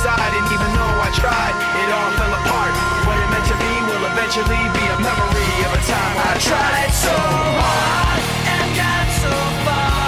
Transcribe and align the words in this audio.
Inside, 0.00 0.32
and 0.32 0.46
even 0.48 0.72
though 0.72 0.96
I 1.04 1.12
tried, 1.12 1.54
it 1.76 1.92
all 1.92 2.10
fell 2.16 2.32
apart. 2.32 2.72
What 3.04 3.20
it 3.20 3.28
meant 3.28 3.44
to 3.52 3.56
be 3.60 3.72
will 3.84 4.00
eventually 4.08 4.64
be 4.72 4.80
a 4.80 4.96
memory 4.96 5.52
of 5.60 5.76
a 5.76 5.82
time 5.84 6.16
I 6.24 6.40
tried 6.40 6.88
so 6.88 7.12
hard 7.12 8.20
and 8.48 8.68
got 8.80 9.06
so 9.20 9.28
far. 9.68 10.00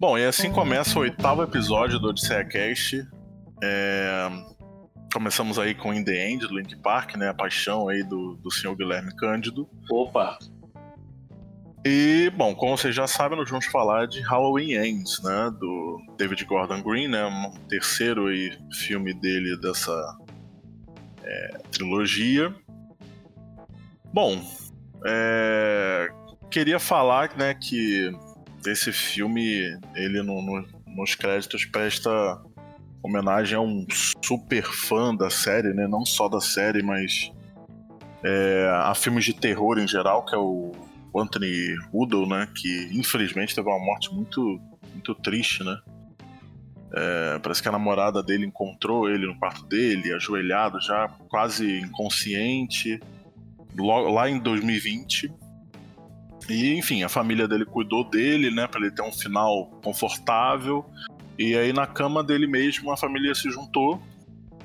Bom, 0.00 0.16
e 0.18 0.24
assim 0.24 0.50
começa 0.50 0.98
o 0.98 1.02
oitavo 1.02 1.42
episódio 1.42 1.98
do 1.98 2.08
Odisseia 2.08 2.42
Cast. 2.44 3.06
É, 3.62 4.28
Começamos 5.12 5.58
aí 5.58 5.74
com 5.74 5.92
In 5.92 6.02
The 6.02 6.30
End, 6.30 6.46
do 6.46 6.56
Link 6.56 6.74
Park, 6.76 7.16
né? 7.16 7.28
A 7.28 7.34
paixão 7.34 7.86
aí 7.86 8.02
do, 8.02 8.34
do 8.36 8.50
senhor 8.50 8.74
Guilherme 8.74 9.14
Cândido. 9.14 9.68
Opa! 9.90 10.38
E, 11.84 12.30
bom, 12.34 12.54
como 12.54 12.78
vocês 12.78 12.94
já 12.94 13.06
sabem, 13.06 13.36
nós 13.36 13.50
vamos 13.50 13.66
falar 13.66 14.06
de 14.06 14.22
Halloween 14.22 14.72
Ends, 14.72 15.22
né? 15.22 15.52
Do 15.60 16.00
David 16.16 16.42
Gordon 16.46 16.80
Green, 16.80 17.08
né? 17.08 17.26
Um 17.26 17.52
terceiro 17.68 18.28
aí, 18.28 18.56
filme 18.72 19.12
dele 19.12 19.58
dessa 19.58 19.92
é, 21.22 21.58
trilogia. 21.70 22.54
Bom, 24.14 24.42
é, 25.04 26.08
queria 26.50 26.78
falar, 26.78 27.36
né, 27.36 27.52
que 27.52 28.10
esse 28.66 28.92
filme, 28.92 29.78
ele 29.94 30.22
no, 30.22 30.40
no, 30.40 30.66
nos 30.86 31.14
créditos 31.14 31.66
presta 31.66 32.10
homenagem 33.02 33.56
a 33.56 33.60
um 33.60 33.86
super 34.22 34.64
fã 34.64 35.14
da 35.14 35.28
série, 35.28 35.72
né? 35.74 35.86
Não 35.88 36.04
só 36.06 36.28
da 36.28 36.40
série, 36.40 36.82
mas 36.82 37.32
é, 38.22 38.70
a 38.84 38.94
filmes 38.94 39.24
de 39.24 39.34
terror 39.34 39.78
em 39.78 39.88
geral, 39.88 40.24
que 40.24 40.34
é 40.34 40.38
o 40.38 40.72
Anthony 41.14 41.76
Woodall, 41.92 42.26
né? 42.26 42.48
Que 42.54 42.90
infelizmente 42.92 43.54
teve 43.54 43.68
uma 43.68 43.78
morte 43.78 44.14
muito, 44.14 44.60
muito 44.94 45.14
triste, 45.16 45.64
né? 45.64 45.78
É, 46.94 47.38
parece 47.38 47.62
que 47.62 47.68
a 47.68 47.72
namorada 47.72 48.22
dele 48.22 48.46
encontrou 48.46 49.08
ele 49.08 49.26
no 49.26 49.38
quarto 49.38 49.64
dele, 49.64 50.12
ajoelhado 50.12 50.78
já, 50.80 51.08
quase 51.28 51.80
inconsciente, 51.80 53.00
lá 53.76 54.28
em 54.28 54.38
2020. 54.38 55.32
E 56.48 56.74
enfim, 56.74 57.02
a 57.02 57.08
família 57.08 57.48
dele 57.48 57.64
cuidou 57.64 58.04
dele, 58.04 58.50
né, 58.50 58.66
para 58.66 58.80
ele 58.80 58.90
ter 58.90 59.02
um 59.02 59.12
final 59.12 59.66
confortável. 59.82 60.84
E 61.38 61.56
aí 61.56 61.72
na 61.72 61.86
cama 61.86 62.22
dele 62.22 62.46
mesmo 62.46 62.90
a 62.92 62.96
família 62.96 63.34
se 63.34 63.50
juntou. 63.50 64.00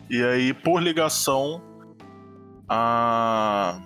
E 0.10 0.24
aí, 0.24 0.54
por 0.54 0.82
ligação, 0.82 1.62
a 2.70 3.82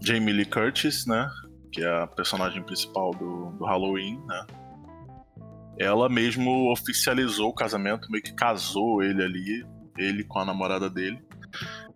Jamie 0.00 0.32
Lee 0.32 0.44
Curtis, 0.44 1.06
né? 1.06 1.28
Que 1.72 1.82
é 1.82 2.02
a 2.02 2.06
personagem 2.06 2.62
principal 2.62 3.10
do, 3.12 3.50
do 3.52 3.64
Halloween, 3.64 4.20
né? 4.26 4.46
Ela 5.78 6.08
mesmo 6.08 6.70
oficializou 6.70 7.50
o 7.50 7.54
casamento, 7.54 8.10
meio 8.10 8.22
que 8.22 8.32
casou 8.32 9.02
ele 9.02 9.22
ali, 9.22 9.66
ele 9.98 10.22
com 10.22 10.38
a 10.38 10.44
namorada 10.44 10.88
dele. 10.88 11.20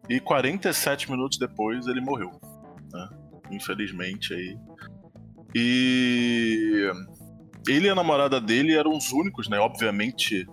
E 0.08 0.18
47 0.18 1.10
minutos 1.10 1.38
depois 1.38 1.86
ele 1.86 2.00
morreu, 2.00 2.32
né? 2.92 3.08
Infelizmente 3.50 4.34
aí. 4.34 4.58
E 5.54 6.90
ele 7.68 7.86
e 7.86 7.90
a 7.90 7.94
namorada 7.94 8.40
dele 8.40 8.74
eram 8.74 8.96
os 8.96 9.12
únicos, 9.12 9.48
né? 9.48 9.58
Obviamente, 9.58 10.46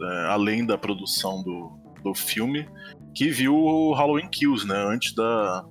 é, 0.00 0.26
além 0.28 0.66
da 0.66 0.76
produção 0.76 1.42
do, 1.42 1.70
do 2.02 2.14
filme, 2.14 2.68
que 3.14 3.30
viu 3.30 3.54
o 3.54 3.94
Halloween 3.94 4.28
Kills, 4.28 4.66
né? 4.66 4.76
Antes 4.76 5.14
da, 5.14 5.64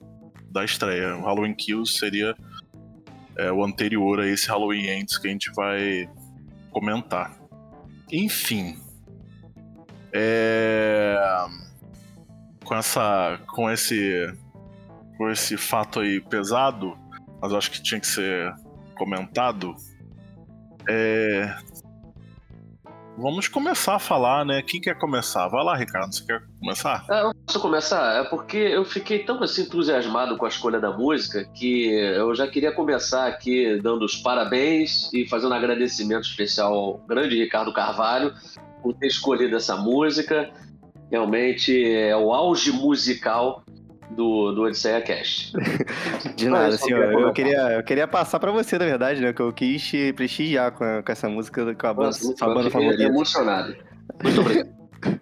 da 0.51 0.63
estreia. 0.63 1.15
O 1.17 1.25
Halloween 1.25 1.53
Kills 1.53 1.97
seria 1.97 2.35
é, 3.37 3.51
o 3.51 3.63
anterior 3.63 4.19
a 4.19 4.27
esse 4.27 4.47
Halloween 4.47 4.87
Ends 4.87 5.17
que 5.17 5.27
a 5.27 5.31
gente 5.31 5.51
vai 5.53 6.09
comentar. 6.71 7.37
Enfim. 8.11 8.77
É... 10.13 11.17
Com 12.63 12.75
essa. 12.75 13.39
Com 13.47 13.69
esse. 13.69 14.33
Com 15.17 15.29
esse 15.29 15.55
fato 15.55 16.01
aí 16.01 16.19
pesado, 16.19 16.97
mas 17.41 17.53
acho 17.53 17.71
que 17.71 17.81
tinha 17.81 17.99
que 17.99 18.07
ser 18.07 18.53
comentado. 18.97 19.75
É... 20.89 21.55
Vamos 23.17 23.47
começar 23.47 23.95
a 23.95 23.99
falar, 23.99 24.43
né? 24.43 24.61
Quem 24.61 24.81
quer 24.81 24.97
começar? 24.97 25.47
Vai 25.47 25.63
lá, 25.63 25.75
Ricardo, 25.75 26.13
você 26.13 26.25
quer 26.25 26.43
começar? 26.59 27.05
É, 27.09 27.21
eu 27.21 27.31
posso 27.45 27.59
começar? 27.61 28.21
É 28.21 28.23
porque 28.25 28.57
eu 28.57 28.83
fiquei 28.83 29.19
tão 29.19 29.41
assim, 29.41 29.61
entusiasmado 29.61 30.35
com 30.35 30.45
a 30.45 30.49
escolha 30.49 30.81
da 30.81 30.91
música 30.91 31.45
que 31.53 31.93
eu 31.93 32.35
já 32.35 32.45
queria 32.45 32.73
começar 32.73 33.27
aqui 33.27 33.79
dando 33.81 34.03
os 34.03 34.17
parabéns 34.17 35.09
e 35.13 35.25
fazendo 35.29 35.51
um 35.51 35.55
agradecimento 35.55 36.23
especial 36.23 36.73
ao 36.73 36.97
grande 37.07 37.37
Ricardo 37.37 37.71
Carvalho 37.71 38.33
por 38.83 38.93
ter 38.93 39.07
escolhido 39.07 39.55
essa 39.55 39.77
música. 39.77 40.51
Realmente 41.09 41.93
é 41.93 42.17
o 42.17 42.33
auge 42.33 42.73
musical 42.73 43.63
do, 44.15 44.51
do 44.51 44.63
Odisseia 44.63 45.01
Cast. 45.01 45.53
De 46.35 46.49
nada, 46.49 46.77
senhor. 46.77 47.11
Eu 47.11 47.33
queria, 47.33 47.73
eu 47.73 47.83
queria 47.83 48.07
passar 48.07 48.39
pra 48.39 48.51
você, 48.51 48.77
na 48.77 48.85
verdade, 48.85 49.21
né? 49.21 49.33
Que 49.33 49.41
eu 49.41 49.51
quis 49.51 49.85
te 49.85 50.13
prestigiar 50.13 50.71
com, 50.71 50.83
a, 50.83 51.03
com 51.03 51.11
essa 51.11 51.29
música, 51.29 51.75
com 51.75 51.87
a 51.87 51.93
banda, 51.93 52.07
Nossa, 52.07 52.35
sua 52.35 52.47
banda 52.47 52.67
eu 52.67 52.71
fiquei 52.71 52.89
favorita. 52.89 53.03
emocionado. 53.03 53.75
Muito 54.23 54.41
obrigado. 54.41 54.69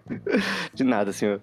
De 0.72 0.84
nada, 0.84 1.12
senhor. 1.12 1.40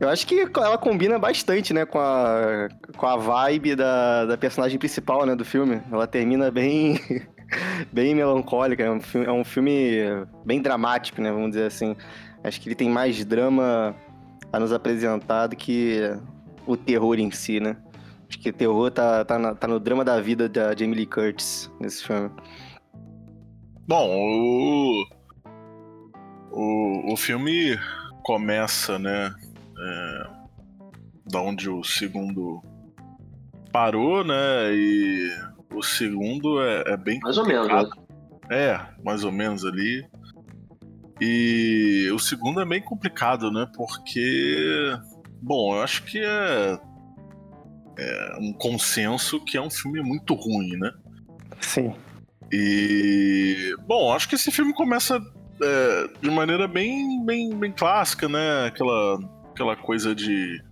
Eu 0.00 0.08
acho 0.08 0.26
que 0.26 0.48
ela 0.56 0.76
combina 0.76 1.18
bastante, 1.18 1.72
né, 1.72 1.86
com 1.86 2.00
a, 2.00 2.68
com 2.96 3.06
a 3.06 3.16
vibe 3.16 3.76
da, 3.76 4.24
da 4.24 4.36
personagem 4.36 4.78
principal, 4.78 5.24
né, 5.24 5.36
do 5.36 5.44
filme. 5.44 5.80
Ela 5.92 6.08
termina 6.08 6.50
bem, 6.50 6.98
bem 7.92 8.14
melancólica. 8.14 8.82
É 8.82 8.90
um, 8.90 9.00
filme, 9.00 9.26
é 9.26 9.30
um 9.30 9.44
filme 9.44 9.98
bem 10.44 10.60
dramático, 10.60 11.20
né, 11.20 11.30
vamos 11.30 11.50
dizer 11.50 11.66
assim. 11.66 11.94
Acho 12.42 12.60
que 12.60 12.68
ele 12.68 12.74
tem 12.74 12.88
mais 12.88 13.24
drama 13.24 13.94
a 14.52 14.58
nos 14.58 14.72
apresentar 14.72 15.46
do 15.46 15.56
que 15.56 16.00
o 16.66 16.76
terror 16.76 17.18
em 17.18 17.30
si, 17.30 17.60
né? 17.60 17.76
Acho 18.28 18.38
que 18.38 18.50
o 18.50 18.52
terror 18.52 18.90
tá, 18.90 19.24
tá, 19.24 19.38
na- 19.38 19.54
tá 19.54 19.66
no 19.68 19.78
drama 19.78 20.04
da 20.04 20.20
vida 20.20 20.48
da 20.48 20.74
Jamie 20.74 20.94
Lee 20.96 21.06
Curtis 21.06 21.70
nesse 21.80 22.04
filme. 22.04 22.30
Bom, 23.86 24.08
o, 24.10 25.04
o, 26.50 27.12
o 27.12 27.16
filme 27.16 27.78
começa, 28.24 28.98
né? 28.98 29.34
É, 29.78 30.26
da 31.30 31.40
onde 31.40 31.68
o 31.68 31.82
segundo 31.82 32.62
parou, 33.72 34.24
né? 34.24 34.72
E 34.74 35.30
o 35.74 35.82
segundo 35.82 36.62
é, 36.62 36.84
é 36.92 36.96
bem 36.96 37.18
Mais 37.22 37.38
ou 37.38 37.46
menos? 37.46 37.90
É, 38.50 38.80
mais 39.04 39.24
ou 39.24 39.32
menos 39.32 39.64
ali. 39.64 40.06
E 41.20 42.10
o 42.12 42.18
segundo 42.18 42.60
é 42.60 42.64
bem 42.64 42.82
complicado, 42.82 43.50
né? 43.50 43.66
Porque, 43.76 44.92
bom, 45.42 45.74
eu 45.74 45.82
acho 45.82 46.04
que 46.04 46.18
é, 46.18 46.78
é 47.98 48.36
um 48.40 48.52
consenso 48.52 49.40
que 49.44 49.56
é 49.56 49.60
um 49.60 49.70
filme 49.70 50.00
muito 50.00 50.34
ruim, 50.34 50.76
né? 50.78 50.92
Sim. 51.60 51.94
E, 52.52 53.74
bom, 53.86 54.12
acho 54.12 54.28
que 54.28 54.34
esse 54.34 54.50
filme 54.50 54.72
começa 54.72 55.20
é, 55.62 56.08
de 56.20 56.30
maneira 56.30 56.68
bem, 56.68 57.24
bem, 57.24 57.54
bem 57.56 57.72
clássica, 57.72 58.28
né? 58.28 58.66
Aquela, 58.66 59.18
aquela 59.50 59.76
coisa 59.76 60.14
de. 60.14 60.62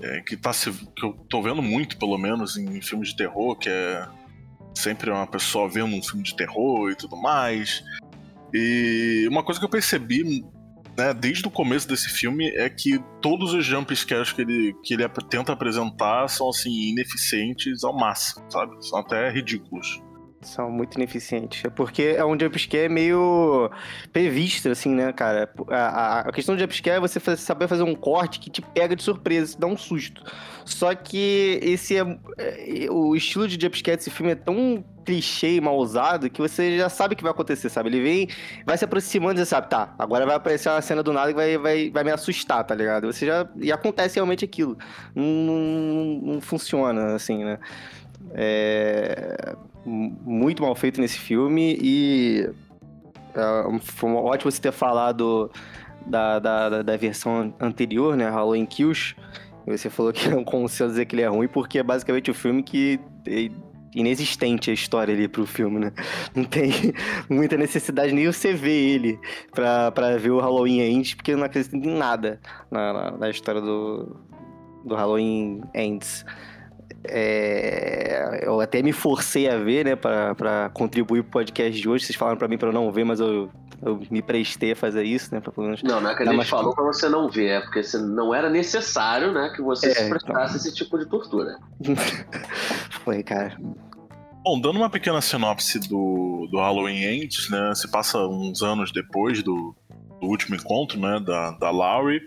é, 0.00 0.20
que, 0.20 0.36
tá 0.36 0.52
se, 0.52 0.70
que 0.70 1.04
eu 1.04 1.12
tô 1.28 1.42
vendo 1.42 1.60
muito, 1.60 1.98
pelo 1.98 2.16
menos, 2.16 2.56
em 2.56 2.80
filmes 2.80 3.10
de 3.10 3.16
terror, 3.16 3.56
que 3.56 3.68
é 3.68 4.06
sempre 4.74 5.10
uma 5.10 5.26
pessoa 5.26 5.68
vendo 5.68 5.96
um 5.96 6.02
filme 6.02 6.22
de 6.22 6.36
terror 6.36 6.90
e 6.90 6.94
tudo 6.94 7.16
mais. 7.16 7.82
E 8.54 9.26
uma 9.28 9.42
coisa 9.42 9.58
que 9.58 9.66
eu 9.66 9.70
percebi 9.70 10.44
né, 10.96 11.12
desde 11.12 11.46
o 11.46 11.50
começo 11.50 11.86
desse 11.86 12.08
filme 12.08 12.48
é 12.50 12.68
que 12.68 12.98
todos 13.20 13.52
os 13.52 13.64
jump 13.64 13.94
scares 13.94 14.32
que 14.32 14.42
ele, 14.42 14.74
que 14.82 14.94
ele 14.94 15.08
tenta 15.28 15.52
apresentar 15.52 16.28
são 16.28 16.48
assim 16.48 16.70
ineficientes 16.70 17.84
ao 17.84 17.96
máximo, 17.96 18.44
sabe? 18.50 18.72
São 18.84 18.98
até 18.98 19.30
ridículos. 19.30 20.00
São 20.42 20.70
muito 20.70 20.94
ineficientes. 20.94 21.64
É 21.64 21.70
porque 21.70 22.02
é 22.16 22.24
um 22.24 22.38
jumpscare 22.38 22.88
meio 22.88 23.70
previsto, 24.12 24.68
assim, 24.68 24.94
né, 24.94 25.12
cara? 25.12 25.52
A, 25.70 26.20
a 26.20 26.32
questão 26.32 26.54
do 26.54 26.60
jumpscare 26.60 26.96
é 26.96 27.00
você 27.00 27.18
fazer, 27.18 27.42
saber 27.42 27.66
fazer 27.68 27.82
um 27.82 27.94
corte 27.94 28.38
que 28.38 28.48
te 28.48 28.62
pega 28.62 28.94
de 28.94 29.02
surpresa, 29.02 29.54
te 29.54 29.60
dá 29.60 29.66
um 29.66 29.76
susto. 29.76 30.22
Só 30.64 30.94
que 30.94 31.58
esse 31.62 31.96
é, 31.96 32.00
é, 32.38 32.90
o 32.90 33.16
estilo 33.16 33.48
de 33.48 33.60
jumpscare 33.60 33.96
desse 33.96 34.10
filme 34.10 34.32
é 34.32 34.36
tão 34.36 34.84
clichê 35.06 35.60
mal 35.60 35.76
usado 35.76 36.28
que 36.28 36.40
você 36.40 36.76
já 36.76 36.88
sabe 36.88 37.14
que 37.14 37.22
vai 37.22 37.30
acontecer, 37.30 37.68
sabe? 37.70 37.88
Ele 37.88 38.02
vem, 38.02 38.28
vai 38.66 38.76
se 38.76 38.84
aproximando 38.84 39.40
e 39.40 39.44
você 39.44 39.46
sabe, 39.46 39.70
tá, 39.70 39.94
agora 39.98 40.26
vai 40.26 40.34
aparecer 40.34 40.68
uma 40.68 40.82
cena 40.82 41.02
do 41.02 41.12
nada 41.12 41.28
que 41.28 41.34
vai, 41.34 41.56
vai, 41.56 41.90
vai 41.90 42.04
me 42.04 42.10
assustar, 42.10 42.64
tá 42.64 42.74
ligado? 42.74 43.06
Você 43.06 43.24
já. 43.24 43.48
E 43.56 43.70
acontece 43.70 44.16
realmente 44.16 44.44
aquilo. 44.44 44.76
Não, 45.14 45.24
não, 45.24 46.34
não 46.34 46.40
funciona, 46.40 47.14
assim, 47.14 47.44
né? 47.44 47.58
É 48.34 49.56
muito 49.86 50.62
mal 50.62 50.74
feito 50.74 51.00
nesse 51.00 51.18
filme 51.18 51.78
e 51.80 52.50
uh, 53.36 53.78
foi 53.78 54.10
ótimo 54.10 54.50
você 54.50 54.60
ter 54.60 54.72
falado 54.72 55.50
da, 56.04 56.38
da, 56.40 56.82
da 56.82 56.96
versão 56.96 57.54
anterior, 57.60 58.16
né, 58.16 58.28
Halloween 58.28 58.66
Kills. 58.66 59.14
Você 59.66 59.90
falou 59.90 60.12
que 60.12 60.28
não 60.30 60.44
consigo 60.44 60.88
dizer 60.88 61.06
que 61.06 61.14
ele 61.14 61.22
é 61.22 61.28
ruim, 61.28 61.48
porque 61.48 61.78
é 61.78 61.82
basicamente 61.82 62.30
o 62.30 62.34
filme 62.34 62.62
que 62.62 63.00
é 63.26 63.50
inexistente 63.96 64.70
a 64.70 64.74
história 64.74 65.14
ali 65.14 65.26
pro 65.26 65.46
filme, 65.46 65.80
né? 65.80 65.92
Não 66.34 66.44
tem 66.44 66.70
muita 67.28 67.56
necessidade 67.56 68.12
nem 68.12 68.26
você 68.26 68.52
ver 68.52 68.70
ele 68.70 69.18
pra, 69.52 69.90
pra 69.90 70.16
ver 70.18 70.30
o 70.30 70.38
Halloween 70.38 70.80
Ends, 70.80 71.14
porque 71.14 71.32
eu 71.32 71.38
não 71.38 71.44
acredito 71.44 71.74
em 71.74 71.96
nada 71.96 72.38
na, 72.70 72.92
na, 72.92 73.10
na 73.12 73.30
história 73.30 73.60
do, 73.60 74.16
do 74.84 74.94
Halloween 74.94 75.62
Ends. 75.74 76.24
É, 77.08 78.40
eu 78.42 78.60
até 78.60 78.82
me 78.82 78.92
forcei 78.92 79.48
a 79.48 79.56
ver, 79.56 79.84
né, 79.84 79.96
para 79.96 80.70
contribuir 80.74 81.22
pro 81.22 81.32
podcast 81.32 81.80
de 81.80 81.88
hoje. 81.88 82.04
Vocês 82.04 82.16
falaram 82.16 82.36
para 82.36 82.48
mim 82.48 82.58
para 82.58 82.68
eu 82.68 82.72
não 82.72 82.90
ver, 82.90 83.04
mas 83.04 83.20
eu, 83.20 83.50
eu 83.82 84.00
me 84.10 84.20
prestei 84.22 84.72
a 84.72 84.76
fazer 84.76 85.04
isso, 85.04 85.34
né? 85.34 85.40
Pra 85.40 85.52
pelo 85.52 85.66
menos 85.66 85.82
não, 85.82 86.00
não 86.00 86.10
é 86.10 86.16
que 86.16 86.22
a 86.22 86.32
gente 86.32 86.46
falou 86.46 86.74
para 86.74 86.84
você 86.84 87.08
não 87.08 87.28
ver, 87.28 87.48
é 87.48 87.60
porque 87.60 87.80
não 87.98 88.34
era 88.34 88.50
necessário, 88.50 89.32
né, 89.32 89.52
que 89.54 89.62
você 89.62 89.88
é, 89.88 89.94
se 89.94 90.08
prestasse 90.08 90.56
então... 90.56 90.56
esse 90.56 90.74
tipo 90.74 90.98
de 90.98 91.06
tortura. 91.06 91.56
Foi, 93.04 93.22
cara. 93.22 93.56
Bom, 94.46 94.60
dando 94.60 94.76
uma 94.76 94.88
pequena 94.88 95.20
sinopse 95.20 95.80
do, 95.80 96.46
do 96.52 96.58
Halloween 96.58 97.02
Ends, 97.02 97.50
né? 97.50 97.74
Se 97.74 97.90
passa 97.90 98.16
uns 98.28 98.62
anos 98.62 98.92
depois 98.92 99.42
do, 99.42 99.74
do 100.20 100.28
último 100.28 100.54
encontro, 100.54 101.00
né? 101.00 101.18
Da, 101.18 101.50
da 101.50 101.70
Laurie 101.72 102.24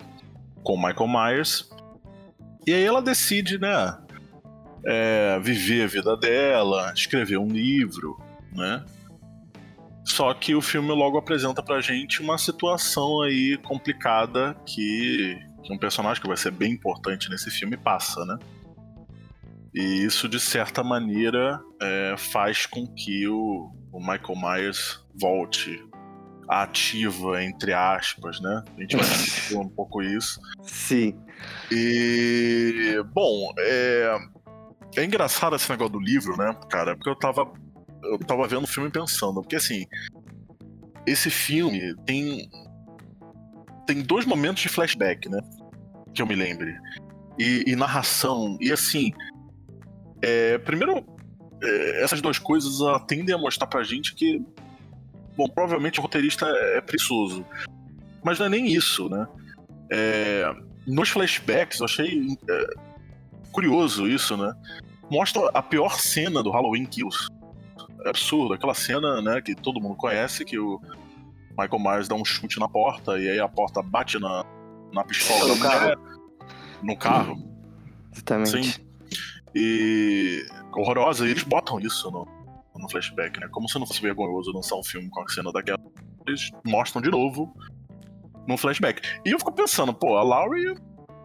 com 0.61 0.75
Michael 0.75 1.07
Myers. 1.07 1.69
E 2.67 2.73
aí 2.73 2.83
ela 2.83 3.01
decide, 3.01 3.57
né? 3.57 3.97
é, 4.85 5.39
viver 5.41 5.83
a 5.83 5.87
vida 5.87 6.17
dela, 6.17 6.91
escrever 6.93 7.37
um 7.37 7.47
livro, 7.47 8.17
né? 8.51 8.83
Só 10.03 10.33
que 10.33 10.55
o 10.55 10.61
filme 10.61 10.89
logo 10.89 11.17
apresenta 11.17 11.61
pra 11.61 11.81
gente 11.81 12.21
uma 12.21 12.37
situação 12.37 13.21
aí 13.21 13.57
complicada 13.63 14.55
que, 14.65 15.37
que 15.63 15.73
um 15.73 15.77
personagem 15.77 16.21
que 16.21 16.27
vai 16.27 16.37
ser 16.37 16.51
bem 16.51 16.73
importante 16.73 17.29
nesse 17.29 17.51
filme 17.51 17.77
passa, 17.77 18.25
né? 18.25 18.37
E 19.73 20.03
isso, 20.03 20.27
de 20.27 20.39
certa 20.39 20.83
maneira, 20.83 21.59
é, 21.81 22.15
faz 22.17 22.65
com 22.65 22.87
que 22.87 23.27
o, 23.27 23.71
o 23.91 23.99
Michael 23.99 24.35
Myers 24.35 24.99
volte 25.19 25.83
ativa, 26.49 27.43
entre 27.43 27.73
aspas, 27.73 28.41
né? 28.41 28.63
A 28.75 28.81
gente 28.81 28.97
vai 28.97 29.05
discutir 29.05 29.57
um 29.57 29.69
pouco 29.69 30.01
isso. 30.01 30.41
Sim. 30.63 31.15
E, 31.71 33.03
bom, 33.13 33.53
é, 33.59 34.17
é 34.97 35.05
engraçado 35.05 35.55
esse 35.55 35.69
negócio 35.69 35.93
do 35.93 35.99
livro, 35.99 36.35
né, 36.35 36.55
cara? 36.69 36.95
Porque 36.95 37.09
eu 37.09 37.15
tava. 37.15 37.51
Eu 38.01 38.17
tava 38.19 38.47
vendo 38.47 38.63
o 38.63 38.67
filme 38.67 38.89
pensando, 38.89 39.41
porque 39.41 39.55
assim. 39.55 39.85
Esse 41.05 41.29
filme 41.29 41.95
tem. 42.05 42.49
Tem 43.85 44.01
dois 44.01 44.25
momentos 44.25 44.61
de 44.63 44.69
flashback, 44.69 45.29
né? 45.29 45.39
Que 46.13 46.21
eu 46.21 46.27
me 46.27 46.35
lembre. 46.35 46.75
E, 47.37 47.63
e 47.67 47.75
narração. 47.75 48.57
E 48.59 48.71
assim. 48.71 49.11
É, 50.21 50.57
primeiro, 50.57 51.05
é, 51.61 52.03
essas 52.03 52.21
duas 52.21 52.37
coisas 52.37 52.79
tendem 53.07 53.33
a 53.33 53.37
mostrar 53.37 53.67
pra 53.67 53.83
gente 53.83 54.13
que. 54.15 54.41
Bom, 55.37 55.47
provavelmente 55.47 55.99
o 55.99 56.01
roteirista 56.01 56.45
é, 56.45 56.77
é 56.77 56.81
preguiçoso. 56.81 57.45
Mas 58.23 58.39
não 58.39 58.47
é 58.47 58.49
nem 58.49 58.67
isso, 58.67 59.09
né? 59.09 59.27
É, 59.91 60.53
nos 60.85 61.09
flashbacks, 61.09 61.79
eu 61.79 61.85
achei 61.85 62.37
é, 62.49 62.67
curioso 63.51 64.07
isso, 64.07 64.35
né? 64.35 64.53
Mostra 65.09 65.49
a 65.53 65.61
pior 65.61 65.99
cena 65.99 66.43
do 66.43 66.51
Halloween 66.51 66.85
Kills. 66.85 67.27
É 68.05 68.09
absurdo, 68.09 68.53
aquela 68.53 68.73
cena, 68.73 69.21
né, 69.21 69.41
que 69.41 69.53
todo 69.53 69.81
mundo 69.81 69.95
conhece, 69.95 70.45
que 70.45 70.57
o 70.57 70.79
Michael 71.49 71.79
Myers 71.79 72.07
dá 72.07 72.15
um 72.15 72.23
chute 72.23 72.59
na 72.59 72.69
porta 72.69 73.19
e 73.19 73.29
aí 73.29 73.39
a 73.39 73.47
porta 73.47 73.81
bate 73.81 74.17
na, 74.19 74.45
na 74.93 75.03
pistola 75.03 75.53
no 75.53 75.59
carro. 75.59 76.01
no 76.81 76.97
carro. 76.97 77.43
Exatamente. 78.13 78.73
Sim. 78.73 78.88
E 79.55 80.45
horrorosa, 80.73 81.27
e 81.27 81.31
eles 81.31 81.43
botam 81.43 81.79
isso 81.79 82.09
no, 82.11 82.27
no 82.75 82.89
flashback, 82.89 83.39
né? 83.39 83.47
Como 83.51 83.67
se 83.67 83.79
não 83.79 83.87
fosse 83.87 84.01
vergonhoso 84.01 84.51
lançar 84.51 84.75
um 84.75 84.83
filme 84.83 85.09
com 85.09 85.21
a 85.21 85.27
cena 85.29 85.51
daquela. 85.51 85.79
Eles 86.27 86.49
mostram 86.65 87.01
de 87.01 87.09
novo 87.09 87.53
no 88.47 88.57
flashback. 88.57 89.01
E 89.25 89.31
eu 89.31 89.39
fico 89.39 89.51
pensando, 89.51 89.93
pô, 89.93 90.17
a 90.17 90.23
Laurie 90.23 90.75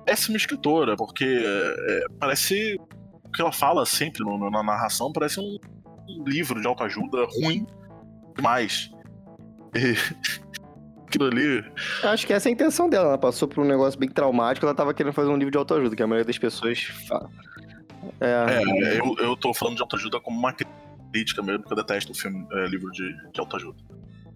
péssima 0.04 0.36
escritora, 0.36 0.96
porque 0.96 1.24
é, 1.24 2.04
parece 2.18 2.78
o 3.22 3.30
que 3.30 3.40
ela 3.40 3.52
fala 3.52 3.86
sempre 3.86 4.22
no, 4.22 4.50
na 4.50 4.62
narração 4.62 5.12
parece 5.12 5.40
um, 5.40 5.58
um, 6.08 6.24
livro 6.24 6.60
de 6.60 6.66
autoajuda 6.66 7.24
ruim 7.40 7.66
demais. 8.36 8.90
E, 9.74 9.94
aquilo 11.06 11.26
ali. 11.26 11.64
Acho 12.02 12.26
que 12.26 12.32
essa 12.32 12.48
é 12.48 12.50
a 12.50 12.52
intenção 12.52 12.88
dela. 12.88 13.08
Ela 13.08 13.18
passou 13.18 13.48
por 13.48 13.62
um 13.62 13.66
negócio 13.66 13.98
bem 13.98 14.08
traumático, 14.08 14.66
ela 14.66 14.74
tava 14.74 14.92
querendo 14.92 15.12
fazer 15.12 15.30
um 15.30 15.36
livro 15.36 15.50
de 15.50 15.58
autoajuda, 15.58 15.96
que 15.96 16.02
a 16.02 16.06
maioria 16.06 16.26
das 16.26 16.38
pessoas 16.38 16.82
fala. 17.08 17.30
É, 18.20 18.60
é 18.60 19.00
eu, 19.00 19.16
eu 19.18 19.36
tô 19.36 19.54
falando 19.54 19.76
de 19.76 19.82
autoajuda 19.82 20.20
como 20.20 20.38
uma 20.38 20.52
crítica 20.52 21.42
mesmo, 21.42 21.60
porque 21.60 21.72
eu 21.72 21.76
detesto 21.76 22.12
o 22.12 22.14
filme, 22.14 22.46
é, 22.52 22.66
livro 22.66 22.90
de, 22.90 23.14
de 23.32 23.40
autoajuda. 23.40 23.78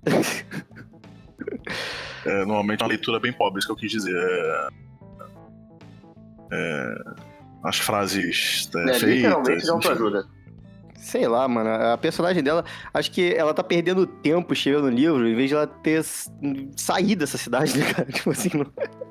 é, 2.25 2.45
normalmente 2.45 2.81
é 2.81 2.85
uma 2.85 2.89
leitura 2.89 3.21
bem 3.21 3.33
pobre, 3.33 3.59
isso 3.59 3.69
que 3.69 3.73
eu 3.73 3.77
quis 3.77 3.91
dizer. 3.91 4.15
É 4.15 4.69
é, 6.51 6.95
as 7.63 7.79
frases 7.79 8.71
é, 8.75 8.95
feitas. 8.95 9.03
Literalmente 9.03 9.65
de 9.65 9.71
autoajuda. 9.71 10.27
Sei 10.99 11.27
lá, 11.27 11.47
mano. 11.47 11.71
A 11.71 11.97
personagem 11.97 12.43
dela, 12.43 12.65
acho 12.93 13.11
que 13.11 13.33
ela 13.35 13.55
tá 13.55 13.63
perdendo 13.63 14.07
tempo 14.07 14.53
escrevendo 14.53 14.91
livro, 14.91 15.27
em 15.29 15.35
vez 15.35 15.49
de 15.49 15.55
ela 15.55 15.67
ter 15.67 16.05
saído 16.77 17.21
dessa 17.21 17.39
cidade, 17.39 17.77
né, 17.79 17.93
cara? 17.93 18.11
Tipo 18.11 18.31
assim, 18.31 18.51
não... 18.55 18.67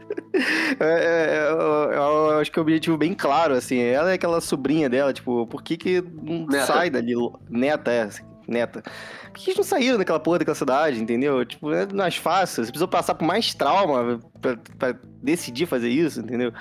É, 0.79 0.85
é, 0.85 1.35
é, 1.35 1.49
eu, 1.49 1.91
eu, 1.91 2.39
acho 2.39 2.51
que 2.51 2.59
é 2.59 2.61
um 2.61 2.63
objetivo 2.63 2.97
bem 2.97 3.13
claro, 3.13 3.53
assim. 3.55 3.79
Ela 3.79 4.11
é 4.11 4.13
aquela 4.13 4.39
sobrinha 4.39 4.87
dela, 4.89 5.11
tipo, 5.11 5.47
por 5.47 5.63
que 5.63 5.75
que 5.75 6.01
não 6.01 6.45
neta. 6.45 6.65
sai 6.65 6.89
dali? 6.89 7.13
Neta, 7.49 7.91
é, 7.91 8.09
neta. 8.47 8.83
Por 9.25 9.33
que 9.33 9.49
eles 9.49 9.57
não 9.57 9.63
saíram 9.63 9.97
daquela 9.97 10.19
porra 10.19 10.39
daquela 10.39 10.55
cidade, 10.55 11.01
entendeu? 11.01 11.43
Tipo, 11.45 11.73
é 11.73 11.87
mais 11.91 12.15
fácil. 12.15 12.63
Você 12.63 12.71
precisa 12.71 12.87
passar 12.87 13.15
por 13.15 13.25
mais 13.25 13.53
trauma 13.53 14.19
pra, 14.39 14.57
pra 14.77 14.95
decidir 15.21 15.65
fazer 15.65 15.89
isso, 15.89 16.19
entendeu? 16.19 16.53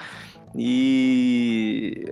E 0.54 2.10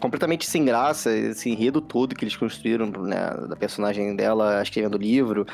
completamente 0.00 0.46
sem 0.46 0.64
graça, 0.64 1.14
esse 1.16 1.48
enredo 1.48 1.80
todo 1.80 2.14
que 2.14 2.24
eles 2.24 2.36
construíram, 2.36 2.86
né, 2.86 3.30
da 3.48 3.56
personagem 3.56 4.14
dela 4.14 4.62
escrevendo 4.62 4.96
o 4.96 4.98
livro, 4.98 5.46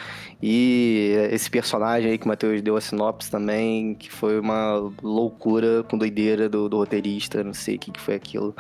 e 0.43 1.15
esse 1.31 1.51
personagem 1.51 2.11
aí 2.11 2.19
que 2.19 2.25
o 2.25 2.29
Matheus 2.29 2.63
deu 2.63 2.77
a 2.77 2.81
sinopse 2.81 3.31
também, 3.31 3.95
que 3.95 4.11
foi 4.11 4.39
uma 4.41 4.91
loucura 5.03 5.83
com 5.85 5.99
doideira 5.99 6.49
do, 6.49 6.69
do 6.69 6.77
roteirista, 6.79 7.45
não 7.45 7.55
sei 7.55 7.77
o 7.77 7.79
que, 7.79 7.91
que 7.93 8.01
foi 8.01 8.15
aquilo. 8.15 8.55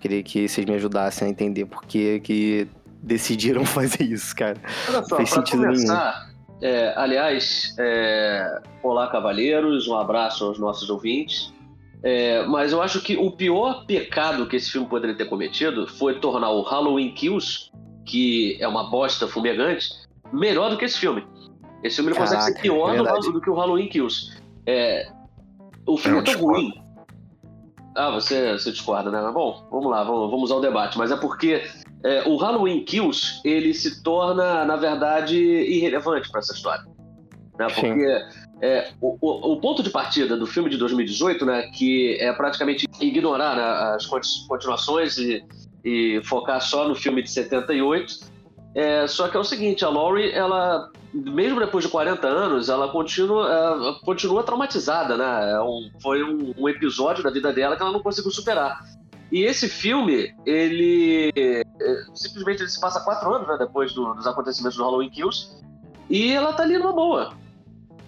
Queria 0.00 0.22
que 0.22 0.48
vocês 0.48 0.66
me 0.66 0.74
ajudassem 0.74 1.28
a 1.28 1.30
entender 1.30 1.66
por 1.66 1.84
que, 1.84 2.20
que 2.20 2.68
decidiram 3.02 3.64
fazer 3.66 4.04
isso, 4.04 4.34
cara. 4.34 4.60
Olha 4.88 5.04
só, 5.04 5.16
Fez 5.16 5.30
sentido 5.30 5.62
começar, 5.62 6.26
nenhum. 6.26 6.38
É, 6.60 6.92
aliás, 6.96 7.74
é, 7.78 8.60
olá 8.82 9.08
cavalheiros, 9.08 9.86
um 9.86 9.94
abraço 9.94 10.44
aos 10.44 10.58
nossos 10.58 10.90
ouvintes. 10.90 11.52
É, 12.02 12.46
mas 12.46 12.72
eu 12.72 12.80
acho 12.80 13.00
que 13.00 13.16
o 13.16 13.30
pior 13.32 13.84
pecado 13.84 14.46
que 14.46 14.56
esse 14.56 14.70
filme 14.70 14.86
poderia 14.86 15.16
ter 15.16 15.24
cometido 15.24 15.86
foi 15.86 16.20
tornar 16.20 16.50
o 16.50 16.62
Halloween 16.62 17.12
Kills, 17.12 17.70
que 18.04 18.56
é 18.60 18.68
uma 18.68 18.88
bosta 18.90 19.26
fumegante, 19.26 19.88
melhor 20.32 20.70
do 20.70 20.76
que 20.76 20.84
esse 20.84 20.98
filme. 20.98 21.26
Esse 21.82 21.96
filme 21.96 22.12
Caraca, 22.12 22.34
consegue 22.36 22.56
ser 22.56 22.62
pior 22.62 22.94
é 22.94 23.20
do, 23.20 23.40
que 23.40 23.50
o 23.50 23.54
Halloween 23.54 23.88
Kills. 23.88 24.36
É, 24.66 25.10
o 25.86 25.96
filme 25.96 26.18
é, 26.18 26.22
tão 26.22 26.40
ruim. 26.40 26.72
Ah, 27.96 28.10
você, 28.10 28.52
você 28.52 28.70
discorda, 28.70 29.10
né? 29.10 29.30
Bom, 29.32 29.66
vamos 29.70 29.90
lá, 29.90 30.04
vamos, 30.04 30.30
vamos 30.30 30.50
ao 30.50 30.60
debate. 30.60 30.96
Mas 30.96 31.10
é 31.10 31.16
porque 31.16 31.64
é, 32.04 32.28
o 32.28 32.36
Halloween 32.36 32.84
Kills 32.84 33.40
ele 33.44 33.74
se 33.74 34.02
torna, 34.02 34.64
na 34.64 34.76
verdade, 34.76 35.36
irrelevante 35.36 36.30
para 36.30 36.40
essa 36.40 36.52
história. 36.52 36.84
Né? 37.58 37.66
Porque 37.74 38.24
é, 38.60 38.90
o, 39.00 39.16
o, 39.20 39.52
o, 39.52 39.60
ponto 39.60 39.82
de 39.82 39.90
partida 39.90 40.36
do 40.36 40.46
filme 40.46 40.68
de 40.68 40.76
2018, 40.76 41.46
né, 41.46 41.62
que 41.72 42.16
é 42.20 42.32
praticamente 42.32 42.86
ignorar 43.00 43.54
né, 43.54 43.62
as 43.94 44.06
continuações 44.06 45.16
e, 45.16 45.44
e, 45.84 46.20
focar 46.24 46.60
só 46.60 46.88
no 46.88 46.94
filme 46.94 47.22
de 47.22 47.30
78, 47.30 48.38
É, 48.74 49.06
só 49.06 49.28
que 49.28 49.36
é 49.36 49.40
o 49.40 49.44
seguinte, 49.44 49.84
a 49.84 49.88
Laurie, 49.88 50.30
ela, 50.30 50.90
mesmo 51.12 51.58
depois 51.58 51.84
de 51.84 51.90
40 51.90 52.26
anos, 52.26 52.68
ela 52.68 52.88
continua, 52.88 53.48
ela 53.50 54.00
continua 54.00 54.42
traumatizada, 54.42 55.16
né? 55.16 55.52
É 55.52 55.60
um, 55.60 55.90
foi 56.02 56.22
um, 56.22 56.52
um, 56.56 56.68
episódio 56.68 57.22
da 57.24 57.30
vida 57.30 57.52
dela 57.52 57.76
que 57.76 57.82
ela 57.82 57.92
não 57.92 58.02
conseguiu 58.02 58.30
superar. 58.30 58.84
E 59.32 59.42
esse 59.42 59.68
filme, 59.68 60.34
ele 60.44 61.32
é, 61.34 61.62
simplesmente 62.14 62.62
ele 62.62 62.68
se 62.68 62.80
passa 62.80 63.00
quatro 63.00 63.34
anos 63.34 63.48
né, 63.48 63.56
depois 63.58 63.92
do, 63.94 64.14
dos 64.14 64.26
acontecimentos 64.26 64.76
do 64.76 64.84
Halloween 64.84 65.10
Kills, 65.10 65.56
e 66.10 66.32
ela 66.32 66.52
tá 66.52 66.62
ali 66.62 66.76
numa 66.76 66.92
boa. 66.92 67.32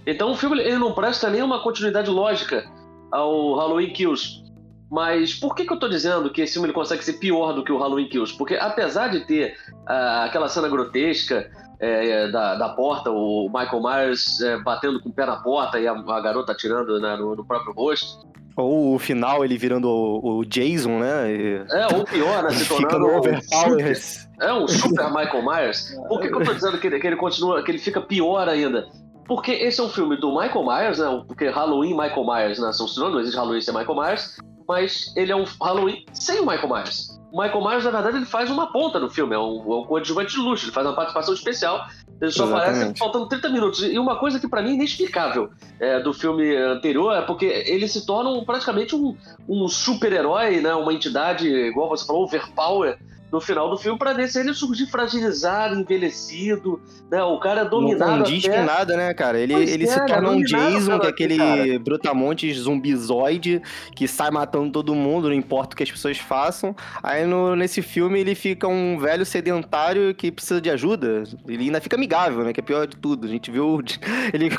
Então 0.06 0.32
o 0.32 0.36
filme 0.36 0.60
ele 0.60 0.78
não 0.78 0.92
presta 0.92 1.28
nenhuma 1.28 1.62
continuidade 1.62 2.10
lógica 2.10 2.64
ao 3.10 3.54
Halloween 3.54 3.92
Kills. 3.92 4.42
Mas 4.90 5.34
por 5.34 5.54
que, 5.54 5.64
que 5.64 5.72
eu 5.72 5.78
tô 5.78 5.88
dizendo 5.88 6.30
que 6.30 6.42
esse 6.42 6.54
filme 6.54 6.66
ele 6.66 6.74
consegue 6.74 7.04
ser 7.04 7.14
pior 7.14 7.52
do 7.52 7.62
que 7.62 7.70
o 7.70 7.78
Halloween 7.78 8.08
Kills? 8.08 8.36
Porque 8.36 8.56
apesar 8.56 9.08
de 9.08 9.20
ter 9.20 9.54
uh, 9.88 10.24
aquela 10.24 10.48
cena 10.48 10.68
grotesca 10.68 11.48
é, 11.78 12.28
da, 12.28 12.56
da 12.56 12.68
porta, 12.70 13.10
o 13.10 13.48
Michael 13.48 13.82
Myers 13.82 14.40
é, 14.40 14.58
batendo 14.58 15.00
com 15.00 15.08
o 15.08 15.12
pé 15.12 15.24
na 15.24 15.36
porta 15.36 15.78
e 15.78 15.86
a, 15.86 15.92
a 15.92 16.20
garota 16.20 16.52
atirando 16.52 17.00
né, 17.00 17.16
no, 17.16 17.36
no, 17.36 17.44
próprio 17.44 17.72
rosto. 17.72 18.28
Ou 18.56 18.96
o 18.96 18.98
final 18.98 19.44
ele 19.44 19.56
virando 19.56 19.88
o, 19.88 20.40
o 20.40 20.44
Jason, 20.44 20.98
né? 20.98 21.32
E... 21.32 21.64
É, 21.70 21.96
ou 21.96 22.04
pior, 22.04 22.42
né? 22.42 22.50
Se 22.50 22.66
tornando 22.68 23.06
um 23.06 23.40
super, 23.40 23.92
é 24.40 24.52
um 24.52 24.68
super 24.68 25.06
Michael 25.06 25.42
Myers. 25.42 25.96
Por 26.08 26.20
que, 26.20 26.28
que 26.28 26.34
eu 26.34 26.44
tô 26.44 26.52
dizendo 26.52 26.78
que 26.78 26.88
ele, 26.88 26.98
que 26.98 27.06
ele 27.06 27.16
continua, 27.16 27.62
que 27.62 27.70
ele 27.70 27.78
fica 27.78 28.00
pior 28.00 28.48
ainda? 28.48 28.88
Porque 29.30 29.52
esse 29.52 29.80
é 29.80 29.84
um 29.84 29.88
filme 29.88 30.16
do 30.16 30.32
Michael 30.32 30.66
Myers, 30.66 30.98
né? 30.98 31.22
Porque 31.24 31.48
Halloween 31.48 31.90
Michael 31.90 32.24
Myers, 32.26 32.58
né? 32.58 32.72
São 32.72 32.88
sinônimos, 32.88 33.14
não 33.14 33.20
existe 33.20 33.36
Halloween 33.36 33.60
sem 33.60 33.72
Michael 33.72 33.94
Myers 33.94 34.36
mas 34.70 35.12
ele 35.16 35.32
é 35.32 35.36
um 35.36 35.44
Halloween 35.60 36.04
sem 36.12 36.38
o 36.38 36.46
Michael 36.46 36.68
Myers. 36.68 37.18
O 37.32 37.42
Michael 37.42 37.60
Myers, 37.60 37.84
na 37.84 37.90
verdade, 37.90 38.18
ele 38.18 38.24
faz 38.24 38.48
uma 38.52 38.70
ponta 38.70 39.00
no 39.00 39.10
filme, 39.10 39.34
é 39.34 39.38
um, 39.38 39.56
é 39.72 39.76
um 39.78 39.84
coadjuvante 39.84 40.32
de 40.32 40.38
luxo, 40.38 40.64
ele 40.64 40.72
faz 40.72 40.86
uma 40.86 40.94
participação 40.94 41.34
especial, 41.34 41.88
ele 42.20 42.30
só 42.30 42.44
Exatamente. 42.44 42.78
aparece 42.78 42.98
faltando 42.98 43.28
30 43.28 43.48
minutos. 43.48 43.82
E 43.82 43.98
uma 43.98 44.16
coisa 44.16 44.38
que 44.38 44.46
para 44.46 44.62
mim 44.62 44.70
é 44.70 44.74
inexplicável 44.74 45.50
é, 45.80 45.98
do 45.98 46.12
filme 46.12 46.56
anterior 46.56 47.12
é 47.16 47.22
porque 47.22 47.46
ele 47.46 47.88
se 47.88 48.06
torna 48.06 48.30
um, 48.30 48.44
praticamente 48.44 48.94
um, 48.94 49.16
um 49.48 49.66
super-herói, 49.66 50.60
né? 50.60 50.72
uma 50.72 50.92
entidade, 50.92 51.48
igual 51.48 51.88
você 51.88 52.06
falou, 52.06 52.22
overpower, 52.22 52.96
no 53.32 53.40
final 53.40 53.70
do 53.70 53.76
filme 53.76 53.98
para 53.98 54.12
ver 54.12 54.28
se 54.28 54.40
ele 54.40 54.52
surgir 54.52 54.86
fragilizado, 54.86 55.78
envelhecido, 55.78 56.80
né? 57.10 57.22
O 57.22 57.38
cara 57.38 57.62
é 57.62 57.64
dominado. 57.64 58.10
Não 58.10 58.18
condiz 58.24 58.44
até... 58.44 58.58
com 58.58 58.64
nada, 58.64 58.96
né, 58.96 59.14
cara? 59.14 59.38
Ele, 59.38 59.54
ele 59.54 59.84
é, 59.84 59.86
se 59.86 60.06
torna 60.06 60.30
um 60.30 60.42
Jason, 60.42 60.98
que 60.98 61.06
é 61.06 61.10
aquele 61.10 61.36
cara. 61.36 61.78
brutamontes 61.78 62.58
zumbizoide 62.58 63.62
que 63.94 64.08
sai 64.08 64.30
matando 64.30 64.70
todo 64.72 64.94
mundo, 64.94 65.28
não 65.28 65.34
importa 65.34 65.74
o 65.74 65.76
que 65.76 65.82
as 65.82 65.90
pessoas 65.90 66.18
façam. 66.18 66.74
Aí 67.02 67.24
no, 67.24 67.54
nesse 67.54 67.82
filme 67.82 68.20
ele 68.20 68.34
fica 68.34 68.66
um 68.66 68.98
velho 68.98 69.24
sedentário 69.24 70.14
que 70.14 70.32
precisa 70.32 70.60
de 70.60 70.70
ajuda. 70.70 71.22
Ele 71.46 71.64
ainda 71.64 71.80
fica 71.80 71.96
amigável, 71.96 72.44
né? 72.44 72.52
Que 72.52 72.60
é 72.60 72.62
pior 72.62 72.86
de 72.86 72.96
tudo. 72.96 73.26
A 73.26 73.30
gente 73.30 73.50
viu. 73.50 73.80
Ele, 74.32 74.50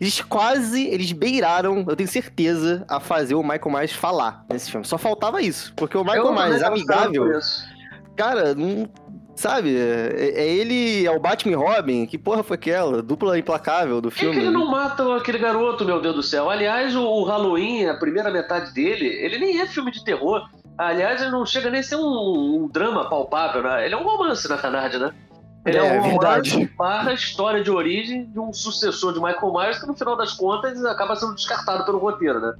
eles 0.00 0.20
quase. 0.20 0.86
Eles 0.86 1.12
beiraram, 1.12 1.84
eu 1.88 1.96
tenho 1.96 2.08
certeza, 2.08 2.84
a 2.88 3.00
fazer 3.00 3.34
o 3.34 3.42
Michael 3.42 3.70
Myers 3.70 3.92
falar 3.92 4.44
nesse 4.50 4.70
filme. 4.70 4.86
Só 4.86 4.98
faltava 4.98 5.40
isso. 5.40 5.72
Porque 5.76 5.96
o 5.96 6.04
Michael 6.04 6.32
Myers 6.32 6.62
amigável. 6.62 7.24
Cara, 8.18 8.52
não. 8.52 8.90
Sabe? 9.36 9.76
É, 9.76 10.32
é 10.34 10.48
ele, 10.48 11.06
é 11.06 11.10
o 11.12 11.20
Batman 11.20 11.56
Robin. 11.56 12.04
Que 12.04 12.18
porra 12.18 12.42
foi 12.42 12.56
aquela? 12.56 13.00
Dupla 13.00 13.38
implacável 13.38 14.00
do 14.00 14.10
filme. 14.10 14.34
Por 14.34 14.40
que, 14.40 14.40
que 14.40 14.46
ele 14.48 14.58
não 14.58 14.68
mata 14.68 15.16
aquele 15.16 15.38
garoto, 15.38 15.84
meu 15.84 16.02
Deus 16.02 16.16
do 16.16 16.22
céu? 16.24 16.50
Aliás, 16.50 16.96
o, 16.96 17.22
Halloween, 17.22 17.86
a 17.86 17.94
primeira 17.94 18.28
metade 18.28 18.74
dele, 18.74 19.06
ele 19.06 19.38
nem 19.38 19.60
é 19.60 19.66
filme 19.68 19.92
de 19.92 20.04
terror. 20.04 20.50
Aliás, 20.76 21.22
ele 21.22 21.30
não 21.30 21.46
chega 21.46 21.70
nem 21.70 21.78
a 21.78 21.82
ser 21.84 21.94
um, 21.94 22.64
um 22.64 22.68
drama 22.68 23.08
palpável, 23.08 23.62
né? 23.62 23.86
Ele 23.86 23.94
é 23.94 23.96
um 23.96 24.02
romance, 24.02 24.48
na 24.48 24.56
verdade, 24.56 24.98
né? 24.98 25.14
Ele 25.64 25.78
é, 25.78 25.86
é 25.86 26.00
um 26.00 26.02
verdade. 26.02 26.72
barra 26.76 27.12
história 27.12 27.62
de 27.62 27.70
origem 27.70 28.26
de 28.26 28.40
um 28.40 28.52
sucessor 28.52 29.12
de 29.12 29.20
Michael 29.20 29.52
Myers 29.52 29.78
que, 29.78 29.86
no 29.86 29.94
final 29.94 30.16
das 30.16 30.32
contas, 30.32 30.84
acaba 30.84 31.14
sendo 31.14 31.36
descartado 31.36 31.84
pelo 31.84 31.98
roteiro, 31.98 32.40
né? 32.40 32.54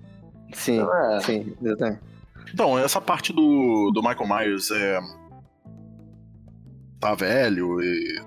Sim, 0.52 0.76
então, 0.76 0.94
é... 0.94 1.20
sim, 1.20 1.56
exatamente. 1.60 2.00
Então, 2.54 2.78
essa 2.78 3.00
parte 3.00 3.32
do, 3.32 3.90
do 3.92 4.00
Michael 4.00 4.28
Myers 4.28 4.70
é 4.70 5.00
tá 7.00 7.14
velho 7.14 7.80
e, 7.80 8.20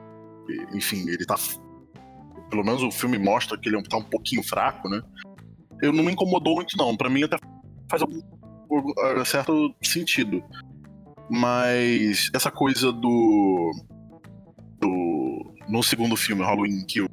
e, 0.50 0.78
enfim, 0.78 1.08
ele 1.08 1.26
tá. 1.26 1.36
Pelo 2.50 2.64
menos 2.64 2.84
o 2.84 2.92
filme 2.92 3.18
mostra 3.18 3.58
que 3.58 3.70
ele 3.70 3.82
tá 3.84 3.98
um 3.98 4.04
pouquinho 4.04 4.44
fraco, 4.44 4.90
né? 4.90 5.02
Eu 5.82 5.92
não 5.94 6.04
me 6.04 6.12
incomodou 6.12 6.56
muito, 6.56 6.78
não. 6.78 6.96
Pra 6.96 7.10
mim 7.10 7.24
até 7.24 7.38
faz 7.90 8.02
algum 8.02 8.22
certo 9.26 9.74
sentido. 9.82 10.44
Mas 11.30 12.30
essa 12.34 12.52
coisa 12.52 12.92
do. 12.92 13.72
do 14.80 15.54
no 15.70 15.82
segundo 15.82 16.18
filme, 16.18 16.44
Halloween 16.44 16.86
Kills, 16.86 17.12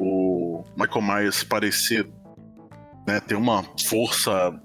o 0.00 0.64
Michael 0.76 1.02
Myers 1.02 1.44
parecer 1.44 2.08
né, 3.06 3.20
ter 3.20 3.34
uma 3.34 3.62
força 3.86 4.58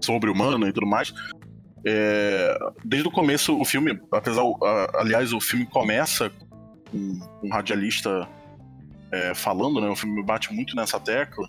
sobre-humana 0.00 0.68
e 0.68 0.72
tudo 0.72 0.86
mais, 0.86 1.12
é, 1.84 2.58
desde 2.84 3.08
o 3.08 3.10
começo, 3.10 3.58
o 3.58 3.64
filme, 3.64 4.00
apesar, 4.12 4.42
aliás, 4.94 5.32
o 5.32 5.40
filme 5.40 5.66
começa 5.66 6.30
com 6.90 7.20
um 7.42 7.48
radialista 7.50 8.28
é, 9.12 9.34
falando, 9.34 9.80
né? 9.80 9.88
O 9.88 9.96
filme 9.96 10.22
bate 10.22 10.52
muito 10.52 10.74
nessa 10.74 10.98
tecla. 10.98 11.48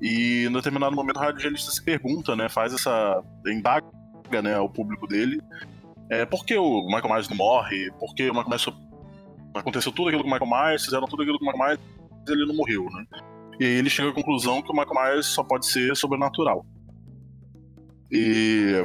E 0.00 0.46
em 0.46 0.52
determinado 0.52 0.96
momento 0.96 1.16
o 1.16 1.20
radialista 1.20 1.70
se 1.70 1.82
pergunta, 1.82 2.34
né? 2.34 2.48
Faz 2.48 2.74
essa. 2.74 3.22
indaga 3.46 3.86
né, 4.42 4.54
ao 4.54 4.68
público 4.68 5.06
dele. 5.06 5.40
É, 6.10 6.26
por 6.26 6.44
que 6.44 6.56
o 6.56 6.84
Michael 6.86 7.08
Myers 7.08 7.28
não 7.28 7.36
morre? 7.36 7.90
Por 7.98 8.14
que 8.14 8.28
o 8.28 8.34
Michael 8.34 8.48
Myers. 8.48 8.66
Aconteceu 9.54 9.92
tudo 9.92 10.08
aquilo 10.08 10.24
com 10.24 10.30
o 10.30 10.32
Michael 10.32 10.50
Myers, 10.50 10.84
fizeram 10.84 11.06
tudo 11.06 11.22
aquilo 11.22 11.38
com 11.38 11.44
o 11.44 11.52
Michael 11.52 11.76
Myers 11.76 11.80
e 12.26 12.32
ele 12.32 12.46
não 12.46 12.54
morreu, 12.54 12.84
né? 12.84 13.04
E 13.60 13.64
aí 13.64 13.72
ele 13.72 13.90
chega 13.90 14.08
à 14.08 14.12
conclusão 14.12 14.62
que 14.62 14.70
o 14.70 14.74
Michael 14.74 14.94
Myers 14.94 15.26
só 15.26 15.44
pode 15.44 15.66
ser 15.66 15.94
sobrenatural. 15.94 16.64
E 18.10 18.82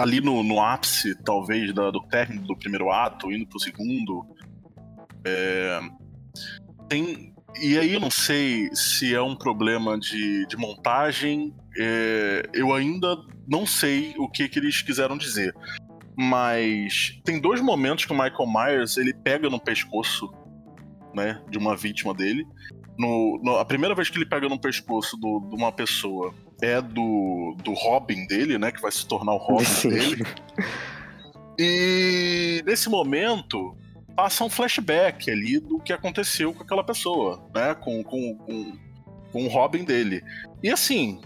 ali 0.00 0.20
no, 0.20 0.42
no 0.42 0.60
ápice, 0.60 1.14
talvez, 1.22 1.72
da, 1.72 1.90
do 1.90 2.00
término 2.02 2.46
do 2.46 2.56
primeiro 2.56 2.90
ato, 2.90 3.30
indo 3.30 3.46
pro 3.46 3.60
segundo. 3.60 4.26
É, 5.24 5.80
tem. 6.88 7.34
E 7.60 7.76
aí 7.78 7.92
eu 7.92 8.00
não 8.00 8.10
sei 8.10 8.68
se 8.72 9.14
é 9.14 9.20
um 9.20 9.34
problema 9.34 9.98
de, 9.98 10.46
de 10.46 10.56
montagem. 10.56 11.54
É, 11.76 12.48
eu 12.54 12.72
ainda 12.72 13.16
não 13.46 13.66
sei 13.66 14.14
o 14.16 14.28
que, 14.28 14.48
que 14.48 14.58
eles 14.58 14.82
quiseram 14.82 15.18
dizer. 15.18 15.54
Mas 16.16 17.20
tem 17.24 17.40
dois 17.40 17.60
momentos 17.60 18.04
que 18.04 18.12
o 18.12 18.16
Michael 18.16 18.46
Myers 18.46 18.96
ele 18.96 19.12
pega 19.12 19.48
no 19.48 19.58
pescoço 19.58 20.30
né, 21.14 21.42
de 21.50 21.58
uma 21.58 21.76
vítima 21.76 22.14
dele. 22.14 22.46
No, 22.98 23.40
no, 23.42 23.56
a 23.56 23.64
primeira 23.64 23.94
vez 23.94 24.10
que 24.10 24.18
ele 24.18 24.26
pega 24.26 24.48
no 24.48 24.60
pescoço 24.60 25.16
do, 25.16 25.40
de 25.48 25.56
uma 25.56 25.72
pessoa 25.72 26.34
é 26.62 26.80
do, 26.80 27.56
do 27.62 27.72
Robin 27.72 28.26
dele, 28.26 28.58
né? 28.58 28.70
Que 28.70 28.80
vai 28.80 28.92
se 28.92 29.06
tornar 29.06 29.32
o 29.32 29.38
Robin 29.38 29.64
Sim. 29.64 29.88
dele. 29.90 30.24
E 31.58 32.62
nesse 32.64 32.88
momento 32.88 33.76
passa 34.16 34.44
um 34.44 34.50
flashback 34.50 35.30
ali 35.30 35.58
do 35.58 35.78
que 35.78 35.92
aconteceu 35.92 36.54
com 36.54 36.62
aquela 36.62 36.84
pessoa, 36.84 37.42
né? 37.54 37.74
Com, 37.74 38.02
com, 38.02 38.34
com, 38.36 38.72
com 39.32 39.44
o 39.44 39.48
Robin 39.48 39.84
dele. 39.84 40.22
E 40.62 40.70
assim, 40.70 41.20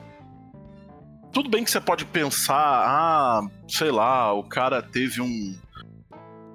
tudo 1.33 1.51
bem 1.51 1.65
que 1.65 1.71
você 1.71 1.81
pode 1.81 2.05
pensar, 2.05 2.57
ah, 2.57 3.47
sei 3.69 3.91
lá, 3.91 4.33
o 4.33 4.45
cara 4.45 4.81
teve 4.81 5.21
um, 5.21 5.55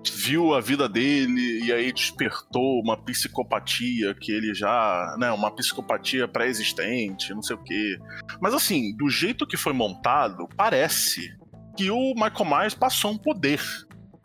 viu 0.07 0.53
a 0.53 0.61
vida 0.61 0.87
dele 0.87 1.63
e 1.63 1.73
aí 1.73 1.91
despertou 1.91 2.81
uma 2.81 2.97
psicopatia 2.97 4.13
que 4.13 4.31
ele 4.31 4.53
já, 4.53 5.15
né, 5.19 5.31
uma 5.31 5.51
psicopatia 5.51 6.27
pré-existente, 6.27 7.33
não 7.33 7.41
sei 7.41 7.55
o 7.55 7.63
quê. 7.63 7.97
Mas 8.41 8.53
assim, 8.53 8.95
do 8.95 9.09
jeito 9.09 9.45
que 9.45 9.57
foi 9.57 9.73
montado, 9.73 10.47
parece 10.55 11.37
que 11.75 11.89
o 11.91 12.13
Michael 12.13 12.45
Myers 12.45 12.73
passou 12.73 13.11
um 13.11 13.17
poder 13.17 13.61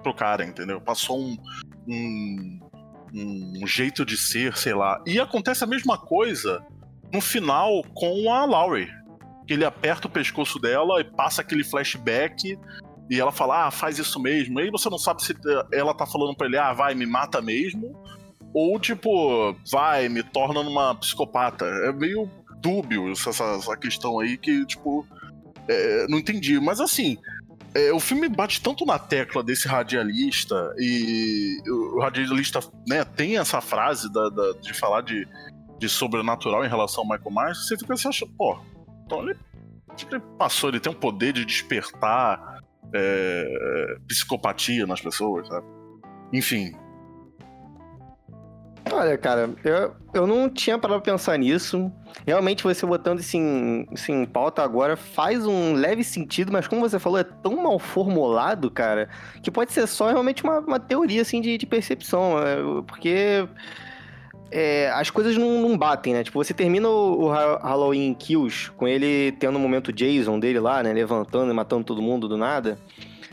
pro 0.03 0.15
cara, 0.15 0.45
entendeu? 0.45 0.81
Passou 0.81 1.19
um, 1.19 1.37
um, 1.89 2.61
um 3.15 3.67
jeito 3.67 4.05
de 4.05 4.17
ser, 4.17 4.57
sei 4.57 4.75
lá. 4.75 5.03
E 5.07 5.19
acontece 5.19 5.65
a 5.65 5.67
mesma 5.67 5.99
coisa 5.99 6.65
no 7.13 7.21
final 7.21 7.83
com 7.95 8.33
a 8.33 8.45
Laurie. 8.45 8.91
Ele 9.49 9.65
aperta 9.65 10.09
o 10.09 10.11
pescoço 10.11 10.59
dela 10.59 11.01
e 11.01 11.05
passa 11.05 11.43
aquele 11.43 11.65
flashback 11.65 12.59
e 13.11 13.21
ela 13.21 13.33
fala, 13.33 13.67
ah, 13.67 13.71
faz 13.71 13.99
isso 13.99 14.19
mesmo. 14.21 14.59
E 14.59 14.65
aí 14.65 14.71
você 14.71 14.89
não 14.89 14.99
sabe 14.99 15.23
se 15.23 15.35
ela 15.73 15.95
tá 15.95 16.07
falando 16.07 16.35
pra 16.37 16.47
ele, 16.47 16.57
ah, 16.57 16.73
vai, 16.73 16.95
me 16.95 17.07
mata 17.07 17.43
mesmo. 17.43 17.95
Ou 18.53 18.79
tipo, 18.79 19.55
vai, 19.71 20.09
me 20.09 20.23
torna 20.23 20.63
numa 20.63 20.95
psicopata. 20.95 21.65
É 21.65 21.93
meio 21.93 22.31
dúbio 22.61 23.13
essa, 23.13 23.31
essa 23.31 23.77
questão 23.77 24.21
aí 24.21 24.39
que, 24.39 24.65
tipo, 24.65 25.07
é, 25.69 26.07
não 26.09 26.19
entendi. 26.19 26.59
Mas 26.59 26.81
assim, 26.81 27.19
é, 27.75 27.93
o 27.93 28.01
filme 28.01 28.29
bate 28.29 28.63
tanto 28.63 28.87
na 28.87 28.99
tecla 28.99 29.43
desse 29.43 29.67
radialista 29.69 30.73
e 30.79 31.61
o 31.69 32.01
radialista 32.01 32.61
né, 32.89 33.05
tem 33.05 33.37
essa 33.37 33.61
frase 33.61 34.11
da, 34.13 34.29
da, 34.29 34.53
de 34.63 34.73
falar 34.73 35.03
de, 35.03 35.27
de 35.79 35.89
sobrenatural 35.89 36.65
em 36.65 36.69
relação 36.69 37.03
ao 37.03 37.11
Michael 37.11 37.35
Myers, 37.35 37.67
você 37.67 37.77
fica 37.77 37.97
se 37.97 38.07
achando, 38.07 38.33
pô, 38.39 38.57
então 39.05 39.23
ele, 39.23 39.37
ele 40.11 40.21
passou, 40.39 40.71
ele 40.71 40.79
tem 40.79 40.93
um 40.93 40.95
poder 40.95 41.33
de 41.33 41.45
despertar 41.45 42.54
é, 42.93 43.97
psicopatia 44.07 44.87
nas 44.87 45.01
pessoas, 45.01 45.47
sabe? 45.49 45.67
Enfim. 46.33 46.75
Olha, 48.93 49.17
cara, 49.17 49.51
eu, 49.65 49.95
eu 50.13 50.27
não 50.27 50.49
tinha 50.49 50.79
parado 50.79 51.01
pra 51.01 51.13
pensar 51.13 51.39
nisso. 51.39 51.91
Realmente, 52.27 52.63
você 52.63 52.85
botando 52.85 53.19
isso 53.21 53.37
em, 53.37 53.87
isso 53.91 54.13
em 54.13 54.27
pauta 54.27 54.63
agora 54.63 54.97
faz 54.97 55.47
um 55.47 55.73
leve 55.73 56.05
sentido, 56.05 56.53
mas 56.53 56.69
como 56.69 56.83
você 56.83 56.99
falou, 56.99 57.19
é 57.19 57.25
tão 57.25 57.63
mal 57.63 57.79
formulado, 57.79 58.71
cara, 58.71 59.09
que 59.43 59.51
pode 59.51 59.73
ser 59.73 59.87
só 59.87 60.11
realmente 60.11 60.45
uma, 60.45 60.61
uma 60.61 60.79
teoria, 60.79 61.23
assim, 61.23 61.41
de, 61.41 61.57
de 61.57 61.67
percepção. 61.67 62.39
é, 62.39 62.57
Porque 62.87 63.49
é, 64.51 64.91
as 64.95 65.11
coisas 65.11 65.37
não, 65.37 65.61
não 65.61 65.77
batem, 65.77 66.13
né? 66.13 66.23
Tipo, 66.23 66.43
você 66.43 66.55
termina 66.55 66.89
o, 66.89 67.25
o 67.25 67.33
Ha- 67.33 67.61
Halloween 67.63 68.15
Kills 68.15 68.71
com 68.73 68.87
ele 68.87 69.33
tendo 69.33 69.59
um 69.59 69.61
momento 69.61 69.93
Jason 69.93 70.39
dele 70.39 70.61
lá, 70.61 70.83
né? 70.83 70.93
Levantando 70.93 71.51
e 71.51 71.55
matando 71.55 71.85
todo 71.85 72.01
mundo 72.01 72.29
do 72.29 72.37
nada. 72.37 72.79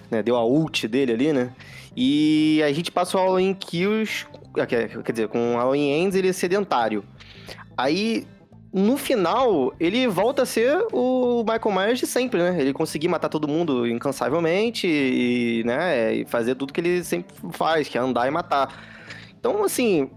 Né? 0.09 0.21
Deu 0.23 0.35
a 0.35 0.45
ult 0.45 0.87
dele 0.87 1.13
ali, 1.13 1.33
né? 1.33 1.51
E 1.95 2.61
a 2.63 2.71
gente 2.71 2.91
passa 2.91 3.17
o 3.17 3.19
Halloween 3.19 3.53
Kills, 3.53 4.25
ah, 4.57 4.65
quer, 4.65 5.01
quer 5.03 5.11
dizer, 5.11 5.27
com 5.27 5.55
o 5.55 5.57
Halloween 5.57 5.91
Ends 5.91 6.15
ele 6.15 6.29
é 6.29 6.33
sedentário. 6.33 7.03
Aí, 7.77 8.25
no 8.73 8.95
final, 8.95 9.73
ele 9.79 10.07
volta 10.07 10.43
a 10.43 10.45
ser 10.45 10.85
o 10.93 11.43
Michael 11.43 11.75
Myers 11.75 11.99
de 11.99 12.07
sempre, 12.07 12.41
né? 12.41 12.57
Ele 12.59 12.73
conseguir 12.73 13.09
matar 13.09 13.27
todo 13.27 13.47
mundo 13.47 13.85
incansavelmente 13.85 14.87
e, 14.87 15.63
né, 15.65 16.15
e 16.15 16.25
fazer 16.25 16.55
tudo 16.55 16.71
que 16.71 16.79
ele 16.79 17.03
sempre 17.03 17.33
faz, 17.51 17.87
que 17.89 17.97
é 17.97 18.01
andar 18.01 18.27
e 18.27 18.31
matar. 18.31 18.73
Então, 19.37 19.63
assim, 19.63 20.09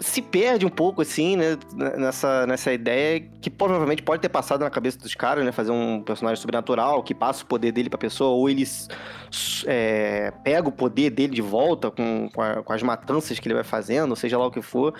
se 0.00 0.20
perde 0.20 0.66
um 0.66 0.68
pouco, 0.68 1.02
assim, 1.02 1.36
né, 1.36 1.56
nessa, 1.96 2.46
nessa 2.46 2.72
ideia 2.72 3.20
que 3.40 3.48
provavelmente 3.48 4.02
pode 4.02 4.20
ter 4.20 4.28
passado 4.28 4.60
na 4.60 4.70
cabeça 4.70 4.98
dos 4.98 5.14
caras, 5.14 5.44
né, 5.44 5.52
fazer 5.52 5.70
um 5.72 6.02
personagem 6.02 6.40
sobrenatural 6.40 7.02
que 7.02 7.14
passa 7.14 7.42
o 7.42 7.46
poder 7.46 7.72
dele 7.72 7.88
pra 7.88 7.98
pessoa, 7.98 8.30
ou 8.30 8.48
ele 8.50 8.62
s- 8.62 8.88
s- 9.30 9.64
é, 9.66 10.30
pega 10.44 10.68
o 10.68 10.72
poder 10.72 11.10
dele 11.10 11.34
de 11.34 11.42
volta 11.42 11.90
com, 11.90 12.28
com, 12.34 12.42
a- 12.42 12.62
com 12.62 12.72
as 12.72 12.82
matanças 12.82 13.38
que 13.38 13.46
ele 13.48 13.54
vai 13.54 13.64
fazendo, 13.64 14.14
seja 14.14 14.36
lá 14.38 14.46
o 14.46 14.50
que 14.50 14.60
for, 14.62 14.94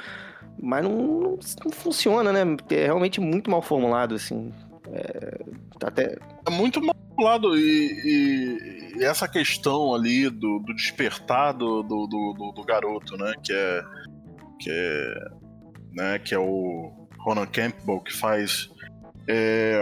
mas 0.58 0.82
não, 0.84 0.90
não, 0.92 1.38
não 1.64 1.70
funciona, 1.72 2.32
né, 2.32 2.56
é 2.70 2.84
realmente 2.86 3.20
muito 3.20 3.50
mal 3.50 3.60
formulado, 3.62 4.14
assim. 4.14 4.52
É, 4.90 5.40
até... 5.84 6.18
É 6.46 6.50
muito 6.50 6.80
manipulado 6.80 7.56
e, 7.56 7.62
e- 8.04 8.98
e 8.98 9.04
essa 9.04 9.26
questão 9.28 9.94
ali 9.94 10.28
do, 10.28 10.58
do 10.58 10.74
despertar 10.74 11.52
do, 11.52 11.82
do- 11.82 12.06
do- 12.06 12.52
do 12.54 12.64
garoto, 12.64 13.16
né? 13.16 13.32
Que 13.42 13.52
é. 13.52 13.82
Que 14.62 14.70
é. 14.70 15.14
Né, 15.92 16.18
que 16.18 16.34
é 16.34 16.38
o 16.38 16.90
Ronan 17.18 17.46
Campbell 17.46 18.00
que 18.00 18.12
faz. 18.12 18.70
é, 19.28 19.78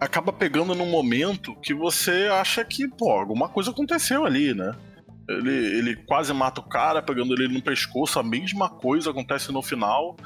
acaba 0.00 0.32
pegando 0.32 0.74
num 0.74 0.86
momento 0.86 1.54
que 1.60 1.74
você 1.74 2.28
acha 2.32 2.64
que, 2.64 2.88
pô, 2.88 3.10
alguma 3.10 3.48
coisa 3.48 3.70
aconteceu 3.70 4.24
ali, 4.24 4.54
né? 4.54 4.74
Ele, 5.28 5.78
ele 5.78 5.96
quase 5.96 6.32
mata 6.32 6.60
o 6.60 6.68
cara, 6.68 7.02
pegando 7.02 7.34
ele 7.34 7.52
no 7.52 7.62
pescoço, 7.62 8.18
a 8.18 8.22
mesma 8.22 8.70
coisa 8.70 9.10
acontece 9.10 9.52
no 9.52 9.62
final. 9.62 10.16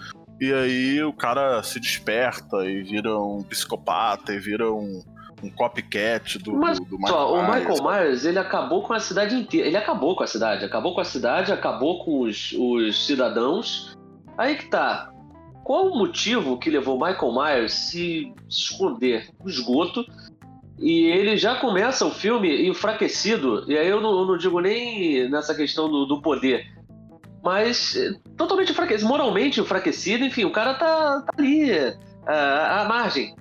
E 0.40 0.52
aí 0.52 1.02
o 1.02 1.12
cara 1.12 1.62
se 1.62 1.78
desperta 1.80 2.64
e 2.64 2.82
vira 2.82 3.18
um 3.18 3.42
psicopata 3.42 4.32
e 4.32 4.38
vira 4.38 4.72
um, 4.72 5.02
um 5.42 5.50
copycat 5.50 6.38
do, 6.38 6.52
Mas, 6.52 6.78
do, 6.78 6.96
do 6.96 7.06
Só, 7.06 7.34
o 7.34 7.42
Myers. 7.42 7.68
Michael 7.68 7.90
Myers, 7.90 8.24
ele 8.24 8.38
acabou 8.38 8.82
com 8.82 8.92
a 8.92 9.00
cidade 9.00 9.34
inteira. 9.34 9.66
Ele 9.66 9.76
acabou 9.76 10.16
com 10.16 10.22
a 10.22 10.26
cidade. 10.26 10.64
Acabou 10.64 10.94
com 10.94 11.00
a 11.00 11.04
cidade, 11.04 11.52
acabou 11.52 12.04
com 12.04 12.20
os, 12.20 12.52
os 12.52 13.06
cidadãos. 13.06 13.96
Aí 14.36 14.56
que 14.56 14.66
tá. 14.66 15.10
Qual 15.62 15.88
o 15.88 15.98
motivo 15.98 16.58
que 16.58 16.68
levou 16.68 16.98
o 16.98 17.06
Michael 17.06 17.32
Myers 17.32 17.72
se 17.72 18.32
esconder 18.48 19.30
no 19.42 19.48
esgoto? 19.48 20.04
E 20.78 21.06
ele 21.06 21.36
já 21.36 21.56
começa 21.56 22.04
o 22.04 22.10
filme 22.10 22.68
enfraquecido. 22.68 23.64
E 23.70 23.78
aí 23.78 23.88
eu 23.88 24.00
não, 24.00 24.18
eu 24.20 24.26
não 24.26 24.36
digo 24.36 24.60
nem 24.60 25.28
nessa 25.30 25.54
questão 25.54 25.88
do, 25.88 26.04
do 26.04 26.20
poder. 26.20 26.66
Mas 27.42 27.96
totalmente 28.36 28.72
enfraquecido, 28.72 29.08
moralmente 29.08 29.60
enfraquecido. 29.60 30.24
Enfim, 30.24 30.44
o 30.44 30.52
cara 30.52 30.74
tá, 30.74 31.22
tá 31.22 31.32
ali, 31.38 31.70
ah, 32.26 32.82
à 32.82 32.84
margem. 32.88 33.34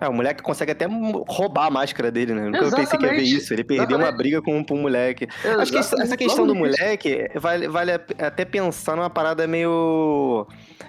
É, 0.00 0.08
o 0.08 0.12
moleque 0.14 0.42
consegue 0.42 0.72
até 0.72 0.86
roubar 1.28 1.66
a 1.66 1.70
máscara 1.70 2.10
dele, 2.10 2.32
né? 2.32 2.46
Nunca 2.46 2.58
pensei 2.74 2.98
que 2.98 3.04
ia 3.04 3.10
ver 3.10 3.16
Exatamente. 3.16 3.36
isso. 3.36 3.52
Ele 3.52 3.62
perdeu 3.64 3.98
uma 3.98 4.04
Exatamente. 4.04 4.16
briga 4.16 4.40
com, 4.42 4.64
com 4.64 4.74
um 4.74 4.82
moleque. 4.82 5.28
Acho 5.44 5.70
que 5.70 5.78
essa- 5.78 5.94
essa 5.94 5.94
Exatamente. 6.04 6.16
questão 6.16 6.46
do 6.46 6.54
moleque 6.54 7.28
vale, 7.34 7.68
vale 7.68 7.92
até 7.92 8.44
pensar 8.46 8.96
numa 8.96 9.10
parada 9.10 9.46
meio. 9.46 10.46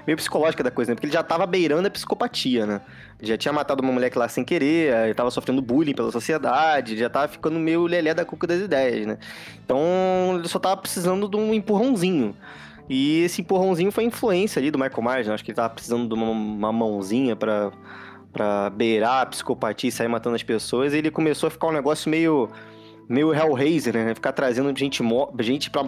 meio 0.07 0.15
psicológica 0.17 0.63
da 0.63 0.71
coisa, 0.71 0.91
né? 0.91 0.95
Porque 0.95 1.07
ele 1.07 1.13
já 1.13 1.23
tava 1.23 1.45
beirando 1.45 1.87
a 1.87 1.91
psicopatia, 1.91 2.65
né? 2.65 2.81
Já 3.21 3.37
tinha 3.37 3.51
matado 3.53 3.83
uma 3.83 3.91
moleque 3.91 4.17
lá 4.17 4.27
sem 4.29 4.43
querer, 4.43 4.93
ele 5.05 5.13
tava 5.13 5.29
sofrendo 5.29 5.61
bullying 5.61 5.93
pela 5.93 6.11
sociedade, 6.11 6.97
já 6.97 7.09
tava 7.09 7.27
ficando 7.27 7.59
meio 7.59 7.85
lelé 7.85 8.13
da 8.13 8.23
cuca 8.25 8.47
das 8.47 8.61
ideias, 8.61 9.05
né? 9.05 9.17
Então 9.63 10.35
ele 10.39 10.47
só 10.47 10.57
tava 10.57 10.77
precisando 10.77 11.27
de 11.29 11.35
um 11.37 11.53
empurrãozinho. 11.53 12.33
E 12.89 13.21
esse 13.23 13.41
empurrãozinho 13.41 13.91
foi 13.91 14.03
a 14.05 14.07
influência 14.07 14.59
ali 14.59 14.71
do 14.71 14.79
Michael 14.79 15.03
Myers, 15.03 15.27
né? 15.27 15.33
Acho 15.33 15.43
que 15.43 15.51
ele 15.51 15.55
tava 15.55 15.69
precisando 15.69 16.07
de 16.07 16.13
uma, 16.13 16.31
uma 16.31 16.71
mãozinha 16.73 17.35
pra, 17.35 17.71
pra 18.31 18.69
beirar 18.69 19.21
a 19.21 19.25
psicopatia 19.25 19.89
e 19.89 19.91
sair 19.91 20.07
matando 20.07 20.35
as 20.35 20.43
pessoas. 20.43 20.93
E 20.93 20.97
ele 20.97 21.11
começou 21.11 21.47
a 21.47 21.49
ficar 21.51 21.67
um 21.67 21.71
negócio 21.71 22.09
meio 22.09 22.49
meio 23.09 23.33
Hellraiser, 23.33 23.93
né? 23.93 24.15
Ficar 24.15 24.31
trazendo 24.31 24.69
gente, 24.77 25.03
gente 25.41 25.69
pra, 25.69 25.83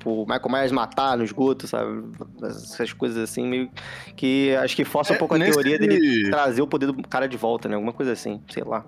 pro 0.00 0.26
Michael 0.26 0.50
Myers 0.50 0.72
matar 0.72 1.16
no 1.16 1.22
esgoto, 1.22 1.68
sabe? 1.68 2.02
Essas 2.42 2.92
coisas 2.92 3.18
assim, 3.18 3.46
meio 3.46 3.70
que 4.16 4.52
acho 4.56 4.74
que 4.74 4.84
força 4.84 5.12
um 5.12 5.16
É, 5.16 5.18
pouco 5.18 5.34
a 5.34 5.38
nesse- 5.38 5.52
teoria 5.52 5.78
dele 5.78 6.28
trazer 6.28 6.62
o 6.62 6.66
poder 6.66 6.86
do 6.86 6.94
cara 7.08 7.28
de 7.28 7.36
volta, 7.36 7.68
né? 7.68 7.76
Alguma 7.76 7.92
coisa 7.92 8.10
assim, 8.12 8.42
sei 8.50 8.64
lá. 8.64 8.84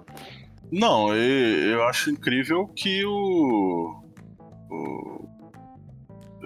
Não, 0.72 1.14
eu 1.14 1.84
acho 1.84 2.10
incrível 2.10 2.66
que 2.74 3.04
o. 3.04 4.02
o- 4.70 5.27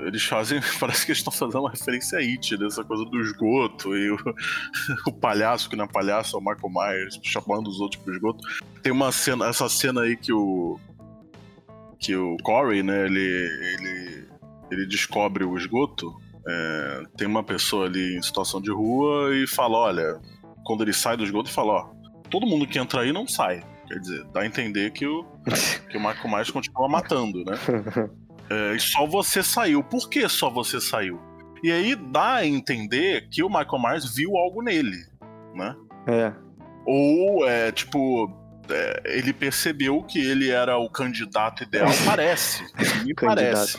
eles 0.06 0.24
fazem. 0.24 0.60
Parece 0.78 1.04
que 1.04 1.12
eles 1.12 1.18
estão 1.18 1.32
fazendo 1.32 1.60
uma 1.60 1.70
referência 1.70 2.18
a 2.18 2.20
It, 2.20 2.56
dessa 2.56 2.84
coisa 2.84 3.04
do 3.04 3.20
esgoto 3.20 3.96
e 3.96 4.10
o, 4.10 4.16
o 5.06 5.12
palhaço, 5.12 5.68
que 5.68 5.76
não 5.76 5.84
é 5.84 5.88
palhaço, 5.88 6.36
é 6.36 6.38
o 6.38 6.42
Michael 6.42 6.70
Myers, 6.70 7.20
chamando 7.22 7.68
os 7.68 7.80
outros 7.80 8.02
pro 8.02 8.14
esgoto. 8.14 8.40
Tem 8.82 8.92
uma 8.92 9.12
cena, 9.12 9.46
essa 9.46 9.68
cena 9.68 10.02
aí 10.02 10.16
que 10.16 10.32
o. 10.32 10.78
Que 11.98 12.16
o 12.16 12.36
Corey, 12.42 12.82
né, 12.82 13.06
ele. 13.06 13.20
ele, 13.20 14.28
ele 14.70 14.86
descobre 14.86 15.44
o 15.44 15.56
esgoto. 15.56 16.12
é, 16.46 17.02
tem 17.16 17.28
uma 17.28 17.44
pessoa 17.44 17.86
ali 17.86 18.16
em 18.16 18.22
situação 18.22 18.60
de 18.60 18.70
rua 18.70 19.34
e 19.36 19.46
fala: 19.46 19.78
olha, 19.78 20.20
quando 20.64 20.82
ele 20.82 20.92
sai 20.92 21.16
do 21.16 21.24
esgoto, 21.24 21.50
fala: 21.50 21.72
ó, 21.72 21.90
todo 22.30 22.46
mundo 22.46 22.66
que 22.66 22.78
entra 22.78 23.02
aí 23.02 23.12
não 23.12 23.26
sai. 23.26 23.62
Quer 23.86 23.98
dizer, 23.98 24.24
dá 24.32 24.40
a 24.40 24.46
entender 24.46 24.90
que 24.92 25.06
o, 25.06 25.24
que 25.90 25.98
o 25.98 26.00
Michael 26.00 26.30
Myers 26.30 26.50
continua 26.50 26.88
matando, 26.88 27.44
né? 27.44 27.52
É, 28.52 28.76
e 28.76 28.80
só 28.80 29.06
você 29.06 29.42
saiu. 29.42 29.82
Por 29.82 30.10
que 30.10 30.28
só 30.28 30.50
você 30.50 30.80
saiu? 30.80 31.18
E 31.62 31.72
aí 31.72 31.94
dá 31.94 32.36
a 32.36 32.46
entender 32.46 33.28
que 33.30 33.42
o 33.42 33.48
Michael 33.48 33.80
Myers 33.80 34.14
viu 34.14 34.36
algo 34.36 34.62
nele, 34.62 34.98
né? 35.54 35.74
É. 36.06 36.32
Ou, 36.84 37.48
é, 37.48 37.70
tipo, 37.72 38.30
é, 38.68 39.02
ele 39.16 39.32
percebeu 39.32 40.02
que 40.02 40.18
ele 40.18 40.50
era 40.50 40.76
o 40.76 40.90
candidato 40.90 41.62
ideal. 41.62 41.88
Parece, 42.04 42.62
me 43.04 43.14
parece. 43.14 43.78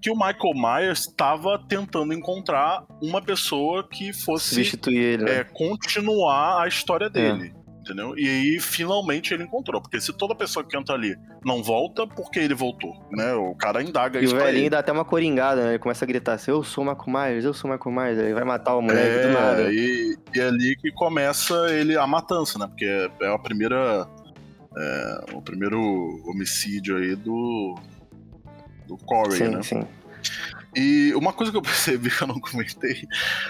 Que 0.00 0.10
o 0.10 0.14
Michael 0.14 0.54
Myers 0.54 1.00
estava 1.00 1.58
tentando 1.66 2.12
encontrar 2.12 2.84
uma 3.02 3.20
pessoa 3.20 3.88
que 3.88 4.12
fosse 4.12 4.54
Substituir 4.54 4.98
ele, 4.98 5.24
né? 5.24 5.38
é, 5.38 5.44
continuar 5.44 6.62
a 6.62 6.68
história 6.68 7.08
dele. 7.08 7.54
Entendeu? 7.84 8.18
E 8.18 8.26
aí, 8.26 8.60
finalmente, 8.60 9.34
ele 9.34 9.42
encontrou. 9.44 9.78
Porque 9.78 10.00
se 10.00 10.10
toda 10.14 10.34
pessoa 10.34 10.64
que 10.64 10.74
entra 10.74 10.94
ali 10.94 11.14
não 11.44 11.62
volta, 11.62 12.06
por 12.06 12.30
que 12.30 12.38
ele 12.38 12.54
voltou? 12.54 12.96
Né? 13.12 13.34
O 13.34 13.54
cara 13.54 13.82
indaga 13.82 14.18
E 14.20 14.24
isso 14.24 14.32
o 14.32 14.36
pra 14.38 14.46
velhinho 14.46 14.62
ele. 14.62 14.70
dá 14.70 14.78
até 14.78 14.90
uma 14.90 15.04
coringada, 15.04 15.62
né? 15.64 15.68
Ele 15.72 15.78
começa 15.78 16.02
a 16.02 16.08
gritar 16.08 16.32
assim, 16.32 16.50
eu 16.50 16.64
sou 16.64 16.82
o 16.82 16.86
Michael 16.86 17.12
Myers, 17.28 17.44
eu 17.44 17.52
sou 17.52 17.70
o 17.70 17.74
Michael 17.74 17.94
Myers. 17.94 18.18
Aí 18.18 18.32
vai 18.32 18.44
matar 18.44 18.74
o 18.74 18.80
moleque 18.80 19.26
do 19.26 19.32
nada. 19.34 19.62
É, 19.64 19.70
e, 19.74 20.16
e 20.34 20.40
é 20.40 20.46
ali 20.46 20.76
que 20.76 20.90
começa 20.92 21.54
ele 21.70 21.94
a 21.94 22.06
matança, 22.06 22.58
né? 22.58 22.66
Porque 22.66 22.86
é, 22.86 23.10
é 23.20 23.34
a 23.34 23.38
primeira. 23.38 24.08
é, 24.74 25.24
o 25.34 25.42
primeiro 25.42 25.78
homicídio 26.26 26.96
aí 26.96 27.14
do. 27.14 27.74
Do 28.88 28.96
Corey, 28.96 29.36
sim, 29.36 29.48
né? 29.48 29.62
sim. 29.62 29.86
E 30.76 31.14
uma 31.14 31.32
coisa 31.32 31.52
que 31.52 31.58
eu 31.58 31.62
percebi 31.62 32.10
que 32.10 32.22
eu 32.22 32.26
não 32.26 32.40
comentei. 32.40 33.06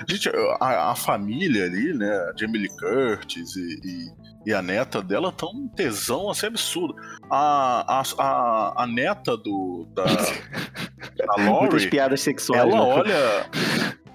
Gente, 0.09 0.29
a, 0.61 0.91
a 0.91 0.95
família 0.95 1.65
ali, 1.65 1.95
né? 1.95 2.33
Jamie 2.37 2.61
Lee 2.61 2.77
Curtis 2.77 3.57
e, 3.57 3.81
e, 3.85 4.13
e 4.47 4.53
a 4.53 4.61
neta 4.61 5.03
dela 5.03 5.33
tão 5.33 5.51
um 5.51 5.69
tesão 5.69 6.31
assim 6.31 6.47
absurdo. 6.47 6.95
A, 7.31 8.01
a, 8.01 8.03
a, 8.19 8.83
a 8.83 8.87
neta 8.87 9.37
do. 9.37 9.89
Da, 9.95 10.05
da 11.17 11.43
Muitas 11.43 11.73
Laurie. 11.73 11.91
piadas 11.91 12.21
sexuais. 12.21 12.63
Ela 12.63 12.73
né? 12.73 12.81
olha. 12.81 13.47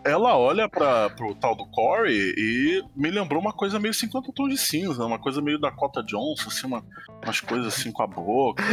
Ela 0.01 0.37
olha 0.37 0.69
pra, 0.69 1.09
pro 1.09 1.35
tal 1.35 1.53
do 1.55 1.65
Corey 1.65 2.33
e 2.37 2.81
me 2.95 3.11
lembrou 3.11 3.41
uma 3.41 3.51
coisa 3.51 3.77
meio 3.77 3.93
50 3.93 4.31
tons 4.33 4.49
de 4.49 4.57
cinza, 4.57 5.05
uma 5.05 5.19
coisa 5.19 5.41
meio 5.41 5.59
Dakota 5.59 6.01
Johnson, 6.01 6.47
assim, 6.47 6.67
uma, 6.67 6.83
umas 7.21 7.41
coisas 7.41 7.67
assim 7.67 7.91
com 7.91 8.01
a 8.01 8.07
boca. 8.07 8.63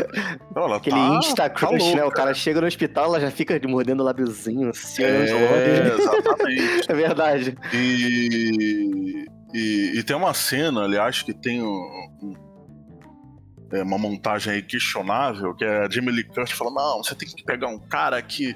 Ela 0.55 0.77
Aquele 0.77 0.97
tá, 0.97 1.19
Insta 1.19 1.35
tá 1.35 1.51
Crush, 1.51 1.95
né? 1.95 2.05
O 2.05 2.13
cara 2.13 2.33
chega 2.33 2.61
no 2.61 2.67
hospital, 2.67 3.07
ela 3.07 3.21
já 3.21 3.31
fica 3.31 3.61
mordendo 3.69 4.01
o 4.01 4.05
lábiozinho, 4.05 4.71
assim, 4.71 5.03
os 5.03 5.31
É, 5.31 5.95
exatamente. 5.99 6.87
É 6.89 6.95
verdade. 6.95 7.59
E, 7.75 9.27
e, 9.59 9.99
e 9.99 10.03
tem 10.03 10.15
uma 10.17 10.35
cena, 10.35 10.83
aliás, 10.85 11.23
que 11.23 11.33
tem 11.33 11.63
um. 11.63 11.67
um- 12.23 12.47
é, 13.73 13.83
uma 13.83 13.99
montagem 13.99 14.53
aí 14.53 14.63
questionável, 14.63 15.53
que 15.53 15.65
é 15.65 15.87
a 15.87 15.91
Jamie 15.91 16.13
Lee 16.15 16.23
Curtis 16.23 16.57
falando, 16.57 16.77
não, 16.77 17.03
você 17.03 17.17
tem 17.17 17.29
que 17.29 17.43
pegar 17.43 17.67
um 17.67 17.81
cara 17.81 18.23
que 18.23 18.55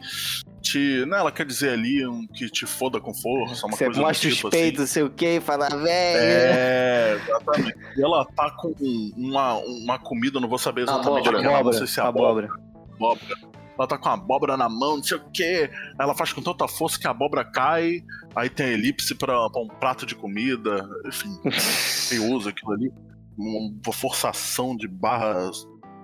te. 0.62 1.04
Não, 1.04 1.18
ela 1.18 1.32
quer 1.32 1.44
dizer 1.44 1.70
ali 1.70 2.06
um 2.06 2.24
que 2.28 2.48
te 2.48 2.64
foda 2.64 3.00
com 3.00 3.12
força, 3.12 3.66
uma 3.66 3.76
Você 3.76 3.86
coisa 3.86 4.00
do 4.00 4.06
mostra 4.06 4.28
os 4.28 4.36
tipo 4.36 4.50
peitos, 4.50 4.78
não 4.78 4.84
assim. 4.84 4.92
sei 4.92 5.02
o 5.02 5.10
que, 5.10 5.26
e 5.36 5.40
fala, 5.40 5.68
velho. 5.68 5.82
É, 5.88 7.18
exatamente. 7.24 7.76
E 7.96 8.02
ela 8.04 8.24
tá 8.24 8.52
com 8.52 8.72
uma, 9.16 9.54
uma 9.54 9.98
comida, 9.98 10.38
não 10.38 10.48
vou 10.48 10.58
saber 10.58 10.82
exatamente 10.82 11.28
Abóbora. 11.28 11.38
o 11.38 11.40
que 11.40 11.46
é, 11.46 11.50
não 11.50 11.54
Abóbora, 11.56 11.76
sei 11.78 11.86
se 11.88 11.98
é 11.98 12.02
abóbora. 12.04 12.46
abóbora. 12.46 13.26
abóbora. 13.34 13.49
Ela 13.80 13.88
tá 13.88 13.96
com 13.96 14.10
a 14.10 14.12
abóbora 14.12 14.58
na 14.58 14.68
mão, 14.68 14.98
não 14.98 15.02
sei 15.02 15.16
o 15.16 15.22
quê. 15.32 15.70
Ela 15.98 16.14
faz 16.14 16.34
com 16.34 16.42
tanta 16.42 16.68
força 16.68 17.00
que 17.00 17.06
a 17.06 17.12
abóbora 17.12 17.42
cai. 17.42 18.02
Aí 18.36 18.50
tem 18.50 18.66
a 18.66 18.72
elipse 18.72 19.14
pra, 19.14 19.48
pra 19.48 19.62
um 19.62 19.68
prato 19.68 20.04
de 20.04 20.14
comida. 20.14 20.86
Enfim, 21.06 21.30
usa 22.30 22.50
aquilo 22.50 22.72
ali. 22.74 22.92
Uma 23.38 23.72
forçação 23.90 24.76
de 24.76 24.86
barra 24.86 25.50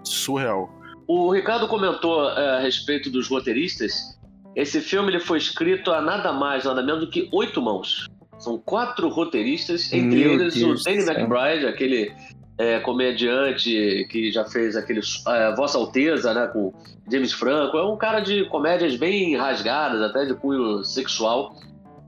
surreal. 0.03 0.71
O 1.07 1.31
Ricardo 1.31 1.69
comentou 1.69 2.31
é, 2.31 2.57
a 2.57 2.61
respeito 2.61 3.11
dos 3.11 3.29
roteiristas. 3.29 4.19
Esse 4.55 4.81
filme 4.81 5.11
ele 5.11 5.21
foi 5.21 5.37
escrito 5.37 5.93
a 5.93 6.01
nada 6.01 6.33
mais, 6.33 6.65
nada 6.65 6.83
menos 6.83 7.01
do 7.03 7.11
que 7.11 7.29
oito 7.31 7.61
mãos. 7.61 8.07
São 8.39 8.57
quatro 8.57 9.11
roteiristas, 9.11 9.93
entre 9.93 10.19
Meu 10.19 10.33
eles 10.33 10.55
Deus 10.55 10.81
o 10.81 10.85
Danny 10.85 11.03
céu. 11.03 11.15
McBride, 11.15 11.67
aquele 11.67 12.15
é, 12.59 12.81
comediante 12.81 14.07
que 14.11 14.33
já 14.33 14.45
fez 14.45 14.77
aquele 14.77 15.01
é, 15.29 15.55
Vossa 15.55 15.79
Alteza, 15.79 16.33
né, 16.33 16.47
com 16.47 16.73
James 17.11 17.33
Franco. 17.33 17.77
É 17.77 17.85
um 17.85 17.97
cara 17.97 18.21
de 18.21 18.45
comédias 18.49 18.97
bem 18.97 19.37
rasgadas, 19.37 20.01
até 20.03 20.25
de 20.25 20.35
cunho 20.35 20.85
sexual, 20.85 21.55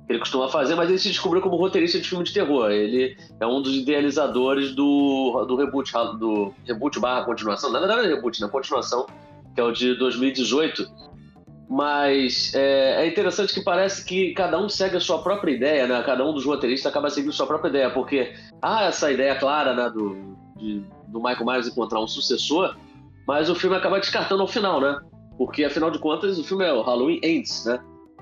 que 0.07 0.13
ele 0.13 0.19
costuma 0.19 0.49
fazer, 0.49 0.75
mas 0.75 0.89
ele 0.89 0.99
se 0.99 1.09
descobriu 1.09 1.43
como 1.43 1.57
roteirista 1.57 2.01
de 2.01 2.09
filme 2.09 2.25
de 2.25 2.33
terror. 2.33 2.71
Ele 2.71 3.17
é 3.39 3.47
um 3.47 3.61
dos 3.61 3.77
idealizadores 3.77 4.75
do, 4.75 5.45
do 5.47 5.57
reboot, 5.57 5.93
do 6.19 6.55
reboot 6.67 6.99
barra 6.99 7.25
continuação. 7.25 7.71
Na 7.71 7.79
verdade, 7.79 8.07
é 8.07 8.15
reboot, 8.15 8.41
né? 8.41 8.49
Continuação, 8.49 9.07
que 9.55 9.61
é 9.61 9.65
o 9.65 9.71
de 9.71 9.95
2018. 9.97 11.08
Mas 11.69 12.55
é, 12.55 13.03
é 13.03 13.07
interessante 13.07 13.53
que 13.53 13.61
parece 13.61 14.03
que 14.05 14.33
cada 14.33 14.59
um 14.59 14.69
segue 14.69 14.97
a 14.97 15.01
sua 15.01 15.19
própria 15.23 15.53
ideia, 15.53 15.87
né? 15.87 16.03
Cada 16.03 16.25
um 16.25 16.33
dos 16.33 16.45
roteiristas 16.47 16.91
acaba 16.91 17.11
seguindo 17.11 17.31
a 17.31 17.35
sua 17.35 17.47
própria 17.47 17.69
ideia, 17.69 17.91
porque 17.91 18.33
há 18.63 18.85
essa 18.85 19.13
ideia 19.13 19.35
clara, 19.37 19.75
né, 19.75 19.91
do, 19.91 20.17
de- 20.57 20.83
do 21.09 21.19
Michael 21.23 21.45
Myers 21.45 21.67
encontrar 21.67 22.01
um 22.01 22.07
sucessor, 22.07 22.75
mas 23.27 23.51
o 23.51 23.55
filme 23.55 23.77
acaba 23.77 24.01
descartando 24.01 24.41
ao 24.41 24.49
final, 24.49 24.81
né? 24.81 24.99
Porque, 25.37 25.63
afinal 25.65 25.91
de 25.91 25.99
contas, 25.99 26.39
o 26.39 26.45
filme 26.45 26.65
é 26.65 26.73
o 26.73 26.81
Halloween 26.81 27.21
Ends, 27.23 27.67
né? 27.67 27.79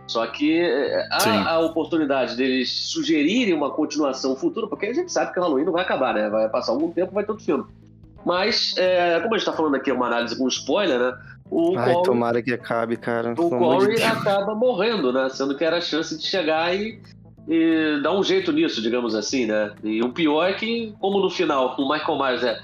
Só 0.08 0.26
que 0.26 0.60
é, 0.60 1.02
Sim. 1.20 1.30
há 1.30 1.52
a 1.52 1.58
oportunidade 1.60 2.36
deles 2.36 2.70
sugerirem 2.90 3.54
uma 3.54 3.70
continuação 3.70 4.34
futura, 4.36 4.66
porque 4.66 4.86
a 4.86 4.92
gente 4.92 5.10
sabe 5.12 5.32
que 5.32 5.38
o 5.38 5.42
Halloween 5.42 5.64
não 5.64 5.72
vai 5.72 5.82
acabar, 5.82 6.14
né? 6.14 6.28
Vai 6.28 6.48
passar 6.48 6.72
algum 6.72 6.90
tempo, 6.90 7.12
vai 7.14 7.24
ter 7.24 7.30
outro 7.30 7.44
filme. 7.46 7.64
Mas, 8.24 8.74
é, 8.76 9.20
como 9.20 9.34
a 9.34 9.38
gente 9.38 9.46
tá 9.46 9.52
falando 9.52 9.76
aqui, 9.76 9.90
é 9.90 9.94
uma 9.94 10.06
análise 10.08 10.36
com 10.36 10.48
spoiler, 10.48 10.98
né? 10.98 11.12
O 11.50 11.76
Ai, 11.78 11.92
Corey- 11.92 12.02
tomara 12.04 12.42
que 12.42 12.52
acabe, 12.52 12.96
cara. 12.96 13.32
o 13.32 13.34
de 13.34 13.50
Corey 13.50 13.96
Deus. 13.96 14.02
acaba 14.02 14.54
morrendo, 14.54 15.12
né? 15.12 15.28
Sendo 15.28 15.56
que 15.56 15.64
era 15.64 15.78
a 15.78 15.80
chance 15.80 16.16
de 16.18 16.24
chegar 16.26 16.74
e, 16.74 17.00
e 17.48 18.00
dar 18.02 18.12
um 18.18 18.22
jeito 18.22 18.52
nisso, 18.52 18.82
digamos 18.82 19.14
assim, 19.14 19.46
né? 19.46 19.72
E 19.84 20.02
o 20.02 20.12
pior 20.12 20.44
é 20.48 20.54
que, 20.54 20.92
como 20.98 21.20
no 21.20 21.30
final 21.30 21.74
o 21.78 21.88
Michael 21.88 22.18
Myers 22.18 22.42
é 22.42 22.58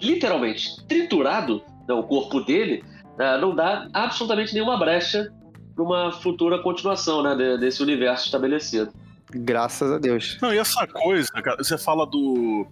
literalmente 0.00 0.84
triturado, 0.86 1.62
né, 1.88 1.94
o 1.94 2.02
corpo 2.04 2.40
dele, 2.40 2.84
né, 3.18 3.36
não 3.38 3.54
dá 3.54 3.88
absolutamente 3.92 4.54
nenhuma 4.54 4.78
brecha 4.78 5.32
para 5.74 5.84
uma 5.84 6.12
futura 6.12 6.62
continuação 6.62 7.22
né, 7.22 7.34
de- 7.34 7.58
desse 7.58 7.82
universo 7.82 8.26
estabelecido. 8.26 8.92
Graças 9.30 9.90
a 9.92 9.98
Deus. 9.98 10.38
Não, 10.40 10.54
e 10.54 10.58
essa 10.58 10.86
coisa, 10.86 11.28
cara, 11.42 11.56
você 11.62 11.76
fala 11.76 12.06
do, 12.06 12.66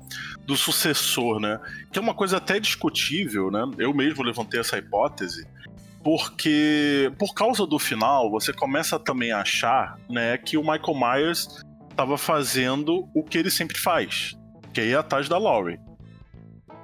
do 0.47 0.57
sucessor, 0.57 1.39
né? 1.39 1.61
Que 1.93 1.99
é 1.99 2.03
uma 2.03 2.15
coisa 2.15 2.39
até 2.39 2.59
discutível, 2.59 3.51
né? 3.51 3.69
Eu 3.77 3.93
mesmo 3.93 4.23
levantei 4.23 4.59
essa 4.61 4.79
hipótese, 4.79 5.47
porque 6.07 7.13
por 7.19 7.35
causa 7.35 7.67
do 7.67 7.81
final, 7.81 8.31
você 8.31 8.53
começa 8.53 8.97
também 8.97 9.33
a 9.33 9.41
achar, 9.41 9.99
né, 10.09 10.39
que 10.39 10.57
o 10.57 10.61
Michael 10.61 10.95
Myers 10.95 11.49
estava 11.91 12.17
fazendo 12.17 13.09
o 13.13 13.25
que 13.25 13.37
ele 13.37 13.51
sempre 13.51 13.77
faz, 13.77 14.39
que 14.73 14.81
é 14.81 14.85
ir 14.85 14.97
atrás 14.97 15.29
da 15.29 15.37
Laurie. 15.37 15.81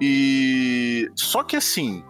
E 0.01 1.09
só 1.15 1.41
que 1.41 1.55
assim, 1.55 2.03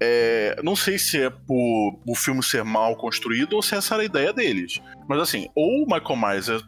é, 0.00 0.54
não 0.62 0.76
sei 0.76 1.00
se 1.00 1.20
é 1.20 1.30
por 1.30 1.98
o 2.06 2.14
filme 2.14 2.44
ser 2.44 2.62
mal 2.62 2.94
construído 2.94 3.54
ou 3.54 3.62
se 3.62 3.74
essa 3.74 3.94
era 3.96 4.04
a 4.04 4.06
ideia 4.06 4.32
deles. 4.32 4.80
Mas 5.08 5.18
assim, 5.18 5.48
ou 5.56 5.82
o 5.82 5.86
Michael 5.86 6.16
Myers 6.16 6.48
é- 6.48 6.60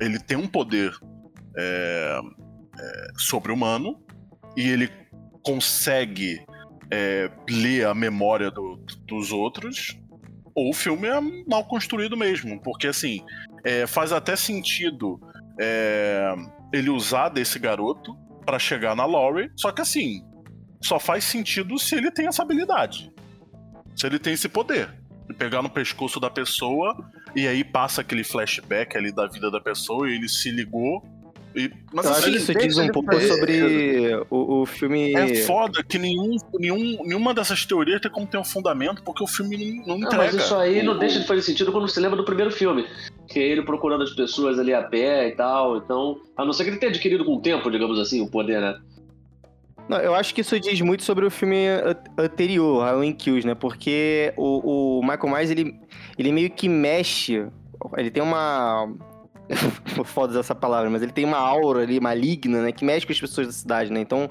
ele 0.00 0.18
tem 0.20 0.38
um 0.38 0.48
poder 0.48 0.90
é, 1.54 2.18
é, 2.80 3.08
sobre-humano 3.18 4.02
e 4.56 4.70
ele 4.70 4.90
consegue 5.42 6.42
é, 6.92 7.30
ler 7.48 7.86
a 7.86 7.94
memória 7.94 8.50
do- 8.50 8.76
dos 9.06 9.32
outros, 9.32 9.98
ou 10.54 10.68
o 10.70 10.74
filme 10.74 11.08
é 11.08 11.18
mal 11.48 11.64
construído 11.64 12.16
mesmo, 12.16 12.60
porque 12.62 12.86
assim 12.86 13.24
é, 13.64 13.86
faz 13.86 14.12
até 14.12 14.36
sentido 14.36 15.18
é, 15.58 16.34
ele 16.72 16.90
usar 16.90 17.30
desse 17.30 17.58
garoto 17.58 18.14
pra 18.44 18.58
chegar 18.58 18.94
na 18.94 19.06
Laurie, 19.06 19.50
só 19.56 19.72
que 19.72 19.80
assim 19.80 20.22
só 20.82 20.98
faz 20.98 21.24
sentido 21.24 21.78
se 21.78 21.94
ele 21.94 22.10
tem 22.10 22.26
essa 22.26 22.42
habilidade, 22.42 23.10
se 23.96 24.06
ele 24.06 24.18
tem 24.18 24.34
esse 24.34 24.48
poder 24.48 24.90
de 25.28 25.34
pegar 25.34 25.62
no 25.62 25.70
pescoço 25.70 26.20
da 26.20 26.28
pessoa 26.28 26.94
e 27.34 27.46
aí 27.46 27.64
passa 27.64 28.00
aquele 28.02 28.24
flashback 28.24 28.98
ali 28.98 29.10
da 29.14 29.26
vida 29.26 29.50
da 29.50 29.60
pessoa 29.60 30.10
e 30.10 30.14
ele 30.14 30.28
se 30.28 30.50
ligou. 30.50 31.02
E, 31.54 31.70
mas 31.92 32.06
Eu 32.06 32.12
acho 32.12 32.20
assim, 32.20 32.30
que 32.30 32.36
isso 32.38 32.54
diz 32.54 32.78
um 32.78 32.88
pouco 32.88 33.12
fazer. 33.12 33.28
sobre 33.28 34.14
o, 34.30 34.62
o 34.62 34.66
filme. 34.66 35.12
é 35.14 35.34
foda 35.44 35.82
que 35.82 35.98
nenhum, 35.98 36.36
nenhum, 36.58 37.02
nenhuma 37.04 37.34
dessas 37.34 37.66
teorias 37.66 38.00
tem 38.00 38.10
como 38.10 38.26
ter 38.26 38.38
um 38.38 38.44
fundamento, 38.44 39.02
porque 39.02 39.22
o 39.22 39.26
filme 39.26 39.56
não, 39.56 39.86
não 39.86 39.98
Não, 39.98 40.06
entrega. 40.08 40.24
mas 40.24 40.34
isso 40.34 40.54
aí 40.54 40.82
não 40.82 40.94
O- 40.94 40.98
deixa 40.98 41.20
de 41.20 41.26
fazer 41.26 41.42
sentido 41.42 41.70
quando 41.70 41.86
você 41.88 42.00
lembra 42.00 42.16
do 42.16 42.24
primeiro 42.24 42.50
filme. 42.50 42.86
Que 43.28 43.38
é 43.38 43.42
ele 43.48 43.62
procurando 43.62 44.02
as 44.02 44.10
pessoas 44.10 44.58
ali 44.58 44.72
a 44.72 44.82
pé 44.82 45.28
e 45.28 45.32
tal. 45.32 45.76
Então, 45.76 46.18
a 46.36 46.44
não 46.44 46.52
ser 46.52 46.64
que 46.64 46.70
ele 46.70 46.78
tenha 46.78 46.90
adquirido 46.90 47.24
com 47.24 47.36
o 47.36 47.40
tempo, 47.40 47.70
digamos 47.70 47.98
assim, 47.98 48.20
o 48.22 48.30
poder, 48.30 48.60
né? 48.60 48.78
Não, 49.88 49.98
eu 49.98 50.14
acho 50.14 50.34
que 50.34 50.40
isso 50.42 50.58
diz 50.60 50.80
muito 50.80 51.02
sobre 51.02 51.26
o 51.26 51.30
filme 51.30 51.66
a- 51.68 51.96
anterior, 52.22 52.82
Halloween 52.84 53.12
Kills, 53.12 53.46
né? 53.46 53.54
Porque 53.54 54.32
o, 54.36 54.98
o 54.98 55.02
Michael 55.02 55.28
Myers, 55.28 55.50
ele, 55.50 55.74
ele 56.18 56.32
meio 56.32 56.50
que 56.50 56.68
mexe. 56.68 57.44
Ele 57.96 58.10
tem 58.10 58.22
uma. 58.22 58.88
Foda 60.04 60.38
essa 60.38 60.54
palavra, 60.54 60.88
mas 60.88 61.02
ele 61.02 61.12
tem 61.12 61.24
uma 61.24 61.38
aura 61.38 61.82
ali 61.82 62.00
maligna, 62.00 62.62
né? 62.62 62.72
Que 62.72 62.84
mexe 62.84 63.06
com 63.06 63.12
as 63.12 63.20
pessoas 63.20 63.46
da 63.46 63.52
cidade, 63.52 63.92
né? 63.92 64.00
Então 64.00 64.28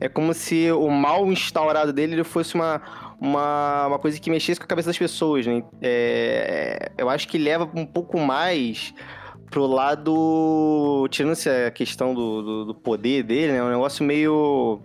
é 0.00 0.08
como 0.08 0.32
se 0.32 0.70
o 0.72 0.88
mal 0.90 1.30
instaurado 1.30 1.92
dele 1.92 2.14
ele 2.14 2.24
fosse 2.24 2.54
uma, 2.54 2.80
uma, 3.20 3.86
uma 3.88 3.98
coisa 3.98 4.18
que 4.18 4.30
mexesse 4.30 4.58
com 4.58 4.64
a 4.64 4.68
cabeça 4.68 4.88
das 4.88 4.98
pessoas, 4.98 5.46
né? 5.46 5.62
É, 5.82 6.92
eu 6.96 7.08
acho 7.08 7.28
que 7.28 7.38
leva 7.38 7.68
um 7.74 7.86
pouco 7.86 8.18
mais 8.18 8.94
pro 9.50 9.66
lado. 9.66 11.06
Tirando-se 11.10 11.48
a 11.48 11.70
questão 11.70 12.14
do, 12.14 12.42
do, 12.42 12.64
do 12.66 12.74
poder 12.74 13.22
dele, 13.22 13.52
né? 13.52 13.62
Um 13.62 13.70
negócio 13.70 14.04
meio 14.04 14.80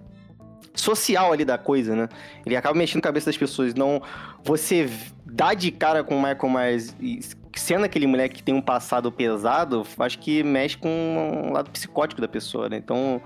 social 0.75 1.31
ali 1.31 1.43
da 1.43 1.57
coisa, 1.57 1.95
né? 1.95 2.09
Ele 2.45 2.55
acaba 2.55 2.77
mexendo 2.77 3.01
com 3.01 3.07
a 3.07 3.09
cabeça 3.09 3.27
das 3.27 3.37
pessoas. 3.37 3.73
Não, 3.75 4.01
você 4.43 4.89
dá 5.25 5.53
de 5.53 5.71
cara 5.71 6.03
com 6.03 6.15
o 6.15 6.21
Michael 6.21 6.49
Myers 6.49 6.95
e 6.99 7.19
sendo 7.59 7.85
aquele 7.85 8.07
moleque 8.07 8.35
que 8.35 8.43
tem 8.43 8.55
um 8.55 8.61
passado 8.61 9.11
pesado, 9.11 9.85
acho 9.99 10.19
que 10.19 10.41
mexe 10.43 10.77
com 10.77 10.89
um 10.89 11.51
lado 11.51 11.69
psicótico 11.69 12.21
da 12.21 12.27
pessoa, 12.27 12.69
né? 12.69 12.77
Então 12.77 13.21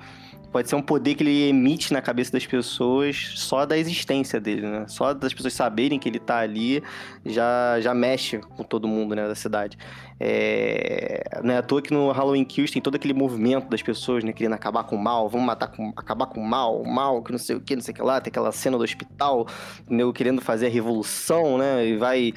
pode 0.52 0.70
ser 0.70 0.76
um 0.76 0.82
poder 0.82 1.16
que 1.16 1.24
ele 1.24 1.50
emite 1.50 1.92
na 1.92 2.02
cabeça 2.02 2.32
das 2.32 2.46
pessoas 2.46 3.32
só 3.36 3.66
da 3.66 3.78
existência 3.78 4.40
dele, 4.40 4.68
né? 4.68 4.86
Só 4.88 5.14
das 5.14 5.34
pessoas 5.34 5.54
saberem 5.54 5.98
que 5.98 6.08
ele 6.08 6.20
tá 6.20 6.38
ali 6.38 6.84
já, 7.26 7.80
já 7.80 7.94
mexe 7.94 8.40
com 8.56 8.64
todo 8.64 8.88
mundo, 8.88 9.16
né, 9.16 9.28
da 9.28 9.36
cidade. 9.36 9.78
É... 10.26 11.22
Não 11.44 11.54
é 11.54 11.58
à 11.58 11.62
toa 11.62 11.82
que 11.82 11.94
no 11.94 12.12
Halloween 12.12 12.46
Kills 12.46 12.72
tem 12.72 12.82
todo 12.82 12.96
aquele 12.96 13.14
movimento 13.14 13.68
das 13.68 13.82
pessoas, 13.82 14.24
né, 14.24 14.32
querendo 14.32 14.54
acabar 14.54 14.86
com 14.86 14.96
o 14.96 15.00
mal, 15.00 15.28
vamos 15.28 15.46
matar 15.46 15.68
com, 15.68 15.92
acabar 15.98 16.28
com 16.28 16.40
o 16.40 16.48
mal, 16.48 16.82
o 16.82 16.88
mal, 16.88 17.22
que 17.22 17.32
não 17.34 17.40
sei 17.40 17.58
o 17.58 17.60
que, 17.60 17.76
não 17.76 17.82
sei 17.82 17.92
o 17.92 17.96
que 17.96 18.02
lá, 18.02 18.22
tem 18.22 18.32
aquela 18.32 18.52
cena 18.54 18.78
do 18.78 18.84
hospital, 18.86 19.46
entendeu? 19.82 20.14
querendo 20.14 20.42
fazer 20.42 20.68
a 20.68 20.70
revolução, 20.70 21.58
né, 21.58 21.86
e 21.86 21.98
vai... 21.98 22.34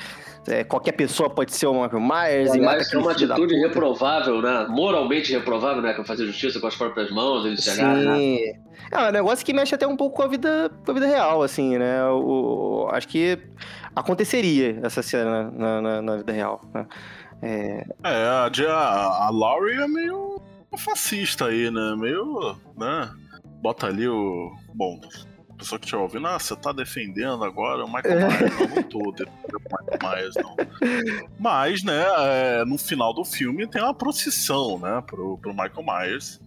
é, 0.48 0.64
qualquer 0.64 0.92
pessoa 0.92 1.30
pode 1.30 1.54
ser 1.54 1.66
o 1.66 1.74
Michael 1.74 2.00
Myers 2.00 2.54
e 2.54 2.60
mata 2.60 2.84
é 2.92 2.98
uma 2.98 3.12
atitude 3.12 3.54
reprovável, 3.54 4.42
né? 4.42 4.66
Moralmente 4.68 5.32
reprovável, 5.32 5.82
né? 5.82 5.94
Que 5.94 6.04
fazer 6.04 6.26
justiça 6.26 6.60
com 6.60 6.66
as 6.66 6.76
próprias 6.76 7.10
mãos, 7.10 7.44
ele 7.44 7.56
chegar, 7.56 7.94
né? 7.94 8.16
Sim. 8.16 8.38
É 8.92 9.08
um 9.08 9.10
negócio 9.10 9.44
que 9.44 9.52
mexe 9.52 9.74
até 9.74 9.86
um 9.86 9.96
pouco 9.96 10.16
com 10.16 10.22
a 10.22 10.28
vida, 10.28 10.70
com 10.84 10.90
a 10.90 10.94
vida 10.94 11.06
real, 11.06 11.42
assim, 11.42 11.76
né? 11.78 12.04
O, 12.08 12.88
acho 12.92 13.08
que 13.08 13.38
aconteceria 13.94 14.78
essa 14.82 15.02
cena 15.02 15.50
na, 15.50 15.80
na, 15.80 16.02
na 16.02 16.16
vida 16.16 16.32
real. 16.32 16.60
Né? 16.72 16.86
É, 17.42 17.86
É, 18.04 18.26
a, 18.28 18.50
a, 18.72 19.26
a 19.26 19.30
Laurie 19.30 19.80
é 19.80 19.86
meio 19.88 20.40
fascista 20.78 21.46
aí, 21.46 21.70
né? 21.70 21.94
Meio. 21.96 22.56
né? 22.76 23.10
Bota 23.62 23.86
ali 23.86 24.06
o. 24.08 24.52
Bom, 24.74 25.00
a 25.50 25.54
pessoa 25.54 25.78
que 25.78 25.86
estiver 25.86 26.02
ouvindo, 26.02 26.26
ah, 26.26 26.38
você 26.38 26.54
tá 26.56 26.70
defendendo 26.72 27.42
agora 27.44 27.84
o 27.84 27.92
Michael 27.92 28.28
Myers. 28.28 28.58
Não, 28.58 28.68
não 28.76 28.82
tô 28.82 29.12
defendendo 29.12 29.56
o 29.56 29.60
Michael 29.62 30.16
Myers, 30.16 30.34
não. 30.36 30.56
Mas, 31.38 31.82
né, 31.82 32.04
é, 32.18 32.64
no 32.66 32.76
final 32.76 33.14
do 33.14 33.24
filme 33.24 33.66
tem 33.66 33.80
uma 33.82 33.94
procissão, 33.94 34.78
né, 34.78 35.02
pro, 35.06 35.38
pro 35.38 35.52
Michael 35.52 35.82
Myers. 35.84 36.40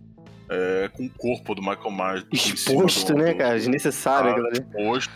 é, 0.49 0.89
com 0.93 1.06
o 1.06 1.10
corpo 1.10 1.56
do 1.56 1.62
Michael 1.62 1.91
Myers. 1.91 2.25
Exposto, 2.32 3.13
do- 3.13 3.19
né, 3.19 3.34
cara? 3.34 3.56
Desnecessário 3.56 4.30
Ah, 4.30 4.32
aquilo 4.34 4.47
ali. 4.47 4.60
exposto. 4.60 5.12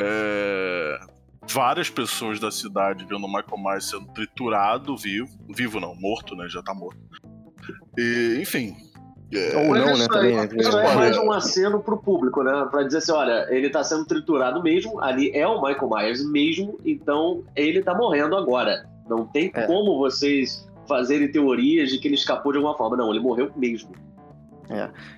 É, 0.00 1.00
várias 1.48 1.90
pessoas 1.90 2.38
da 2.40 2.50
cidade 2.50 3.04
vendo 3.04 3.24
o 3.24 3.28
Michael 3.28 3.58
Myers 3.58 3.88
sendo 3.90 4.06
triturado 4.12 4.96
vivo. 4.96 5.28
Vivo 5.48 5.80
não, 5.80 5.94
morto, 5.94 6.34
né? 6.36 6.46
Já 6.48 6.62
tá 6.62 6.74
morto. 6.74 6.98
E, 7.98 8.38
enfim. 8.40 8.74
é, 9.34 9.56
Ou 9.56 9.68
Mas 9.70 9.84
não, 9.86 9.98
né, 9.98 10.06
também. 10.08 10.36
né? 10.36 10.48
Isso 10.56 10.78
é 10.78 10.84
Olha- 10.84 10.94
mais 10.94 11.18
um 11.18 11.32
aceno 11.32 11.80
pro 11.80 11.98
público, 11.98 12.42
né? 12.42 12.66
Pra 12.70 12.82
dizer 12.82 12.98
assim, 12.98 13.12
olha, 13.12 13.46
ele 13.50 13.70
tá 13.70 13.82
sendo 13.84 14.04
triturado 14.04 14.62
mesmo, 14.62 15.00
ali 15.00 15.30
é 15.34 15.46
o 15.46 15.60
Michael 15.62 15.88
Myers 15.90 16.24
mesmo, 16.30 16.78
então 16.84 17.42
ele 17.56 17.82
tá 17.82 17.94
morrendo 17.94 18.36
agora. 18.36 18.88
Não 19.08 19.26
tem 19.26 19.50
É. 19.54 19.66
como 19.66 19.98
vocês 19.98 20.68
fazerem 20.88 21.30
teorias 21.30 21.90
de 21.90 21.98
que 21.98 22.08
ele 22.08 22.14
escapou 22.14 22.52
de 22.52 22.58
alguma 22.58 22.76
forma. 22.76 22.96
Não, 22.96 23.10
ele 23.10 23.20
morreu 23.20 23.50
mesmo. 23.56 23.90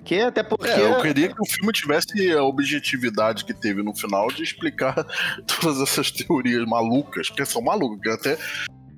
Que 0.03 0.19
até 0.19 0.43
porque. 0.43 0.69
É, 0.69 0.91
eu 0.91 1.01
queria 1.01 1.27
que 1.27 1.41
o 1.41 1.45
filme 1.45 1.71
tivesse 1.71 2.31
a 2.31 2.43
objetividade 2.43 3.45
que 3.45 3.53
teve 3.53 3.83
no 3.83 3.95
final 3.95 4.27
de 4.27 4.43
explicar 4.43 5.05
todas 5.45 5.81
essas 5.81 6.11
teorias 6.11 6.65
malucas, 6.65 7.29
porque 7.29 7.45
são 7.45 7.61
malucas, 7.61 7.99
que 8.01 8.09
até. 8.09 8.37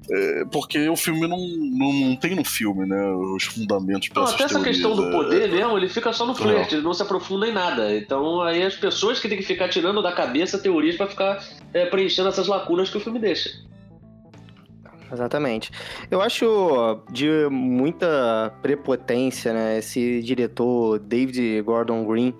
é, 0.09 0.45
porque 0.51 0.87
o 0.89 0.95
filme 0.95 1.27
não, 1.27 1.37
não, 1.37 1.93
não 1.93 2.15
tem 2.15 2.35
no 2.35 2.45
filme, 2.45 2.85
né? 2.87 3.11
Os 3.11 3.43
fundamentos 3.43 4.09
para 4.09 4.23
até 4.23 4.45
essa 4.45 4.61
questão 4.61 4.95
do 4.95 5.09
é. 5.09 5.11
poder 5.11 5.51
mesmo, 5.51 5.77
ele 5.77 5.89
fica 5.89 6.13
só 6.13 6.25
no 6.25 6.33
flerte, 6.33 6.75
ele 6.75 6.83
não 6.83 6.93
se 6.93 7.03
aprofunda 7.03 7.47
em 7.47 7.53
nada. 7.53 7.95
Então 7.95 8.41
aí 8.41 8.63
as 8.63 8.75
pessoas 8.75 9.19
que 9.19 9.27
têm 9.27 9.37
que 9.37 9.43
ficar 9.43 9.69
tirando 9.69 10.01
da 10.01 10.11
cabeça 10.11 10.57
teorias 10.57 10.95
pra 10.95 11.07
ficar 11.07 11.43
é, 11.73 11.85
preenchendo 11.85 12.29
essas 12.29 12.47
lacunas 12.47 12.89
que 12.89 12.97
o 12.97 13.01
filme 13.01 13.19
deixa. 13.19 13.66
Exatamente. 15.11 15.71
Eu 16.11 16.21
acho 16.21 17.01
de 17.11 17.47
muita 17.49 18.53
prepotência, 18.61 19.53
né, 19.53 19.77
esse 19.77 20.21
diretor 20.21 20.99
David 20.99 21.61
Gordon 21.61 22.05
Green 22.05 22.33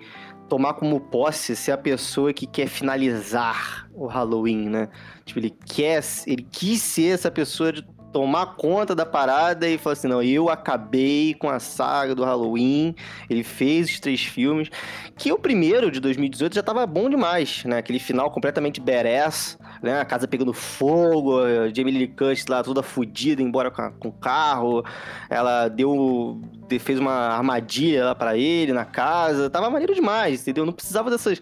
tomar 0.48 0.74
como 0.74 0.98
posse 0.98 1.54
ser 1.54 1.72
a 1.72 1.78
pessoa 1.78 2.32
que 2.32 2.46
quer 2.46 2.66
finalizar 2.66 3.86
o 3.92 4.06
Halloween, 4.06 4.68
né? 4.70 4.88
Tipo, 5.24 5.40
ele 5.40 5.54
quer, 5.66 6.02
ele 6.26 6.46
quis 6.50 6.80
ser 6.80 7.14
essa 7.14 7.30
pessoa 7.30 7.72
de 7.72 7.86
tomar 8.12 8.54
conta 8.56 8.94
da 8.94 9.04
parada 9.04 9.68
e 9.68 9.76
falar 9.78 9.92
assim, 9.92 10.08
não, 10.08 10.22
eu 10.22 10.48
acabei 10.48 11.34
com 11.34 11.48
a 11.48 11.58
saga 11.58 12.14
do 12.14 12.24
Halloween. 12.24 12.94
Ele 13.28 13.42
fez 13.42 13.90
os 13.90 14.00
três 14.00 14.22
filmes, 14.24 14.70
que 15.16 15.30
o 15.32 15.38
primeiro 15.38 15.90
de 15.90 16.00
2018 16.00 16.54
já 16.54 16.62
tava 16.62 16.86
bom 16.86 17.08
demais, 17.10 17.64
né? 17.64 17.78
Aquele 17.78 17.98
final 17.98 18.30
completamente 18.30 18.80
badass, 18.80 19.58
né? 19.82 20.00
A 20.00 20.04
casa 20.04 20.26
pegando 20.26 20.52
fogo, 20.52 21.38
a 21.40 21.68
Jamie 21.68 21.92
Lee 21.96 22.08
Curtis 22.08 22.46
lá 22.46 22.62
toda 22.62 22.82
fodida, 22.82 23.42
embora 23.42 23.70
com, 23.70 24.08
o 24.08 24.12
carro. 24.12 24.82
Ela 25.28 25.68
deu. 25.68 26.40
de- 26.68 26.78
fez 26.78 26.98
uma 26.98 27.12
armadilha 27.12 28.04
lá 28.06 28.14
pra 28.14 28.36
ele 28.36 28.72
na 28.72 28.84
casa. 28.84 29.50
Tava 29.50 29.70
maneiro 29.70 29.94
demais, 29.94 30.42
entendeu? 30.42 30.64
Não 30.66 30.72
precisava 30.72 31.10
dessas 31.10 31.40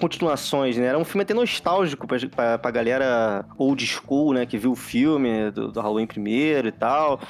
continuações, 0.00 0.76
né? 0.76 0.86
Era 0.86 0.98
um 0.98 1.04
filme 1.04 1.22
até 1.22 1.32
nostálgico 1.34 2.06
pra, 2.06 2.18
pra, 2.28 2.58
pra 2.58 2.70
galera 2.70 3.44
old 3.58 3.84
school, 3.86 4.32
né? 4.32 4.44
Que 4.46 4.58
viu 4.58 4.72
o 4.72 4.76
filme 4.76 5.50
do, 5.50 5.72
do 5.72 5.80
Halloween 5.80 6.06
primeiro 6.06 6.68
e 6.68 6.72
tal. 6.72 7.20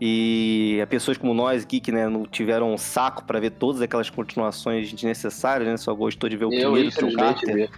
E 0.00 0.78
a 0.82 0.86
pessoas 0.86 1.16
como 1.16 1.34
nós 1.34 1.62
aqui, 1.64 1.80
que 1.80 1.92
né, 1.92 2.08
não 2.08 2.24
tiveram 2.24 2.72
um 2.72 2.78
saco 2.78 3.24
pra 3.24 3.38
ver 3.40 3.50
todas 3.50 3.80
aquelas 3.80 4.10
continuações 4.10 4.92
desnecessárias, 4.92 5.68
né? 5.68 5.76
Só 5.76 5.94
gostou 5.94 6.28
de 6.28 6.36
ver 6.36 6.46
o 6.46 6.52
Eu, 6.52 6.60
primeiro 6.72 6.88
infelizmente, 6.88 7.46
Carter. 7.46 7.70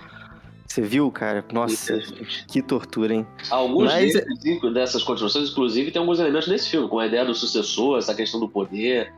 Você 0.67 0.81
viu, 0.81 1.11
cara? 1.11 1.45
Nossa, 1.53 1.99
que 2.49 2.61
tortura, 2.63 3.15
hein? 3.15 3.27
Alguns 3.51 3.93
Mas- 3.93 4.15
inclu- 4.45 4.73
dessas 4.73 5.03
continuações, 5.05 5.51
inclusive, 5.51 5.91
tem 5.93 6.01
alguns 6.01 6.19
elementos 6.19 6.49
nesse 6.49 6.71
filme, 6.71 6.89
com 6.89 6.99
a 6.99 7.07
ideia 7.07 7.25
do 7.25 7.35
sucessor, 7.35 7.99
essa 7.99 8.15
questão 8.15 8.41
do 8.41 8.49
poder. 8.49 9.13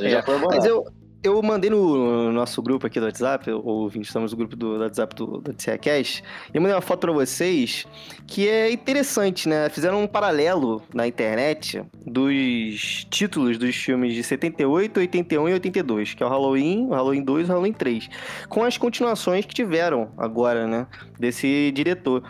Aí 0.00 0.06
É, 0.06 0.10
já 0.10 0.22
foi. 0.22 0.38
Mas 0.38 0.64
eu, 0.64 0.84
eu 1.22 1.40
mandei 1.40 1.70
no 1.70 2.32
nosso 2.32 2.60
grupo 2.60 2.86
aqui 2.86 2.98
do 2.98 3.06
WhatsApp, 3.06 3.48
ou 3.50 3.88
estamos 4.00 4.32
no 4.32 4.38
grupo 4.38 4.56
do 4.56 4.78
WhatsApp 4.80 5.14
do, 5.14 5.40
do 5.40 5.52
e 5.52 6.22
eu 6.52 6.60
mandei 6.60 6.74
uma 6.74 6.82
foto 6.82 7.00
pra 7.00 7.12
vocês 7.12 7.86
que 8.26 8.48
é 8.48 8.72
interessante, 8.72 9.48
né? 9.48 9.68
Fizeram 9.68 10.02
um 10.02 10.06
paralelo 10.06 10.82
na 10.92 11.06
internet 11.06 11.82
dos 12.04 13.06
títulos 13.08 13.56
dos 13.56 13.76
filmes 13.76 14.14
de 14.14 14.24
78, 14.24 14.98
81 14.98 15.48
e 15.48 15.52
82, 15.52 16.14
que 16.14 16.22
é 16.22 16.26
o 16.26 16.28
Halloween, 16.28 16.86
o 16.86 16.90
Halloween 16.90 17.22
2 17.22 17.46
e 17.46 17.50
o 17.50 17.52
Halloween 17.52 17.72
3, 17.72 18.08
com 18.48 18.64
as 18.64 18.76
continuações 18.76 19.46
que 19.46 19.54
tiveram 19.54 20.10
agora, 20.18 20.66
né? 20.66 20.86
Desse 21.18 21.70
diretor. 21.72 22.24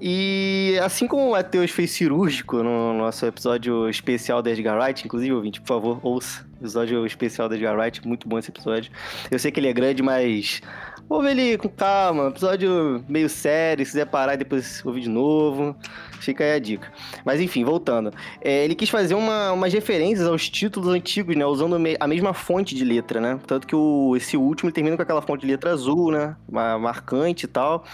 E 0.00 0.76
assim 0.82 1.06
como 1.06 1.28
o 1.28 1.30
Matheus 1.32 1.70
fez 1.70 1.92
cirúrgico 1.92 2.62
no 2.62 2.92
nosso 2.94 3.24
episódio 3.26 3.88
especial 3.88 4.42
da 4.42 4.50
Edgar 4.50 4.76
Wright, 4.78 5.04
inclusive, 5.04 5.32
ouvinte, 5.32 5.60
por 5.60 5.68
favor, 5.68 6.00
ouça. 6.02 6.44
Episódio 6.60 7.06
especial 7.06 7.48
da 7.48 7.54
Edgar 7.54 7.76
Wright, 7.76 8.06
muito 8.06 8.26
bom 8.28 8.38
esse 8.38 8.50
episódio. 8.50 8.90
Eu 9.30 9.38
sei 9.38 9.52
que 9.52 9.60
ele 9.60 9.68
é 9.68 9.72
grande, 9.72 10.02
mas 10.02 10.60
ouve 11.08 11.28
ele 11.30 11.56
com 11.58 11.68
calma. 11.68 12.28
Episódio 12.28 13.04
meio 13.08 13.28
sério, 13.28 13.84
se 13.84 13.92
quiser 13.92 14.06
parar 14.06 14.34
e 14.34 14.38
depois 14.38 14.84
ouvir 14.84 15.02
de 15.02 15.08
novo. 15.08 15.76
Fica 16.20 16.42
aí 16.42 16.52
a 16.52 16.58
dica. 16.58 16.90
Mas 17.24 17.40
enfim, 17.40 17.64
voltando. 17.64 18.10
É, 18.40 18.64
ele 18.64 18.74
quis 18.74 18.88
fazer 18.88 19.14
uma, 19.14 19.52
umas 19.52 19.72
referências 19.72 20.26
aos 20.26 20.48
títulos 20.48 20.88
antigos, 20.88 21.36
né? 21.36 21.44
Usando 21.46 21.76
a 22.00 22.06
mesma 22.08 22.32
fonte 22.32 22.74
de 22.74 22.82
letra, 22.82 23.20
né? 23.20 23.38
Tanto 23.46 23.66
que 23.66 23.76
o, 23.76 24.16
esse 24.16 24.36
último 24.36 24.72
termina 24.72 24.96
com 24.96 25.02
aquela 25.02 25.20
fonte 25.22 25.42
de 25.42 25.46
letra 25.48 25.70
azul, 25.70 26.10
né? 26.10 26.34
ma- 26.50 26.78
Marcante 26.78 27.44
e 27.44 27.48
tal. 27.48 27.84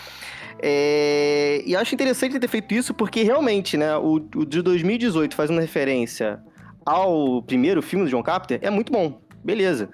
É, 0.63 1.63
e 1.65 1.75
acho 1.75 1.95
interessante 1.95 2.39
ter 2.39 2.49
feito 2.49 2.75
isso 2.75 2.93
porque 2.93 3.23
realmente, 3.23 3.77
né? 3.77 3.97
O, 3.97 4.15
o 4.15 4.45
de 4.45 4.63
2018 4.63 5.35
fazendo 5.35 5.61
referência 5.61 6.41
ao 6.85 7.43
primeiro 7.43 7.81
filme 7.83 8.05
do 8.05 8.11
John 8.11 8.23
Carpenter 8.23 8.59
é 8.63 8.71
muito 8.71 8.93
bom. 8.93 9.21
Beleza. 9.45 9.89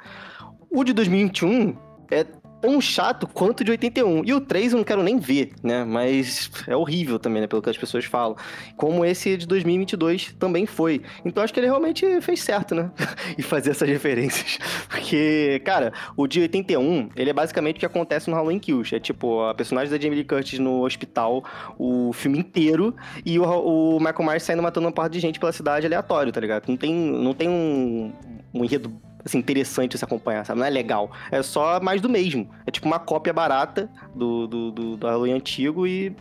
O 0.70 0.82
de 0.82 0.92
2021 0.92 1.76
é 2.10 2.24
tão 2.60 2.80
chato 2.80 3.26
quanto 3.26 3.64
de 3.64 3.70
81. 3.70 4.24
E 4.24 4.32
o 4.32 4.40
3 4.40 4.72
eu 4.72 4.78
não 4.78 4.84
quero 4.84 5.02
nem 5.02 5.18
ver, 5.18 5.52
né? 5.62 5.84
Mas 5.84 6.50
é 6.66 6.76
horrível 6.76 7.18
também, 7.18 7.42
né? 7.42 7.46
Pelo 7.46 7.62
que 7.62 7.70
as 7.70 7.78
pessoas 7.78 8.04
falam. 8.04 8.36
Como 8.76 9.04
esse 9.04 9.36
de 9.36 9.46
2022 9.46 10.34
também 10.38 10.66
foi. 10.66 11.02
Então 11.24 11.42
acho 11.42 11.52
que 11.52 11.60
ele 11.60 11.66
realmente 11.66 12.20
fez 12.20 12.42
certo, 12.42 12.74
né? 12.74 12.90
e 13.36 13.42
fazer 13.42 13.70
essas 13.70 13.88
referências. 13.88 14.58
Porque, 14.88 15.60
cara, 15.64 15.92
o 16.16 16.26
de 16.26 16.40
81, 16.40 17.10
ele 17.16 17.30
é 17.30 17.32
basicamente 17.32 17.76
o 17.76 17.80
que 17.80 17.86
acontece 17.86 18.28
no 18.30 18.36
Halloween 18.36 18.58
Kills. 18.58 18.94
É 18.94 19.00
tipo, 19.00 19.42
a 19.42 19.54
personagem 19.54 19.90
da 19.90 19.98
Jamie 19.98 20.16
Lee 20.16 20.24
Curtis 20.24 20.58
no 20.58 20.84
hospital 20.84 21.44
o 21.78 22.12
filme 22.12 22.38
inteiro 22.38 22.94
e 23.24 23.38
o, 23.38 23.44
o 23.44 23.98
Michael 23.98 24.24
Myers 24.24 24.42
saindo 24.42 24.62
matando 24.62 24.86
uma 24.86 24.92
parte 24.92 25.12
de 25.12 25.20
gente 25.20 25.38
pela 25.38 25.52
cidade 25.52 25.86
aleatório, 25.86 26.32
tá 26.32 26.40
ligado? 26.40 26.68
Não 26.68 26.76
tem, 26.76 26.94
não 26.94 27.34
tem 27.34 27.48
um, 27.48 28.12
um 28.54 28.64
enredo 28.64 28.92
assim, 29.26 29.38
interessante 29.38 29.98
se 29.98 30.04
acompanhar, 30.04 30.44
sabe? 30.44 30.60
Não 30.60 30.66
é 30.66 30.70
legal. 30.70 31.10
É 31.30 31.42
só 31.42 31.80
mais 31.80 32.00
do 32.00 32.08
mesmo. 32.08 32.48
É 32.66 32.70
tipo 32.70 32.86
uma 32.86 32.98
cópia 32.98 33.32
barata 33.32 33.90
do, 34.14 34.46
do, 34.46 34.70
do, 34.70 34.96
do 34.96 35.06
Halloween 35.06 35.32
antigo 35.32 35.86
e 35.86 36.14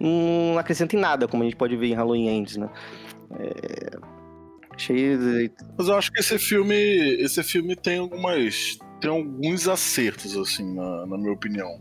não 0.00 0.58
acrescenta 0.58 0.96
em 0.96 0.98
nada, 0.98 1.28
como 1.28 1.42
a 1.42 1.46
gente 1.46 1.56
pode 1.56 1.76
ver 1.76 1.88
em 1.88 1.94
Halloween 1.94 2.28
Ends, 2.28 2.56
né? 2.56 2.68
É... 3.38 4.22
Achei. 4.74 5.16
Mas 5.76 5.88
eu 5.88 5.96
acho 5.96 6.10
que 6.10 6.20
esse 6.20 6.38
filme, 6.38 6.74
esse 7.22 7.42
filme 7.42 7.76
tem 7.76 7.98
algumas, 7.98 8.78
tem 9.00 9.10
alguns 9.10 9.68
acertos 9.68 10.36
assim, 10.36 10.74
na, 10.74 11.06
na 11.06 11.18
minha 11.18 11.32
opinião. 11.32 11.80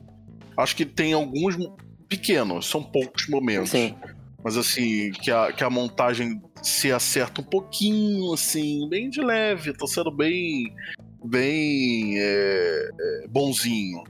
Acho 0.57 0.75
que 0.75 0.85
tem 0.85 1.13
alguns 1.13 1.57
pequenos, 2.09 2.67
são 2.67 2.83
poucos 2.83 3.27
momentos. 3.27 3.69
Sim. 3.69 3.95
Mas 4.43 4.57
assim, 4.57 5.11
que 5.11 5.31
a, 5.31 5.51
que 5.53 5.63
a 5.63 5.69
montagem 5.69 6.41
se 6.61 6.91
acerta 6.91 7.41
um 7.41 7.43
pouquinho, 7.43 8.33
assim, 8.33 8.87
bem 8.89 9.09
de 9.09 9.21
leve, 9.21 9.73
tô 9.73 9.87
sendo 9.87 10.11
bem. 10.11 10.73
bem. 11.23 12.17
é, 12.17 12.89
é, 12.99 13.27
bonzinho. 13.27 14.03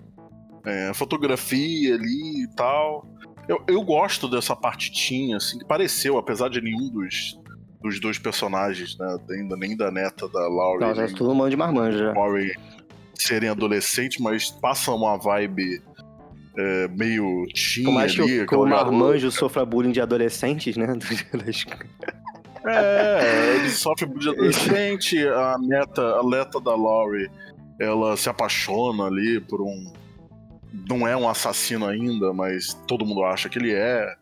É, 0.66 0.94
fotografia 0.94 1.96
ali 1.96 2.44
e 2.44 2.48
tal. 2.56 3.08
Eu, 3.48 3.64
eu 3.68 3.82
gosto 3.84 4.28
dessa 4.28 4.56
partitinha, 4.56 5.38
assim, 5.38 5.58
que 5.58 5.66
pareceu, 5.66 6.18
apesar 6.18 6.50
de 6.50 6.62
nenhum 6.62 6.90
dos, 6.90 7.40
dos 7.82 8.00
dois 8.00 8.20
personagens, 8.20 8.98
né? 8.98 9.18
Ainda 9.32 9.58
nem 9.58 9.76
da 9.76 9.90
neta 9.90 10.28
da 10.30 10.48
Laurie. 10.48 10.88
Não, 10.88 10.96
já 10.96 11.06
nem 11.06 11.16
todo 11.16 11.34
mundo 11.34 11.50
de 11.50 11.56
do 11.56 12.14
Corey 12.14 12.54
serem 13.16 13.50
adolescentes, 13.50 14.20
mas 14.20 14.50
passam 14.50 14.96
uma 14.96 15.18
vibe 15.18 15.82
é, 16.58 16.88
meio 16.90 17.46
teen 17.54 17.86
Por 17.86 17.94
mais 17.94 18.14
que, 18.14 18.22
o, 18.22 18.26
que 18.26 18.46
garota. 18.46 18.70
marmanjo 18.70 19.32
sofra 19.32 19.66
bullying 19.66 19.92
de 19.92 20.02
adolescentes, 20.02 20.76
né? 20.76 20.88
É, 22.66 23.56
ele 23.56 23.70
sofre 23.72 24.06
bullying 24.06 24.20
de 24.22 24.30
adolescente, 24.30 25.28
a 25.28 25.58
neta, 25.60 26.02
a 26.20 26.24
neta 26.24 26.60
da 26.60 26.76
Laurie, 26.76 27.30
ela 27.80 28.16
se 28.18 28.30
apaixona 28.30 29.06
ali 29.06 29.40
por 29.42 29.62
um. 29.62 29.92
Não 30.90 31.08
é 31.08 31.18
um 31.18 31.28
assassino 31.28 31.86
ainda, 31.86 32.34
mas 32.34 32.74
todo 32.88 33.06
mundo 33.06 33.24
acha 33.24 33.50
que 33.50 33.58
ele 33.60 33.74
é. 33.74 34.16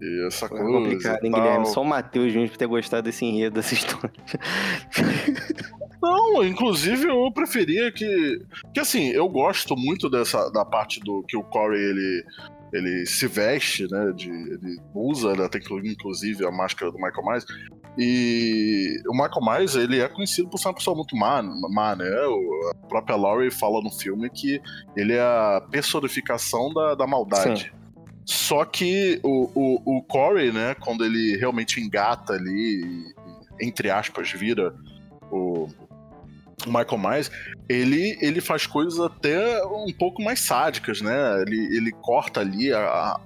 E 0.00 0.26
essa 0.26 0.44
É 0.44 0.48
coisa. 0.50 0.64
complicado, 0.64 1.24
hein. 1.24 1.32
Guilherme? 1.32 1.66
Só 1.66 1.80
o 1.80 1.84
Matheus 1.84 2.32
mesmo 2.34 2.50
por 2.50 2.58
ter 2.58 2.66
gostado 2.66 3.02
desse 3.04 3.24
enredo, 3.24 3.54
dessa 3.54 3.72
história. 3.74 4.12
Não, 6.02 6.44
inclusive 6.44 7.08
eu 7.08 7.30
preferia 7.32 7.90
que. 7.90 8.40
Que 8.74 8.80
assim, 8.80 9.08
eu 9.08 9.28
gosto 9.28 9.74
muito 9.74 10.08
dessa 10.10 10.50
da 10.50 10.64
parte 10.64 11.00
do 11.00 11.22
que 11.26 11.36
o 11.36 11.42
Corey 11.42 11.80
ele. 11.82 12.24
Ele 12.76 13.06
se 13.06 13.26
veste, 13.26 13.90
né? 13.90 14.12
De, 14.14 14.28
ele 14.28 14.78
usa 14.94 15.32
até 15.44 15.58
inclusive 15.58 16.46
a 16.46 16.50
máscara 16.50 16.90
do 16.90 16.98
Michael 16.98 17.24
Myers. 17.24 17.46
E 17.98 19.00
o 19.08 19.12
Michael 19.12 19.40
Myers, 19.42 19.74
ele 19.74 20.00
é 20.00 20.08
conhecido 20.08 20.48
por 20.48 20.58
ser 20.58 20.68
uma 20.68 20.74
pessoa 20.74 20.94
muito 20.96 21.16
má, 21.16 21.42
má 21.42 21.96
né? 21.96 22.08
A 22.70 22.88
própria 22.88 23.16
Laurie 23.16 23.50
fala 23.50 23.80
no 23.82 23.90
filme 23.90 24.28
que 24.28 24.60
ele 24.94 25.14
é 25.14 25.20
a 25.20 25.62
personificação 25.70 26.72
da, 26.74 26.94
da 26.94 27.06
maldade. 27.06 27.64
Sim. 27.64 27.76
Só 28.26 28.64
que 28.64 29.20
o, 29.22 29.50
o, 29.54 29.98
o 29.98 30.02
Corey, 30.02 30.52
né, 30.52 30.74
quando 30.74 31.04
ele 31.04 31.36
realmente 31.36 31.80
engata 31.80 32.32
ali, 32.32 33.04
entre 33.60 33.88
aspas, 33.88 34.32
vira 34.32 34.74
o, 35.30 35.68
o 36.64 36.68
Michael 36.68 36.98
Myers, 36.98 37.30
ele, 37.68 38.16
ele 38.20 38.40
faz 38.40 38.66
coisas 38.66 38.98
até 38.98 39.62
um 39.66 39.92
pouco 39.98 40.22
mais 40.22 40.40
sádicas, 40.40 41.00
né? 41.00 41.42
Ele, 41.42 41.76
ele 41.76 41.92
corta 41.92 42.40
ali 42.40 42.72
a, 42.72 43.20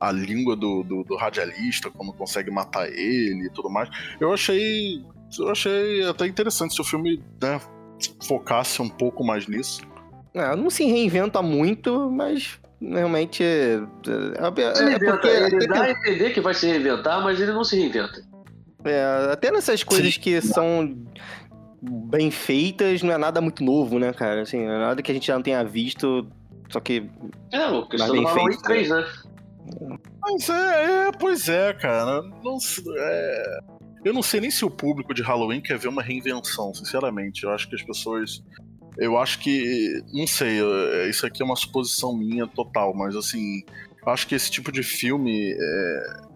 a 0.00 0.12
língua 0.12 0.54
do, 0.54 0.82
do, 0.82 1.04
do, 1.04 1.16
radialista 1.16 1.90
quando 1.90 2.12
consegue 2.12 2.50
matar 2.50 2.88
ele 2.88 3.46
e 3.46 3.50
tudo 3.50 3.70
mais. 3.70 3.88
Eu 4.20 4.32
achei. 4.32 5.02
Eu 5.38 5.50
achei 5.50 6.04
até 6.04 6.26
interessante 6.26 6.74
se 6.74 6.80
o 6.80 6.84
filme 6.84 7.20
né, 7.40 7.60
focasse 8.26 8.80
um 8.82 8.88
pouco 8.88 9.24
mais 9.24 9.48
nisso. 9.48 9.82
É, 10.32 10.54
não 10.54 10.68
se 10.68 10.84
reinventa 10.84 11.40
muito, 11.40 12.10
mas 12.10 12.60
realmente. 12.80 13.42
É, 13.42 13.80
é, 14.06 14.46
é 14.46 14.98
porque, 14.98 15.26
ele 15.26 15.66
dá 15.66 15.82
a 15.82 15.90
entender 15.90 16.30
que 16.30 16.40
vai 16.40 16.54
se 16.54 16.66
reinventar, 16.66 17.22
mas 17.22 17.40
ele 17.40 17.52
não 17.52 17.64
se 17.64 17.76
reinventa. 17.76 18.22
É, 18.84 19.30
até 19.32 19.50
nessas 19.50 19.82
coisas 19.82 20.14
Sim. 20.14 20.20
que 20.20 20.42
são 20.42 20.94
bem 21.90 22.30
feitas, 22.30 23.02
não 23.02 23.12
é 23.12 23.18
nada 23.18 23.40
muito 23.40 23.62
novo, 23.62 23.98
né, 23.98 24.12
cara? 24.12 24.42
Assim, 24.42 24.58
é 24.58 24.78
nada 24.78 25.02
que 25.02 25.10
a 25.10 25.14
gente 25.14 25.26
já 25.26 25.34
não 25.34 25.42
tenha 25.42 25.62
visto, 25.62 26.26
só 26.70 26.80
que. 26.80 27.08
É, 27.52 27.66
o 27.68 27.86
questão 27.86 28.12
bem 28.12 28.24
Halloween 28.24 28.58
3, 28.58 28.88
né? 28.88 29.04
Mas 30.20 30.48
é, 30.48 31.08
é, 31.08 31.12
pois 31.12 31.48
é, 31.48 31.72
cara. 31.74 32.22
Não, 32.42 32.58
é, 32.96 33.58
eu 34.04 34.12
não 34.12 34.22
sei 34.22 34.40
nem 34.40 34.50
se 34.50 34.64
o 34.64 34.70
público 34.70 35.14
de 35.14 35.22
Halloween 35.22 35.60
quer 35.60 35.78
ver 35.78 35.88
uma 35.88 36.02
reinvenção, 36.02 36.74
sinceramente. 36.74 37.44
Eu 37.44 37.50
acho 37.50 37.68
que 37.68 37.74
as 37.74 37.82
pessoas. 37.82 38.42
Eu 38.98 39.18
acho 39.18 39.38
que. 39.38 40.02
Não 40.12 40.26
sei, 40.26 40.60
isso 41.08 41.26
aqui 41.26 41.42
é 41.42 41.44
uma 41.44 41.56
suposição 41.56 42.16
minha 42.16 42.46
total, 42.46 42.94
mas 42.94 43.16
assim. 43.16 43.62
Eu 44.06 44.12
acho 44.12 44.26
que 44.26 44.34
esse 44.34 44.50
tipo 44.50 44.70
de 44.70 44.82
filme. 44.82 45.52
É, 45.52 46.33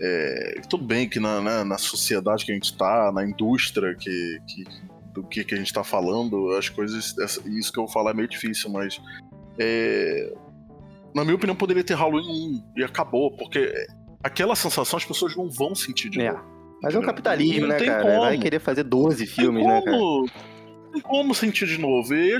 é, 0.00 0.60
tudo 0.68 0.84
bem 0.84 1.08
que 1.08 1.20
na, 1.20 1.40
né, 1.40 1.64
na 1.64 1.78
sociedade 1.78 2.44
que 2.44 2.50
a 2.50 2.54
gente 2.54 2.72
está, 2.72 3.12
na 3.12 3.24
indústria 3.24 3.94
que, 3.94 4.38
que, 4.46 4.64
do 5.12 5.22
que, 5.22 5.44
que 5.44 5.54
a 5.54 5.56
gente 5.56 5.68
está 5.68 5.84
falando, 5.84 6.50
as 6.52 6.68
coisas. 6.68 7.14
Isso 7.46 7.72
que 7.72 7.78
eu 7.78 7.84
vou 7.84 7.92
falar 7.92 8.10
é 8.10 8.14
meio 8.14 8.28
difícil, 8.28 8.70
mas. 8.70 9.00
É, 9.58 10.32
na 11.14 11.24
minha 11.24 11.36
opinião, 11.36 11.54
poderia 11.54 11.84
ter 11.84 11.94
Halloween 11.94 12.62
1 12.76 12.80
e 12.80 12.84
acabou, 12.84 13.30
porque 13.36 13.72
aquela 14.22 14.56
sensação 14.56 14.96
as 14.96 15.04
pessoas 15.04 15.36
não 15.36 15.48
vão 15.48 15.74
sentir 15.74 16.10
de 16.10 16.20
é. 16.20 16.32
novo. 16.32 16.44
Mas 16.82 16.94
é 16.94 16.98
um 16.98 17.02
capitalismo, 17.02 17.60
não 17.62 17.68
né, 17.68 17.84
cara? 17.84 18.02
Como. 18.02 18.20
Vai 18.20 18.38
querer 18.38 18.58
fazer 18.58 18.82
12 18.82 19.26
filmes, 19.26 19.64
né, 19.64 19.80
cara? 19.82 19.96
Não 19.96 20.26
tem 20.92 21.00
como 21.00 21.34
sentir 21.34 21.66
de 21.66 21.78
novo. 21.78 22.12
E, 22.14 22.36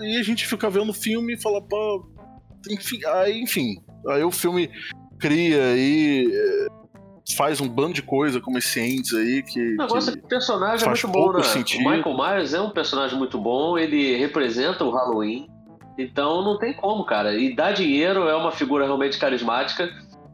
e 0.00 0.16
a 0.16 0.22
gente 0.22 0.46
fica 0.46 0.70
vendo 0.70 0.90
o 0.90 0.94
filme 0.94 1.34
e 1.34 1.40
fala, 1.40 1.60
pô. 1.60 2.08
Enfim, 2.70 2.98
aí, 3.04 3.40
enfim. 3.40 3.76
Aí 4.08 4.24
o 4.24 4.32
filme 4.32 4.70
cria 5.18 5.62
aí 5.66 6.26
faz 7.34 7.60
um 7.60 7.68
bando 7.68 7.94
de 7.94 8.02
coisa 8.02 8.40
como 8.40 8.58
esse 8.58 8.78
Ents 8.80 9.14
aí 9.14 9.42
que. 9.42 9.74
O 9.74 9.76
negócio 9.78 10.12
que 10.12 10.18
é 10.18 10.28
personagem 10.28 10.86
é 10.86 10.88
muito 10.88 11.08
bom, 11.08 11.32
né? 11.32 11.42
Sentido. 11.42 11.86
O 11.86 11.90
Michael 11.90 12.16
Myers 12.16 12.54
é 12.54 12.60
um 12.60 12.70
personagem 12.70 13.18
muito 13.18 13.38
bom, 13.38 13.76
ele 13.76 14.16
representa 14.16 14.84
o 14.84 14.90
Halloween. 14.90 15.48
Então 15.98 16.42
não 16.42 16.58
tem 16.58 16.74
como, 16.74 17.04
cara. 17.04 17.34
E 17.34 17.54
dar 17.54 17.72
dinheiro 17.72 18.28
é 18.28 18.36
uma 18.36 18.52
figura 18.52 18.84
realmente 18.84 19.18
carismática. 19.18 19.88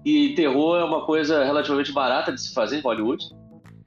E 0.05 0.35
terror 0.35 0.81
é 0.81 0.85
uma 0.85 1.07
coisa 1.07 1.44
relativamente 1.44 1.92
barata 1.92 2.33
de 2.33 2.40
se 2.40 2.52
fazer 2.52 2.78
em 2.78 2.83
Hollywood. 2.83 3.24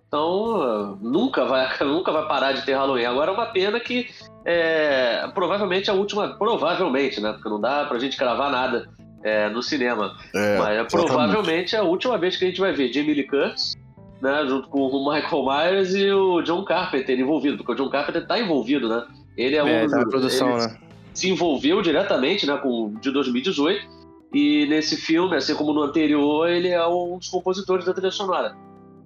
Então 0.08 0.98
nunca 1.02 1.46
vai, 1.46 1.68
nunca 1.84 2.12
vai 2.12 2.28
parar 2.28 2.54
de 2.54 2.66
ter 2.66 2.74
Halloween. 2.74 3.06
Agora 3.06 3.32
é 3.32 3.34
uma 3.34 3.48
pena 3.48 3.80
que 3.80 4.08
é, 4.46 5.28
provavelmente 5.34 5.92
a 5.92 5.94
última. 5.94 6.38
Provavelmente, 6.38 7.20
né? 7.20 7.34
Porque 7.34 7.50
não 7.50 7.60
dá 7.60 7.86
pra 7.86 8.00
gente 8.00 8.16
cravar 8.16 8.50
nada 8.50 8.90
é, 9.26 9.50
no 9.50 9.64
cinema. 9.64 10.16
É, 10.34 10.58
Mas 10.60 10.78
é 10.78 10.84
provavelmente 10.84 11.76
a 11.76 11.82
última 11.82 12.16
vez 12.16 12.38
que 12.38 12.46
a 12.46 12.48
gente 12.48 12.62
vai 12.62 12.72
ver 12.72 12.94
Jamie 12.94 13.16
Lee 13.16 13.28
Curtis, 13.28 13.74
né, 14.22 14.46
junto 14.48 14.70
com 14.70 14.82
o 14.82 15.12
Michael 15.12 15.44
Myers 15.44 15.96
e 15.96 16.12
o 16.12 16.42
John 16.44 16.64
Carpenter 16.64 17.20
envolvido, 17.20 17.58
porque 17.58 17.72
o 17.72 17.76
John 17.76 17.90
Carpenter 17.90 18.22
está 18.22 18.40
envolvido, 18.40 18.88
né? 18.88 19.04
Ele 19.36 19.56
é, 19.56 19.60
é 19.60 19.84
um. 19.84 19.90
Tá 19.90 19.98
na 19.98 20.08
produção, 20.08 20.56
né? 20.56 20.78
Se 21.14 21.30
envolveu 21.30 21.82
diretamente, 21.82 22.46
né, 22.46 22.56
com 22.58 22.94
de 23.02 23.12
2018. 23.12 23.96
E 24.34 24.66
nesse 24.68 24.98
filme, 24.98 25.36
assim 25.36 25.56
como 25.56 25.74
no 25.74 25.82
anterior, 25.82 26.48
ele 26.50 26.68
é 26.68 26.86
um 26.86 27.18
dos 27.18 27.30
compositores 27.30 27.86
da 27.86 27.94
trilha 27.94 28.12
sonora. 28.12 28.56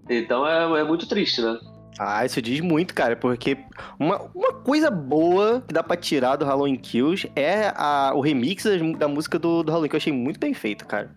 Então 0.10 0.46
é, 0.46 0.82
é 0.82 0.84
muito 0.84 1.08
triste, 1.08 1.42
né? 1.42 1.58
Ah, 1.98 2.26
isso 2.26 2.42
diz 2.42 2.62
muito, 2.62 2.94
cara, 2.94 3.16
porque 3.16 3.58
uma, 4.00 4.22
uma 4.34 4.54
coisa 4.54 4.90
boa 4.90 5.62
que 5.68 5.74
dá 5.74 5.84
pra 5.84 5.98
tirar 5.98 6.36
do 6.36 6.46
Halloween 6.46 6.78
Kills 6.78 7.30
é 7.36 7.74
a, 7.76 8.14
o 8.16 8.22
remix 8.22 8.66
da 8.98 9.08
música 9.08 9.38
do, 9.38 9.64
do 9.64 9.72
Halloween, 9.72 9.90
que 9.90 9.96
eu 9.96 10.00
achei 10.00 10.14
muito 10.14 10.40
bem 10.40 10.54
feito, 10.54 10.86
cara. 10.86 11.10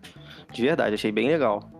De 0.51 0.61
verdade, 0.61 0.95
achei 0.95 1.11
bem 1.11 1.27
legal. 1.27 1.72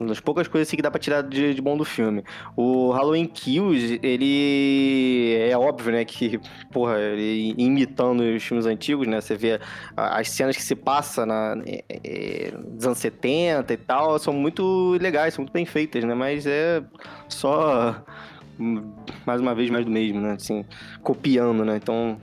Uma 0.00 0.08
das 0.08 0.18
poucas 0.18 0.48
coisas 0.48 0.66
assim, 0.66 0.76
que 0.78 0.82
dá 0.82 0.90
pra 0.90 0.98
tirar 0.98 1.22
de, 1.22 1.52
de, 1.52 1.60
bom 1.60 1.76
do 1.76 1.84
filme. 1.84 2.24
O 2.56 2.90
Halloween 2.90 3.26
Kills, 3.26 4.00
ele 4.02 5.36
é 5.38 5.54
óbvio, 5.58 5.92
né, 5.92 6.06
que, 6.06 6.40
porra, 6.72 6.98
ele 6.98 7.54
imitando 7.58 8.20
os 8.20 8.42
filmes 8.42 8.64
antigos, 8.64 9.06
né, 9.06 9.20
você 9.20 9.36
vê 9.36 9.60
as 9.94 10.30
cenas 10.30 10.56
que 10.56 10.62
se 10.62 10.74
passa 10.74 11.26
na, 11.26 11.54
é, 11.66 11.84
é, 12.02 12.50
nos 12.50 12.86
anos 12.86 12.98
70 12.98 13.70
e 13.70 13.76
tal, 13.76 14.18
são 14.18 14.32
muito 14.32 14.96
legais, 14.98 15.34
são 15.34 15.42
muito 15.42 15.52
bem 15.52 15.66
feitas, 15.66 16.02
né, 16.02 16.14
mas 16.14 16.46
é 16.46 16.82
só, 17.28 18.02
mais 19.26 19.38
uma 19.42 19.54
vez, 19.54 19.68
mais 19.68 19.84
do 19.84 19.90
mesmo, 19.90 20.18
né, 20.18 20.32
assim, 20.32 20.64
copiando, 21.02 21.62
né, 21.62 21.76
então 21.76 22.18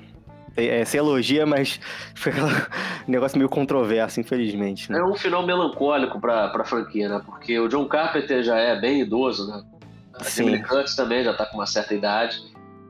é, 0.58 0.84
se 0.84 0.98
elogia, 0.98 1.46
mas 1.46 1.80
foi 2.16 2.34
um 2.34 2.50
negócio 3.08 3.38
meio 3.38 3.50
controverso, 3.50 4.20
infelizmente. 4.20 4.92
Né? 4.92 5.00
É 5.00 5.04
um 5.04 5.16
final 5.16 5.46
melancólico 5.46 6.20
pra, 6.20 6.50
pra 6.50 6.66
franquia, 6.66 7.08
né? 7.08 7.22
Porque 7.26 7.58
o 7.60 7.68
John 7.68 7.86
Carpenter 7.86 8.44
já 8.44 8.58
é 8.58 8.80
bem 8.80 9.02
idoso, 9.02 9.48
né? 9.48 9.64
A 10.20 10.24
Jamie 10.24 10.64
Curtis 10.64 10.96
também 10.96 11.24
já 11.24 11.34
tá 11.34 11.46
com 11.46 11.58
uma 11.58 11.68
certa 11.68 11.94
idade. 11.94 12.42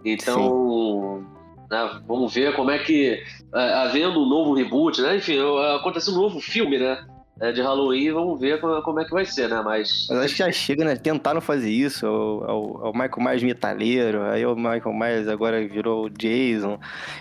Então, 0.06 1.25
né, 1.69 2.01
vamos 2.08 2.34
ver 2.34 2.56
como 2.56 2.71
é 2.71 2.80
que, 2.80 3.21
é, 3.53 3.73
havendo 3.73 4.21
um 4.21 4.30
novo 4.30 4.53
reboot, 4.53 5.01
né? 5.01 5.17
Enfim, 5.17 5.38
aconteceu 5.75 6.13
um 6.13 6.17
novo 6.17 6.39
filme, 6.39 6.80
né? 6.80 7.06
É, 7.39 7.52
de 7.52 7.62
Halloween, 7.62 8.12
vamos 8.12 8.39
ver 8.39 8.60
como, 8.60 8.82
como, 8.82 9.00
é 9.00 9.06
que 9.06 9.12
vai 9.12 9.26
ser, 9.26 9.47
né? 9.47 9.62
Mas. 9.63 10.08
Mas 10.10 10.19
acho 10.19 10.36
que 10.36 10.39
já 10.39 10.52
chega, 10.52 10.84
né? 10.84 10.95
Tentaram 10.95 11.39
fazer 11.39 11.69
isso. 11.69 12.08
O, 12.08 12.43
o, 12.43 12.89
o 12.89 12.93
Michael 12.93 13.19
Myers 13.19 13.43
metalheiro, 13.43 14.23
aí 14.23 14.45
o 14.45 14.56
Michael 14.56 14.93
Myers 14.93 15.28
agora 15.28 15.65
virou 15.67 16.06
o 16.06 16.10
Jason. 16.10 16.80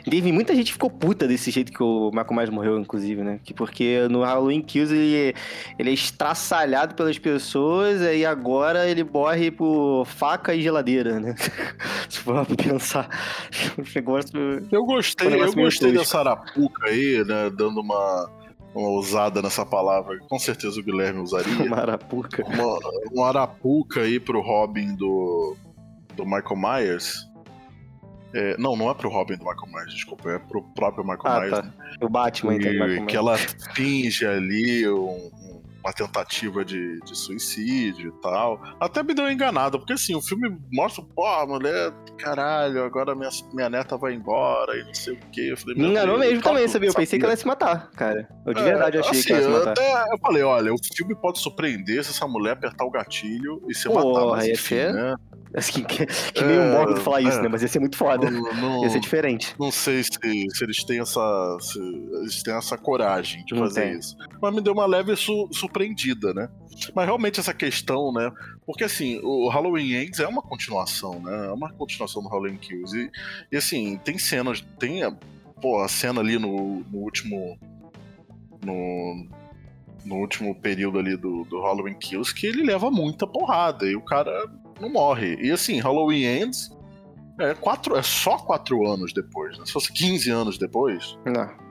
Teve 0.08 0.32
muita 0.32 0.54
gente 0.54 0.66
que 0.66 0.72
ficou 0.72 0.88
puta 0.88 1.28
desse 1.28 1.50
jeito 1.50 1.70
que 1.70 1.82
o 1.82 2.10
Michael 2.10 2.34
Myers 2.34 2.50
morreu, 2.50 2.78
inclusive, 2.78 3.22
né? 3.22 3.40
Que 3.44 3.52
porque 3.52 4.08
no 4.08 4.22
Halloween 4.22 4.62
Kills 4.62 4.94
ele, 4.94 5.34
ele 5.78 5.90
é 5.90 5.92
estraçalhado 5.92 6.94
pelas 6.94 7.18
pessoas 7.18 8.00
e 8.00 8.24
agora 8.24 8.88
ele 8.88 9.04
morre 9.04 9.50
por 9.50 10.06
faca 10.06 10.54
e 10.54 10.62
geladeira, 10.62 11.20
né? 11.20 11.34
Se 12.08 12.20
for 12.20 12.46
pensar. 12.46 13.08
O 13.76 13.82
negócio. 13.94 14.66
Eu 14.70 14.84
gostei, 14.84 15.42
eu 15.42 15.52
gostei 15.52 15.92
dessa 15.92 16.20
arapuca 16.20 16.86
aí, 16.86 17.24
né? 17.24 17.50
Dando 17.50 17.80
uma 17.80 18.28
uma 18.76 18.90
usada 18.90 19.40
nessa 19.40 19.64
palavra, 19.64 20.18
com 20.28 20.38
certeza 20.38 20.78
o 20.78 20.82
Guilherme 20.82 21.20
usaria. 21.20 21.64
Uma 21.64 21.78
arapuca. 21.78 22.44
Uma, 22.44 22.78
uma 23.10 23.28
arapuca 23.28 24.02
aí 24.02 24.20
pro 24.20 24.40
Robin 24.40 24.94
do, 24.94 25.56
do 26.14 26.24
Michael 26.24 26.56
Myers. 26.56 27.26
É, 28.34 28.56
não, 28.58 28.76
não 28.76 28.90
é 28.90 28.94
pro 28.94 29.08
Robin 29.08 29.36
do 29.36 29.44
Michael 29.44 29.72
Myers, 29.72 29.94
desculpa, 29.94 30.30
é 30.30 30.38
pro 30.38 30.62
próprio 30.74 31.04
Michael 31.04 31.22
ah, 31.24 31.40
Myers. 31.40 31.56
Tá. 31.56 31.62
Né? 31.62 31.72
O 32.02 32.08
Batman, 32.08 32.56
então, 32.56 32.70
e, 32.70 33.06
Que 33.06 33.16
ela 33.16 33.38
finge 33.74 34.26
ali 34.26 34.86
um, 34.86 35.30
uma 35.86 35.92
tentativa 35.92 36.64
de, 36.64 36.98
de 37.00 37.16
suicídio 37.16 38.12
e 38.16 38.20
tal. 38.20 38.60
Até 38.80 39.04
me 39.04 39.14
deu 39.14 39.30
enganado, 39.30 39.78
porque 39.78 39.92
assim, 39.92 40.16
o 40.16 40.20
filme 40.20 40.58
mostra, 40.72 41.04
pô, 41.14 41.24
a 41.24 41.46
mulher, 41.46 41.92
caralho, 42.18 42.82
agora 42.82 43.14
minha, 43.14 43.30
minha 43.52 43.70
neta 43.70 43.96
vai 43.96 44.12
embora 44.12 44.76
e 44.76 44.84
não 44.84 44.94
sei 44.94 45.14
o 45.14 45.18
quê. 45.32 45.52
Eu 45.52 45.56
falei, 45.56 45.76
me 45.76 45.86
enganou 45.86 46.18
mesmo 46.18 46.42
também, 46.42 46.66
sabia? 46.66 46.90
Eu 46.90 46.94
pensei 46.94 47.18
que 47.18 47.24
ela 47.24 47.32
ia 47.32 47.38
se 47.38 47.46
matar, 47.46 47.90
cara. 47.92 48.28
Eu 48.44 48.52
de 48.52 48.60
é, 48.60 48.64
verdade 48.64 48.98
achei 48.98 49.12
assim, 49.12 49.26
que 49.28 49.32
ela 49.32 49.42
ia 49.42 49.48
se 49.48 49.58
matar. 49.58 49.70
Até, 49.72 50.14
eu 50.14 50.18
falei, 50.18 50.42
olha, 50.42 50.74
o 50.74 50.76
filme 50.96 51.14
pode 51.14 51.38
surpreender 51.38 52.02
se 52.02 52.10
essa 52.10 52.26
mulher 52.26 52.52
apertar 52.52 52.84
o 52.84 52.90
gatilho 52.90 53.62
e 53.68 53.74
se 53.74 53.88
matar. 53.88 54.02
Porra, 54.02 54.46
ia 54.46 54.56
ser... 54.56 54.92
Né? 54.92 55.14
Assim, 55.56 55.84
que, 55.84 56.04
que 56.04 56.44
meio 56.44 56.60
é, 56.60 56.72
modo 56.72 57.00
falar 57.00 57.22
isso, 57.22 57.38
é, 57.38 57.42
né? 57.42 57.48
Mas 57.48 57.62
ia 57.62 57.68
ser 57.68 57.78
muito 57.78 57.96
foda. 57.96 58.30
Não, 58.30 58.52
não, 58.54 58.82
ia 58.82 58.90
ser 58.90 59.00
diferente. 59.00 59.54
Não 59.58 59.70
sei 59.70 60.02
se, 60.02 60.10
se 60.50 60.64
eles 60.64 60.84
têm 60.84 61.00
essa. 61.00 61.56
Eles 62.20 62.42
têm 62.42 62.54
essa 62.54 62.76
coragem 62.76 63.42
de 63.46 63.54
não 63.54 63.62
fazer 63.62 63.80
tem. 63.82 63.98
isso. 63.98 64.16
Mas 64.40 64.54
me 64.54 64.60
deu 64.60 64.74
uma 64.74 64.84
leve 64.84 65.16
su, 65.16 65.48
surpreendida, 65.76 66.32
né? 66.32 66.48
Mas 66.94 67.04
realmente 67.04 67.38
essa 67.38 67.52
questão, 67.52 68.12
né? 68.12 68.32
Porque 68.64 68.84
assim, 68.84 69.20
o 69.22 69.48
Halloween 69.48 69.94
Ends 69.94 70.18
é 70.18 70.26
uma 70.26 70.42
continuação, 70.42 71.20
né? 71.20 71.46
É 71.46 71.52
uma 71.52 71.72
continuação 71.72 72.22
do 72.22 72.28
Halloween 72.28 72.56
Kills. 72.56 72.96
E, 72.96 73.10
e 73.52 73.56
assim, 73.56 73.98
tem 73.98 74.18
cenas. 74.18 74.64
Tem 74.78 75.00
pô, 75.60 75.80
a 75.82 75.88
cena 75.88 76.20
ali 76.20 76.38
no, 76.38 76.80
no 76.90 76.98
último. 76.98 77.58
No, 78.64 79.26
no 80.04 80.16
último 80.16 80.54
período 80.54 80.98
ali 80.98 81.16
do, 81.16 81.44
do 81.44 81.60
Halloween 81.60 81.94
Kills 81.94 82.34
que 82.34 82.46
ele 82.46 82.62
leva 82.62 82.90
muita 82.90 83.26
porrada 83.26 83.86
e 83.86 83.94
o 83.94 84.00
cara 84.00 84.30
não 84.80 84.88
morre. 84.88 85.36
E 85.40 85.50
assim, 85.50 85.78
Halloween 85.78 86.24
Ends 86.24 86.70
é, 87.38 87.54
quatro, 87.54 87.96
é 87.96 88.02
só 88.02 88.38
quatro 88.38 88.86
anos 88.86 89.12
depois, 89.12 89.58
né? 89.58 89.66
Se 89.66 89.72
fosse 89.72 89.92
15 89.92 90.30
anos 90.30 90.58
depois. 90.58 91.18
Não. 91.24 91.65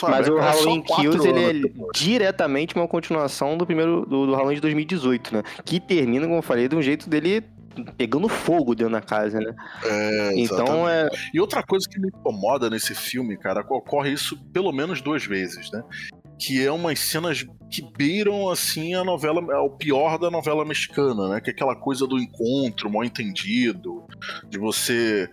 Sabe, 0.00 0.12
Mas 0.12 0.28
o 0.28 0.38
é 0.38 0.42
só 0.42 0.48
Halloween 0.64 0.82
Kills 0.82 1.28
ele 1.28 1.44
é 1.44 1.52
depois. 1.52 1.90
diretamente 1.94 2.74
uma 2.74 2.88
continuação 2.88 3.56
do 3.56 3.66
primeiro 3.66 4.04
do, 4.06 4.26
do 4.26 4.34
Halloween 4.34 4.56
de 4.56 4.60
2018, 4.62 5.34
né? 5.34 5.42
Que 5.64 5.78
termina, 5.80 6.26
como 6.26 6.38
eu 6.38 6.42
falei, 6.42 6.68
de 6.68 6.76
um 6.76 6.82
jeito 6.82 7.08
dele 7.08 7.44
pegando 7.96 8.28
fogo 8.28 8.74
dentro 8.74 8.92
da 8.92 9.00
casa, 9.00 9.38
né? 9.38 9.54
É, 9.84 10.32
Então 10.34 10.88
é. 10.88 11.08
E 11.32 11.40
outra 11.40 11.62
coisa 11.62 11.88
que 11.88 12.00
me 12.00 12.08
incomoda 12.08 12.68
nesse 12.68 12.94
filme, 12.94 13.36
cara, 13.36 13.60
ocorre 13.68 14.10
isso 14.12 14.36
pelo 14.52 14.72
menos 14.72 15.00
duas 15.00 15.24
vezes, 15.24 15.70
né? 15.70 15.82
Que 16.38 16.64
é 16.64 16.72
umas 16.72 16.98
cenas 16.98 17.44
que 17.70 17.82
beiram, 17.96 18.50
assim, 18.50 18.94
a 18.94 19.04
novela, 19.04 19.40
é 19.52 19.58
o 19.58 19.70
pior 19.70 20.18
da 20.18 20.30
novela 20.30 20.64
mexicana, 20.64 21.28
né? 21.28 21.40
Que 21.40 21.50
é 21.50 21.52
aquela 21.52 21.76
coisa 21.76 22.06
do 22.06 22.18
encontro 22.18 22.90
mal 22.90 23.04
entendido, 23.04 24.04
de 24.48 24.58
você 24.58 25.28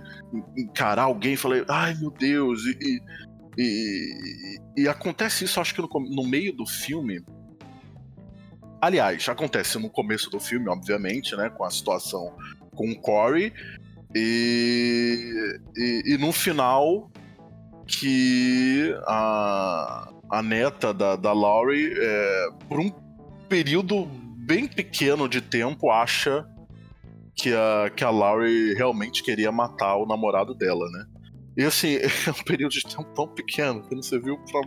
encarar 0.55 1.03
alguém 1.03 1.33
e 1.33 1.37
falar, 1.37 1.63
ai 1.67 1.95
meu 1.95 2.11
Deus, 2.11 2.63
e, 2.65 2.77
e, 2.79 3.01
e- 3.57 4.83
e 4.83 4.87
acontece 4.87 5.45
isso, 5.45 5.59
acho 5.59 5.73
que 5.73 5.81
no, 5.81 5.89
no 6.09 6.23
meio 6.27 6.53
do 6.53 6.65
filme. 6.65 7.23
Aliás, 8.79 9.27
acontece 9.27 9.79
no 9.79 9.89
começo 9.89 10.29
do 10.29 10.39
filme, 10.39 10.69
obviamente, 10.69 11.35
né? 11.35 11.49
Com 11.49 11.63
a 11.63 11.71
situação 11.71 12.35
com 12.75 12.91
o 12.91 12.99
Corey. 12.99 13.51
E, 14.15 15.59
e, 15.75 16.03
e 16.13 16.17
no 16.17 16.31
final, 16.31 17.11
que 17.87 18.95
a, 19.07 20.09
a 20.29 20.43
neta 20.43 20.93
da, 20.93 21.15
da 21.15 21.33
Laurie, 21.33 21.91
é, 21.97 22.49
por 22.69 22.79
um 22.79 22.91
período 23.49 24.05
bem 24.05 24.67
pequeno 24.67 25.27
de 25.27 25.41
tempo, 25.41 25.89
acha 25.89 26.45
que 27.35 27.53
a, 27.53 27.89
que 27.89 28.03
a 28.03 28.09
Laurie 28.09 28.73
realmente 28.75 29.23
queria 29.23 29.51
matar 29.51 29.95
o 29.97 30.05
namorado 30.05 30.53
dela, 30.53 30.85
né? 30.91 31.05
E 31.57 31.63
assim, 31.63 31.95
é 31.97 32.29
um 32.29 32.43
período 32.43 32.71
de 32.71 32.83
tempo 32.83 33.03
tão 33.15 33.27
pequeno 33.27 33.81
que 33.81 33.95
não 33.95 34.01
serviu 34.03 34.37
pra 34.51 34.61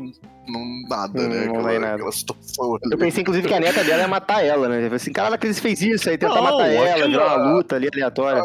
não, 0.49 0.89
nada, 0.89 1.29
né? 1.29 1.47
Não 1.47 1.63
vai 1.63 1.79
nada. 1.79 1.95
aquela 1.95 2.11
situação 2.11 2.75
ali. 2.75 2.93
Eu 2.93 2.99
pensei, 2.99 3.23
inclusive, 3.23 3.47
que 3.47 3.55
a 3.55 3.61
neta 3.61 3.85
dela 3.85 4.03
ia 4.03 4.09
matar 4.09 4.45
ela, 4.45 4.69
né? 4.69 4.79
Eu 4.79 4.83
falei 4.83 4.97
assim, 4.97 5.13
caralho, 5.13 5.35
a 5.37 5.39
Cris 5.39 5.61
fez 5.61 5.81
isso, 5.81 6.11
aí 6.11 6.19
tentar 6.19 6.35
Não, 6.35 6.43
matar 6.43 6.67
ela, 6.69 6.91
aquilo- 6.91 7.09
virar 7.11 7.37
uma 7.39 7.53
luta 7.55 7.77
ali 7.77 7.89
aleatória. 7.93 8.43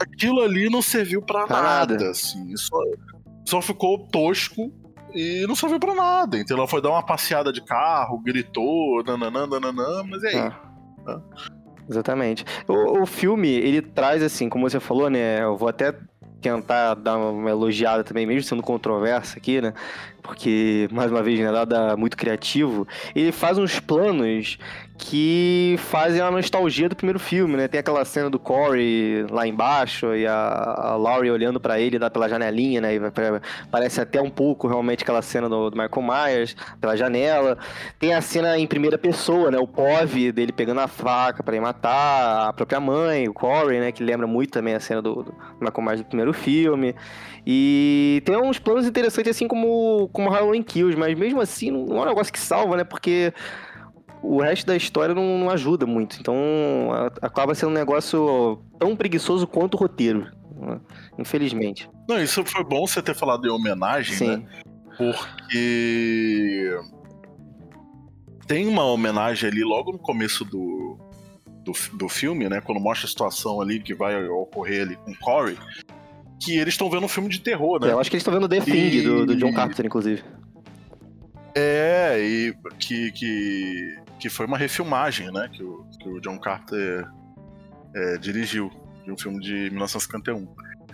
aquilo 0.00 0.42
ali 0.42 0.70
não 0.70 0.80
serviu 0.80 1.20
pra 1.20 1.44
Pra 1.46 1.60
nada, 1.60 1.94
nada. 1.94 2.10
assim. 2.10 2.56
Só, 2.56 2.76
só 3.44 3.60
ficou 3.60 4.06
tosco 4.06 4.72
e 5.12 5.44
não 5.48 5.56
serviu 5.56 5.80
pra 5.80 5.94
nada. 5.94 6.38
Então 6.38 6.56
ela 6.56 6.68
foi 6.68 6.80
dar 6.80 6.90
uma 6.90 7.02
passeada 7.04 7.52
de 7.52 7.62
carro, 7.64 8.18
gritou, 8.22 9.02
nananã, 9.04 9.44
nananã, 9.46 10.04
mas 10.08 10.22
e 10.22 10.26
aí? 10.28 10.36
Ah. 10.36 11.20
Exatamente. 11.90 12.44
O, 12.68 13.02
o 13.02 13.06
filme, 13.06 13.48
ele 13.48 13.80
traz, 13.80 14.22
assim, 14.22 14.48
como 14.48 14.68
você 14.68 14.78
falou, 14.78 15.08
né? 15.08 15.42
Eu 15.42 15.56
vou 15.56 15.68
até 15.68 15.94
tentar 16.40 16.94
dar 16.94 17.16
uma 17.16 17.50
elogiada 17.50 18.04
também, 18.04 18.26
mesmo 18.26 18.42
sendo 18.42 18.62
controverso 18.62 19.36
aqui, 19.36 19.60
né? 19.60 19.74
Porque, 20.22 20.88
mais 20.92 21.10
uma 21.10 21.22
vez, 21.22 21.38
né, 21.40 21.50
nada 21.50 21.96
muito 21.96 22.16
criativo. 22.16 22.86
Ele 23.14 23.32
faz 23.32 23.58
uns 23.58 23.80
planos 23.80 24.58
que 24.98 25.76
fazem 25.78 26.20
a 26.20 26.28
nostalgia 26.28 26.88
do 26.88 26.96
primeiro 26.96 27.20
filme, 27.20 27.56
né? 27.56 27.68
Tem 27.68 27.78
aquela 27.78 28.04
cena 28.04 28.28
do 28.28 28.38
Corey 28.38 29.24
lá 29.30 29.46
embaixo 29.46 30.12
e 30.14 30.26
a, 30.26 30.34
a 30.34 30.96
Laurie 30.96 31.30
olhando 31.30 31.60
pra 31.60 31.78
ele 31.78 31.98
lá 31.98 32.10
pela 32.10 32.28
janelinha, 32.28 32.80
né? 32.80 32.90
Parece 33.70 34.00
até 34.00 34.20
um 34.20 34.28
pouco 34.28 34.66
realmente 34.66 35.04
aquela 35.04 35.22
cena 35.22 35.48
do, 35.48 35.70
do 35.70 35.76
Michael 35.78 36.02
Myers 36.02 36.56
pela 36.80 36.96
janela. 36.96 37.56
Tem 37.98 38.12
a 38.12 38.20
cena 38.20 38.58
em 38.58 38.66
primeira 38.66 38.98
pessoa, 38.98 39.52
né? 39.52 39.58
O 39.58 39.68
POV 39.68 40.32
dele 40.32 40.50
pegando 40.50 40.80
a 40.80 40.88
faca 40.88 41.44
pra 41.44 41.54
ir 41.54 41.60
matar 41.60 42.48
a 42.48 42.52
própria 42.52 42.80
mãe, 42.80 43.28
o 43.28 43.32
Corey, 43.32 43.78
né? 43.78 43.92
Que 43.92 44.02
lembra 44.02 44.26
muito 44.26 44.50
também 44.50 44.74
a 44.74 44.80
cena 44.80 45.00
do, 45.00 45.22
do 45.22 45.34
Michael 45.60 45.82
Myers 45.82 46.00
do 46.00 46.06
primeiro 46.06 46.32
filme. 46.32 46.94
E 47.46 48.20
tem 48.26 48.36
uns 48.36 48.58
planos 48.58 48.86
interessantes, 48.86 49.30
assim 49.34 49.46
como, 49.48 50.10
como 50.12 50.28
Halloween 50.28 50.62
Kills, 50.62 50.98
mas 50.98 51.16
mesmo 51.16 51.40
assim 51.40 51.70
não 51.70 51.98
é 51.98 52.02
um 52.02 52.04
negócio 52.04 52.32
que 52.32 52.38
salva, 52.38 52.76
né? 52.76 52.84
Porque 52.84 53.32
o 54.22 54.40
resto 54.40 54.66
da 54.66 54.76
história 54.76 55.14
não, 55.14 55.38
não 55.38 55.50
ajuda 55.50 55.86
muito. 55.86 56.18
Então 56.20 56.34
a- 56.92 57.26
acaba 57.26 57.54
sendo 57.54 57.70
um 57.70 57.74
negócio 57.74 58.62
tão 58.78 58.94
preguiçoso 58.96 59.46
quanto 59.46 59.74
o 59.74 59.76
roteiro. 59.78 60.26
né? 60.60 60.80
Infelizmente. 61.18 61.88
Não, 62.08 62.20
isso 62.22 62.44
foi 62.44 62.64
bom 62.64 62.86
você 62.86 63.00
ter 63.02 63.14
falado 63.14 63.46
em 63.46 63.50
homenagem, 63.50 64.26
né? 64.28 64.36
Sim. 64.36 64.46
Porque 64.96 66.76
tem 68.46 68.66
uma 68.66 68.84
homenagem 68.84 69.48
ali 69.50 69.62
logo 69.62 69.92
no 69.92 69.98
começo 69.98 70.44
do, 70.44 70.98
do, 71.64 71.72
do 71.96 72.08
filme, 72.08 72.48
né? 72.48 72.60
Quando 72.60 72.80
mostra 72.80 73.06
a 73.06 73.08
situação 73.08 73.60
ali 73.60 73.78
que 73.80 73.94
vai 73.94 74.26
ocorrer 74.26 74.82
ali 74.82 74.96
com 74.96 75.12
o 75.12 75.18
Corey, 75.18 75.56
que 76.40 76.56
eles 76.56 76.74
estão 76.74 76.88
vendo 76.90 77.04
um 77.04 77.08
filme 77.08 77.28
de 77.28 77.40
terror, 77.40 77.80
né? 77.80 77.92
Eu 77.92 78.00
acho 78.00 78.10
que 78.10 78.16
eles 78.16 78.22
estão 78.22 78.34
vendo 78.34 78.48
The 78.48 78.60
Thing 78.60 79.02
do, 79.02 79.26
do 79.26 79.36
John 79.36 79.48
E- 79.50 79.54
Carpenter, 79.54 79.86
inclusive. 79.86 80.22
É, 81.54 82.16
e 82.20 82.54
que, 82.78 83.10
que, 83.12 83.96
que 84.18 84.28
foi 84.28 84.46
uma 84.46 84.58
refilmagem, 84.58 85.30
né? 85.32 85.48
Que 85.52 85.62
o, 85.62 85.84
que 86.00 86.08
o 86.08 86.20
John 86.20 86.38
Carter 86.38 87.06
é, 87.94 88.18
dirigiu, 88.18 88.70
de 89.04 89.12
um 89.12 89.16
filme 89.18 89.40
de 89.40 89.70
1951. 89.70 90.46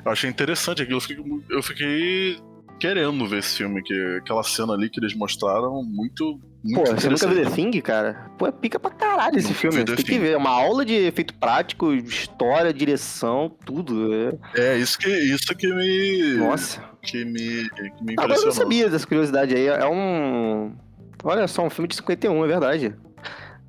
Eu 0.05 0.13
achei 0.13 0.29
interessante 0.29 0.83
aquilo, 0.83 0.99
eu 0.99 1.01
fiquei, 1.01 1.25
eu 1.51 1.63
fiquei 1.63 2.39
querendo 2.79 3.27
ver 3.27 3.39
esse 3.39 3.57
filme, 3.57 3.83
que 3.83 4.17
aquela 4.21 4.43
cena 4.43 4.75
ali 4.75 4.91
que 4.91 5.01
eles 5.01 5.15
mostraram, 5.15 5.83
muito, 5.83 6.39
muito 6.63 6.91
Pô, 6.91 6.95
você 6.95 7.09
nunca 7.09 7.27
viu. 7.29 7.43
The 7.45 7.51
Thing, 7.51 7.81
cara? 7.81 8.31
Pô, 8.37 8.47
é 8.47 8.53
pica 8.53 8.79
pra 8.79 8.91
caralho 8.91 9.39
esse 9.39 9.55
filme. 9.55 9.79
Você 9.79 9.85
tem 9.85 9.97
que 9.97 10.03
Thing. 10.05 10.19
ver. 10.19 10.33
É 10.33 10.37
uma 10.37 10.51
aula 10.51 10.85
de 10.85 10.93
efeito 10.95 11.33
prático, 11.35 11.93
história, 11.95 12.73
direção, 12.73 13.49
tudo. 13.65 14.13
É- 14.55 14.73
É, 14.75 14.79
isso 14.79 14.99
que, 14.99 15.09
isso 15.09 15.55
que 15.57 15.67
me. 15.73 16.35
Nossa. 16.37 16.83
Que 17.03 17.25
me, 17.25 17.69
que 17.71 17.83
me 18.05 18.15
Ah, 18.19 18.27
mas 18.29 18.43
eu 18.43 18.47
impressionou. 18.47 18.47
não 18.47 18.53
sabia 18.53 18.91
dessa 18.91 19.07
curiosidade 19.07 19.55
aí. 19.55 19.67
É 19.67 19.87
um. 19.87 20.75
Olha 21.23 21.47
só, 21.49 21.65
um 21.65 21.71
filme 21.71 21.89
de 21.89 21.95
51, 21.97 22.45
é 22.45 22.47
verdade. 22.49 22.95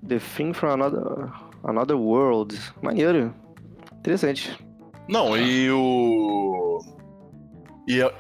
The 0.07 0.19
Thing 0.19 0.53
from 0.53 0.73
Another, 0.73 1.31
another 1.63 1.95
World. 1.97 2.57
Maneiro. 2.81 3.33
Interessante. 3.99 4.57
Não, 5.09 5.35
e 5.37 5.69
o. 5.71 6.79
E 7.87 8.01
a- 8.01 8.13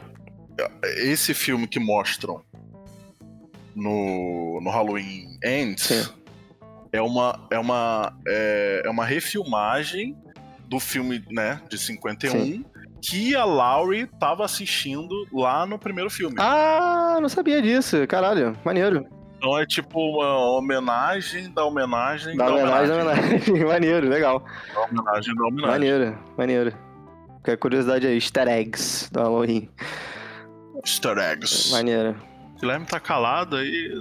esse 0.99 1.33
filme 1.33 1.67
que 1.67 1.79
mostram 1.79 2.41
no, 3.75 4.59
no 4.61 4.69
Halloween 4.69 5.37
Ends 5.43 5.83
Sim. 5.83 6.07
é 6.93 7.01
uma, 7.01 7.45
é, 7.51 7.59
uma, 7.59 8.17
é, 8.27 8.83
é 8.85 8.89
uma 8.89 9.03
refilmagem 9.05 10.15
do 10.69 10.79
filme 10.79 11.23
né, 11.29 11.59
de 11.69 11.77
51 11.77 12.31
Sim. 12.31 12.65
que 13.01 13.35
a 13.35 13.43
Laurie 13.43 14.07
tava 14.19 14.45
assistindo 14.45 15.13
lá 15.33 15.65
no 15.65 15.77
primeiro 15.77 16.09
filme. 16.09 16.35
Ah, 16.39 17.17
não 17.21 17.27
sabia 17.29 17.61
disso. 17.61 18.07
Caralho, 18.07 18.57
maneiro. 18.63 19.05
Então 19.45 19.59
é 19.59 19.65
tipo 19.67 19.99
uma 19.99 20.39
homenagem 20.57 21.51
da 21.53 21.63
homenagem 21.63 22.35
Dá 22.35 22.47
da 22.47 22.53
homenagem, 22.55 22.87
dá 22.87 22.95
homenagem. 22.95 23.61
maneiro, 23.63 24.09
legal. 24.09 24.43
Da 24.73 24.81
homenagem 24.81 25.35
da 25.35 25.43
homenagem. 25.43 25.71
Maneiro, 25.71 26.17
maneiro. 26.35 26.73
Qualquer 27.35 27.57
curiosidade 27.57 28.07
aí, 28.07 28.15
easter 28.15 28.47
eggs 28.47 29.07
do 29.11 29.19
Halloween. 29.19 29.69
Easter 30.83 31.15
eggs. 31.19 31.71
Maneiro. 31.71 32.15
O 32.55 32.59
Guilherme 32.59 32.87
tá 32.87 32.99
calado 32.99 33.57
aí. 33.57 33.91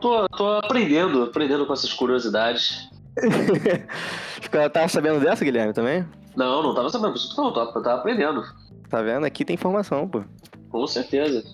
Tô, 0.00 0.26
tô 0.30 0.46
aprendendo, 0.56 1.24
aprendendo 1.24 1.66
com 1.66 1.74
essas 1.74 1.92
curiosidades. 1.92 2.88
Ficou- 4.40 4.70
Tava 4.70 4.88
sabendo 4.88 5.20
dessa, 5.20 5.44
Guilherme, 5.44 5.74
também? 5.74 6.06
Não, 6.34 6.62
não 6.62 6.74
tava 6.74 6.88
sabendo, 6.88 7.10
por 7.10 7.18
isso 7.18 7.34
que 7.34 7.36
não, 7.42 7.52
tava, 7.52 7.70
tava 7.82 7.96
aprendendo. 7.96 8.42
Tá 8.88 9.02
vendo? 9.02 9.26
Aqui 9.26 9.44
tem 9.44 9.52
informação, 9.52 10.08
pô. 10.08 10.24
Com 10.70 10.86
certeza. 10.86 11.44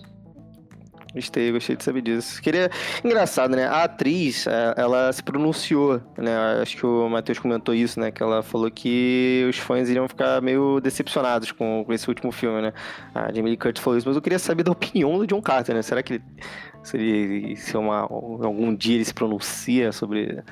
Gostei, 1.15 1.49
gostei 1.49 1.77
de 1.77 1.83
saber 1.83 2.01
disso. 2.01 2.41
Queria. 2.41 2.69
Engraçado, 3.01 3.55
né? 3.55 3.65
A 3.65 3.83
atriz, 3.83 4.45
é, 4.47 4.73
ela 4.75 5.11
se 5.13 5.23
pronunciou, 5.23 6.01
né? 6.17 6.61
Acho 6.61 6.75
que 6.75 6.85
o 6.85 7.07
Matheus 7.07 7.39
comentou 7.39 7.73
isso, 7.73 7.97
né? 8.01 8.11
Que 8.11 8.21
ela 8.21 8.43
falou 8.43 8.69
que 8.69 9.47
os 9.49 9.57
fãs 9.57 9.89
iriam 9.89 10.09
ficar 10.09 10.41
meio 10.41 10.81
decepcionados 10.81 11.53
com, 11.53 11.85
com 11.85 11.93
esse 11.93 12.09
último 12.09 12.33
filme, 12.33 12.61
né? 12.61 12.73
A 13.13 13.31
Jamie 13.31 13.51
Lee 13.51 13.57
Curtis 13.57 13.81
falou 13.81 13.97
isso, 13.97 14.05
mas 14.05 14.17
eu 14.17 14.21
queria 14.21 14.37
saber 14.37 14.63
da 14.63 14.73
opinião 14.73 15.17
do 15.17 15.25
John 15.25 15.41
Carter, 15.41 15.73
né? 15.73 15.81
Será 15.81 16.03
que 16.03 16.15
ele. 16.15 16.23
Se, 16.83 16.97
ele, 16.97 17.55
se 17.55 17.77
uma, 17.77 18.01
algum 18.01 18.75
dia 18.75 18.95
ele 18.95 19.05
se 19.05 19.13
pronuncia 19.13 19.93
sobre 19.93 20.43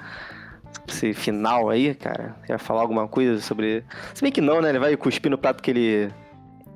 esse 0.88 1.14
final 1.14 1.70
aí, 1.70 1.94
cara? 1.94 2.38
Quer 2.46 2.58
falar 2.58 2.82
alguma 2.82 3.06
coisa 3.06 3.42
sobre. 3.42 3.84
Se 4.14 4.22
bem 4.22 4.32
que 4.32 4.40
não, 4.40 4.62
né? 4.62 4.70
Ele 4.70 4.80
vai 4.80 4.96
cuspir 4.96 5.30
no 5.30 5.38
prato 5.38 5.62
que 5.62 5.72
ele 5.72 6.10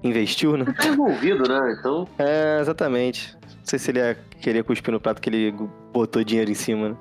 investiu, 0.03 0.55
né? 0.57 0.65
Tá 0.77 0.87
envolvido, 0.87 1.43
né? 1.47 1.75
Então, 1.79 2.07
É, 2.17 2.59
exatamente. 2.61 3.35
Não 3.43 3.65
sei 3.65 3.79
se 3.79 3.91
ele 3.91 3.99
ia 3.99 4.15
querer 4.41 4.63
cuspir 4.63 4.91
no 4.93 4.99
prato 4.99 5.21
que 5.21 5.29
ele 5.29 5.51
botou 5.91 6.23
dinheiro 6.23 6.49
em 6.51 6.55
cima, 6.55 6.89
né? 6.89 6.97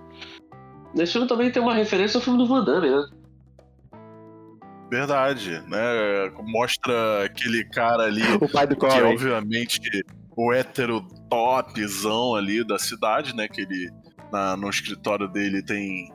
esse 1.02 1.12
filme 1.12 1.28
também 1.28 1.50
tem 1.52 1.62
uma 1.62 1.74
referência 1.74 2.16
ao 2.18 2.22
filme 2.22 2.38
do 2.38 2.46
Van 2.46 2.64
Damme, 2.64 2.88
né? 2.90 3.04
Verdade, 4.90 5.60
né? 5.68 6.30
Mostra 6.42 7.24
aquele 7.24 7.64
cara 7.64 8.04
ali 8.04 8.22
O 8.40 8.48
pai 8.48 8.66
do 8.66 8.76
que 8.76 8.86
é 8.86 8.88
Corey. 8.88 9.12
obviamente 9.12 9.80
o 10.36 10.52
hétero 10.52 11.02
topzão 11.28 12.34
ali 12.34 12.64
da 12.64 12.78
cidade, 12.78 13.34
né? 13.34 13.48
Que 13.48 13.62
ele, 13.62 13.90
na- 14.32 14.56
no 14.56 14.70
escritório 14.70 15.26
dele 15.28 15.60
tem, 15.62 16.12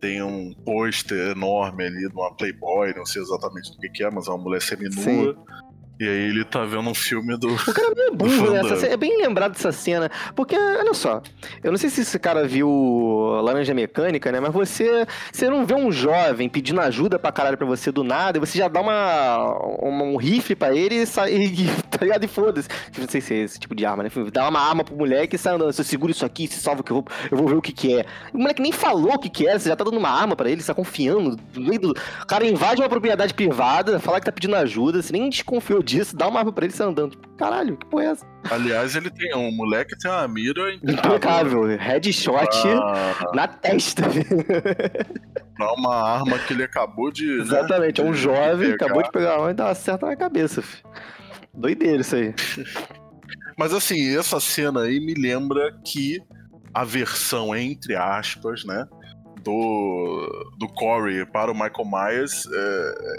tem 0.00 0.22
um 0.22 0.54
pôster 0.64 1.32
enorme 1.32 1.84
ali 1.86 2.08
de 2.08 2.14
uma 2.14 2.32
Playboy, 2.36 2.94
não 2.96 3.04
sei 3.04 3.20
exatamente 3.20 3.72
do 3.72 3.78
que, 3.78 3.88
que 3.88 4.04
é, 4.04 4.10
mas 4.10 4.28
é 4.28 4.30
uma 4.30 4.38
mulher 4.44 4.62
seminua. 4.62 4.92
Sim. 5.02 5.34
E 6.00 6.04
aí 6.08 6.28
ele 6.28 6.44
tá 6.44 6.64
vendo 6.64 6.88
um 6.88 6.94
filme 6.94 7.36
do. 7.36 7.48
O 7.52 7.72
cara 7.74 7.90
é 7.90 7.94
meio 7.94 8.14
burro 8.14 8.50
nessa 8.52 8.76
cena. 8.76 8.92
É 8.94 8.96
bem 8.96 9.16
lembrado 9.20 9.52
dessa 9.52 9.72
cena. 9.72 10.10
Porque, 10.36 10.54
olha 10.56 10.94
só, 10.94 11.20
eu 11.62 11.70
não 11.72 11.78
sei 11.78 11.90
se 11.90 12.02
esse 12.02 12.18
cara 12.18 12.46
viu 12.46 12.68
Laranja 13.42 13.74
Mecânica, 13.74 14.30
né? 14.30 14.38
Mas 14.40 14.52
você, 14.52 15.06
você 15.32 15.50
não 15.50 15.66
vê 15.66 15.74
um 15.74 15.90
jovem 15.90 16.48
pedindo 16.48 16.80
ajuda 16.80 17.18
pra 17.18 17.32
caralho 17.32 17.56
pra 17.58 17.66
você 17.66 17.90
do 17.90 18.04
nada, 18.04 18.38
e 18.38 18.40
você 18.40 18.56
já 18.58 18.68
dá 18.68 18.80
uma, 18.80 19.52
uma- 19.80 20.04
um 20.04 20.16
rifle 20.16 20.54
pra 20.54 20.74
ele 20.74 20.96
e 21.02 21.06
sai, 21.06 21.34
e, 21.34 21.66
tá 21.90 21.98
ligado? 22.02 22.24
E 22.24 22.28
foda-se. 22.28 22.68
Não 22.96 23.08
sei 23.08 23.20
se 23.20 23.34
é 23.34 23.38
esse 23.38 23.58
tipo 23.58 23.74
de 23.74 23.84
arma, 23.84 24.04
né? 24.04 24.10
Dá 24.32 24.48
uma 24.48 24.60
arma 24.60 24.84
pro 24.84 24.94
moleque 24.96 25.34
e 25.34 25.38
sai 25.38 25.54
andando. 25.54 25.72
Você 25.72 25.82
segura 25.82 26.12
isso 26.12 26.24
aqui, 26.24 26.46
se 26.46 26.60
salva 26.60 26.82
que 26.82 26.92
eu 26.92 26.96
vou, 26.96 27.06
eu 27.30 27.36
vou 27.36 27.48
ver 27.48 27.54
o 27.56 27.62
que 27.62 27.72
que 27.72 27.98
é. 27.98 28.04
O 28.32 28.38
moleque 28.38 28.62
nem 28.62 28.70
falou 28.70 29.14
o 29.14 29.18
que 29.18 29.28
que 29.28 29.48
é, 29.48 29.58
você 29.58 29.68
já 29.68 29.74
tá 29.74 29.82
dando 29.84 29.98
uma 29.98 30.10
arma 30.10 30.36
pra 30.36 30.48
ele, 30.48 30.60
você 30.60 30.68
tá 30.68 30.74
confiando. 30.74 31.36
O 31.56 32.26
cara 32.26 32.46
invade 32.46 32.80
uma 32.80 32.88
propriedade 32.88 33.34
privada, 33.34 33.98
fala 33.98 34.20
que 34.20 34.26
tá 34.26 34.32
pedindo 34.32 34.54
ajuda, 34.54 35.02
você 35.02 35.12
nem 35.12 35.28
desconfiou 35.28 35.82
disso, 35.88 36.14
dá 36.16 36.28
uma 36.28 36.40
arma 36.40 36.52
pra 36.52 36.64
ele 36.64 36.74
sai 36.74 36.86
andando. 36.86 37.12
Tipo, 37.12 37.28
caralho, 37.36 37.76
que 37.76 37.86
porra 37.86 38.04
é 38.04 38.06
essa? 38.08 38.26
Aliás, 38.50 38.94
ele 38.94 39.10
tem 39.10 39.34
um 39.34 39.50
moleque 39.50 39.96
tem 39.98 40.10
uma 40.10 40.28
mira 40.28 40.74
Impecável. 40.74 41.64
Headshot 41.76 42.32
Pra, 42.32 43.32
na 43.34 43.48
testa. 43.48 44.02
pra 45.56 45.72
uma 45.74 45.94
arma 45.94 46.38
que 46.40 46.52
ele 46.52 46.62
acabou 46.62 47.10
de. 47.10 47.26
né, 47.26 47.42
Exatamente. 47.42 48.00
É 48.00 48.04
um 48.04 48.12
jovem, 48.14 48.72
pegar. 48.72 48.84
acabou 48.84 49.02
de 49.02 49.10
pegar 49.10 49.38
uma 49.40 49.50
e 49.50 49.54
dar 49.54 49.66
uma 49.66 49.74
certa 49.74 50.06
na 50.06 50.16
cabeça, 50.16 50.60
filho. 50.62 50.84
Doideira 51.54 52.02
isso 52.02 52.14
aí. 52.14 52.34
Mas 53.58 53.74
assim, 53.74 54.16
essa 54.16 54.38
cena 54.38 54.82
aí 54.82 55.00
me 55.00 55.14
lembra 55.14 55.72
que 55.84 56.20
a 56.72 56.84
versão, 56.84 57.56
entre 57.56 57.96
aspas, 57.96 58.64
né? 58.64 58.86
Do, 59.42 60.52
do 60.58 60.68
Corey 60.68 61.24
para 61.26 61.50
o 61.50 61.54
Michael 61.54 61.86
Myers 61.86 62.46
é, 62.52 63.16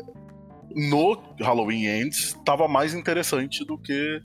no 0.75 1.21
Halloween 1.39 1.85
Ends 1.85 2.35
estava 2.35 2.67
mais 2.67 2.93
interessante 2.93 3.65
do 3.65 3.77
que 3.77 4.21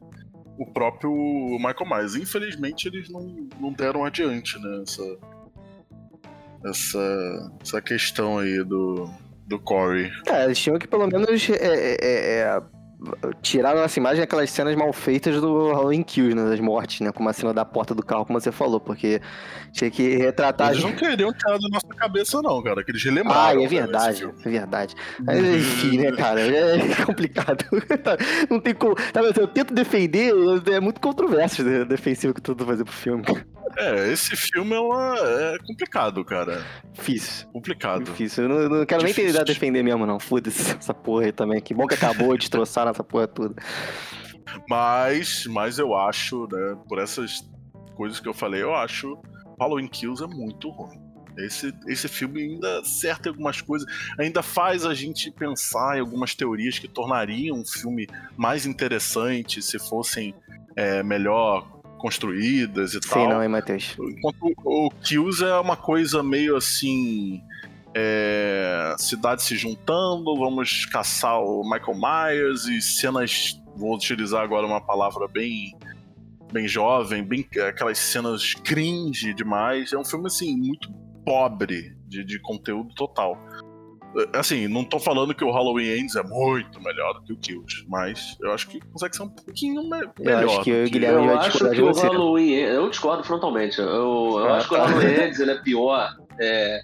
o 0.59 0.67
próprio 0.67 1.13
Michael 1.59 1.89
Myers. 1.89 2.15
Infelizmente 2.15 2.89
eles 2.89 3.09
não, 3.11 3.49
não 3.61 3.73
deram 3.73 4.05
adiante, 4.05 4.59
né? 4.59 4.83
Essa, 4.83 5.19
essa, 6.67 7.53
essa 7.61 7.83
questão 7.83 8.39
aí 8.39 8.63
do, 8.65 9.11
do 9.47 9.59
Corey. 9.59 10.11
É, 10.27 10.45
eles 10.45 10.59
tinham 10.59 10.79
que 10.79 10.87
pelo 10.87 11.07
menos 11.07 11.49
é, 11.51 11.55
é, 11.55 11.97
é, 12.01 12.63
é, 13.23 13.31
tirar 13.43 13.75
nessa 13.75 13.99
imagem 13.99 14.23
aquelas 14.23 14.51
cenas 14.51 14.75
mal 14.75 14.93
feitas 14.93 15.41
do 15.41 15.73
Halloween 15.73 16.03
Kills, 16.03 16.35
né? 16.35 16.49
Das 16.49 16.61
mortes, 16.61 17.01
né? 17.01 17.13
Como 17.13 17.29
a 17.29 17.33
cena 17.33 17.53
da 17.53 17.65
porta 17.65 17.95
do 17.95 18.03
carro, 18.05 18.25
como 18.25 18.41
você 18.41 18.51
falou, 18.53 18.81
porque 18.81 19.21
tinha 19.73 19.91
que 19.91 20.17
retratar. 20.17 20.71
Eles 20.73 20.83
não 20.83 20.93
queriam 20.93 21.33
tirar 21.33 21.59
da 21.59 21.69
nossa 21.69 21.87
cabeça, 21.97 22.41
não, 22.43 22.63
cara. 22.63 22.83
Que 22.85 22.91
eles 22.91 23.03
Ah, 23.03 23.11
relembraram. 23.11 23.61
é 23.61 23.63
né, 23.63 23.69
verdade, 23.69 24.19
filme. 24.19 24.35
é 24.45 24.49
verdade. 24.51 24.95
Mas 25.21 25.39
enfim, 25.45 25.99
né, 25.99 26.13
cara? 26.13 26.41
É 26.41 26.79
complicado. 27.05 27.65
Não 28.51 28.61
tem 28.61 28.75
como. 28.75 28.95
Assim, 28.99 29.41
eu 29.41 29.49
tento 29.49 29.75
defender, 29.75 30.33
é 30.73 30.81
muito 30.81 31.01
controverso 31.01 31.63
né, 31.63 31.85
defensivo 31.85 32.33
que 32.35 32.41
eu 32.41 32.55
tento 32.55 32.65
fazer 32.67 32.85
pro 32.85 32.93
filme. 32.93 33.25
É, 33.77 34.13
esse 34.13 34.37
filme 34.37 34.75
é, 34.75 34.79
uma- 34.81 35.17
é 35.19 35.59
complicado, 35.67 36.25
cara. 36.25 36.65
Difícil. 36.93 37.49
Complicado. 37.49 38.05
Difícil. 38.05 38.45
Eu 38.45 38.49
não, 38.49 38.57
eu 38.59 38.69
não 38.69 38.87
quero 38.87 39.03
nem 39.03 39.13
Difícil. 39.13 39.33
tentar 39.33 39.45
defender 39.45 39.83
mesmo, 39.83 40.07
não. 40.07 40.21
Foda-se 40.21 40.77
essa 40.77 40.95
porra 40.95 41.25
aí 41.27 41.33
também. 41.33 41.61
Que 41.61 41.75
bom 41.75 41.87
que 41.87 41.95
acabou, 41.95 42.37
destroçaram 42.37 42.91
essa 42.91 43.03
porra 43.03 43.27
toda. 43.27 43.55
Mas, 44.69 45.47
mas 45.47 45.79
eu 45.79 45.95
acho, 45.95 46.47
né, 46.53 46.77
por 46.89 46.99
essas 46.99 47.45
coisas 47.97 48.21
que 48.21 48.29
eu 48.29 48.35
falei, 48.35 48.63
eu 48.63 48.75
acho 48.75 49.19
Halloween 49.59 49.89
Kills 49.89 50.23
é 50.23 50.27
muito 50.27 50.69
ruim. 50.71 51.01
Esse, 51.37 51.75
esse 51.89 52.07
filme 52.07 52.43
ainda 52.43 52.79
acerta 52.79 53.29
algumas 53.29 53.61
coisas, 53.61 53.89
ainda 54.21 54.41
faz 54.41 54.87
a 54.87 54.95
gente 54.95 55.33
pensar 55.33 55.97
em 55.97 56.01
algumas 56.01 56.33
teorias 56.35 56.79
que 56.79 56.87
tornariam 56.87 57.57
um 57.59 57.65
filme 57.65 58.07
mais 58.37 58.67
interessante 58.67 59.61
se 59.61 59.77
fossem 59.81 60.33
é, 60.77 61.03
melhor 61.03 61.74
construídas 62.05 62.91
e 62.93 63.01
Sei 63.01 63.11
tal. 63.11 63.31
não, 63.31 63.43
hein, 63.43 63.49
Matheus? 63.49 63.97
Enquanto 63.99 64.53
o 64.63 64.91
Kills 65.03 65.43
é 65.43 65.59
uma 65.59 65.75
coisa 65.75 66.23
meio 66.23 66.55
assim. 66.55 67.41
É, 67.97 68.95
cidade 68.99 69.43
se 69.43 69.57
juntando, 69.57 70.37
vamos 70.37 70.85
caçar 70.87 71.41
o 71.41 71.63
Michael 71.63 71.97
Myers 71.97 72.67
e 72.67 72.83
cenas. 72.83 73.59
Vou 73.75 73.95
utilizar 73.95 74.43
agora 74.43 74.67
uma 74.67 74.83
palavra 74.83 75.27
bem. 75.27 75.75
Bem 76.53 76.69
jovem, 76.69 77.25
bem 77.25 77.49
aquelas 77.67 77.97
cenas 77.97 78.53
cringe 78.53 79.33
demais. 79.33 79.93
É 79.95 79.99
um 79.99 80.05
filme 80.05 80.27
assim 80.27 80.55
muito 80.55 80.93
pobre 81.25 81.97
de, 82.07 82.23
de 82.23 82.39
conteúdo 82.39 82.95
total. 82.95 83.41
Assim, 84.33 84.69
não 84.69 84.85
tô 84.85 84.99
falando 85.01 85.35
que 85.35 85.45
o 85.45 85.51
Halloween 85.51 85.99
Ends 85.99 86.15
é 86.17 86.23
muito 86.23 86.81
melhor 86.83 87.15
do 87.15 87.23
que 87.23 87.33
o 87.33 87.37
Kills, 87.37 87.85
mas 87.89 88.37
eu 88.41 88.53
acho 88.53 88.69
que 88.69 88.81
consegue 88.93 89.17
ser 89.17 89.23
um 89.25 89.29
pouquinho 89.29 89.83
me- 89.83 90.09
melhor. 90.21 90.45
acho 90.45 90.63
que 90.63 90.71
eu 90.71 90.85
o 90.87 90.91
Guilherme 90.91 91.19
Eu 91.19 91.27
vai 91.27 91.35
acho 91.37 91.51
discordar 91.51 91.71
que 91.77 91.83
de 91.83 91.83
o 91.83 91.95
você. 91.95 92.07
Halloween. 92.07 92.53
Eu 92.55 92.91
discordo 92.91 93.25
frontalmente. 93.25 93.79
Eu, 93.81 93.87
eu 93.89 94.39
Ah, 94.49 94.57
acho 94.57 94.69
que 94.69 94.75
o 94.75 94.79
tá. 94.79 94.87
Halloween 94.87 95.15
Ends 95.27 95.41
ele 95.41 95.51
é 95.51 95.59
pior. 95.63 96.11
é, 96.41 96.81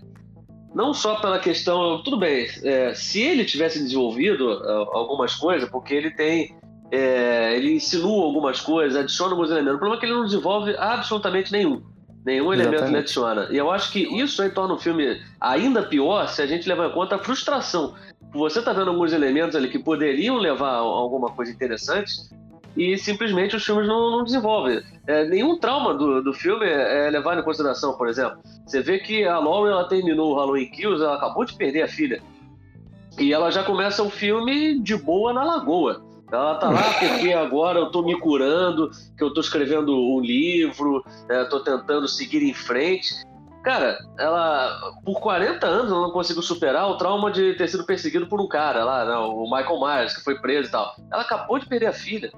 não 0.75 0.93
só 0.95 1.17
pela 1.21 1.39
questão. 1.39 2.03
Tudo 2.03 2.19
bem, 2.19 2.47
é, 2.65 2.95
se 2.95 3.21
ele 3.23 3.45
tivesse 3.45 3.79
desenvolvido 3.81 4.53
é, 4.53 4.73
algumas 4.93 5.35
coisas, 5.35 5.69
porque 5.69 5.95
ele 5.95 6.11
tem. 6.13 6.57
é, 6.93 7.57
ele 7.57 7.75
insinua 7.75 8.25
algumas 8.25 8.61
coisas, 8.61 8.99
adiciona 8.99 9.33
alguns 9.33 9.51
elementos. 9.51 9.77
O 9.77 9.79
problema 9.79 9.97
é 9.97 10.01
que 10.01 10.07
ele 10.07 10.15
não 10.15 10.25
desenvolve 10.25 10.75
absolutamente 10.77 11.53
nenhum. 11.53 11.81
Nenhum 12.25 12.53
elemento 12.53 12.75
Exatamente. 12.75 12.99
adiciona. 12.99 13.49
E 13.51 13.57
eu 13.57 13.71
acho 13.71 13.91
que 13.93 14.01
isso 14.01 14.43
aí 14.43 14.51
torna 14.51 14.75
o 14.75 14.79
filme 14.79 15.21
ainda 15.41 15.83
pior 15.83 16.27
se 16.29 16.43
a 16.43 16.47
gente 16.47 16.69
levar 16.69 16.89
em 16.89 16.93
conta 16.93 17.17
a 17.17 17.19
frustração. 17.19 17.95
Você 18.33 18.63
tá 18.63 18.73
vendo 18.73 18.91
alguns 18.91 19.13
elementos 19.13 19.57
ali 19.57 19.69
que 19.69 19.79
poderiam 19.79 20.37
levar 20.37 20.73
a 20.73 20.79
alguma 20.79 21.31
coisa 21.31 21.51
interessante 21.51 22.13
e 22.77 22.97
simplesmente 22.97 23.57
os 23.57 23.65
filmes 23.65 23.89
não, 23.89 24.11
não 24.11 24.25
desenvolvem. 24.25 24.83
É, 25.07 25.25
nenhum 25.25 25.59
trauma 25.59 25.95
do, 25.95 26.23
do 26.23 26.33
filme 26.33 26.67
é, 26.67 27.07
é 27.07 27.11
levado 27.11 27.41
em 27.41 27.45
consideração, 27.45 27.97
por 27.97 28.09
exemplo. 28.09 28.39
Você 28.67 28.81
vê 28.81 28.99
que 28.99 29.25
a 29.25 29.39
Lauren 29.39 29.73
ela 29.73 29.89
terminou 29.89 30.33
o 30.33 30.37
Halloween 30.37 30.71
Kills, 30.71 31.03
ela 31.03 31.17
acabou 31.17 31.45
de 31.45 31.55
perder 31.55 31.83
a 31.83 31.89
filha. 31.89 32.23
E 33.19 33.33
ela 33.33 33.51
já 33.51 33.65
começa 33.65 34.03
o 34.03 34.11
filme 34.11 34.79
de 34.81 34.97
boa 34.97 35.33
na 35.33 35.43
lagoa. 35.43 36.03
Ela 36.33 36.55
tá 36.57 36.71
lá 36.71 36.83
porque 36.99 37.33
agora 37.33 37.79
eu 37.79 37.91
tô 37.91 38.03
me 38.03 38.19
curando, 38.19 38.91
que 39.17 39.25
eu 39.25 39.33
tô 39.35 39.41
escrevendo 39.41 39.93
um 39.93 40.21
livro, 40.21 41.05
é, 41.29 41.45
tô 41.45 41.61
tentando 41.61 42.07
seguir 42.07 42.43
em 42.43 42.55
frente. 42.55 43.15
Cara, 43.63 43.99
ela, 44.19 44.95
por 45.05 45.21
40 45.21 45.67
anos, 45.67 45.93
ela 45.93 46.01
não 46.01 46.13
conseguiu 46.13 46.43
superar 46.43 46.89
o 46.89 46.97
trauma 46.97 47.31
de 47.31 47.55
ter 47.55 47.69
sido 47.69 47.85
perseguido 47.85 48.27
por 48.27 48.41
um 48.41 48.49
cara 48.49 48.85
lá, 48.85 49.05
né, 49.05 49.15
o 49.17 49.43
Michael 49.45 49.81
Myers, 49.81 50.17
que 50.17 50.25
foi 50.25 50.39
preso 50.39 50.69
e 50.69 50.73
tal. 50.73 50.95
Ela 51.13 51.23
acabou 51.23 51.59
de 51.59 51.67
perder 51.67 51.87
a 51.87 51.93
filha. 51.93 52.33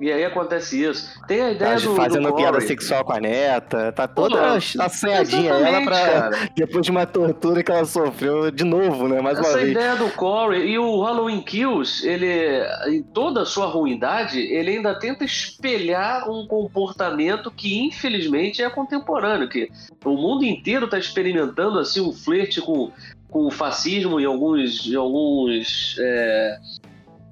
E 0.00 0.10
aí 0.10 0.24
acontece 0.24 0.82
isso. 0.82 1.10
Tem 1.28 1.42
a 1.42 1.52
ideia 1.52 1.74
Tá 1.78 1.80
do. 1.86 1.94
fazendo 1.94 2.28
do 2.28 2.34
piada 2.34 2.60
sexual 2.60 3.04
com 3.04 3.12
a 3.12 3.20
neta, 3.20 3.92
tá 3.92 4.08
toda 4.08 4.56
assanhadinha 4.56 5.52
ela 5.52 5.82
pra. 5.84 5.96
cara. 6.00 6.50
Depois 6.56 6.84
de 6.84 6.90
uma 6.90 7.06
tortura 7.06 7.62
que 7.62 7.70
ela 7.70 7.84
sofreu 7.84 8.50
de 8.50 8.64
novo, 8.64 9.06
né? 9.08 9.20
Mais 9.20 9.38
uma 9.38 9.46
Essa 9.48 9.58
vez. 9.58 9.70
ideia 9.72 9.96
do 9.96 10.08
Corey 10.12 10.66
e 10.70 10.78
o 10.78 11.02
Halloween 11.02 11.42
Kills, 11.42 12.06
ele, 12.08 12.62
em 12.88 13.02
toda 13.02 13.42
a 13.42 13.44
sua 13.46 13.66
ruindade, 13.66 14.38
ele 14.40 14.70
ainda 14.70 14.94
tenta 14.98 15.22
espelhar 15.24 16.30
um 16.30 16.46
comportamento 16.46 17.50
que 17.50 17.78
infelizmente 17.84 18.62
é 18.62 18.70
contemporâneo, 18.70 19.48
que 19.48 19.68
o 20.04 20.10
mundo 20.16 20.44
inteiro 20.44 20.86
está 20.86 20.98
experimentando 20.98 21.78
assim 21.78 22.00
um 22.00 22.12
flerte 22.12 22.60
com, 22.62 22.90
com 23.28 23.46
o 23.46 23.50
fascismo 23.50 24.18
em 24.18 24.24
alguns, 24.24 24.92
alguns, 24.94 25.96
é, 25.98 26.58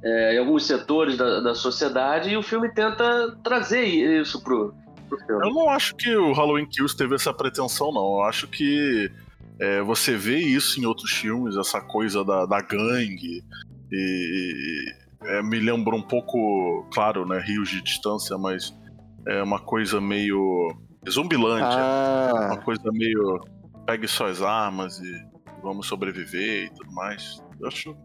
é, 0.02 0.34
em 0.34 0.38
alguns 0.38 0.66
setores 0.66 1.16
da, 1.16 1.40
da 1.40 1.54
sociedade 1.54 2.30
e 2.30 2.36
o 2.36 2.42
filme 2.42 2.68
tenta 2.72 3.36
trazer 3.42 3.84
isso 3.84 4.42
pro, 4.42 4.74
pro 5.08 5.18
filme. 5.18 5.46
Eu 5.46 5.52
não 5.52 5.68
acho 5.70 5.94
que 5.96 6.14
o 6.14 6.32
Halloween 6.32 6.66
Kills 6.66 6.96
teve 6.96 7.14
essa 7.14 7.32
pretensão, 7.32 7.92
não. 7.92 8.18
Eu 8.18 8.22
acho 8.22 8.46
que 8.46 9.10
é, 9.60 9.82
você 9.82 10.16
vê 10.16 10.38
isso 10.38 10.80
em 10.80 10.86
outros 10.86 11.10
filmes, 11.12 11.56
essa 11.56 11.80
coisa 11.80 12.24
da, 12.24 12.46
da 12.46 12.60
gangue. 12.60 13.42
E 13.90 14.94
é, 15.24 15.42
me 15.42 15.58
lembra 15.58 15.94
um 15.96 16.02
pouco, 16.02 16.86
claro, 16.92 17.26
né, 17.26 17.40
rios 17.40 17.68
de 17.68 17.82
distância, 17.82 18.38
mas 18.38 18.72
é 19.26 19.42
uma 19.42 19.58
coisa 19.58 20.00
meio 20.00 20.76
Zumbilândia. 21.08 21.66
Uma 21.66 22.54
Ah, 22.54 22.62
coisa 22.64 22.90
meio 22.92 23.40
pegue 23.86 24.06
suas 24.06 24.42
armas 24.42 24.98
e 25.00 25.26
vamos 25.62 25.86
sobreviver 25.86 26.66
e 26.66 26.70
tudo 26.70 26.92
mais. 26.92 27.42
Eu 27.60 27.68
acho 27.68 27.96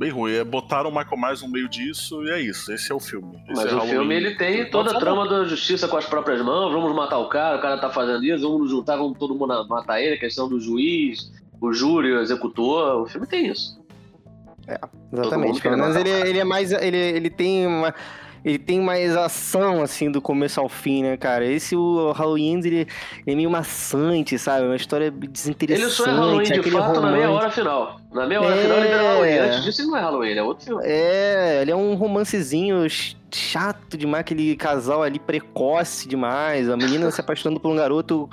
bem 0.00 0.10
ruim. 0.10 0.32
É, 0.32 0.42
botaram 0.42 0.88
o 0.88 0.92
Michael 0.92 1.20
Myers 1.20 1.42
no 1.42 1.48
meio 1.48 1.68
disso 1.68 2.24
e 2.24 2.30
é 2.30 2.40
isso. 2.40 2.72
Esse 2.72 2.90
é 2.90 2.94
o 2.94 2.98
filme. 2.98 3.36
Esse 3.50 3.52
Mas 3.54 3.66
é 3.66 3.68
o 3.68 3.70
Halloween. 3.72 3.90
filme 3.90 4.14
ele 4.14 4.34
tem 4.34 4.70
toda 4.70 4.96
a 4.96 4.98
trama 4.98 5.28
da 5.28 5.44
justiça 5.44 5.86
com 5.86 5.98
as 5.98 6.06
próprias 6.06 6.42
mãos, 6.42 6.72
vamos 6.72 6.96
matar 6.96 7.18
o 7.18 7.28
cara, 7.28 7.58
o 7.58 7.60
cara 7.60 7.76
tá 7.76 7.90
fazendo 7.90 8.24
isso, 8.24 8.42
vamos 8.42 8.62
nos 8.62 8.70
juntar, 8.70 8.96
vamos 8.96 9.18
todo 9.18 9.34
mundo 9.34 9.68
matar 9.68 10.00
ele, 10.00 10.14
a 10.14 10.18
questão 10.18 10.48
do 10.48 10.58
juiz, 10.58 11.30
o 11.60 11.70
júri, 11.74 12.12
o 12.12 12.20
executor, 12.20 13.02
o 13.02 13.06
filme 13.06 13.26
tem 13.26 13.48
isso. 13.48 13.78
Mundo 15.12 15.22
exatamente. 15.22 15.60
Pelo 15.60 15.76
menos 15.76 15.96
ele, 15.96 16.10
cara. 16.10 16.28
ele 16.28 16.38
é 16.38 16.44
mais. 16.44 16.72
Ele, 16.72 16.96
ele 16.96 17.30
tem 17.30 17.66
uma. 17.66 17.94
Ele 18.44 18.58
tem 18.58 18.80
mais 18.80 19.16
ação, 19.16 19.82
assim, 19.82 20.10
do 20.10 20.20
começo 20.20 20.60
ao 20.60 20.68
fim, 20.68 21.02
né, 21.02 21.16
cara? 21.16 21.44
Esse, 21.44 21.76
o 21.76 22.12
Halloween, 22.12 22.58
ele, 22.58 22.68
ele 22.68 22.88
é 23.26 23.34
meio 23.34 23.50
maçante, 23.50 24.38
sabe? 24.38 24.66
Uma 24.66 24.76
história 24.76 25.10
desinteressante. 25.10 25.86
Ele 25.86 25.90
só 25.90 26.06
é 26.06 26.14
Halloween 26.14 26.44
de 26.44 26.70
fato 26.70 26.86
romance. 26.86 27.00
na 27.00 27.12
meia 27.12 27.30
hora 27.30 27.50
final. 27.50 28.00
Na 28.12 28.26
meia 28.26 28.40
hora 28.40 28.54
é... 28.54 28.62
final 28.62 28.78
ele 28.78 28.88
vira 28.88 29.02
Halloween. 29.02 29.38
Antes 29.38 29.64
disso 29.64 29.82
ele 29.82 29.88
não 29.88 29.96
é 29.96 30.00
Halloween, 30.00 30.34
é 30.34 30.42
outro 30.42 30.64
filme. 30.66 30.82
É, 30.84 31.58
ele 31.62 31.70
é 31.70 31.76
um 31.76 31.94
romancezinho 31.94 32.86
chato 33.32 33.96
demais, 33.96 34.22
aquele 34.22 34.56
casal 34.56 35.02
ali 35.02 35.18
precoce 35.18 36.08
demais, 36.08 36.68
a 36.68 36.76
menina 36.76 37.10
se 37.10 37.20
apaixonando 37.20 37.60
por 37.60 37.70
um 37.70 37.76
garoto 37.76 38.28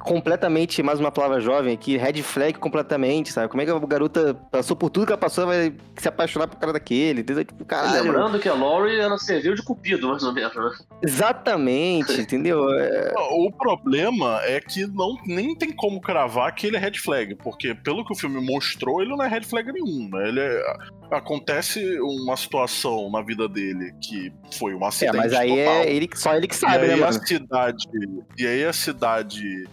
completamente, 0.00 0.82
mais 0.82 1.00
uma 1.00 1.10
palavra 1.10 1.40
jovem 1.40 1.74
aqui, 1.74 1.96
red 1.96 2.22
flag 2.22 2.58
completamente, 2.58 3.32
sabe? 3.32 3.48
Como 3.48 3.60
é 3.60 3.64
que 3.64 3.70
a 3.70 3.78
garota 3.78 4.34
passou 4.50 4.76
por 4.76 4.90
tudo 4.90 5.06
que 5.06 5.12
ela 5.12 5.20
passou, 5.20 5.46
vai 5.46 5.74
se 5.96 6.08
apaixonar 6.08 6.46
por 6.46 6.58
cara 6.58 6.72
daquele, 6.72 7.20
entendeu? 7.20 7.44
Tipo, 7.44 7.64
caralho. 7.64 8.04
Lembrando 8.04 8.38
que 8.38 8.48
a 8.48 8.54
Laurie, 8.54 8.98
ela 8.98 9.18
serviu 9.18 9.54
de 9.54 9.62
cupido, 9.62 10.08
mais 10.08 10.22
ou 10.22 10.32
menos, 10.32 10.54
né? 10.54 10.70
Exatamente, 11.02 12.12
entendeu? 12.20 12.68
É... 12.70 13.12
O 13.32 13.50
problema 13.50 14.40
é 14.44 14.60
que 14.60 14.86
não, 14.86 15.16
nem 15.26 15.54
tem 15.54 15.72
como 15.72 16.00
cravar 16.00 16.54
que 16.54 16.66
ele 16.66 16.76
é 16.76 16.80
red 16.80 16.98
flag, 16.98 17.34
porque 17.36 17.74
pelo 17.74 18.04
que 18.04 18.12
o 18.12 18.16
filme 18.16 18.40
mostrou, 18.40 19.02
ele 19.02 19.10
não 19.10 19.22
é 19.22 19.28
red 19.28 19.42
flag 19.42 19.70
nenhum, 19.72 20.08
né? 20.10 20.28
Ele 20.28 20.40
é... 20.40 20.62
Acontece 21.10 21.98
uma 22.00 22.36
situação 22.36 23.10
na 23.10 23.22
vida 23.22 23.48
dele 23.48 23.94
que 23.98 24.30
foi 24.52 24.74
um 24.74 24.84
acidente 24.84 25.16
É, 25.16 25.20
mas 25.20 25.32
aí 25.32 25.48
total. 25.48 25.74
é 25.74 25.90
ele, 25.90 26.10
só 26.14 26.34
ele 26.34 26.46
que 26.46 26.54
sabe, 26.54 26.84
e 26.84 26.88
né, 26.88 26.96
mano? 26.96 27.06
A 27.06 27.12
cidade, 27.12 27.88
e 28.36 28.46
aí 28.46 28.64
a 28.64 28.72
cidade 28.74 29.66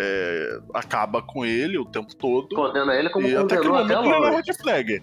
é, 0.00 0.60
acaba 0.72 1.20
com 1.20 1.44
ele 1.44 1.76
o 1.78 1.84
tempo 1.84 2.14
todo. 2.16 2.48
Condena 2.54 2.94
ele 2.94 3.10
como 3.10 3.26
e 3.26 3.36
até, 3.36 3.56
até 3.56 3.68
logo. 3.68 4.36
Red 4.36 4.54
flag. 4.54 5.02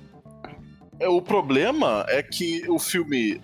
É, 1.00 1.08
o 1.08 1.22
problema 1.22 2.04
é 2.10 2.24
que 2.24 2.68
o 2.68 2.80
filme, 2.80 3.39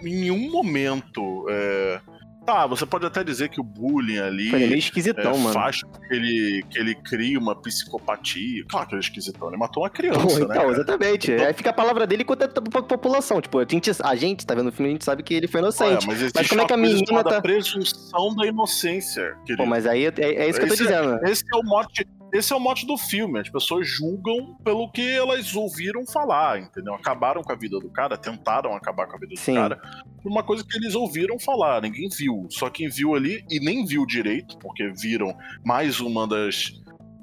em 0.00 0.30
um 0.30 0.50
momento, 0.50 1.46
é, 1.50 2.00
Tá, 2.48 2.66
você 2.66 2.86
pode 2.86 3.04
até 3.04 3.22
dizer 3.22 3.50
que 3.50 3.60
o 3.60 3.62
bullying 3.62 4.20
ali 4.20 4.48
Foi 4.48 4.60
meio 4.60 4.78
esquisitão, 4.78 5.32
é, 5.32 5.38
mano. 5.38 5.52
faz 5.52 5.82
que 5.82 6.14
ele, 6.14 6.64
que 6.70 6.78
ele 6.78 6.94
cria 6.94 7.38
uma 7.38 7.54
psicopatia. 7.54 8.64
Claro 8.70 8.86
que 8.86 8.94
ele 8.94 9.00
é 9.00 9.04
esquisitão, 9.04 9.48
ele 9.48 9.58
matou 9.58 9.82
uma 9.82 9.90
criança, 9.90 10.20
Pô, 10.20 10.32
então, 10.32 10.48
né? 10.48 10.72
exatamente. 10.72 11.30
Então... 11.30 11.46
Aí 11.46 11.52
fica 11.52 11.68
a 11.68 11.74
palavra 11.74 12.06
dele 12.06 12.24
contra 12.24 12.46
a 12.46 12.82
população. 12.82 13.38
Tipo, 13.42 13.58
a 13.58 13.66
gente, 13.68 13.90
a 14.02 14.16
gente 14.16 14.46
tá 14.46 14.54
vendo 14.54 14.68
o 14.68 14.72
filme, 14.72 14.88
a 14.88 14.92
gente 14.92 15.04
sabe 15.04 15.22
que 15.22 15.34
ele 15.34 15.46
foi 15.46 15.60
inocente. 15.60 16.04
É, 16.04 16.06
mas, 16.06 16.32
mas 16.34 16.48
como 16.48 16.62
é 16.62 16.64
que 16.64 16.72
a 16.72 16.76
menina 16.78 17.22
tá. 17.22 17.42
presunção 17.42 18.34
da 18.34 18.46
inocência. 18.46 19.36
Querido. 19.44 19.62
Pô, 19.62 19.66
mas 19.68 19.86
aí 19.86 20.06
é, 20.06 20.14
é 20.16 20.48
isso 20.48 20.58
que 20.58 20.64
esse, 20.64 20.84
eu 20.84 20.88
tô 20.88 20.94
dizendo. 21.02 21.28
Esse 21.28 21.44
é 21.52 21.56
o 21.58 21.62
mote 21.62 22.02
esse 22.32 22.52
é 22.52 22.56
o 22.56 22.60
mote 22.60 22.86
do 22.86 22.96
filme. 22.96 23.40
As 23.40 23.48
pessoas 23.48 23.88
julgam 23.88 24.56
pelo 24.64 24.90
que 24.90 25.08
elas 25.10 25.54
ouviram 25.54 26.06
falar, 26.06 26.60
entendeu? 26.60 26.94
Acabaram 26.94 27.42
com 27.42 27.52
a 27.52 27.56
vida 27.56 27.78
do 27.78 27.90
cara, 27.90 28.16
tentaram 28.16 28.74
acabar 28.74 29.06
com 29.06 29.16
a 29.16 29.18
vida 29.18 29.34
Sim. 29.36 29.54
do 29.54 29.60
cara 29.60 29.80
por 30.22 30.30
uma 30.30 30.42
coisa 30.42 30.64
que 30.64 30.76
eles 30.76 30.94
ouviram 30.94 31.38
falar, 31.38 31.82
ninguém 31.82 32.08
viu. 32.08 32.46
Só 32.50 32.68
quem 32.68 32.88
viu 32.88 33.14
ali, 33.14 33.44
e 33.50 33.58
nem 33.58 33.84
viu 33.84 34.04
direito, 34.04 34.58
porque 34.58 34.92
viram 34.96 35.34
mais 35.64 36.00
uma 36.00 36.26
das. 36.26 36.72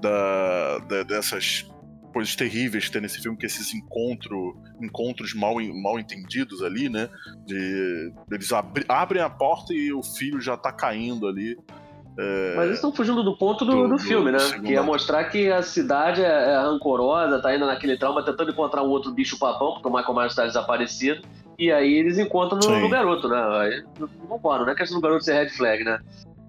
Da, 0.02 0.78
da, 0.80 1.04
dessas 1.04 1.68
coisas 2.14 2.36
terríveis 2.36 2.86
que 2.86 2.92
tem 2.92 3.02
nesse 3.02 3.22
filme, 3.22 3.38
que 3.38 3.46
esses 3.46 3.74
encontro, 3.74 4.62
encontros 4.82 5.34
mal, 5.34 5.56
mal 5.82 5.98
entendidos 5.98 6.62
ali, 6.62 6.90
né? 6.90 7.10
De, 7.46 8.14
eles 8.32 8.52
abri, 8.52 8.86
abrem 8.88 9.22
a 9.22 9.30
porta 9.30 9.74
e 9.74 9.92
o 9.92 10.04
filho 10.04 10.40
já 10.40 10.58
tá 10.58 10.72
caindo 10.72 11.28
ali. 11.28 11.58
É... 12.18 12.54
Mas 12.56 12.66
eles 12.66 12.78
estão 12.78 12.94
fugindo 12.94 13.24
do 13.24 13.36
ponto 13.36 13.66
do, 13.66 13.72
do, 13.72 13.88
do 13.90 13.98
filme, 13.98 14.32
né? 14.32 14.40
Que 14.64 14.76
é 14.76 14.82
mostrar 14.82 15.26
que 15.26 15.52
a 15.52 15.62
cidade 15.62 16.22
é, 16.22 16.54
é 16.54 16.58
rancorosa, 16.58 17.42
tá 17.42 17.54
indo 17.56 17.66
naquele 17.66 17.98
trauma, 17.98 18.24
tentando 18.24 18.52
encontrar 18.52 18.84
um 18.84 18.90
outro 18.90 19.12
bicho 19.12 19.38
papão, 19.38 19.74
porque 19.74 19.88
o 19.88 19.92
Michael 19.92 20.14
Myers 20.14 20.32
está 20.32 20.46
desaparecido. 20.46 21.22
E 21.58 21.72
aí 21.72 21.94
eles 21.94 22.18
encontram 22.18 22.60
no, 22.60 22.80
no 22.80 22.90
garoto, 22.90 23.28
né? 23.28 23.38
Aí 23.38 23.84
não 24.00 24.08
concordo, 24.28 24.66
não 24.66 24.74
é 24.74 24.76
questão 24.76 25.00
do 25.00 25.02
garoto 25.02 25.24
ser 25.24 25.34
red 25.34 25.50
flag, 25.50 25.84
né? 25.84 26.00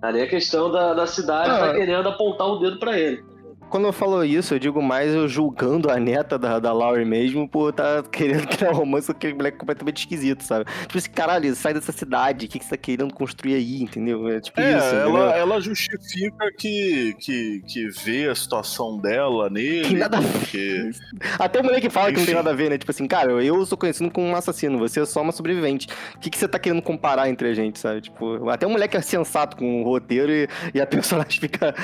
Ali 0.03 0.21
é 0.21 0.27
questão 0.27 0.71
da, 0.71 0.95
da 0.95 1.07
cidade 1.07 1.51
ah, 1.51 1.59
tá 1.59 1.75
querendo 1.75 2.09
apontar 2.09 2.47
o 2.47 2.59
dedo 2.59 2.79
para 2.79 2.99
ele. 2.99 3.25
Quando 3.69 3.87
eu 3.87 3.93
falo 3.93 4.25
isso, 4.25 4.55
eu 4.55 4.59
digo 4.59 4.81
mais 4.81 5.13
eu 5.13 5.29
julgando 5.29 5.91
a 5.91 5.99
neta 5.99 6.39
da, 6.39 6.59
da 6.59 6.73
Laurie 6.73 7.05
mesmo 7.05 7.49
por 7.49 7.71
estar 7.71 8.03
tá 8.03 8.09
querendo 8.09 8.47
criar 8.49 8.71
um 8.71 8.75
romance 8.75 9.07
com 9.07 9.13
aquele 9.13 9.35
moleque 9.35 9.59
completamente 9.59 9.99
esquisito, 9.99 10.43
sabe? 10.43 10.65
Tipo 10.83 10.99
assim, 10.99 11.11
caralho, 11.11 11.55
sai 11.55 11.75
dessa 11.75 11.93
cidade, 11.93 12.47
o 12.47 12.49
que, 12.49 12.59
que 12.59 12.65
você 12.65 12.71
tá 12.71 12.77
querendo 12.77 13.13
construir 13.13 13.55
aí, 13.55 13.83
entendeu? 13.83 14.29
É 14.29 14.41
tipo 14.41 14.61
é, 14.61 14.77
isso. 14.77 14.95
Ela, 14.95 15.37
ela 15.37 15.61
justifica 15.61 16.51
que, 16.57 17.15
que, 17.19 17.63
que 17.67 17.89
vê 17.89 18.29
a 18.29 18.35
situação 18.35 18.99
dela 18.99 19.51
nele. 19.51 19.89
Que 19.89 19.95
nada 19.95 20.19
porque... 20.21 20.91
Até 21.39 21.61
o 21.61 21.65
moleque 21.65 21.91
fala 21.91 22.11
Enfim. 22.11 22.15
que 22.15 22.21
não 22.21 22.27
tem 22.27 22.35
nada 22.35 22.51
a 22.51 22.55
ver, 22.55 22.71
né? 22.71 22.79
Tipo 22.79 22.91
assim, 22.91 23.07
cara, 23.07 23.33
eu 23.33 23.65
sou 23.67 23.77
conhecido 23.77 24.11
como 24.11 24.27
um 24.27 24.37
assassino, 24.37 24.79
você 24.79 25.01
é 25.01 25.07
só 25.07 25.23
uma 25.23 25.33
sobrevivente. 25.33 25.89
O 26.15 26.19
que, 26.19 26.31
que 26.31 26.39
você 26.39 26.47
tá 26.47 26.59
querendo 26.59 26.83
comparar 26.83 27.29
entre 27.29 27.49
a 27.49 27.55
gente, 27.55 27.79
sabe? 27.79 28.01
Tipo, 28.01 28.49
até 28.49 28.67
o 28.67 28.71
moleque 28.71 28.97
é 28.97 29.01
sensato 29.01 29.57
com 29.57 29.83
o 29.83 29.85
roteiro 29.85 30.31
e, 30.31 30.49
e 30.75 30.81
a 30.81 30.87
personagem 30.87 31.41
fica 31.41 31.75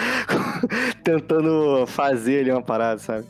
tentando 1.03 1.72
fazer 1.87 2.41
ali 2.41 2.51
uma 2.51 2.63
parada, 2.63 2.99
sabe? 2.99 3.27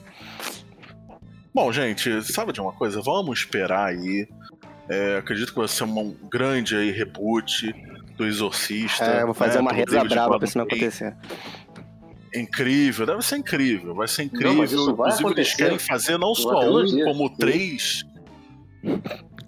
Bom, 1.55 1.71
gente, 1.73 2.23
sabe 2.23 2.53
de 2.53 2.61
uma 2.61 2.73
coisa? 2.73 3.01
Vamos 3.03 3.41
esperar 3.41 3.89
aí. 3.89 4.27
É, 4.89 5.19
acredito 5.19 5.53
que 5.53 5.59
vai 5.59 5.69
ser 5.69 5.85
um 5.85 6.17
grande 6.31 6.77
aí 6.77 6.91
reboot 6.91 7.73
do 8.17 8.27
Exorcista. 8.27 9.05
É, 9.05 9.25
vou 9.25 9.35
fazer 9.35 9.57
né, 9.57 9.61
uma 9.61 9.73
reza 9.73 10.05
brava 10.05 10.39
pra 10.39 10.49
isso 10.49 10.57
não 10.57 10.65
acontecer. 10.65 11.15
Incrível, 12.35 13.05
deve 13.05 13.23
ser 13.23 13.37
incrível, 13.37 13.95
vai 13.95 14.09
ser 14.09 14.23
incrível. 14.23 14.55
Não, 14.55 14.65
Inclusive, 14.65 15.31
eles 15.33 15.55
querem 15.55 15.79
fazer 15.79 16.19
não 16.19 16.35
só 16.35 16.61
um, 16.61 17.05
como 17.05 17.29
três. 17.37 18.05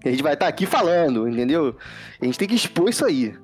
A 0.05 0.11
gente 0.11 0.23
vai 0.23 0.35
estar 0.35 0.47
tá 0.47 0.49
aqui 0.49 0.67
falando, 0.67 1.27
entendeu? 1.27 1.77
A 2.21 2.25
gente 2.25 2.39
tem 2.39 2.47
que 2.47 2.55
expor 2.55 2.91
isso 2.91 3.05
aí. 3.05 3.35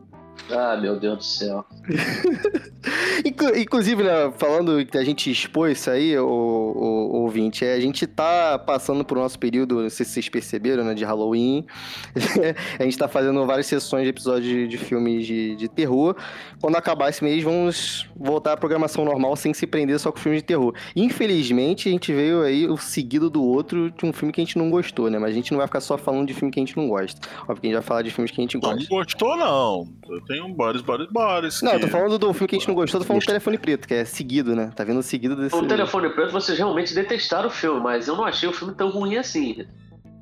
Ah, 0.50 0.76
meu 0.76 0.98
Deus 0.98 1.18
do 1.18 1.24
céu. 1.24 1.64
Inclusive, 3.56 4.02
né, 4.02 4.32
falando 4.38 4.84
que 4.86 4.96
a 4.96 5.04
gente 5.04 5.30
expôs 5.30 5.78
isso 5.78 5.90
aí, 5.90 6.18
o, 6.18 6.26
o, 6.26 7.16
o 7.16 7.22
ouvinte, 7.22 7.64
é, 7.64 7.74
a 7.74 7.80
gente 7.80 8.06
tá 8.06 8.58
passando 8.58 9.04
por 9.04 9.18
nosso 9.18 9.38
período, 9.38 9.82
não 9.82 9.90
sei 9.90 10.06
se 10.06 10.12
vocês 10.12 10.28
perceberam, 10.28 10.84
né, 10.84 10.94
de 10.94 11.04
Halloween. 11.04 11.66
a 12.78 12.82
gente 12.82 12.96
tá 12.96 13.08
fazendo 13.08 13.44
várias 13.46 13.66
sessões 13.66 14.04
de 14.04 14.10
episódios 14.10 14.46
de, 14.46 14.66
de 14.66 14.78
filmes 14.78 15.26
de, 15.26 15.56
de 15.56 15.68
terror. 15.68 16.16
Quando 16.60 16.76
acabar 16.76 17.10
esse 17.10 17.22
mês, 17.22 17.42
vamos 17.42 18.08
voltar 18.16 18.54
à 18.54 18.56
programação 18.56 19.04
normal 19.04 19.36
sem 19.36 19.52
se 19.52 19.66
prender 19.66 19.98
só 19.98 20.10
com 20.10 20.18
filmes 20.18 20.40
de 20.40 20.46
terror. 20.46 20.74
Infelizmente, 20.96 21.88
a 21.88 21.92
gente 21.92 22.12
veio 22.12 22.42
aí 22.42 22.66
o 22.66 22.76
seguido 22.76 23.28
do 23.28 23.42
outro 23.44 23.90
de 23.90 24.06
um 24.06 24.12
filme 24.12 24.32
que 24.32 24.40
a 24.40 24.44
gente 24.44 24.58
não 24.58 24.70
gostou, 24.70 25.10
né? 25.10 25.18
Mas 25.18 25.30
a 25.30 25.34
gente 25.34 25.52
não 25.52 25.58
vai 25.58 25.66
ficar 25.66 25.80
só 25.80 25.96
falando 25.96 26.26
de 26.26 26.34
filme 26.34 26.52
que 26.52 26.58
a 26.58 26.64
gente 26.64 26.76
não 26.76 26.88
gosta. 26.88 27.20
Óbvio 27.42 27.60
que 27.60 27.66
a 27.66 27.70
gente 27.70 27.74
vai 27.74 27.82
falar 27.82 28.02
de 28.02 28.10
filmes 28.10 28.30
que 28.30 28.40
a 28.40 28.42
gente 28.42 28.58
gosta. 28.58 28.76
Não 28.76 28.86
gostou, 28.86 29.36
não. 29.36 29.88
Um 30.38 30.52
Boris, 30.52 30.82
Boris, 30.82 31.08
Boris. 31.10 31.62
Não, 31.62 31.70
que... 31.70 31.76
eu 31.76 31.80
tô 31.80 31.88
falando 31.88 32.18
do 32.18 32.32
filme 32.32 32.48
que 32.48 32.56
a 32.56 32.58
gente 32.58 32.68
não 32.68 32.74
gostou, 32.74 33.00
tô 33.00 33.06
falando 33.06 33.22
do 33.22 33.26
Telefone 33.26 33.58
Preto, 33.58 33.88
que 33.88 33.94
é 33.94 34.04
seguido, 34.04 34.54
né? 34.54 34.70
Tá 34.76 34.84
vendo 34.84 35.02
seguido 35.02 35.34
desse. 35.34 35.56
O 35.56 35.66
Telefone 35.66 36.10
Preto, 36.10 36.32
vocês 36.32 36.58
realmente 36.58 36.94
detestaram 36.94 37.48
o 37.48 37.50
filme, 37.50 37.80
mas 37.80 38.06
eu 38.06 38.16
não 38.16 38.24
achei 38.24 38.48
o 38.48 38.52
filme 38.52 38.74
tão 38.74 38.90
ruim 38.90 39.16
assim. 39.16 39.66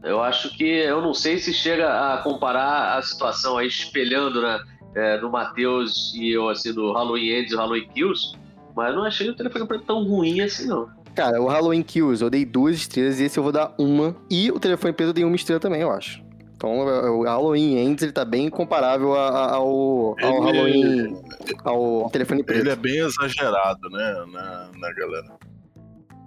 Eu 0.02 0.22
acho 0.22 0.56
que, 0.56 0.64
eu 0.64 1.02
não 1.02 1.12
sei 1.12 1.38
se 1.38 1.52
chega 1.52 2.14
a 2.14 2.18
comparar 2.18 2.96
a 2.96 3.02
situação 3.02 3.58
aí, 3.58 3.66
espelhando, 3.66 4.40
né? 4.40 4.60
É, 4.94 5.18
do 5.18 5.30
Matheus 5.30 6.14
e 6.14 6.30
eu, 6.30 6.48
assim, 6.48 6.72
do 6.72 6.92
Halloween 6.92 7.40
Ends 7.40 7.52
e 7.52 7.56
Halloween 7.56 7.88
Kills, 7.88 8.32
mas 8.74 8.90
eu 8.90 8.96
não 8.96 9.04
achei 9.04 9.28
o 9.28 9.34
Telefone 9.34 9.66
Preto 9.66 9.84
tão 9.84 10.04
ruim 10.04 10.40
assim, 10.40 10.66
não. 10.66 10.88
Cara, 11.14 11.42
o 11.42 11.48
Halloween 11.48 11.82
Kills 11.82 12.22
eu 12.22 12.30
dei 12.30 12.44
duas 12.44 12.76
estrelas 12.76 13.18
e 13.18 13.24
esse 13.24 13.36
eu 13.38 13.42
vou 13.42 13.50
dar 13.50 13.74
uma. 13.76 14.14
E 14.30 14.52
o 14.52 14.60
Telefone 14.60 14.92
Preto 14.92 15.08
eu 15.08 15.12
dei 15.12 15.24
uma 15.24 15.34
estrela 15.34 15.58
também, 15.58 15.80
eu 15.80 15.90
acho. 15.90 16.22
Então 16.58 16.80
o 16.80 17.22
Halloween 17.22 17.76
Ends 17.78 18.02
ele 18.02 18.10
tá 18.10 18.24
bem 18.24 18.50
comparável 18.50 19.14
ao, 19.14 19.62
ao 19.64 20.16
ele, 20.18 20.40
Halloween. 20.40 21.22
ao 21.64 22.10
telefone 22.10 22.42
preto. 22.42 22.62
Ele 22.62 22.70
é 22.70 22.74
bem 22.74 22.98
exagerado, 22.98 23.88
né, 23.88 24.24
na, 24.32 24.68
na 24.76 24.92
galera. 24.92 25.38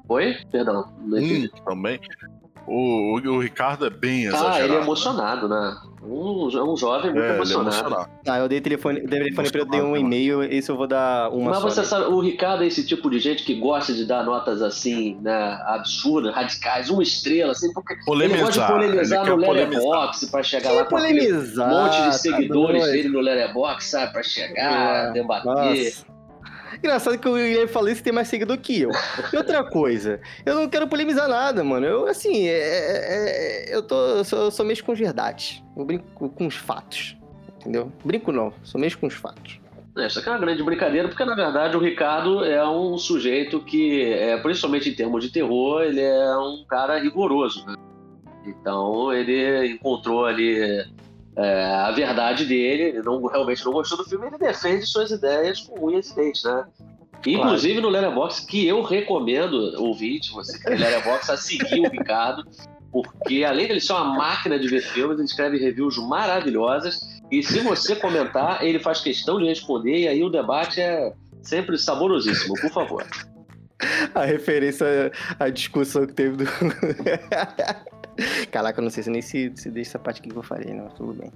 Oi? 0.07 0.37
Perdão. 0.49 0.85
Hum, 1.01 1.49
também. 1.65 1.99
O, 2.65 3.19
o, 3.19 3.29
o, 3.29 3.39
Ricardo 3.41 3.85
é 3.85 3.89
bem 3.89 4.23
exagerado. 4.23 4.55
Ah, 4.55 4.63
ele 4.63 4.75
é 4.75 4.81
emocionado, 4.81 5.49
né? 5.49 5.77
Um, 6.03 6.47
um 6.47 6.75
jovem 6.75 7.11
muito 7.11 7.23
é, 7.23 7.35
emocionado. 7.35 7.69
É 7.69 7.79
emocionado. 7.79 8.11
Ah, 8.27 8.39
eu 8.39 8.49
dei 8.49 8.59
telefone, 8.59 9.01
dei 9.01 9.19
telefone 9.19 9.51
pra 9.51 9.61
eu 9.61 9.65
dei 9.65 9.81
um 9.81 9.95
e-mail, 9.95 10.41
esse 10.43 10.69
eu 10.69 10.75
vou 10.75 10.87
dar 10.87 11.29
uma 11.29 11.51
Mas 11.51 11.59
só, 11.59 11.69
você 11.69 11.81
né? 11.81 11.85
sabe, 11.85 12.05
o 12.05 12.19
Ricardo 12.19 12.63
é 12.63 12.67
esse 12.67 12.85
tipo 12.85 13.09
de 13.09 13.19
gente 13.19 13.43
que 13.43 13.53
gosta 13.53 13.93
de 13.93 14.05
dar 14.05 14.23
notas 14.23 14.63
assim, 14.63 15.17
né, 15.21 15.59
absurdas, 15.65 16.33
radicais, 16.33 16.89
uma 16.89 17.03
estrela, 17.03 17.51
assim, 17.51 17.71
porque 17.71 17.95
polemizar, 18.03 18.39
ele 18.39 18.45
gosta 18.45 18.61
de 18.61 18.67
polemizar 18.67 19.25
no 19.27 19.35
Letterboxd 19.35 20.31
pra 20.31 20.43
chegar 20.43 20.69
que 20.69 20.75
lá 20.75 20.85
com 20.85 20.95
um 20.95 21.01
monte 21.01 21.97
de 21.97 22.05
tá 22.05 22.11
seguidores 22.13 22.83
tá 22.83 22.91
dele 22.91 23.09
no 23.09 23.19
Letterboxd, 23.19 23.89
sabe, 23.89 24.13
pra 24.13 24.23
chegar, 24.23 25.09
é, 25.09 25.11
debater. 25.11 25.45
Nossa. 25.45 26.10
Engraçado 26.83 27.17
que 27.19 27.29
o 27.29 27.35
Guilherme 27.35 27.67
falou 27.67 27.89
isso 27.89 28.03
tem 28.03 28.11
mais 28.11 28.27
seguidor 28.27 28.57
que 28.57 28.81
eu. 28.81 28.89
E 29.31 29.37
outra 29.37 29.63
coisa, 29.63 30.19
eu 30.43 30.55
não 30.55 30.67
quero 30.67 30.87
polemizar 30.87 31.27
nada, 31.27 31.63
mano. 31.63 31.85
Eu, 31.85 32.07
assim, 32.07 32.47
é, 32.47 32.57
é, 32.57 33.69
é 33.69 33.75
eu, 33.75 33.83
tô, 33.83 33.95
eu 33.95 34.23
sou, 34.23 34.39
eu 34.39 34.51
sou 34.51 34.65
mesmo 34.65 34.85
com 34.85 34.95
verdades. 34.95 35.63
Eu 35.77 35.85
brinco 35.85 36.29
com 36.29 36.47
os 36.47 36.55
fatos. 36.55 37.15
Entendeu? 37.59 37.91
Brinco 38.03 38.31
não, 38.31 38.51
sou 38.63 38.81
mesmo 38.81 38.99
com 38.99 39.07
os 39.07 39.13
fatos. 39.13 39.59
Essa 39.95 40.19
é, 40.21 40.23
é 40.25 40.29
uma 40.29 40.39
grande 40.39 40.63
brincadeira, 40.63 41.07
porque 41.07 41.23
na 41.23 41.35
verdade 41.35 41.77
o 41.77 41.79
Ricardo 41.79 42.43
é 42.43 42.67
um 42.67 42.97
sujeito 42.97 43.59
que, 43.59 44.11
é, 44.13 44.37
principalmente 44.37 44.89
em 44.89 44.95
termos 44.95 45.23
de 45.23 45.31
terror, 45.31 45.83
ele 45.83 46.01
é 46.01 46.37
um 46.37 46.65
cara 46.67 46.97
rigoroso, 46.97 47.65
né? 47.67 47.75
Então 48.45 49.13
ele 49.13 49.73
encontrou 49.73 50.25
ali 50.25 50.83
é, 51.35 51.65
a 51.65 51.91
verdade 51.91 52.45
dele, 52.45 52.83
ele 52.83 53.01
não, 53.01 53.25
realmente 53.25 53.63
não 53.63 53.71
gostou 53.71 53.97
do 53.97 54.05
filme, 54.05 54.27
ele 54.27 54.37
defende 54.37 54.85
suas 54.85 55.11
ideias 55.11 55.61
com 55.61 55.87
unhas 55.87 56.09
e 56.09 56.15
dentes, 56.15 56.43
né? 56.43 56.65
Inclusive 57.25 57.75
claro. 57.75 57.87
no 57.87 57.89
Letterboxd, 57.89 58.47
que 58.47 58.67
eu 58.67 58.81
recomendo, 58.81 59.79
ouvinte, 59.81 60.31
você 60.31 60.57
que 60.57 60.65
tem 60.65 60.77
Letterboxd, 60.77 61.31
a 61.31 61.37
seguir 61.37 61.79
o 61.79 61.89
Ricardo, 61.89 62.43
porque 62.91 63.43
além 63.43 63.67
de 63.67 63.73
ele 63.73 63.79
ser 63.79 63.93
uma 63.93 64.15
máquina 64.15 64.59
de 64.59 64.67
ver 64.67 64.81
filmes, 64.81 65.17
ele 65.17 65.25
escreve 65.25 65.57
reviews 65.57 65.97
maravilhosas, 65.97 66.99
e 67.31 67.41
se 67.41 67.59
você 67.59 67.95
comentar, 67.95 68.63
ele 68.63 68.79
faz 68.79 68.99
questão 68.99 69.39
de 69.39 69.45
responder, 69.45 69.99
e 69.99 70.07
aí 70.07 70.23
o 70.23 70.29
debate 70.29 70.81
é 70.81 71.13
sempre 71.41 71.77
saborosíssimo, 71.77 72.55
por 72.59 72.71
favor. 72.71 73.05
A 74.13 74.25
referência 74.25 75.11
à 75.39 75.49
discussão 75.49 76.05
que 76.05 76.13
teve 76.13 76.37
do. 76.37 76.45
Caraca, 78.51 78.79
eu 78.79 78.83
não 78.83 78.89
sei 78.89 79.03
se 79.03 79.09
nem 79.09 79.21
se, 79.21 79.51
se 79.55 79.69
deixa 79.69 79.91
essa 79.91 79.99
parte 79.99 80.19
aqui 80.19 80.29
que 80.29 80.37
eu 80.37 80.43
falei, 80.43 80.73
não, 80.73 80.87
tudo 80.89 81.13
bem. 81.13 81.31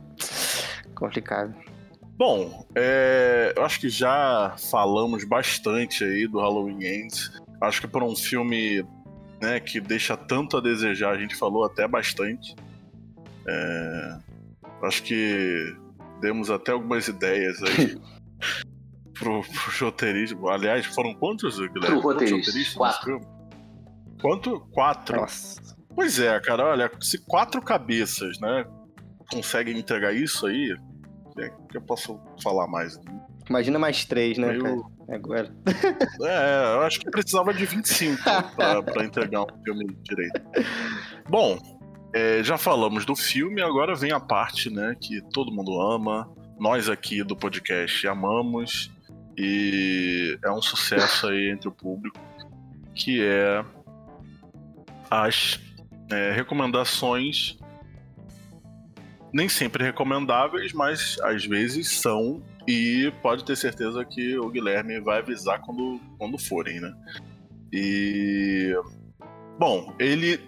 Complicado. 0.94 1.54
Bom, 2.18 2.66
é, 2.76 3.54
eu 3.56 3.64
acho 3.64 3.80
que 3.80 3.90
já 3.90 4.56
falamos 4.70 5.26
bastante 5.26 6.04
aí 6.04 6.28
do 6.28 6.40
Halloween 6.40 6.84
Ends. 6.86 7.32
Acho 7.62 7.82
que 7.82 7.88
por 7.88 8.04
um 8.04 8.16
filme 8.16 8.86
né, 9.42 9.60
que 9.60 9.82
deixa 9.82 10.16
tanto 10.16 10.58
a 10.58 10.62
desejar, 10.62 11.12
a 11.12 11.18
gente 11.18 11.36
falou 11.36 11.66
até 11.66 11.88
bastante. 11.88 12.56
É, 13.48 14.18
acho 14.84 15.04
que 15.04 15.76
demos 16.22 16.50
até 16.50 16.72
algumas 16.72 17.08
ideias 17.08 17.62
aí 17.64 18.00
pro, 19.14 19.42
pro 19.42 19.86
roteirismo. 19.86 20.48
Aliás, 20.48 20.86
foram 20.86 21.14
quantos, 21.14 21.60
Guilherme? 21.60 22.00
Pro 22.00 22.00
roteirismo, 22.00 22.78
quatro. 22.78 23.22
Quanto? 24.22 24.60
Quatro. 24.72 25.18
Nossa. 25.18 25.75
Pois 25.96 26.20
é, 26.20 26.38
cara, 26.42 26.66
olha, 26.66 26.92
se 27.00 27.18
quatro 27.18 27.62
cabeças, 27.62 28.38
né, 28.40 28.66
conseguem 29.32 29.78
entregar 29.78 30.14
isso 30.14 30.46
aí, 30.46 30.78
é 31.40 31.50
que 31.70 31.78
eu 31.78 31.82
posso 31.82 32.20
falar 32.44 32.68
mais? 32.68 33.00
Imagina 33.50 33.80
mais 33.80 34.04
três, 34.04 34.38
né, 34.38 34.58
eu... 34.58 34.86
Agora. 35.08 35.56
É, 36.24 36.76
eu 36.76 36.82
acho 36.82 37.00
que 37.00 37.10
precisava 37.12 37.54
de 37.54 37.66
25 37.66 38.22
pra, 38.56 38.82
pra 38.82 39.06
entregar 39.06 39.44
um 39.44 39.64
filme 39.64 39.86
direito. 40.02 40.42
Bom, 41.30 41.60
é, 42.14 42.44
já 42.44 42.58
falamos 42.58 43.06
do 43.06 43.16
filme, 43.16 43.62
agora 43.62 43.96
vem 43.96 44.12
a 44.12 44.20
parte, 44.20 44.70
né, 44.70 44.96
que 45.00 45.22
todo 45.32 45.52
mundo 45.52 45.80
ama, 45.80 46.30
nós 46.60 46.90
aqui 46.90 47.24
do 47.24 47.36
podcast 47.36 48.08
amamos, 48.08 48.92
e 49.38 50.38
é 50.44 50.52
um 50.52 50.62
sucesso 50.62 51.28
aí 51.28 51.52
entre 51.52 51.68
o 51.68 51.72
público, 51.72 52.20
que 52.94 53.22
é 53.22 53.64
as 55.10 55.60
é, 56.12 56.32
recomendações 56.32 57.58
nem 59.36 59.48
sempre 59.50 59.84
recomendáveis, 59.84 60.72
mas 60.72 61.18
às 61.22 61.46
vezes 61.46 62.00
são 62.00 62.42
e 62.66 63.12
pode 63.22 63.44
ter 63.44 63.58
certeza 63.58 64.06
que 64.06 64.38
o 64.38 64.50
Guilherme 64.50 65.02
vai 65.02 65.20
avisar 65.20 65.60
quando, 65.60 66.00
quando 66.18 66.38
forem, 66.38 66.80
né? 66.80 66.96
E 67.72 68.74
bom, 69.60 69.94
ele 70.00 70.40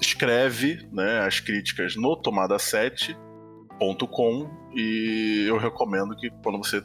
escreve 0.00 0.84
né, 0.92 1.20
as 1.20 1.38
críticas 1.38 1.94
no 1.94 2.20
tomada7.com 2.20 4.50
e 4.74 5.46
eu 5.48 5.56
recomendo 5.56 6.16
que 6.16 6.28
quando 6.42 6.58
você 6.58 6.82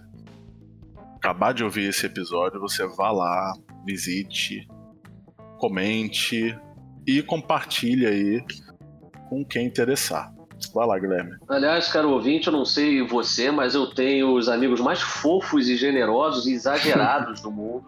acabar 1.16 1.52
de 1.52 1.64
ouvir 1.64 1.90
esse 1.90 2.06
episódio, 2.06 2.60
você 2.60 2.86
vá 2.86 3.12
lá, 3.12 3.56
visite, 3.84 4.68
comente 5.58 6.56
e 7.06 7.22
compartilhe 7.22 8.06
aí 8.06 8.44
com 9.30 9.44
quem 9.44 9.66
interessar. 9.66 10.34
Vai 10.74 10.88
lá, 10.88 10.98
Guilherme. 10.98 11.36
Aliás, 11.48 11.92
caro 11.92 12.12
ouvinte, 12.12 12.48
eu 12.48 12.54
não 12.54 12.66
sei 12.66 13.06
você, 13.06 13.52
mas 13.52 13.76
eu 13.76 13.88
tenho 13.88 14.34
os 14.34 14.48
amigos 14.48 14.80
mais 14.80 15.02
fofos 15.02 15.68
e 15.68 15.76
generosos 15.76 16.48
e 16.48 16.54
exagerados 16.54 17.42
do 17.42 17.52
mundo. 17.52 17.86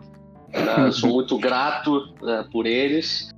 Né? 0.53 0.91
Sou 0.91 1.09
muito 1.09 1.37
grato 1.37 2.13
né, 2.21 2.45
por 2.51 2.65
eles. 2.65 3.29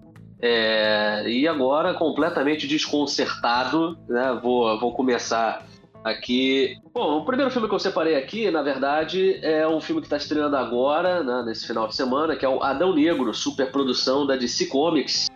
É, 0.41 1.25
e 1.27 1.47
agora, 1.47 1.93
completamente 1.93 2.65
desconcertado, 2.65 3.97
né, 4.07 4.39
vou, 4.41 4.79
vou 4.79 4.93
começar 4.93 5.65
aqui. 6.03 6.77
Bom, 6.93 7.19
o 7.19 7.25
primeiro 7.25 7.51
filme 7.51 7.67
que 7.67 7.75
eu 7.75 7.79
separei 7.79 8.15
aqui, 8.15 8.49
na 8.49 8.61
verdade, 8.61 9.37
é 9.43 9.67
um 9.67 9.81
filme 9.81 10.01
que 10.01 10.07
está 10.07 10.17
estreando 10.17 10.55
agora, 10.55 11.23
né, 11.23 11.43
nesse 11.45 11.67
final 11.67 11.87
de 11.87 11.95
semana, 11.95 12.35
que 12.35 12.45
é 12.45 12.49
o 12.49 12.63
Adão 12.63 12.95
Negro, 12.95 13.33
superprodução 13.33 14.25
da 14.25 14.35
DC 14.35 14.67
Comics. 14.67 15.27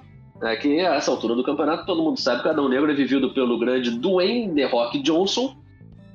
É 0.43 0.57
que 0.57 0.81
a 0.81 0.95
essa 0.95 1.09
altura 1.09 1.35
do 1.35 1.43
campeonato 1.43 1.85
todo 1.85 2.03
mundo 2.03 2.19
sabe 2.19 2.41
que 2.41 2.47
o 2.47 2.51
Adão 2.51 2.67
Negro 2.67 2.91
é 2.91 2.93
vivido 2.93 3.33
pelo 3.33 3.57
grande 3.57 3.91
Dwayne 3.91 4.53
The 4.53 4.65
Rock 4.65 4.99
Johnson 5.01 5.55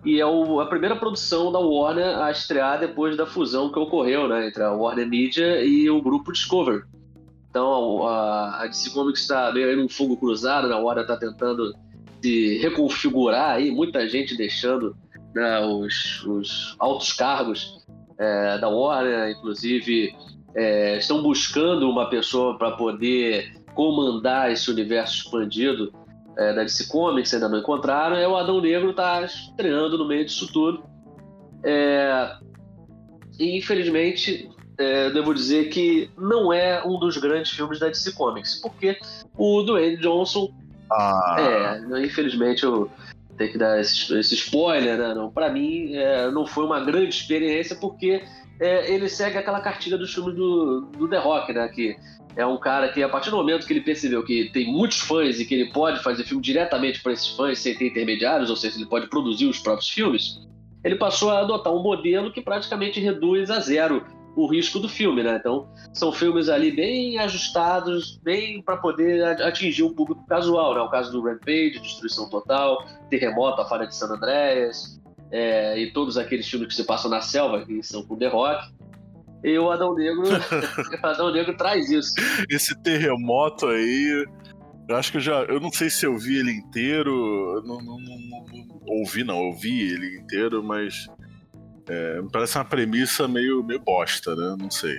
e 0.05 0.21
é 0.21 0.27
o, 0.27 0.61
a 0.61 0.67
primeira 0.67 0.95
produção 0.97 1.51
da 1.51 1.59
Warner 1.59 2.19
a 2.19 2.31
estrear 2.31 2.79
depois 2.79 3.17
da 3.17 3.27
fusão 3.27 3.73
que 3.73 3.79
ocorreu 3.79 4.29
né, 4.29 4.49
entre 4.49 4.63
a 4.63 4.71
Warner 4.71 5.09
Media 5.09 5.65
e 5.65 5.89
o 5.89 6.03
grupo 6.03 6.31
Discovery. 6.31 6.83
Então 7.49 8.07
a, 8.07 8.63
a 8.63 8.67
DC 8.67 8.91
Comics 8.91 9.23
está 9.23 9.51
meio 9.51 9.69
aí 9.69 9.77
num 9.77 9.89
fogo 9.89 10.17
cruzado, 10.17 10.69
né, 10.69 10.75
a 10.75 10.79
Warner 10.79 11.03
está 11.05 11.17
tentando 11.17 11.75
se 12.23 12.59
reconfigurar 12.59 13.57
aí, 13.57 13.71
muita 13.71 14.07
gente 14.09 14.37
deixando 14.37 14.95
né, 15.35 15.61
os, 15.61 16.25
os, 16.27 16.77
altos 16.79 17.13
cargos 17.13 17.85
é, 18.19 18.59
da 18.59 18.69
Warner, 18.69 19.31
inclusive 19.31 20.15
é, 20.55 20.99
estão 20.99 21.23
buscando 21.23 21.89
uma 21.89 22.11
pessoa 22.11 22.59
para 22.59 22.73
poder 22.73 23.58
comandar 23.79 24.51
esse 24.51 24.69
universo 24.73 25.19
expandido 25.19 25.93
é, 26.37 26.53
da 26.53 26.65
DC 26.65 26.89
Comics, 26.89 27.33
ainda 27.33 27.49
não 27.49 27.61
encontraram, 27.61 28.17
é 28.17 28.27
o 28.27 28.37
Adão 28.37 28.61
Negro 28.61 28.93
tá 28.93 29.23
estreando 29.23 29.97
no 29.97 30.05
meio 30.05 30.25
disso 30.25 30.53
tudo. 30.53 30.83
É, 31.63 32.37
e 33.39 33.57
infelizmente, 33.57 34.51
é, 34.77 35.11
devo 35.11 35.33
dizer 35.33 35.69
que 35.69 36.11
não 36.19 36.53
é 36.53 36.85
um 36.85 36.99
dos 36.99 37.19
grandes 37.19 37.53
filmes 37.53 37.79
da 37.79 37.87
DC 37.87 38.15
Comics, 38.15 38.61
porque 38.61 38.99
o 39.37 39.63
Dwayne 39.63 39.99
Johnson. 39.99 40.53
Ah. 40.91 41.37
É, 41.39 42.05
infelizmente 42.05 42.65
eu 42.65 42.91
tenho 43.37 43.53
que 43.53 43.59
dar 43.59 43.79
esse, 43.81 44.13
esse 44.19 44.35
spoiler, 44.35 44.99
né? 44.99 45.15
Não, 45.15 45.31
pra 45.31 45.53
mim, 45.53 45.95
é, 45.95 46.29
não 46.33 46.45
foi 46.45 46.65
uma 46.65 46.81
grande 46.81 47.11
experiência, 47.11 47.77
porque 47.77 48.25
é, 48.59 48.93
ele 48.93 49.09
segue 49.09 49.39
aquela 49.39 49.61
cartilha 49.61 49.97
dos 49.97 50.13
filmes 50.13 50.35
do, 50.35 50.81
do 50.99 51.09
The 51.09 51.19
Rock, 51.19 51.53
né? 51.53 51.69
Que 51.69 51.97
é 52.39 52.47
um 52.47 52.57
cara 52.57 52.89
que, 52.89 53.03
a 53.03 53.09
partir 53.09 53.31
do 53.31 53.37
momento 53.37 53.67
que 53.67 53.73
ele 53.73 53.81
percebeu 53.81 54.25
que 54.25 54.49
tem 54.53 54.73
muitos 54.73 55.01
fãs 55.01 55.41
e 55.41 55.45
que 55.45 55.53
ele 55.53 55.73
pode 55.73 56.01
fazer 56.05 56.23
filme 56.23 56.41
diretamente 56.41 57.03
para 57.03 57.13
esses 57.13 57.27
fãs 57.31 57.59
sem 57.59 57.77
ter 57.77 57.89
intermediários, 57.89 58.49
ou 58.49 58.55
seja, 58.55 58.77
ele 58.77 58.87
pode 58.87 59.09
produzir 59.09 59.47
os 59.47 59.59
próprios 59.59 59.89
filmes, 59.89 60.39
ele 60.85 60.95
passou 60.95 61.31
a 61.31 61.41
adotar 61.41 61.75
um 61.75 61.83
modelo 61.83 62.33
que 62.33 62.41
praticamente 62.41 63.01
reduz 63.01 63.51
a 63.51 63.59
zero 63.59 64.07
o 64.37 64.47
risco 64.47 64.79
do 64.79 64.89
filme, 64.89 65.21
né? 65.21 65.37
Então, 65.41 65.69
são 65.93 66.13
filmes 66.13 66.49
ali 66.49 66.71
bem 66.71 67.19
ajustados, 67.19 68.21
bem 68.23 68.63
para 68.63 68.77
poder 68.77 69.25
atingir 69.43 69.83
o 69.83 69.93
público 69.93 70.25
casual, 70.29 70.77
né? 70.77 70.81
O 70.81 70.89
caso 70.89 71.11
do 71.11 71.21
Rampage, 71.21 71.81
Destruição 71.81 72.31
Total, 72.31 72.87
Terremoto, 73.11 73.61
A 73.61 73.65
Falha 73.65 73.85
de 73.85 73.97
San 73.97 74.15
Andreas, 74.15 75.01
é, 75.33 75.77
e 75.77 75.91
todos 75.91 76.17
aqueles 76.17 76.49
filmes 76.49 76.69
que 76.69 76.75
se 76.75 76.85
passam 76.85 77.11
na 77.11 77.21
selva, 77.21 77.65
que 77.65 77.83
são 77.83 78.05
com 78.05 78.17
The 78.17 78.29
Rock. 78.29 78.78
E 79.45 79.59
o 79.59 79.71
Adão 79.71 79.95
Negro, 79.95 80.25
o 81.03 81.07
Adão 81.07 81.33
Negro 81.33 81.57
traz 81.57 81.91
isso. 81.91 82.15
Esse 82.51 82.77
terremoto 82.83 83.67
aí, 83.67 84.27
eu 84.89 84.97
acho 84.97 85.13
que 85.13 85.19
eu 85.19 85.23
já. 85.23 85.43
Eu 85.43 85.61
não 85.61 85.71
sei 85.71 85.91
se 85.91 86.07
eu 86.07 86.17
vi 86.17 86.39
ele 86.39 86.51
inteiro. 86.51 87.63
Não, 87.65 87.79
não, 87.79 87.99
não, 87.99 88.19
não 88.19 88.99
ouvi, 88.99 89.23
não, 89.23 89.39
ouvi 89.47 89.93
ele 89.93 90.19
inteiro, 90.19 90.63
mas. 90.63 91.07
É, 91.87 92.21
me 92.21 92.31
parece 92.31 92.59
uma 92.59 92.65
premissa 92.65 93.29
meio, 93.29 93.63
meio 93.63 93.81
bosta, 93.81 94.35
né? 94.35 94.57
Não 94.59 94.71
sei. 94.71 94.97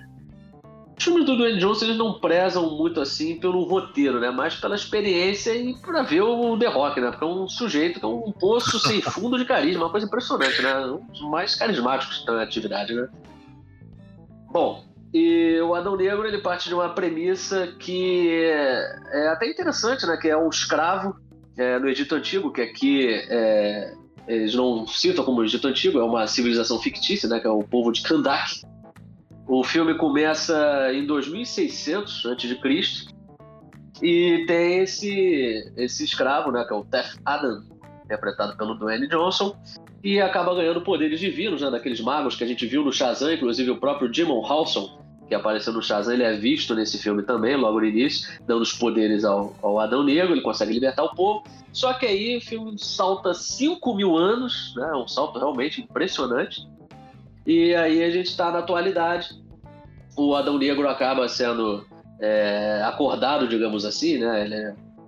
Os 0.98 1.04
filmes 1.04 1.26
do 1.26 1.38
Dwayne 1.38 1.60
Johnson 1.60 1.86
eles 1.86 1.98
não 1.98 2.20
prezam 2.20 2.78
muito 2.78 3.00
assim 3.00 3.40
pelo 3.40 3.64
roteiro, 3.64 4.20
né? 4.20 4.30
Mais 4.32 4.56
pela 4.56 4.76
experiência 4.76 5.56
e 5.56 5.74
pra 5.80 6.04
ver 6.04 6.22
o 6.22 6.58
The 6.58 6.68
Rock, 6.68 7.00
né? 7.00 7.10
Porque 7.10 7.24
é 7.24 7.28
um 7.28 7.48
sujeito 7.48 8.00
que 8.00 8.06
é 8.06 8.10
um 8.10 8.32
poço 8.32 8.80
sem 8.80 9.02
fundo 9.10 9.38
de 9.38 9.46
carisma, 9.46 9.86
uma 9.86 9.92
coisa 9.92 10.06
impressionante, 10.06 10.62
né? 10.62 10.86
Um 10.86 11.06
dos 11.06 11.22
mais 11.22 11.56
carismáticos 11.56 12.26
em 12.28 12.42
atividade, 12.42 12.94
né? 12.94 13.08
Bom, 14.52 14.84
e 15.14 15.60
o 15.62 15.74
Adão 15.74 15.96
Negro 15.96 16.28
ele 16.28 16.40
parte 16.40 16.70
de 16.70 16.76
uma 16.76 16.90
premissa 16.90 17.68
que 17.80 18.44
é, 18.44 19.28
até 19.30 19.50
interessante, 19.50 20.06
né? 20.06 20.18
Que 20.18 20.30
é 20.30 20.38
um 20.38 20.50
escravo 20.50 21.16
é, 21.58 21.80
no 21.80 21.90
Egito 21.90 22.16
Antigo, 22.16 22.52
que 22.52 22.62
aqui 22.62 23.08
é, 23.08 23.94
eles 24.28 24.54
não 24.54 24.86
citam 24.88 25.26
como 25.26 25.44
Egito 25.44 25.68
Antigo, 25.68 26.00
é 26.00 26.04
uma 26.04 26.28
civilização 26.28 26.80
fictícia, 26.80 27.28
né? 27.28 27.40
Que 27.40 27.48
é 27.48 27.50
o 27.50 27.64
povo 27.64 27.92
de 27.92 28.04
Kandak. 28.04 28.62
O 29.48 29.64
filme 29.64 29.96
começa 29.96 30.94
em 30.94 31.08
2600 31.08 32.26
a.C. 32.28 32.60
e 34.02 34.46
tem 34.46 34.80
esse, 34.80 35.74
esse 35.76 36.04
escravo, 36.04 36.52
né? 36.52 36.64
Que 36.66 36.74
é 36.74 36.78
o 36.78 36.86
Tef 36.86 37.18
Adam, 37.26 37.64
interpretado 38.06 38.56
pelo 38.56 38.76
Dwayne 38.76 39.08
Johnson, 39.08 39.56
e 40.04 40.20
acaba 40.22 40.56
ganhando 40.56 40.82
poderes 40.82 41.20
divinos, 41.20 41.62
né, 41.62 41.70
daqueles 41.70 42.00
magos 42.00 42.36
que 42.36 42.44
a 42.44 42.48
gente 42.48 42.66
viu 42.66 42.84
no 42.84 42.92
Shazam, 42.92 43.34
inclusive 43.34 43.72
o 43.72 43.78
próprio 43.78 44.14
Jimon 44.14 44.46
Halson, 44.46 45.00
que 45.28 45.36
apareceu 45.36 45.72
no 45.72 45.82
Shazam, 45.82 46.14
ele 46.14 46.24
é 46.24 46.36
visto 46.36 46.74
nesse 46.74 46.98
filme 46.98 47.22
também, 47.22 47.56
logo 47.56 47.80
no 47.80 47.86
início, 47.86 48.28
dando 48.48 48.62
os 48.62 48.74
poderes 48.74 49.24
ao, 49.24 49.56
ao 49.62 49.80
Adão 49.80 50.04
Negro, 50.04 50.34
ele 50.34 50.42
consegue 50.42 50.74
libertar 50.74 51.04
o 51.04 51.14
povo. 51.14 51.44
Só 51.72 51.94
que 51.94 52.06
aí 52.06 52.38
o 52.38 52.42
filme 52.42 52.80
salta 52.80 53.34
5 53.34 53.96
mil 53.96 54.18
anos, 54.18 54.74
né? 54.76 54.92
Um 54.94 55.08
salto 55.08 55.38
realmente 55.38 55.82
impressionante. 55.82 56.68
E 57.46 57.76
aí 57.76 58.04
a 58.04 58.10
gente 58.10 58.26
está 58.26 58.52
na 58.52 58.60
atualidade. 58.60 59.40
O 60.18 60.34
Adão 60.36 60.58
Negro 60.58 60.90
acaba 60.90 61.28
sendo 61.30 61.86
é, 62.20 62.82
acordado, 62.86 63.48
digamos 63.48 63.86
assim, 63.86 64.18
né? 64.18 64.46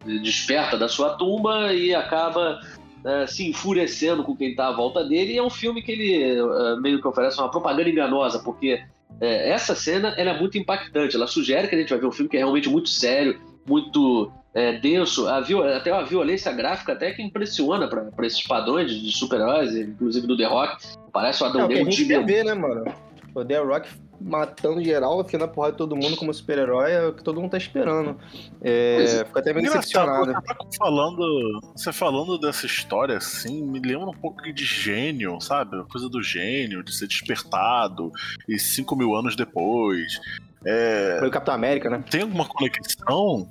Ele 0.05 0.19
desperta 0.19 0.77
da 0.77 0.87
sua 0.87 1.15
tumba 1.15 1.73
e 1.73 1.93
acaba 1.93 2.59
é, 3.05 3.27
se 3.27 3.49
enfurecendo 3.49 4.23
com 4.23 4.35
quem 4.35 4.51
está 4.51 4.67
à 4.67 4.71
volta 4.71 5.03
dele. 5.03 5.33
E 5.33 5.37
é 5.37 5.43
um 5.43 5.49
filme 5.49 5.81
que 5.81 5.91
ele 5.91 6.23
é, 6.23 6.75
meio 6.79 7.01
que 7.01 7.07
oferece 7.07 7.39
uma 7.39 7.49
propaganda 7.49 7.89
enganosa, 7.89 8.39
porque 8.39 8.81
é, 9.19 9.49
essa 9.49 9.75
cena 9.75 10.09
é 10.17 10.39
muito 10.39 10.57
impactante. 10.57 11.15
Ela 11.15 11.27
sugere 11.27 11.67
que 11.67 11.75
a 11.75 11.77
gente 11.77 11.89
vai 11.89 11.99
ver 11.99 12.07
um 12.07 12.11
filme 12.11 12.29
que 12.29 12.37
é 12.37 12.39
realmente 12.39 12.69
muito 12.69 12.89
sério, 12.89 13.39
muito 13.65 14.31
é, 14.53 14.73
denso. 14.73 15.27
A 15.27 15.39
viol... 15.41 15.63
Até 15.63 15.91
a 15.91 16.01
violência 16.03 16.51
gráfica 16.51 16.93
até 16.93 17.11
que 17.11 17.21
impressiona 17.21 17.87
para 17.87 18.25
esses 18.25 18.41
padrões 18.43 18.91
de 18.91 19.11
super-heróis, 19.11 19.75
inclusive 19.75 20.27
do 20.27 20.37
The 20.37 20.45
Rock. 20.45 20.83
Parece 21.11 21.43
o 21.43 21.45
Adão 21.47 21.67
Negro 21.67 21.89
de 21.89 22.03
ver, 22.03 22.45
né, 22.45 22.53
mano? 22.53 22.85
O 23.33 23.45
The 23.45 23.59
Rock 23.59 23.89
matando 24.23 24.83
geral, 24.83 25.19
afiando 25.19 25.45
a 25.45 25.47
porrada 25.47 25.73
de 25.73 25.77
todo 25.77 25.95
mundo 25.95 26.15
como 26.17 26.33
super-herói, 26.33 26.91
é 26.91 27.05
o 27.07 27.13
que 27.13 27.23
todo 27.23 27.39
mundo 27.39 27.51
tá 27.51 27.57
esperando. 27.57 28.17
É, 28.61 29.03
é. 29.03 29.25
fico 29.25 29.39
até 29.39 29.53
meio 29.53 29.67
Engraçado, 29.67 29.81
decepcionado. 29.81 30.25
você 30.25 30.53
tá 30.53 30.67
falando, 30.77 31.61
você 31.75 31.93
falando 31.93 32.37
dessa 32.37 32.65
história 32.65 33.17
assim, 33.17 33.63
me 33.63 33.79
lembra 33.79 34.09
um 34.09 34.13
pouco 34.13 34.41
de 34.53 34.65
gênio, 34.65 35.39
sabe? 35.41 35.83
Coisa 35.89 36.07
do 36.09 36.21
gênio, 36.21 36.83
de 36.83 36.93
ser 36.93 37.07
despertado 37.07 38.11
e 38.47 38.59
cinco 38.59 38.95
mil 38.95 39.15
anos 39.15 39.35
depois. 39.35 40.19
É, 40.65 41.17
Foi 41.19 41.27
o 41.27 41.31
Capitão 41.31 41.55
América, 41.55 41.89
né? 41.89 42.03
tem 42.09 42.21
alguma 42.21 42.45
conexão? 42.47 43.47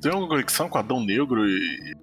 Tem 0.00 0.10
alguma 0.10 0.28
conexão 0.28 0.68
com 0.68 0.78
Adão 0.78 1.00
Negro 1.00 1.48
e, 1.48 1.94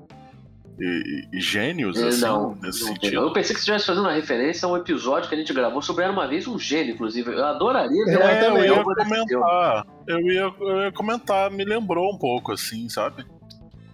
e- 0.83 1.37
e 1.37 1.41
gênios, 1.41 2.01
É, 2.01 2.07
assim, 2.07 2.21
não, 2.21 2.55
nesse 2.61 2.81
não 2.81 2.87
sentido? 2.93 3.13
Eu 3.15 3.33
pensei 3.33 3.53
que 3.53 3.61
você 3.61 3.71
estivesse 3.71 3.85
fazendo 3.85 4.03
uma 4.03 4.13
referência 4.13 4.65
a 4.67 4.71
um 4.71 4.77
episódio 4.77 5.29
que 5.29 5.35
a 5.35 5.37
gente 5.37 5.53
gravou 5.53 5.81
sobre 5.81 6.03
Era 6.03 6.11
Uma 6.13 6.27
Vez 6.27 6.47
um 6.47 6.57
Gênio, 6.57 6.93
inclusive. 6.95 7.31
Eu 7.31 7.45
adoraria 7.45 8.05
ver 8.05 8.13
É, 8.13 8.17
uma 8.17 8.31
eu 8.31 8.39
também, 8.45 8.63
ia 8.65 8.83
comentar. 8.83 9.85
Eu 10.07 10.19
ia, 10.21 10.53
eu 10.59 10.81
ia 10.83 10.91
comentar, 10.91 11.51
me 11.51 11.63
lembrou 11.63 12.13
um 12.13 12.17
pouco, 12.17 12.51
assim, 12.51 12.89
sabe? 12.89 13.25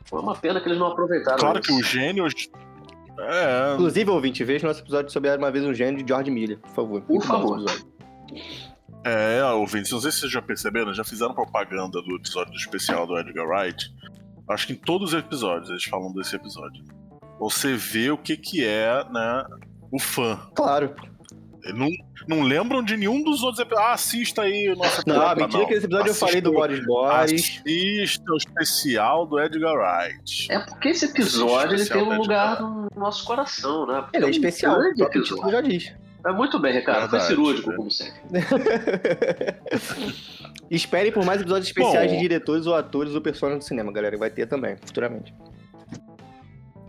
Foi 0.06 0.22
uma 0.22 0.36
pena 0.36 0.62
que 0.62 0.68
eles 0.70 0.80
não 0.80 0.88
aproveitaram 0.88 1.38
Claro 1.38 1.60
isso. 1.60 1.68
que 1.68 1.74
os 1.82 1.88
gênios. 1.88 2.34
É, 3.20 3.74
Inclusive, 3.74 4.10
ouvinte, 4.12 4.44
veja 4.44 4.68
nosso 4.68 4.82
episódio 4.82 5.12
sobre 5.12 5.30
Era 5.30 5.38
Uma 5.40 5.52
Vez 5.52 5.66
um 5.66 5.74
Gênio 5.74 6.02
de 6.04 6.08
George 6.08 6.30
Miller, 6.32 6.60
por 6.60 6.70
favor. 6.72 7.02
Por 7.02 7.22
favor. 7.24 7.66
É, 9.04 9.44
ouvintes, 9.54 9.92
não 9.92 10.00
sei 10.02 10.12
se 10.12 10.20
vocês 10.20 10.32
já 10.32 10.42
perceberam, 10.42 10.94
já 10.94 11.04
fizeram 11.04 11.34
propaganda 11.34 12.02
do 12.02 12.16
episódio 12.16 12.52
do 12.52 12.58
especial 12.58 13.08
do 13.08 13.18
Edgar 13.18 13.48
Wright. 13.48 13.92
Acho 14.50 14.68
que 14.68 14.74
em 14.74 14.78
todos 14.78 15.14
os 15.14 15.20
episódios 15.20 15.70
eles 15.70 15.84
falam 15.84 16.12
desse 16.14 16.36
episódio. 16.36 16.84
Você 17.40 17.76
vê 17.76 18.10
o 18.12 18.18
que 18.18 18.36
que 18.38 18.66
é, 18.66 19.04
né, 19.12 19.46
o 19.92 20.00
fã. 20.00 20.40
Claro. 20.56 20.96
Não, 21.74 21.90
não 22.28 22.44
lembram 22.44 22.82
de 22.82 22.96
nenhum 22.96 23.22
dos 23.24 23.44
outros 23.44 23.60
episódios. 23.60 23.90
Ah, 23.90 23.94
assista 23.94 24.42
aí 24.44 24.70
o 24.70 24.76
nosso 24.78 25.04
Não, 25.06 25.36
mentira 25.36 25.66
que 25.66 25.74
esse 25.74 25.86
episódio 25.86 26.12
eu 26.12 26.16
falei 26.16 26.40
do 26.40 26.54
Boris 26.54 26.86
Boris. 26.86 27.62
Assista 27.66 28.32
o 28.32 28.38
especial 28.38 29.26
do 29.26 29.40
Edgar 29.40 29.76
Wright. 29.76 30.48
É 30.50 30.60
porque 30.60 30.90
esse 30.90 31.06
episódio 31.06 31.76
ele 31.76 31.86
tem 31.86 32.02
um 32.02 32.18
lugar 32.18 32.62
no 32.62 32.88
nosso 32.96 33.26
coração, 33.26 33.86
né? 33.86 34.02
Porque 34.02 34.18
Ele 34.18 34.26
é 34.26 34.28
um 34.28 34.32
especial, 34.32 34.80
o 34.80 34.96
próprio 34.96 35.22
episódio. 35.22 35.52
já 35.52 35.62
diz. 35.62 35.94
É 36.28 36.32
muito 36.34 36.60
bem, 36.60 36.74
Ricardo. 36.74 37.10
Foi 37.10 37.22
cirúrgico, 37.22 37.74
como 37.74 37.90
sempre. 37.90 38.20
Esperem 40.70 41.12
por 41.12 41.24
mais 41.24 41.40
episódios 41.40 41.68
especiais 41.68 42.12
Bom. 42.12 42.18
de 42.18 42.22
diretores 42.22 42.66
ou 42.66 42.76
atores 42.76 43.16
ou 43.16 43.22
personagens 43.22 43.64
do 43.64 43.68
cinema, 43.68 43.94
galera. 43.94 44.18
Vai 44.18 44.30
ter 44.30 44.46
também, 44.46 44.76
futuramente. 44.76 45.34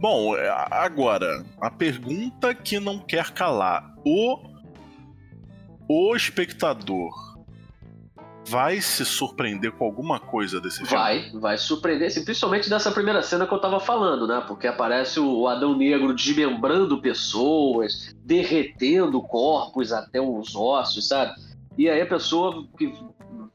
Bom, 0.01 0.37
é, 0.37 0.49
agora, 0.71 1.45
a 1.61 1.71
pergunta 1.71 2.53
que 2.53 2.81
não 2.81 2.99
quer 2.99 3.31
calar. 3.31 3.95
O, 4.05 4.39
o 5.89 6.17
espectador 6.17 7.28
vai 8.49 8.81
se 8.81 9.05
surpreender 9.05 9.73
com 9.73 9.85
alguma 9.85 10.19
coisa 10.19 10.61
desse 10.61 10.79
filme? 10.79 10.91
Vai, 10.91 11.31
vai 11.35 11.59
surpreender, 11.59 12.09
assim, 12.09 12.25
principalmente 12.25 12.71
dessa 12.71 12.91
primeira 12.91 13.23
cena 13.23 13.47
que 13.47 13.53
eu 13.53 13.61
tava 13.61 13.79
falando, 13.79 14.27
né? 14.27 14.43
Porque 14.47 14.67
aparece 14.67 15.21
o 15.21 15.47
Adão 15.47 15.77
Negro 15.77 16.15
desmembrando 16.15 17.01
pessoas, 17.01 18.15
derretendo 18.25 19.21
corpos 19.23 19.93
até 19.93 20.21
os 20.21 20.57
ossos, 20.57 21.09
sabe? 21.09 21.33
E 21.77 21.89
aí 21.89 22.01
a 22.01 22.07
pessoa 22.07 22.67
que 22.77 22.93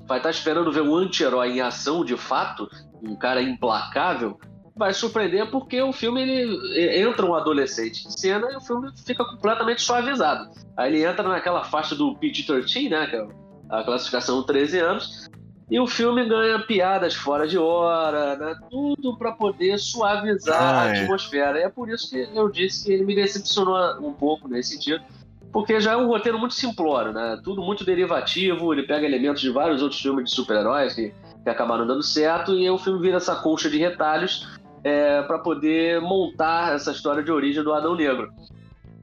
vai 0.08 0.20
estar 0.20 0.30
esperando 0.30 0.72
ver 0.72 0.82
um 0.82 0.96
anti-herói 0.96 1.54
em 1.54 1.62
ação 1.62 2.06
de 2.06 2.16
fato, 2.16 2.70
um 3.02 3.16
cara 3.16 3.42
implacável, 3.42 4.40
vai 4.76 4.94
surpreender 4.94 5.50
porque 5.50 5.82
o 5.82 5.94
filme 5.94 6.22
ele 6.22 7.00
entra 7.00 7.26
um 7.26 7.36
adolescente 7.36 8.08
em 8.08 8.12
cena 8.12 8.52
e 8.52 8.56
o 8.56 8.62
filme 8.62 8.92
fica 9.06 9.24
completamente 9.24 9.82
suavizado. 9.82 10.50
Aí 10.76 10.92
ele 10.94 11.06
entra 11.06 11.28
naquela 11.28 11.64
faixa 11.64 11.96
do 11.96 12.16
PG-13, 12.16 12.90
né? 12.90 13.28
É 13.74 13.80
a 13.80 13.84
classificação 13.84 14.44
13 14.44 14.80
anos. 14.80 15.30
E 15.72 15.80
o 15.80 15.88
filme 15.88 16.24
ganha 16.28 16.60
piadas 16.60 17.16
fora 17.16 17.48
de 17.48 17.58
hora, 17.58 18.36
né? 18.36 18.56
Tudo 18.70 19.18
para 19.18 19.32
poder 19.32 19.80
suavizar 19.80 20.62
a 20.62 20.82
Ai. 20.82 21.00
atmosfera. 21.00 21.60
E 21.60 21.64
é 21.64 21.70
por 21.70 21.90
isso 21.90 22.10
que 22.10 22.30
eu 22.34 22.50
disse 22.50 22.86
que 22.86 22.94
ele 22.94 23.04
me 23.04 23.16
decepcionou 23.16 23.76
um 24.00 24.14
pouco 24.14 24.48
nesse 24.48 24.74
sentido. 24.74 25.04
Porque 25.52 25.80
já 25.80 25.94
é 25.94 25.98
um 25.98 26.08
roteiro 26.08 26.38
muito 26.38 26.54
simplório, 26.54 27.14
né? 27.14 27.40
Tudo 27.44 27.62
muito 27.62 27.84
derivativo, 27.86 28.74
ele 28.74 28.84
pega 28.84 29.06
elementos 29.06 29.42
de 29.42 29.50
vários 29.50 29.82
outros 29.82 30.02
filmes 30.02 30.30
de 30.30 30.36
super-heróis 30.36 30.94
que, 30.94 31.14
que 31.44 31.50
acabaram 31.50 31.86
dando 31.86 32.04
certo, 32.04 32.54
e 32.54 32.64
aí 32.64 32.70
o 32.70 32.78
filme 32.78 33.00
vira 33.00 33.18
essa 33.18 33.36
colcha 33.36 33.70
de 33.70 33.78
retalhos 33.78 34.48
é, 34.84 35.22
para 35.22 35.40
poder 35.40 36.02
montar 36.02 36.74
essa 36.74 36.92
história 36.92 37.24
de 37.24 37.32
origem 37.32 37.64
do 37.64 37.72
Adão 37.72 37.96
Negro. 37.96 38.32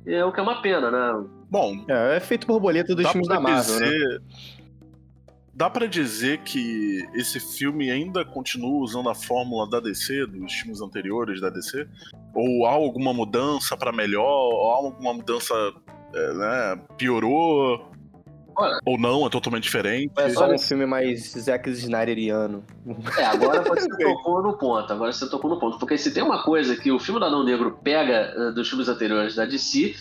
É 0.05 0.25
o 0.25 0.33
que 0.33 0.41
é 0.41 0.43
uma 0.43 0.61
pena, 0.61 0.91
né? 0.91 1.25
Bom, 1.49 1.85
É, 1.89 2.17
é 2.17 2.21
feito 2.21 2.47
borboleta 2.47 2.95
dos 2.95 3.09
filmes 3.09 3.29
da 3.29 3.41
Marvel, 3.41 3.81
né? 3.81 4.19
Dá 5.53 5.69
pra 5.69 5.87
dizer 5.87 6.39
que 6.39 7.07
esse 7.15 7.41
filme 7.41 7.91
ainda 7.91 8.25
continua 8.25 8.83
usando 8.83 9.09
a 9.09 9.15
fórmula 9.15 9.69
da 9.69 9.81
DC, 9.81 10.27
dos 10.27 10.53
filmes 10.53 10.81
anteriores 10.81 11.41
da 11.41 11.51
DC? 11.51 11.87
Ou 12.35 12.67
há 12.67 12.71
alguma 12.71 13.13
mudança 13.13 13.77
pra 13.77 13.93
melhor? 13.93 14.25
Ou 14.25 14.71
há 14.71 14.77
alguma 14.77 15.13
mudança, 15.13 15.55
é, 16.15 16.33
né, 16.35 16.83
piorou? 16.97 17.91
Olha. 18.57 18.79
Ou 18.85 18.99
não, 18.99 19.27
é 19.27 19.31
totalmente 19.31 19.65
diferente? 19.65 20.13
É 20.19 20.29
só 20.31 20.51
um 20.51 20.59
filme 20.59 20.87
mais 20.87 21.33
Zack 21.33 21.69
Snyderiano. 21.71 22.65
É, 23.19 23.25
agora 23.25 23.63
você 23.63 23.89
tocou 23.99 24.43
no 24.43 24.57
ponto, 24.57 24.93
agora 24.93 25.13
você 25.13 25.29
tocou 25.29 25.51
no 25.51 25.59
ponto. 25.59 25.79
Porque 25.79 25.97
se 25.97 26.13
tem 26.13 26.23
uma 26.23 26.43
coisa 26.43 26.77
que 26.77 26.93
o 26.93 26.99
filme 26.99 27.19
do 27.19 27.27
Adão 27.27 27.45
Negro 27.45 27.79
pega 27.83 28.35
eh, 28.37 28.53
dos 28.53 28.69
filmes 28.69 28.89
anteriores 28.89 29.35
da 29.35 29.47
DC, 29.47 29.95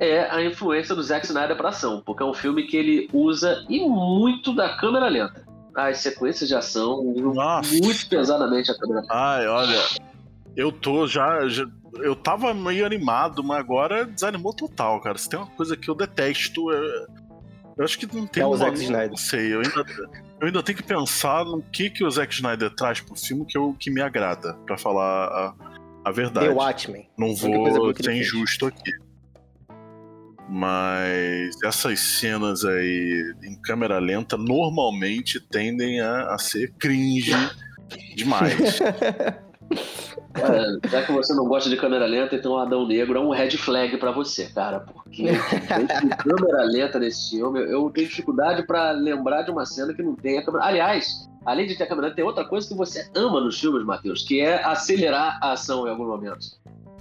é 0.00 0.28
a 0.30 0.42
influência 0.42 0.94
do 0.94 1.02
Zack 1.02 1.26
Snyder 1.26 1.56
pra 1.56 1.68
ação. 1.68 2.02
Porque 2.04 2.22
é 2.22 2.26
um 2.26 2.34
filme 2.34 2.64
que 2.66 2.76
ele 2.76 3.08
usa 3.12 3.64
e 3.68 3.78
muito 3.86 4.52
da 4.54 4.76
câmera 4.76 5.06
lenta. 5.08 5.46
As 5.76 5.98
sequências 5.98 6.48
de 6.48 6.54
ação 6.56 6.98
usam 7.00 7.34
Nossa. 7.34 7.70
muito 7.70 8.08
pesadamente 8.08 8.70
a 8.72 8.74
câmera 8.78 9.02
lenta. 9.02 9.14
Ai, 9.14 9.46
olha, 9.46 9.78
eu 10.56 10.72
tô 10.72 11.06
já, 11.06 11.46
já- 11.48 11.66
Eu 12.02 12.14
tava 12.14 12.54
meio 12.54 12.86
animado, 12.86 13.42
mas 13.42 13.58
agora 13.58 14.04
desanimou 14.06 14.54
total, 14.54 15.00
cara. 15.00 15.18
Se 15.18 15.28
tem 15.28 15.38
uma 15.38 15.48
coisa 15.48 15.76
que 15.76 15.88
eu 15.90 15.94
detesto, 15.94 16.70
é- 16.72 17.06
eu 17.76 17.84
acho 17.84 17.98
que 17.98 18.06
não 18.14 18.26
tem 18.28 18.42
É 18.44 18.46
o 18.46 18.56
Zack 18.56 18.76
não- 18.76 18.82
Snyder. 18.82 19.10
Não 19.10 19.16
sei, 19.16 19.54
eu 19.54 19.58
ainda, 19.60 19.84
eu 20.40 20.46
ainda 20.46 20.62
tenho 20.62 20.78
que 20.78 20.84
pensar 20.84 21.44
no 21.44 21.60
que, 21.60 21.90
que 21.90 22.04
o 22.04 22.10
Zack 22.10 22.32
Snyder 22.32 22.70
traz 22.74 23.00
pro 23.00 23.16
filme 23.16 23.44
que, 23.44 23.58
eu, 23.58 23.74
que 23.78 23.90
me 23.90 24.00
agrada, 24.00 24.54
pra 24.66 24.78
falar 24.78 25.26
a, 25.26 25.54
a 26.04 26.12
verdade. 26.12 26.46
The 26.46 26.52
Watchmen. 26.54 27.08
Não 27.18 27.34
vou 27.34 27.92
ser 27.94 28.12
injusto 28.12 28.66
aqui. 28.66 28.92
Mas 30.50 31.54
essas 31.62 32.00
cenas 32.00 32.64
aí 32.64 33.34
em 33.44 33.54
câmera 33.62 34.00
lenta 34.00 34.36
normalmente 34.36 35.38
tendem 35.38 36.00
a, 36.00 36.34
a 36.34 36.38
ser 36.38 36.72
cringe 36.78 37.32
demais. 38.16 38.80
Cara, 40.32 40.78
já 40.88 41.02
que 41.02 41.12
você 41.12 41.34
não 41.34 41.46
gosta 41.46 41.68
de 41.68 41.76
câmera 41.76 42.06
lenta, 42.06 42.36
então 42.36 42.52
o 42.52 42.58
Adão 42.58 42.86
Negro 42.86 43.18
é 43.18 43.20
um 43.20 43.30
red 43.30 43.50
flag 43.50 43.96
pra 43.98 44.12
você, 44.12 44.46
cara. 44.46 44.80
Porque 44.80 45.24
câmera 46.22 46.64
lenta 46.64 46.98
nesse 46.98 47.30
filme, 47.30 47.60
eu 47.60 47.90
tenho 47.90 48.08
dificuldade 48.08 48.64
pra 48.64 48.92
lembrar 48.92 49.42
de 49.42 49.50
uma 49.50 49.66
cena 49.66 49.92
que 49.92 50.02
não 50.02 50.14
tem 50.14 50.38
a 50.38 50.44
câmera. 50.44 50.64
Aliás, 50.64 51.28
além 51.44 51.66
de 51.66 51.76
ter 51.76 51.84
a 51.84 51.86
câmera 51.86 52.08
lenta, 52.08 52.16
tem 52.16 52.24
outra 52.24 52.44
coisa 52.44 52.68
que 52.68 52.74
você 52.74 53.08
ama 53.14 53.40
nos 53.40 53.58
filmes, 53.58 53.84
Matheus, 53.84 54.22
que 54.22 54.40
é 54.40 54.64
acelerar 54.64 55.38
a 55.42 55.52
ação 55.52 55.86
em 55.86 55.90
alguns 55.90 56.08
momentos. 56.08 56.60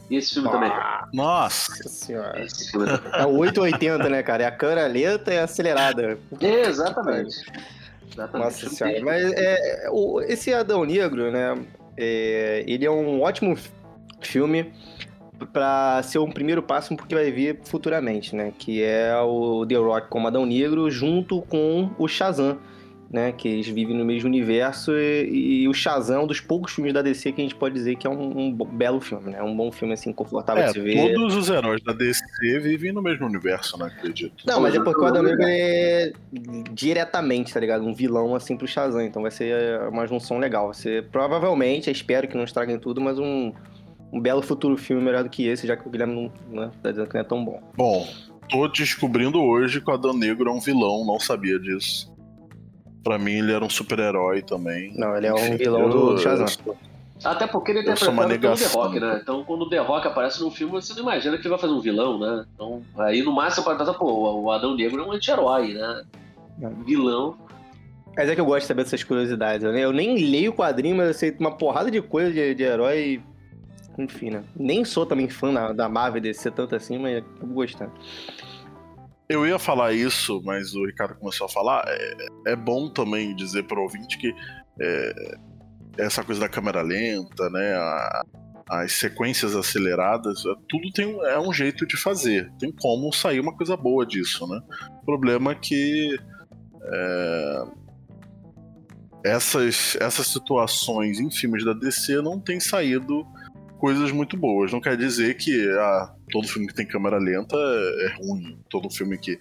E 0.10 0.18
esse 0.18 0.34
filme 0.34 0.49
também. 0.49 0.72
Nossa, 1.14 1.88
senhora. 1.88 2.41
Esse 2.43 2.72
filme 2.72 2.88
também. 2.88 3.12
É 3.14 3.26
o 3.26 3.38
880, 3.38 4.10
né, 4.10 4.24
cara? 4.24 4.43
É 4.43 4.47
a 4.47 4.51
câmera 4.51 4.88
lenta 4.88 5.34
e 5.34 5.38
acelerada. 5.39 6.18
Exatamente. 6.41 7.36
Exatamente. 8.12 8.43
Nossa 8.45 8.70
senhora. 8.70 9.01
Mas 9.05 9.32
é, 9.34 9.88
o- 9.91 10.20
esse 10.22 10.53
Adão 10.53 10.84
Negro, 10.84 11.32
né? 11.32 11.57
é, 11.95 12.64
ele 12.68 12.86
é 12.86 12.89
um 12.91 13.22
ótimo 13.22 13.57
filme 14.22 14.74
pra 15.53 16.01
ser 16.03 16.20
um 16.20 16.32
primeiro 16.32 16.62
passo 16.64 16.95
porque 16.95 17.14
vai 17.16 17.32
vir 17.32 17.60
futuramente, 17.64 18.36
né? 18.36 18.51
Que 18.57 18.82
é 18.84 19.16
o 19.22 19.66
The 19.66 19.76
Rock 19.76 20.07
como 20.10 20.28
Adão 20.28 20.45
Negro 20.45 20.89
junto 20.89 21.41
com 21.43 21.91
o 21.97 22.07
Shazam. 22.07 22.57
Né? 23.12 23.32
Que 23.32 23.47
eles 23.47 23.68
vivem 23.68 23.97
no 23.97 24.05
mesmo 24.05 24.30
universo 24.30 24.91
e, 24.93 25.64
e 25.64 25.68
o 25.68 25.74
Shazam 25.74 26.18
é 26.18 26.24
um 26.24 26.28
dos 26.28 26.39
poucos 26.39 26.74
filmes 26.74 26.93
da 26.93 27.01
DC 27.01 27.32
que 27.32 27.41
a 27.41 27.43
gente 27.43 27.55
pode 27.55 27.74
dizer 27.74 27.95
que 27.95 28.05
é 28.05 28.10
um, 28.10 28.39
um 28.39 28.51
belo 28.53 29.01
filme, 29.01 29.32
né? 29.32 29.41
Um 29.41 29.55
bom 29.55 29.72
filme, 29.72 29.93
assim, 29.93 30.14
confortável 30.14 30.64
é, 30.64 30.68
de 30.68 30.74
se 30.74 30.80
ver. 30.80 31.14
Todos 31.14 31.36
os 31.36 31.49
heróis 31.49 31.82
da 31.84 31.91
DC 31.91 32.24
vivem 32.60 32.91
no 32.91 33.01
mesmo 33.01 33.26
universo, 33.26 33.78
né? 33.78 33.88
Acredito. 33.88 34.43
Não, 34.45 34.62
mas 34.62 34.76
é 34.76 34.84
porque 34.84 35.01
o 35.01 35.05
Adão 35.05 35.24
Negro 35.24 35.43
é 35.43 36.14
diretamente, 36.72 37.53
tá 37.53 37.60
ligado? 37.60 37.84
Um 37.86 37.93
vilão, 37.93 38.36
assim, 38.36 38.55
pro 38.55 38.68
Shazam. 38.68 39.01
Então 39.01 39.24
vai 39.24 39.32
ser 39.32 39.82
uma 39.89 40.05
junção 40.05 40.38
legal. 40.38 40.66
Vai 40.66 40.76
ser, 40.76 41.07
provavelmente, 41.10 41.89
espero 41.89 42.28
que 42.28 42.38
não 42.38 42.43
estraguem 42.43 42.78
tudo, 42.78 43.01
mas 43.01 43.18
um, 43.18 43.51
um 44.14 44.20
belo 44.20 44.41
futuro 44.41 44.78
filme 44.78 45.03
melhor 45.03 45.24
do 45.24 45.30
que 45.30 45.47
esse, 45.47 45.66
já 45.66 45.76
que 45.76 45.88
o 45.88 45.89
Guilherme 45.91 46.32
não 46.47 46.62
né, 46.62 46.72
tá 46.84 46.91
dizendo 46.91 47.07
que 47.07 47.16
não 47.16 47.22
é 47.22 47.24
tão 47.24 47.43
bom. 47.43 47.60
Bom, 47.76 48.07
tô 48.49 48.68
descobrindo 48.68 49.41
hoje 49.41 49.82
que 49.82 49.89
o 49.89 49.93
Adão 49.93 50.14
Negro 50.14 50.49
é 50.49 50.53
um 50.53 50.60
vilão, 50.60 51.03
não 51.05 51.20
sabia 51.20 51.60
disso. 51.60 52.12
Pra 53.10 53.18
mim, 53.18 53.39
ele 53.39 53.51
era 53.51 53.66
um 53.66 53.70
super-herói 53.72 54.43
também. 54.43 54.93
Não, 54.95 55.18
ele 55.18 55.26
é 55.26 55.34
um 55.34 55.57
vilão 55.57 55.89
do 55.89 56.16
Shazam. 56.20 56.45
Até 57.26 57.47
porque 57.47 57.72
ele 57.72 57.80
é 57.80 57.82
interpretado 57.82 58.39
pelo 58.39 58.55
The 58.55 58.68
Rock, 58.68 58.99
né? 58.99 59.20
Então, 59.24 59.43
quando 59.43 59.64
o 59.64 59.70
The 59.70 59.80
Rock 59.80 60.07
aparece 60.07 60.39
no 60.39 60.51
filme, 60.51 60.74
você 60.74 60.93
não 60.93 61.01
imagina 61.01 61.36
que 61.36 61.41
ele 61.41 61.49
vai 61.49 61.57
fazer 61.57 61.74
um 61.74 61.80
vilão, 61.80 62.20
né? 62.20 62.45
Então, 62.53 62.84
aí 62.99 63.24
no 63.24 63.32
máximo 63.32 63.64
pode 63.64 63.80
pensar, 63.80 63.95
pô, 63.95 64.41
o 64.41 64.51
Adão 64.51 64.76
Negro 64.76 65.01
é 65.01 65.07
um 65.07 65.12
anti-herói, 65.12 65.74
né? 65.74 66.03
Um 66.62 66.84
vilão. 66.84 67.36
Mas 68.16 68.30
é 68.30 68.36
que 68.36 68.41
eu 68.41 68.45
gosto 68.45 68.62
de 68.62 68.68
saber 68.68 68.84
dessas 68.84 69.03
curiosidades. 69.03 69.64
Eu 69.64 69.74
nem, 69.74 69.82
eu 69.82 69.91
nem 69.91 70.16
leio 70.30 70.51
o 70.51 70.53
quadrinho, 70.53 70.95
mas 70.95 71.07
eu 71.07 71.14
sei 71.16 71.36
uma 71.39 71.57
porrada 71.57 71.89
de 71.89 72.03
coisa 72.03 72.32
de, 72.32 72.53
de 72.53 72.62
herói. 72.62 73.24
Enfim, 73.97 74.30
né? 74.30 74.43
Nem 74.55 74.86
sou 74.86 75.03
também 75.03 75.28
fã 75.28 75.51
da, 75.51 75.74
da 75.74 75.89
Marvel 75.89 76.22
DC 76.22 76.51
tanto 76.51 76.76
assim, 76.76 76.99
mas 76.99 77.24
tô 77.39 77.47
gostando. 77.47 77.91
Eu 79.30 79.45
ia 79.45 79.59
falar 79.59 79.93
isso, 79.93 80.41
mas 80.43 80.73
o 80.73 80.84
Ricardo 80.86 81.13
começou 81.13 81.45
a 81.45 81.49
falar. 81.49 81.84
É, 81.88 82.27
é 82.47 82.55
bom 82.55 82.89
também 82.89 83.36
dizer 83.36 83.63
para 83.63 83.80
o 83.80 83.84
ouvinte 83.84 84.17
que 84.17 84.34
é, 84.82 85.38
essa 85.99 86.23
coisa 86.23 86.41
da 86.41 86.49
câmera 86.49 86.82
lenta, 86.82 87.47
né? 87.51 87.75
A, 87.75 88.23
as 88.69 88.93
sequências 88.93 89.55
aceleradas, 89.55 90.43
é, 90.45 90.53
tudo 90.67 90.91
tem 90.93 91.15
é 91.27 91.39
um 91.39 91.53
jeito 91.53 91.86
de 91.86 91.95
fazer. 91.95 92.51
Tem 92.57 92.71
como 92.71 93.13
sair 93.13 93.39
uma 93.39 93.55
coisa 93.55 93.77
boa 93.77 94.03
disso, 94.03 94.47
né? 94.47 94.61
O 95.01 95.05
problema 95.05 95.51
é 95.51 95.55
que 95.55 96.17
é, 96.82 97.63
essas, 99.23 99.95
essas 99.99 100.25
situações 100.25 101.19
em 101.19 101.30
filmes 101.30 101.63
da 101.63 101.73
DC 101.73 102.19
não 102.21 102.39
têm 102.39 102.59
saído 102.59 103.27
coisas 103.77 104.11
muito 104.11 104.36
boas. 104.36 104.71
Não 104.71 104.82
quer 104.82 104.97
dizer 104.97 105.36
que 105.38 105.69
ah, 105.69 106.15
todo 106.30 106.47
filme 106.47 106.67
que 106.67 106.73
tem 106.73 106.86
câmera 106.86 107.17
lenta 107.17 107.55
é, 107.55 108.05
é 108.05 108.15
ruim. 108.17 108.59
Todo 108.69 108.89
filme 108.89 109.17
que, 109.17 109.38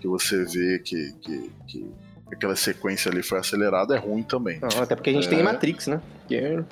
que 0.00 0.08
você 0.08 0.44
vê 0.44 0.78
que, 0.78 1.12
que, 1.20 1.50
que 1.66 1.86
aquela 2.32 2.56
sequência 2.56 3.10
ali 3.10 3.22
foi 3.22 3.38
acelerada 3.38 3.94
é 3.94 3.98
ruim 3.98 4.22
também. 4.22 4.60
Não, 4.60 4.82
até 4.82 4.94
porque 4.94 5.10
a 5.10 5.12
gente 5.12 5.26
é... 5.26 5.30
tem 5.30 5.42
Matrix, 5.42 5.86
né? 5.86 6.00
Que 6.26 6.36
é, 6.36 6.64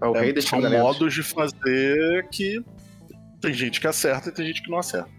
é 0.00 0.06
o 0.06 0.16
é, 0.16 0.20
rei 0.20 0.32
das 0.32 0.44
São 0.44 0.60
modos 0.60 1.14
de 1.14 1.22
fazer 1.22 2.28
que 2.30 2.64
tem 3.40 3.52
gente 3.52 3.80
que 3.80 3.86
acerta 3.86 4.28
e 4.28 4.32
tem 4.32 4.46
gente 4.46 4.62
que 4.62 4.70
não 4.70 4.78
acerta. 4.78 5.10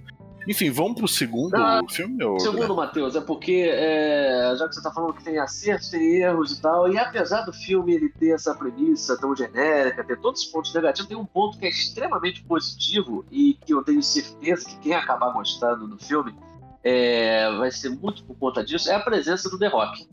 Enfim, 0.47 0.69
vamos 0.69 0.97
pro 0.97 1.07
segundo 1.07 1.55
ah, 1.55 1.81
filme? 1.89 2.23
Ou... 2.23 2.39
Segundo, 2.39 2.75
Matheus, 2.75 3.15
é 3.15 3.21
porque, 3.21 3.67
é, 3.71 4.53
já 4.57 4.67
que 4.67 4.75
você 4.75 4.81
tá 4.81 4.91
falando 4.91 5.13
que 5.13 5.23
tem 5.23 5.37
acertos, 5.39 5.89
tem 5.89 6.17
erros 6.17 6.51
e 6.51 6.61
tal, 6.61 6.91
e 6.91 6.97
apesar 6.97 7.41
do 7.41 7.53
filme 7.53 7.95
ele 7.95 8.09
ter 8.09 8.29
essa 8.29 8.53
premissa 8.53 9.17
tão 9.19 9.35
genérica, 9.35 10.03
ter 10.03 10.19
todos 10.19 10.41
os 10.41 10.47
pontos 10.47 10.73
negativos, 10.73 11.07
tem 11.07 11.17
um 11.17 11.25
ponto 11.25 11.57
que 11.57 11.65
é 11.65 11.69
extremamente 11.69 12.43
positivo 12.43 13.25
e 13.31 13.57
que 13.65 13.73
eu 13.73 13.83
tenho 13.83 14.03
certeza 14.03 14.69
que 14.69 14.77
quem 14.79 14.93
acabar 14.93 15.31
gostando 15.31 15.87
do 15.87 15.97
filme 15.97 16.35
é, 16.83 17.51
vai 17.57 17.71
ser 17.71 17.89
muito 17.89 18.23
por 18.23 18.37
conta 18.37 18.63
disso, 18.63 18.91
é 18.91 18.95
a 18.95 18.99
presença 18.99 19.49
do 19.49 19.57
The 19.57 19.67
Rock. 19.67 20.07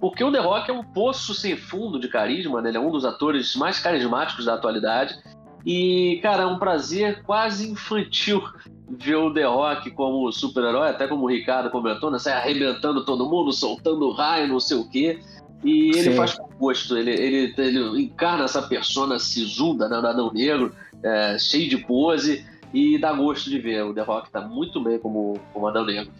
Porque 0.00 0.22
o 0.22 0.30
The 0.30 0.38
Rock 0.38 0.70
é 0.70 0.74
um 0.74 0.84
poço 0.84 1.34
sem 1.34 1.56
fundo 1.56 1.98
de 1.98 2.08
carisma, 2.08 2.62
né? 2.62 2.68
ele 2.68 2.76
é 2.76 2.80
um 2.80 2.90
dos 2.90 3.04
atores 3.04 3.56
mais 3.56 3.80
carismáticos 3.80 4.44
da 4.44 4.54
atualidade. 4.54 5.18
E, 5.64 6.18
cara, 6.22 6.44
é 6.44 6.46
um 6.46 6.58
prazer 6.58 7.22
quase 7.24 7.70
infantil 7.70 8.42
ver 8.90 9.16
o 9.16 9.32
The 9.32 9.44
Rock 9.44 9.90
como 9.90 10.30
super-herói, 10.32 10.88
até 10.88 11.06
como 11.06 11.24
o 11.24 11.28
Ricardo 11.28 11.70
comentou, 11.70 12.10
né? 12.10 12.18
Sai 12.18 12.32
arrebentando 12.32 13.04
todo 13.04 13.28
mundo, 13.28 13.52
soltando 13.52 14.10
raio, 14.12 14.48
não 14.48 14.60
sei 14.60 14.78
o 14.78 14.88
quê. 14.88 15.20
E 15.64 15.90
ele 15.90 16.10
Sim. 16.10 16.16
faz 16.16 16.34
com 16.34 16.46
gosto, 16.56 16.96
ele, 16.96 17.10
ele, 17.10 17.54
ele 17.58 18.02
encarna 18.02 18.44
essa 18.44 18.62
persona 18.62 19.18
sisuda, 19.18 19.88
né, 19.88 19.96
Adão 19.96 20.32
Negro, 20.32 20.72
é, 21.02 21.36
cheio 21.36 21.68
de 21.68 21.78
pose, 21.78 22.46
e 22.72 22.96
dá 22.96 23.12
gosto 23.12 23.50
de 23.50 23.58
ver. 23.58 23.82
O 23.84 23.92
The 23.92 24.02
Rock 24.02 24.30
tá 24.30 24.40
muito 24.40 24.82
bem 24.82 24.98
como, 24.98 25.38
como 25.52 25.66
Adão 25.66 25.84
Negro. 25.84 26.12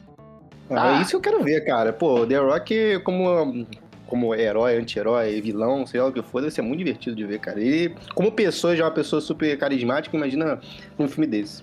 Ah, 0.71 0.99
é 0.99 1.01
isso 1.01 1.11
que 1.11 1.17
eu 1.17 1.21
quero 1.21 1.43
ver, 1.43 1.65
cara. 1.65 1.93
Pô, 1.93 2.27
The 2.27 2.39
Rock 2.39 3.01
como, 3.05 3.67
como 4.09 4.35
herói, 4.35 4.79
anti-herói, 4.79 5.41
vilão, 5.41 5.87
sei 5.87 6.01
lá 6.01 6.09
o 6.09 6.13
que 6.13 6.23
for, 6.23 6.41
deve 6.41 6.53
ser 6.53 6.63
muito 6.63 6.79
divertido 6.79 7.15
de 7.15 7.25
ver, 7.25 7.39
cara. 7.39 7.61
Ele, 7.61 7.95
como 8.15 8.33
pessoa, 8.33 8.75
já 8.75 8.85
é 8.85 8.87
uma 8.87 8.93
pessoa 8.93 9.21
super 9.21 9.57
carismática, 9.57 10.17
imagina 10.17 10.59
um 10.99 11.07
filme 11.07 11.27
desse. 11.27 11.63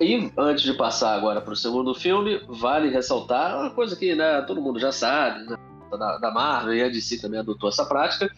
E 0.00 0.30
antes 0.36 0.64
de 0.64 0.74
passar 0.74 1.14
agora 1.14 1.40
para 1.40 1.52
o 1.52 1.56
segundo 1.56 1.94
filme, 1.94 2.40
vale 2.48 2.90
ressaltar 2.90 3.60
uma 3.60 3.70
coisa 3.70 3.94
que 3.94 4.14
né, 4.14 4.42
todo 4.42 4.60
mundo 4.60 4.80
já 4.80 4.90
sabe, 4.90 5.44
né, 5.44 5.56
da, 5.90 6.18
da 6.18 6.30
Marvel 6.30 6.74
e 6.74 6.82
a 6.82 6.88
DC 6.88 7.20
também 7.20 7.38
adotou 7.38 7.68
essa 7.68 7.84
prática. 7.84 8.30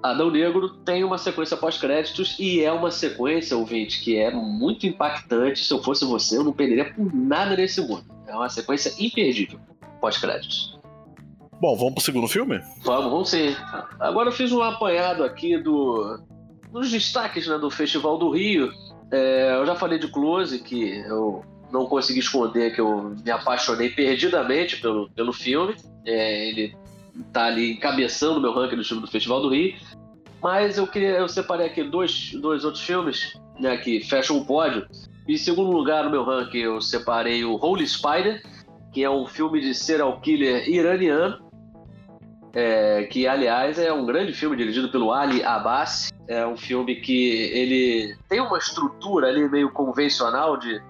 Adão 0.00 0.30
Negro 0.30 0.68
tem 0.68 1.02
uma 1.02 1.18
sequência 1.18 1.56
pós-créditos 1.56 2.36
e 2.38 2.62
é 2.62 2.70
uma 2.70 2.90
sequência, 2.90 3.56
ouvinte, 3.56 4.00
que 4.00 4.16
é 4.16 4.30
muito 4.30 4.86
impactante. 4.86 5.64
Se 5.64 5.72
eu 5.72 5.82
fosse 5.82 6.04
você, 6.04 6.36
eu 6.36 6.44
não 6.44 6.52
perderia 6.52 6.92
por 6.92 7.12
nada 7.12 7.56
nesse 7.56 7.80
mundo. 7.80 8.04
É 8.26 8.34
uma 8.34 8.48
sequência 8.48 8.92
imperdível 9.02 9.58
pós-créditos. 10.00 10.77
Bom, 11.60 11.76
vamos 11.76 11.94
pro 11.94 12.04
segundo 12.04 12.28
filme? 12.28 12.60
Vamos, 12.84 13.10
vamos 13.10 13.30
sim. 13.30 13.54
Agora 13.98 14.28
eu 14.28 14.32
fiz 14.32 14.52
um 14.52 14.62
apanhado 14.62 15.24
aqui 15.24 15.58
do, 15.58 16.20
dos 16.72 16.90
destaques 16.90 17.46
né, 17.46 17.58
do 17.58 17.70
Festival 17.70 18.16
do 18.16 18.30
Rio 18.30 18.72
é, 19.10 19.54
eu 19.56 19.66
já 19.66 19.74
falei 19.74 19.98
de 19.98 20.08
Close, 20.08 20.58
que 20.58 20.98
eu 21.06 21.42
não 21.72 21.86
consegui 21.86 22.20
esconder 22.20 22.74
que 22.74 22.80
eu 22.80 23.14
me 23.24 23.30
apaixonei 23.30 23.90
perdidamente 23.90 24.80
pelo, 24.80 25.08
pelo 25.10 25.32
filme. 25.32 25.74
É, 26.04 26.48
ele 26.48 26.76
tá 27.32 27.46
ali 27.46 27.72
encabeçando 27.72 28.38
o 28.38 28.42
meu 28.42 28.52
ranking 28.52 28.76
do 28.76 28.84
filme 28.84 29.02
do 29.02 29.10
Festival 29.10 29.40
do 29.40 29.48
Rio. 29.48 29.74
Mas 30.42 30.78
eu 30.78 30.86
queria, 30.86 31.18
eu 31.18 31.28
separei 31.28 31.66
aqui 31.66 31.82
dois, 31.82 32.32
dois 32.34 32.64
outros 32.64 32.84
filmes 32.84 33.38
né, 33.58 33.76
que 33.78 34.00
fecham 34.00 34.38
o 34.38 34.44
pódio. 34.44 34.86
Em 35.26 35.36
segundo 35.36 35.70
lugar 35.70 36.04
no 36.04 36.10
meu 36.10 36.24
ranking 36.24 36.58
eu 36.58 36.80
separei 36.80 37.44
o 37.44 37.56
Holy 37.56 37.86
Spider, 37.86 38.42
que 38.92 39.02
é 39.02 39.10
um 39.10 39.26
filme 39.26 39.60
de 39.60 39.74
serial 39.74 40.20
killer 40.20 40.68
iraniano, 40.68 41.47
é, 42.52 43.04
que 43.04 43.26
aliás 43.26 43.78
é 43.78 43.92
um 43.92 44.06
grande 44.06 44.32
filme 44.32 44.56
dirigido 44.56 44.88
pelo 44.88 45.12
Ali 45.12 45.42
Abbas. 45.42 46.10
É 46.26 46.46
um 46.46 46.56
filme 46.56 46.96
que 46.96 47.50
ele 47.52 48.16
tem 48.28 48.40
uma 48.40 48.58
estrutura 48.58 49.28
ali 49.28 49.48
meio 49.48 49.70
convencional 49.70 50.56
de, 50.56 50.80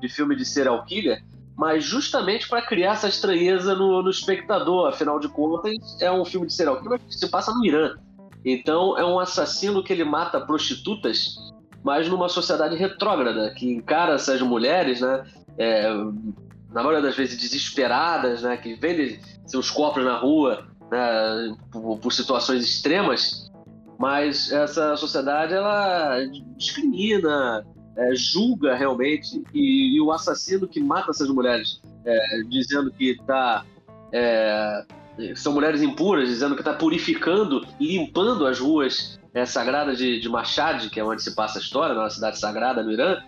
de 0.00 0.08
filme 0.08 0.34
de 0.34 0.44
serial 0.44 0.84
killer, 0.84 1.22
mas 1.56 1.84
justamente 1.84 2.48
para 2.48 2.62
criar 2.62 2.92
essa 2.92 3.08
estranheza 3.08 3.74
no, 3.74 4.02
no, 4.02 4.10
espectador. 4.10 4.88
Afinal 4.88 5.18
de 5.18 5.28
contas, 5.28 5.72
é 6.00 6.10
um 6.10 6.24
filme 6.24 6.46
de 6.46 6.54
serial 6.54 6.80
killer 6.80 6.98
que 6.98 7.14
se 7.14 7.28
passa 7.30 7.52
no 7.52 7.64
Irã. 7.64 7.94
Então, 8.44 8.96
é 8.96 9.04
um 9.04 9.18
assassino 9.18 9.82
que 9.82 9.92
ele 9.92 10.04
mata 10.04 10.40
prostitutas, 10.40 11.36
mas 11.82 12.08
numa 12.08 12.28
sociedade 12.28 12.76
retrógrada, 12.76 13.52
que 13.54 13.70
encara 13.70 14.14
essas 14.14 14.40
mulheres, 14.40 15.00
né? 15.00 15.24
É, 15.58 15.92
na 16.70 16.82
maioria 16.82 17.02
das 17.02 17.16
vezes 17.16 17.40
desesperadas, 17.40 18.42
né? 18.42 18.56
Que 18.56 18.74
vendem 18.74 19.20
seus 19.44 19.70
corpos 19.70 20.04
na 20.04 20.16
rua 20.16 20.67
né? 20.90 21.56
por, 21.70 21.98
por 21.98 22.12
situações 22.12 22.64
extremas 22.64 23.48
mas 23.98 24.52
essa 24.52 24.96
sociedade 24.96 25.52
ela 25.52 26.24
discrimina, 26.56 27.66
é, 27.96 28.14
julga 28.14 28.76
realmente 28.76 29.42
e, 29.52 29.96
e, 29.96 30.00
o 30.00 30.12
assassino 30.12 30.68
que 30.68 30.80
mata 30.80 31.10
essas 31.10 31.28
mulheres, 31.28 31.82
é, 32.04 32.42
dizendo 32.48 32.92
que 32.92 33.10
está 33.10 33.64
é, 34.12 34.84
são 35.34 35.52
mulheres 35.52 35.82
impuras, 35.82 36.28
dizendo 36.28 36.54
que 36.54 36.60
está 36.60 36.72
purificando 36.72 37.66
e 37.80 37.98
limpando 37.98 38.46
as 38.46 38.60
ruas 38.60 39.18
é, 39.34 39.44
sagradas 39.44 39.98
de, 39.98 40.20
de 40.20 40.28
Mashhad, 40.28 40.88
que 40.90 41.00
é 41.00 41.04
onde 41.04 41.20
se 41.20 41.34
passa 41.34 41.58
a 41.58 41.60
história, 41.60 41.92
na 41.92 42.08
cidade 42.08 42.38
sagrada 42.38 42.84
no 42.84 42.92
Irã. 42.92 43.20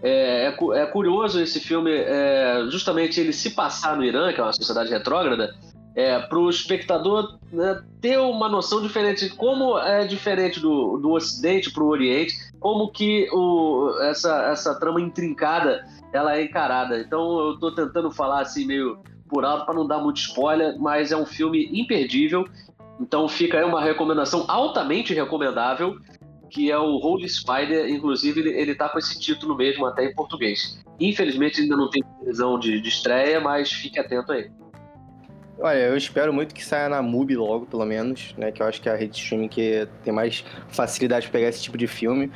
É, 0.00 0.46
é, 0.46 0.78
é 0.78 0.86
curioso 0.86 1.40
esse 1.40 1.58
filme, 1.58 1.90
é, 1.90 2.64
justamente 2.70 3.20
ele 3.20 3.32
se 3.32 3.50
passar 3.50 3.96
no 3.96 4.04
Irã, 4.04 4.32
que 4.32 4.40
é 4.40 4.44
uma 4.44 4.52
sociedade 4.52 4.90
retrógrada, 4.90 5.56
é, 5.94 6.18
para 6.18 6.38
o 6.38 6.50
espectador 6.50 7.38
né, 7.52 7.82
ter 8.00 8.18
uma 8.18 8.48
noção 8.48 8.82
diferente 8.82 9.28
de 9.28 9.36
como 9.36 9.78
é 9.78 10.04
diferente 10.06 10.58
do, 10.60 10.98
do 10.98 11.12
Ocidente 11.12 11.72
para 11.72 11.82
o 11.82 11.88
Oriente, 11.88 12.34
como 12.58 12.90
que 12.90 13.28
o, 13.32 13.96
essa, 14.02 14.50
essa 14.50 14.78
trama 14.78 15.00
intrincada 15.00 15.86
ela 16.12 16.36
é 16.36 16.44
encarada. 16.44 16.98
Então 16.98 17.38
eu 17.38 17.54
estou 17.54 17.72
tentando 17.72 18.10
falar 18.10 18.40
assim 18.40 18.66
meio 18.66 18.98
por 19.28 19.44
alto 19.44 19.66
para 19.66 19.74
não 19.74 19.86
dar 19.86 19.98
muito 19.98 20.18
spoiler, 20.18 20.78
mas 20.78 21.12
é 21.12 21.16
um 21.16 21.26
filme 21.26 21.68
imperdível. 21.72 22.44
Então 23.00 23.28
fica 23.28 23.58
aí 23.58 23.64
uma 23.64 23.82
recomendação 23.82 24.44
altamente 24.48 25.12
recomendável, 25.14 25.96
que 26.50 26.70
é 26.70 26.78
o 26.78 26.96
Holy 26.98 27.28
Spider. 27.28 27.88
Inclusive 27.88 28.40
ele, 28.40 28.50
ele 28.50 28.74
tá 28.74 28.88
com 28.88 28.98
esse 28.98 29.18
título 29.18 29.56
mesmo 29.56 29.86
até 29.86 30.04
em 30.04 30.14
português. 30.14 30.82
Infelizmente 30.98 31.60
ainda 31.60 31.76
não 31.76 31.90
tem 31.90 32.02
previsão 32.02 32.58
de, 32.58 32.80
de 32.80 32.88
estreia, 32.88 33.40
mas 33.40 33.72
fique 33.72 33.98
atento 33.98 34.32
aí. 34.32 34.50
Olha, 35.58 35.78
eu 35.78 35.96
espero 35.96 36.32
muito 36.32 36.54
que 36.54 36.64
saia 36.64 36.88
na 36.88 37.00
MUBI 37.00 37.36
logo, 37.36 37.66
pelo 37.66 37.84
menos, 37.84 38.34
né? 38.36 38.50
Que 38.50 38.60
eu 38.60 38.66
acho 38.66 38.82
que 38.82 38.88
é 38.88 38.92
a 38.92 38.96
rede 38.96 39.12
de 39.12 39.18
streaming 39.20 39.48
que 39.48 39.86
tem 40.02 40.12
mais 40.12 40.44
facilidade 40.68 41.26
de 41.26 41.32
pegar 41.32 41.48
esse 41.48 41.62
tipo 41.62 41.78
de 41.78 41.86
filme. 41.86 42.30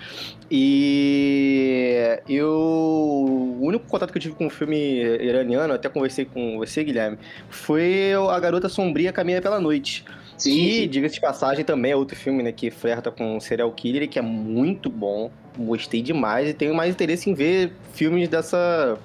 E 0.50 2.20
eu. 2.28 2.48
O 2.48 3.58
único 3.60 3.86
contato 3.86 4.12
que 4.12 4.18
eu 4.18 4.22
tive 4.22 4.34
com 4.34 4.46
um 4.46 4.50
filme 4.50 5.02
iraniano, 5.02 5.74
até 5.74 5.88
conversei 5.88 6.24
com 6.24 6.58
você, 6.58 6.84
Guilherme, 6.84 7.18
foi 7.50 8.12
A 8.30 8.38
Garota 8.38 8.68
Sombria 8.68 9.12
Caminha 9.12 9.42
pela 9.42 9.60
Noite. 9.60 10.04
Sim, 10.36 10.70
sim. 10.70 10.88
diga-se 10.88 11.16
de 11.16 11.20
passagem, 11.20 11.64
também 11.64 11.90
é 11.90 11.96
outro 11.96 12.16
filme, 12.16 12.44
né, 12.44 12.52
que 12.52 12.70
flerta 12.70 13.10
com 13.10 13.40
serial 13.40 13.72
killer, 13.72 14.08
que 14.08 14.20
é 14.20 14.22
muito 14.22 14.88
bom. 14.88 15.32
Gostei 15.58 16.00
demais 16.00 16.48
e 16.48 16.54
tenho 16.54 16.72
mais 16.72 16.94
interesse 16.94 17.28
em 17.28 17.34
ver 17.34 17.72
filmes 17.92 18.28
dessa 18.28 18.96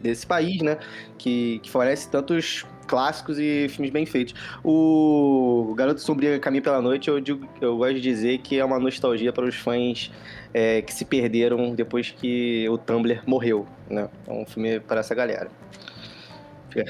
desse 0.00 0.26
país, 0.26 0.60
né, 0.62 0.78
que, 1.18 1.60
que 1.62 1.70
fornece 1.70 2.08
tantos 2.10 2.64
clássicos 2.86 3.38
e 3.38 3.66
filmes 3.68 3.90
bem 3.90 4.06
feitos. 4.06 4.34
O 4.62 5.74
Garoto 5.76 6.00
Sombria 6.00 6.38
Caminho 6.38 6.62
pela 6.62 6.80
Noite, 6.80 7.08
eu, 7.08 7.20
digo, 7.20 7.48
eu 7.60 7.76
gosto 7.76 7.94
de 7.94 8.00
dizer 8.00 8.38
que 8.38 8.58
é 8.58 8.64
uma 8.64 8.78
nostalgia 8.78 9.32
para 9.32 9.44
os 9.44 9.56
fãs 9.56 10.10
é, 10.52 10.82
que 10.82 10.92
se 10.92 11.04
perderam 11.04 11.74
depois 11.74 12.10
que 12.10 12.68
o 12.68 12.78
Tumblr 12.78 13.22
morreu, 13.26 13.66
né? 13.88 14.08
É 14.26 14.32
um 14.32 14.46
filme 14.46 14.80
para 14.80 15.00
essa 15.00 15.14
galera. 15.14 15.50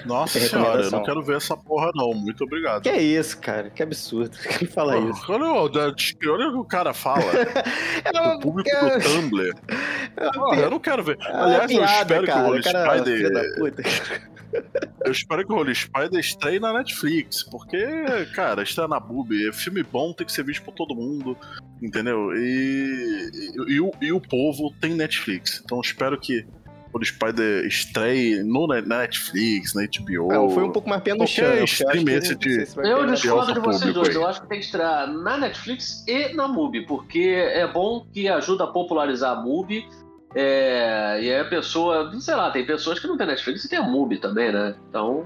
Nossa 0.07 0.39
Fica 0.41 0.57
a 0.57 0.61
senhora, 0.61 0.83
eu 0.83 0.91
não 0.91 1.03
quero 1.03 1.23
ver 1.23 1.37
essa 1.37 1.57
porra 1.57 1.91
não. 1.95 2.13
Muito 2.15 2.45
obrigado. 2.45 2.83
Que 2.83 2.89
é 2.89 3.01
isso, 3.03 3.39
cara? 3.39 3.71
Que 3.71 3.83
absurdo. 3.83 4.37
Quem 4.59 4.67
fala 4.69 4.95
Pô, 5.01 5.11
isso? 5.11 5.33
Olha, 5.33 5.45
o- 5.45 5.71
olha 5.71 5.89
o 6.49 6.53
que 6.53 6.59
o 6.59 6.65
cara 6.65 6.93
fala. 6.95 7.25
É 8.05 8.21
o 8.35 8.39
público 8.39 8.69
é- 8.71 8.99
do 8.99 9.05
Tumblr. 9.05 9.53
é 10.17 10.25
uma 10.25 10.33
Porra, 10.33 10.61
eu 10.61 10.71
não 10.71 10.81
quero 10.81 11.03
ver. 11.03 11.17
É 11.21 11.27
Aliás, 11.35 11.71
eu 11.71 11.79
piada, 11.79 12.03
espero 12.03 12.25
que 12.25 12.31
o 12.31 12.35
cara. 12.35 12.49
Holy 12.49 12.61
O 12.61 12.63
cara 12.63 12.97
é 12.97 13.05
filho 13.05 13.55
Spider. 13.55 14.35
Eu 15.05 15.11
espero 15.13 15.47
que 15.47 15.53
o 15.53 15.57
Holy 15.57 15.75
Spider 15.75 16.21
estreie 16.21 16.61
na 16.61 16.73
Netflix. 16.73 17.43
Porque, 17.43 17.85
cara, 18.35 18.63
estreia 18.63 18.87
na 18.89 19.01
Boob. 19.01 19.53
Filme 19.53 19.83
bom 19.83 20.13
tem 20.13 20.27
que 20.27 20.33
ser 20.33 20.45
visto 20.45 20.63
por 20.63 20.75
todo 20.75 20.95
mundo. 20.95 21.37
Entendeu? 21.83 22.33
E, 22.37 23.31
e, 23.69 23.73
e 23.75 23.81
o, 23.81 23.91
e 24.01 24.13
o 24.13 24.21
povo 24.21 24.73
tem 24.81 24.95
Netflix. 24.95 25.61
Então 25.65 25.79
eu 25.79 25.83
espero 25.83 26.19
que 26.19 26.47
o 26.95 26.97
Holy 26.97 27.07
Spider 27.07 27.67
estreie 27.67 28.43
no, 28.45 28.67
na 28.69 28.81
Netflix, 28.81 29.75
na 29.75 29.83
HBO. 29.83 30.29
Não, 30.29 30.49
foi 30.49 30.63
um 30.63 30.71
pouco 30.71 30.89
mais 30.89 31.03
pé 31.03 31.13
no 31.15 31.27
chão. 31.27 31.45
eu 31.45 31.65
esse 31.65 32.35
de- 32.37 32.67
se 32.67 32.79
Eu 32.79 33.07
discordo 33.07 33.41
alto 33.51 33.53
de 33.55 33.61
vocês 33.61 33.93
dois. 33.93 34.09
aí. 34.11 34.15
Eu 34.15 34.27
acho 34.27 34.41
que 34.43 34.49
tem 34.49 34.59
que 34.61 34.65
estrear 34.65 35.13
na 35.13 35.37
Netflix 35.37 36.05
e 36.07 36.33
na 36.35 36.47
MUBI, 36.47 36.87
porque 36.87 37.35
é 37.53 37.67
bom 37.67 38.07
que 38.13 38.29
ajuda 38.29 38.65
a 38.65 38.67
popularizar 38.69 39.37
a 39.37 39.43
MUBI. 39.43 39.87
É, 40.37 41.19
e 41.21 41.33
aí 41.33 41.41
a 41.41 41.45
pessoa, 41.45 42.13
sei 42.21 42.35
lá, 42.35 42.51
tem 42.51 42.65
pessoas 42.65 42.99
que 42.99 43.07
não 43.07 43.17
tem 43.17 43.27
Netflix 43.27 43.65
e 43.65 43.69
tem 43.69 43.79
a 43.79 43.83
MUBI 43.83 44.19
também, 44.19 44.53
né? 44.53 44.75
Então, 44.89 45.25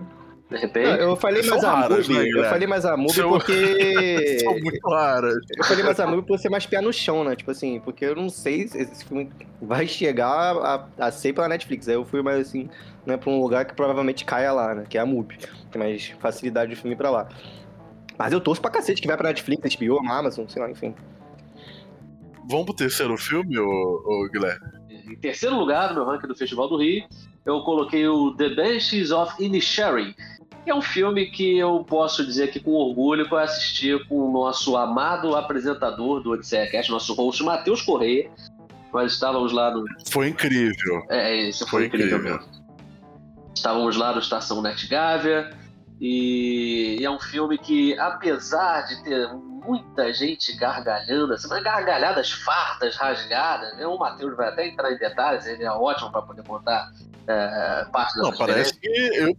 de 0.48 0.54
Não, 0.54 0.60
repente. 0.60 1.00
eu 1.00 1.14
falei 1.16 1.42
mais 1.42 1.62
a 1.62 1.74
raras, 1.74 2.08
Mubi, 2.08 2.18
né, 2.32 2.40
eu 2.40 2.44
falei 2.48 2.66
mais 2.66 2.84
a 2.86 2.96
Mubi 2.96 3.12
São- 3.12 3.28
porque... 3.30 4.38
São 4.40 4.52
muito 4.58 4.80
claras. 4.80 5.34
Eu 5.56 5.64
falei 5.64 5.84
mais 5.84 6.00
a 6.00 6.06
Mubi 6.06 6.26
por 6.26 6.38
ser 6.38 6.48
mais 6.48 6.64
pé 6.64 6.80
no 6.80 6.92
chão, 6.92 7.22
né? 7.22 7.36
Tipo 7.36 7.50
assim, 7.50 7.80
porque 7.80 8.04
eu 8.06 8.16
não 8.16 8.28
sei 8.30 8.66
se 8.66 8.78
esse 8.78 9.04
filme 9.04 9.30
vai 9.60 9.86
chegar 9.86 10.26
a, 10.56 10.86
a 10.98 11.10
ser 11.10 11.34
pela 11.34 11.48
Netflix. 11.48 11.86
Aí 11.88 11.94
eu 11.94 12.04
fui 12.04 12.22
mais 12.22 12.40
assim, 12.48 12.68
né, 13.04 13.16
pra 13.18 13.30
um 13.30 13.40
lugar 13.40 13.66
que 13.66 13.74
provavelmente 13.74 14.24
caia 14.24 14.50
lá, 14.52 14.74
né? 14.74 14.84
Que 14.88 14.96
é 14.96 15.00
a 15.02 15.06
Mubi. 15.06 15.36
Tem 15.70 15.78
mais 15.82 16.06
facilidade 16.18 16.70
de 16.74 16.80
filme 16.80 16.96
pra 16.96 17.10
lá. 17.10 17.28
Mas 18.18 18.32
eu 18.32 18.40
torço 18.40 18.60
pra 18.60 18.70
cacete 18.70 19.00
que 19.02 19.06
vai 19.06 19.16
pra 19.16 19.28
Netflix, 19.28 19.76
HBO, 19.76 19.98
Amazon, 20.10 20.46
sei 20.48 20.62
lá, 20.62 20.70
enfim. 20.70 20.94
Vamos 22.48 22.64
pro 22.64 22.74
terceiro 22.74 23.16
filme, 23.18 23.58
ô, 23.58 23.66
ô 23.66 24.28
Guilherme? 24.32 24.66
Em 25.10 25.16
terceiro 25.16 25.56
lugar 25.56 25.90
no 25.90 25.96
meu 25.96 26.04
ranking 26.06 26.26
do 26.26 26.34
Festival 26.34 26.68
do 26.68 26.78
Rio, 26.78 27.04
eu 27.44 27.60
coloquei 27.62 28.06
o 28.08 28.34
The 28.36 28.54
Banshees 28.54 29.10
of 29.10 29.32
Inisherin. 29.42 30.14
Que 30.68 30.72
É 30.72 30.74
um 30.74 30.82
filme 30.82 31.26
que 31.30 31.56
eu 31.56 31.82
posso 31.82 32.24
dizer 32.26 32.44
aqui 32.44 32.60
com 32.60 32.72
orgulho 32.72 33.26
que 33.26 33.32
eu 33.32 33.38
assisti 33.38 33.98
com 34.04 34.28
o 34.28 34.32
nosso 34.32 34.76
amado 34.76 35.34
apresentador 35.34 36.22
do 36.22 36.32
Odisseia 36.32 36.70
Cast, 36.70 36.90
nosso 36.92 37.14
host 37.14 37.42
Matheus 37.42 37.80
Correia. 37.80 38.30
Nós 38.92 39.12
estávamos 39.12 39.50
lá 39.50 39.70
no. 39.70 39.86
Foi 40.10 40.28
incrível. 40.28 41.02
É, 41.08 41.48
esse 41.48 41.60
foi, 41.60 41.68
Foi 41.68 41.86
incrível 41.86 42.18
incrível. 42.18 42.38
mesmo. 42.38 42.68
Estávamos 43.54 43.96
lá 43.96 44.12
no 44.12 44.18
Estação 44.18 44.60
Net 44.60 44.86
Gávea 44.86 45.50
e 46.00 46.98
é 47.02 47.10
um 47.10 47.18
filme 47.18 47.56
que, 47.56 47.98
apesar 47.98 48.82
de 48.82 49.02
ter 49.02 49.28
muita 49.32 50.12
gente 50.12 50.54
gargalhando, 50.54 51.32
assim, 51.32 51.48
mas 51.48 51.62
gargalhadas 51.62 52.30
fartas, 52.30 52.94
rasgadas, 52.96 53.76
né? 53.76 53.86
o 53.86 53.98
Matheus 53.98 54.36
vai 54.36 54.48
até 54.48 54.68
entrar 54.68 54.92
em 54.92 54.98
detalhes, 54.98 55.46
ele 55.46 55.64
é 55.64 55.72
ótimo 55.72 56.12
para 56.12 56.22
poder 56.22 56.42
contar 56.44 56.92
é, 57.26 57.86
parte 57.90 58.16
Não, 58.16 58.30
dessa 58.30 58.46
parece 58.46 58.78
que 58.78 58.86
eu. 58.86 59.36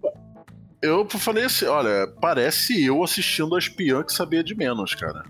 Eu 0.81 1.07
falei 1.09 1.43
assim, 1.43 1.65
olha, 1.65 2.07
parece 2.21 2.85
eu 2.85 3.03
assistindo 3.03 3.53
a 3.55 3.59
espiã 3.59 4.01
que 4.01 4.13
sabia 4.13 4.43
de 4.43 4.55
menos, 4.55 4.95
cara. 4.95 5.25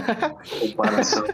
comparação. 0.60 1.26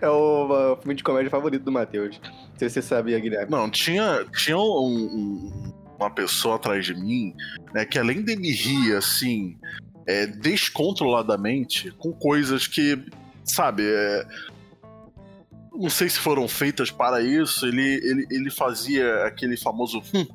É 0.00 0.08
o, 0.08 0.72
uh, 0.74 0.76
filme 0.80 0.94
de 0.94 1.02
comédia 1.02 1.30
favorito 1.30 1.64
do 1.64 1.72
Matheus. 1.72 2.20
Não 2.22 2.58
sei 2.58 2.68
se 2.68 2.74
você 2.74 2.82
sabia, 2.82 3.18
Guilherme. 3.18 3.50
Não, 3.50 3.68
tinha, 3.68 4.24
tinha 4.36 4.56
um- 4.56 4.62
um- 4.62 5.72
uma 5.98 6.10
pessoa 6.10 6.56
atrás 6.56 6.84
de 6.86 6.94
mim, 6.94 7.34
né, 7.72 7.84
que 7.84 7.98
além 7.98 8.22
de 8.22 8.36
me 8.36 8.52
rir, 8.52 8.94
assim, 8.94 9.56
é, 10.06 10.26
descontroladamente, 10.26 11.90
com 11.92 12.12
coisas 12.12 12.66
que, 12.68 13.02
sabe, 13.44 13.82
é, 13.84 14.26
não 15.72 15.88
sei 15.90 16.08
se 16.08 16.18
foram 16.18 16.46
feitas 16.46 16.90
para 16.90 17.20
isso, 17.22 17.66
ele, 17.66 17.94
ele, 18.04 18.26
ele 18.30 18.50
fazia 18.50 19.24
aquele 19.24 19.56
famoso 19.56 20.02
hum. 20.14 20.26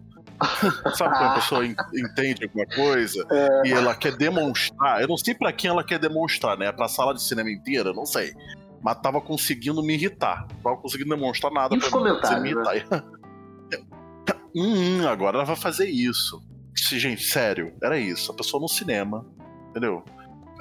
Sabe 0.96 1.18
quando 1.18 1.32
a 1.32 1.36
pessoa 1.36 1.66
en- 1.66 1.76
entende 1.96 2.44
alguma 2.46 2.66
coisa 2.68 3.26
e 3.66 3.72
ela 3.72 3.94
quer 3.96 4.16
demonstrar? 4.16 5.02
Eu 5.02 5.08
não 5.08 5.18
sei 5.18 5.34
pra 5.36 5.52
quem 5.52 5.70
ela 5.70 5.84
quer 5.84 6.00
demonstrar, 6.00 6.58
né? 6.58 6.72
Pra 6.72 6.88
sala 6.88 7.14
de 7.14 7.22
cinema 7.22 7.50
inteira? 7.52 7.92
Não 7.94 8.06
sei. 8.06 8.34
Mas 8.82 8.98
tava 9.02 9.20
conseguindo 9.20 9.84
me 9.84 9.94
irritar. 9.96 10.48
Tava 10.64 10.78
conseguindo 10.78 11.10
demonstrar 11.16 11.52
nada 11.52 11.76
E 11.76 11.80
pra 11.80 11.90
comentários, 11.90 12.42
me 12.42 12.52
irritar. 12.52 13.04
hum, 14.56 15.08
agora 15.08 15.38
ela 15.38 15.46
vai 15.46 15.56
fazer 15.56 15.90
isso. 15.90 16.42
Gente, 16.76 17.24
sério, 17.24 17.74
era 17.84 17.98
isso. 18.00 18.32
A 18.32 18.36
pessoa 18.36 18.62
no 18.62 18.68
cinema, 18.70 19.26
entendeu? 19.70 20.04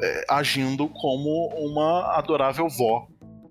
É, 0.03 0.25
agindo 0.31 0.89
como 0.89 1.49
uma 1.57 2.17
adorável 2.17 2.69
vó 2.69 3.07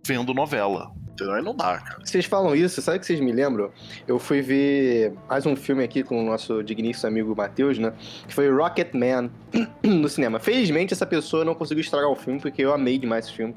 vendo 0.06 0.34
novela. 0.34 0.92
Entendeu? 1.18 1.34
Aí 1.34 1.42
não 1.44 1.56
dá, 1.56 1.80
cara. 1.80 2.00
Vocês 2.06 2.26
falam 2.26 2.56
isso, 2.56 2.80
sabe 2.80 2.98
o 2.98 3.00
que 3.00 3.08
vocês 3.08 3.20
me 3.20 3.32
lembram? 3.32 3.72
Eu 4.08 4.20
fui 4.20 4.40
ver 4.40 5.14
mais 5.28 5.48
um 5.48 5.56
filme 5.56 5.84
aqui 5.84 6.04
com 6.04 6.22
o 6.22 6.24
nosso 6.24 6.62
digníssimo 6.62 7.08
amigo 7.08 7.36
Matheus, 7.36 7.80
né? 7.80 7.92
Que 8.28 8.36
foi 8.36 8.52
Rocket 8.52 8.94
Man 8.94 9.32
no 9.84 10.08
cinema. 10.08 10.40
Felizmente 10.40 10.94
essa 10.94 11.08
pessoa 11.08 11.44
não 11.44 11.56
conseguiu 11.56 11.82
estragar 11.82 12.08
o 12.08 12.16
filme, 12.16 12.40
porque 12.40 12.62
eu 12.62 12.72
amei 12.72 13.00
demais 13.00 13.26
esse 13.26 13.34
filme. 13.34 13.56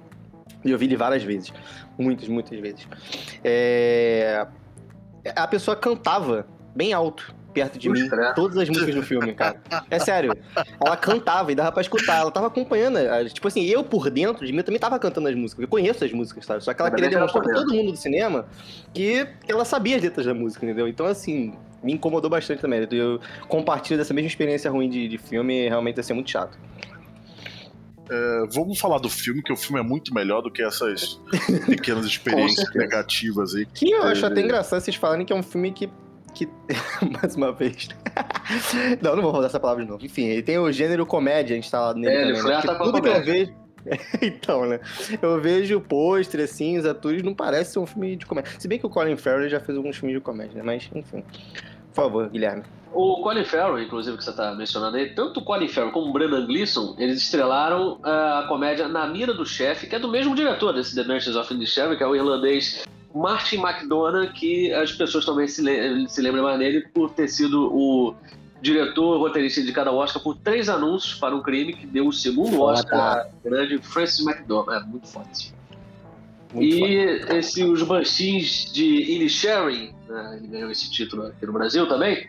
E 0.64 0.70
eu 0.70 0.78
vi 0.78 0.86
ele 0.86 0.96
várias 0.96 1.22
vezes. 1.22 1.52
Muitas, 1.98 2.28
muitas 2.28 2.58
vezes. 2.58 2.88
É... 3.44 4.46
A 5.36 5.46
pessoa 5.46 5.76
cantava 5.76 6.46
bem 6.74 6.94
alto 6.94 7.34
perto 7.52 7.78
de 7.78 7.88
mim 7.88 8.08
Credo. 8.08 8.34
todas 8.34 8.56
as 8.56 8.68
músicas 8.68 8.94
do 8.94 9.02
filme, 9.02 9.34
cara. 9.34 9.60
É 9.90 9.98
sério. 9.98 10.32
Ela 10.84 10.96
cantava 10.96 11.50
e 11.52 11.54
dava 11.54 11.72
pra 11.72 11.80
escutar. 11.82 12.20
Ela 12.20 12.30
tava 12.30 12.46
acompanhando. 12.46 12.96
a- 12.98 13.24
Tipo 13.28 13.48
assim, 13.48 13.64
eu 13.64 13.82
por 13.84 14.08
dentro 14.10 14.46
de 14.46 14.52
mim 14.52 14.62
também 14.62 14.78
tava 14.80 14.98
cantando 14.98 15.28
as 15.28 15.34
músicas. 15.34 15.62
Eu 15.62 15.68
conheço 15.68 16.04
as 16.04 16.12
músicas, 16.12 16.44
sabe? 16.46 16.62
Só 16.64 16.72
que 16.72 16.80
ela 16.80 16.90
queria 16.90 17.10
demonstrar 17.10 17.42
pra 17.42 17.54
todo 17.54 17.74
mundo 17.74 17.92
do 17.92 17.96
cinema 17.98 18.46
que 18.94 19.26
ela 19.48 19.64
sabia 19.64 19.96
as 19.96 20.02
letras 20.02 20.26
da 20.26 20.34
música, 20.34 20.64
entendeu? 20.64 20.86
Então, 20.88 21.06
assim, 21.06 21.52
me 21.82 21.92
incomodou 21.92 22.30
bastante 22.30 22.60
também. 22.60 22.86
Eu 22.90 23.20
compartilho 23.48 23.98
dessa 23.98 24.14
mesma 24.14 24.28
experiência 24.28 24.70
ruim 24.70 24.88
de, 24.88 25.08
de 25.08 25.18
filme, 25.18 25.68
realmente 25.68 25.96
ia 25.96 26.02
ser 26.02 26.14
muito 26.14 26.30
chato. 26.30 26.58
É, 28.12 28.44
vamos 28.52 28.78
falar 28.80 28.98
do 28.98 29.08
filme, 29.08 29.40
que 29.40 29.52
o 29.52 29.56
filme 29.56 29.78
é 29.78 29.84
muito 29.84 30.12
melhor 30.12 30.42
do 30.42 30.50
que 30.50 30.62
essas 30.62 31.20
pequenas 31.66 32.04
experiências 32.06 32.68
negativas 32.74 33.54
aí. 33.54 33.64
Que 33.66 33.90
eu 33.92 34.02
acho 34.02 34.26
até 34.26 34.40
engraçado 34.40 34.80
vocês 34.80 34.96
falarem 34.96 35.24
que 35.24 35.32
é 35.32 35.36
um 35.36 35.42
filme 35.44 35.70
que. 35.70 35.88
Que... 36.30 36.48
Mais 37.20 37.34
uma 37.36 37.52
vez. 37.52 37.88
não, 39.02 39.16
não 39.16 39.22
vou 39.22 39.32
falar 39.32 39.46
essa 39.46 39.60
palavra 39.60 39.84
de 39.84 39.90
novo. 39.90 40.04
Enfim, 40.04 40.24
ele 40.24 40.42
tem 40.42 40.58
o 40.58 40.70
gênero 40.72 41.06
comédia, 41.06 41.54
gente 41.54 41.70
tá 41.70 41.94
nele 41.94 42.14
É, 42.14 42.22
ele 42.22 42.34
também, 42.34 42.52
né? 42.52 42.62
tudo 42.62 43.02
que 43.02 43.08
eu 43.08 43.12
comédia. 43.12 43.32
vejo. 43.32 43.54
então, 44.20 44.66
né? 44.66 44.80
Eu 45.22 45.40
vejo 45.40 45.78
o 45.78 45.80
pôster, 45.80 46.42
assim, 46.42 46.78
os 46.78 46.86
atores, 46.86 47.22
não 47.22 47.34
parece 47.34 47.72
ser 47.72 47.78
um 47.78 47.86
filme 47.86 48.16
de 48.16 48.26
comédia. 48.26 48.52
Se 48.58 48.68
bem 48.68 48.78
que 48.78 48.86
o 48.86 48.90
Colin 48.90 49.16
Farrell 49.16 49.48
já 49.48 49.60
fez 49.60 49.76
alguns 49.76 49.96
filmes 49.96 50.16
de 50.16 50.22
comédia, 50.22 50.54
né? 50.56 50.62
Mas, 50.64 50.90
enfim. 50.94 51.24
Por 51.88 52.04
favor, 52.04 52.28
Guilherme. 52.28 52.62
O 52.92 53.22
Colin 53.22 53.44
Farrell, 53.44 53.80
inclusive, 53.80 54.16
que 54.16 54.24
você 54.24 54.30
está 54.30 54.54
mencionando 54.54 54.96
aí, 54.96 55.14
tanto 55.14 55.40
o 55.40 55.44
Colin 55.44 55.68
Farrell 55.68 55.92
como 55.92 56.10
o 56.10 56.12
Brendan 56.12 56.46
Gleeson, 56.46 56.96
eles 56.98 57.22
estrelaram 57.22 57.98
ah, 58.02 58.40
a 58.40 58.48
comédia 58.48 58.88
Na 58.88 59.06
Mira 59.06 59.32
do 59.32 59.46
Chefe, 59.46 59.86
que 59.86 59.94
é 59.94 59.98
do 59.98 60.08
mesmo 60.08 60.34
diretor 60.34 60.72
desse 60.72 60.94
The 60.94 61.04
Mansions 61.04 61.36
of 61.36 61.52
Inisherin, 61.54 61.96
que 61.96 62.02
é 62.02 62.06
o 62.06 62.16
irlandês 62.16 62.84
Martin 63.14 63.56
McDonagh, 63.56 64.32
que 64.32 64.72
as 64.72 64.92
pessoas 64.92 65.24
também 65.24 65.48
se, 65.48 65.60
le- 65.62 66.08
se 66.08 66.20
lembram 66.22 66.42
mais 66.44 66.58
dele 66.58 66.82
por 66.94 67.10
ter 67.10 67.28
sido 67.28 67.72
o 67.74 68.14
diretor 68.62 69.18
roteirista 69.18 69.60
indicado 69.60 69.90
ao 69.90 69.96
Oscar 69.96 70.22
por 70.22 70.36
três 70.36 70.68
anúncios 70.68 71.14
para 71.18 71.34
um 71.34 71.42
crime, 71.42 71.72
que 71.72 71.86
deu 71.86 72.06
o 72.06 72.12
segundo 72.12 72.56
Foda. 72.56 72.72
Oscar 72.80 73.28
grande 73.44 73.78
Francis 73.78 74.24
McDormand. 74.26 74.76
É 74.76 74.80
muito 74.84 75.06
foda 75.08 75.26
esse. 75.32 75.52
Muito 76.52 76.74
e 76.76 77.18
foda. 77.20 77.38
esse, 77.38 77.64
os 77.64 77.82
Banshees 77.82 78.70
de 78.72 79.12
Inisherin, 79.14 79.92
né, 80.08 80.36
ele 80.36 80.46
ganhou 80.48 80.70
esse 80.70 80.90
título 80.90 81.26
aqui 81.26 81.46
no 81.46 81.52
Brasil 81.52 81.88
também, 81.88 82.28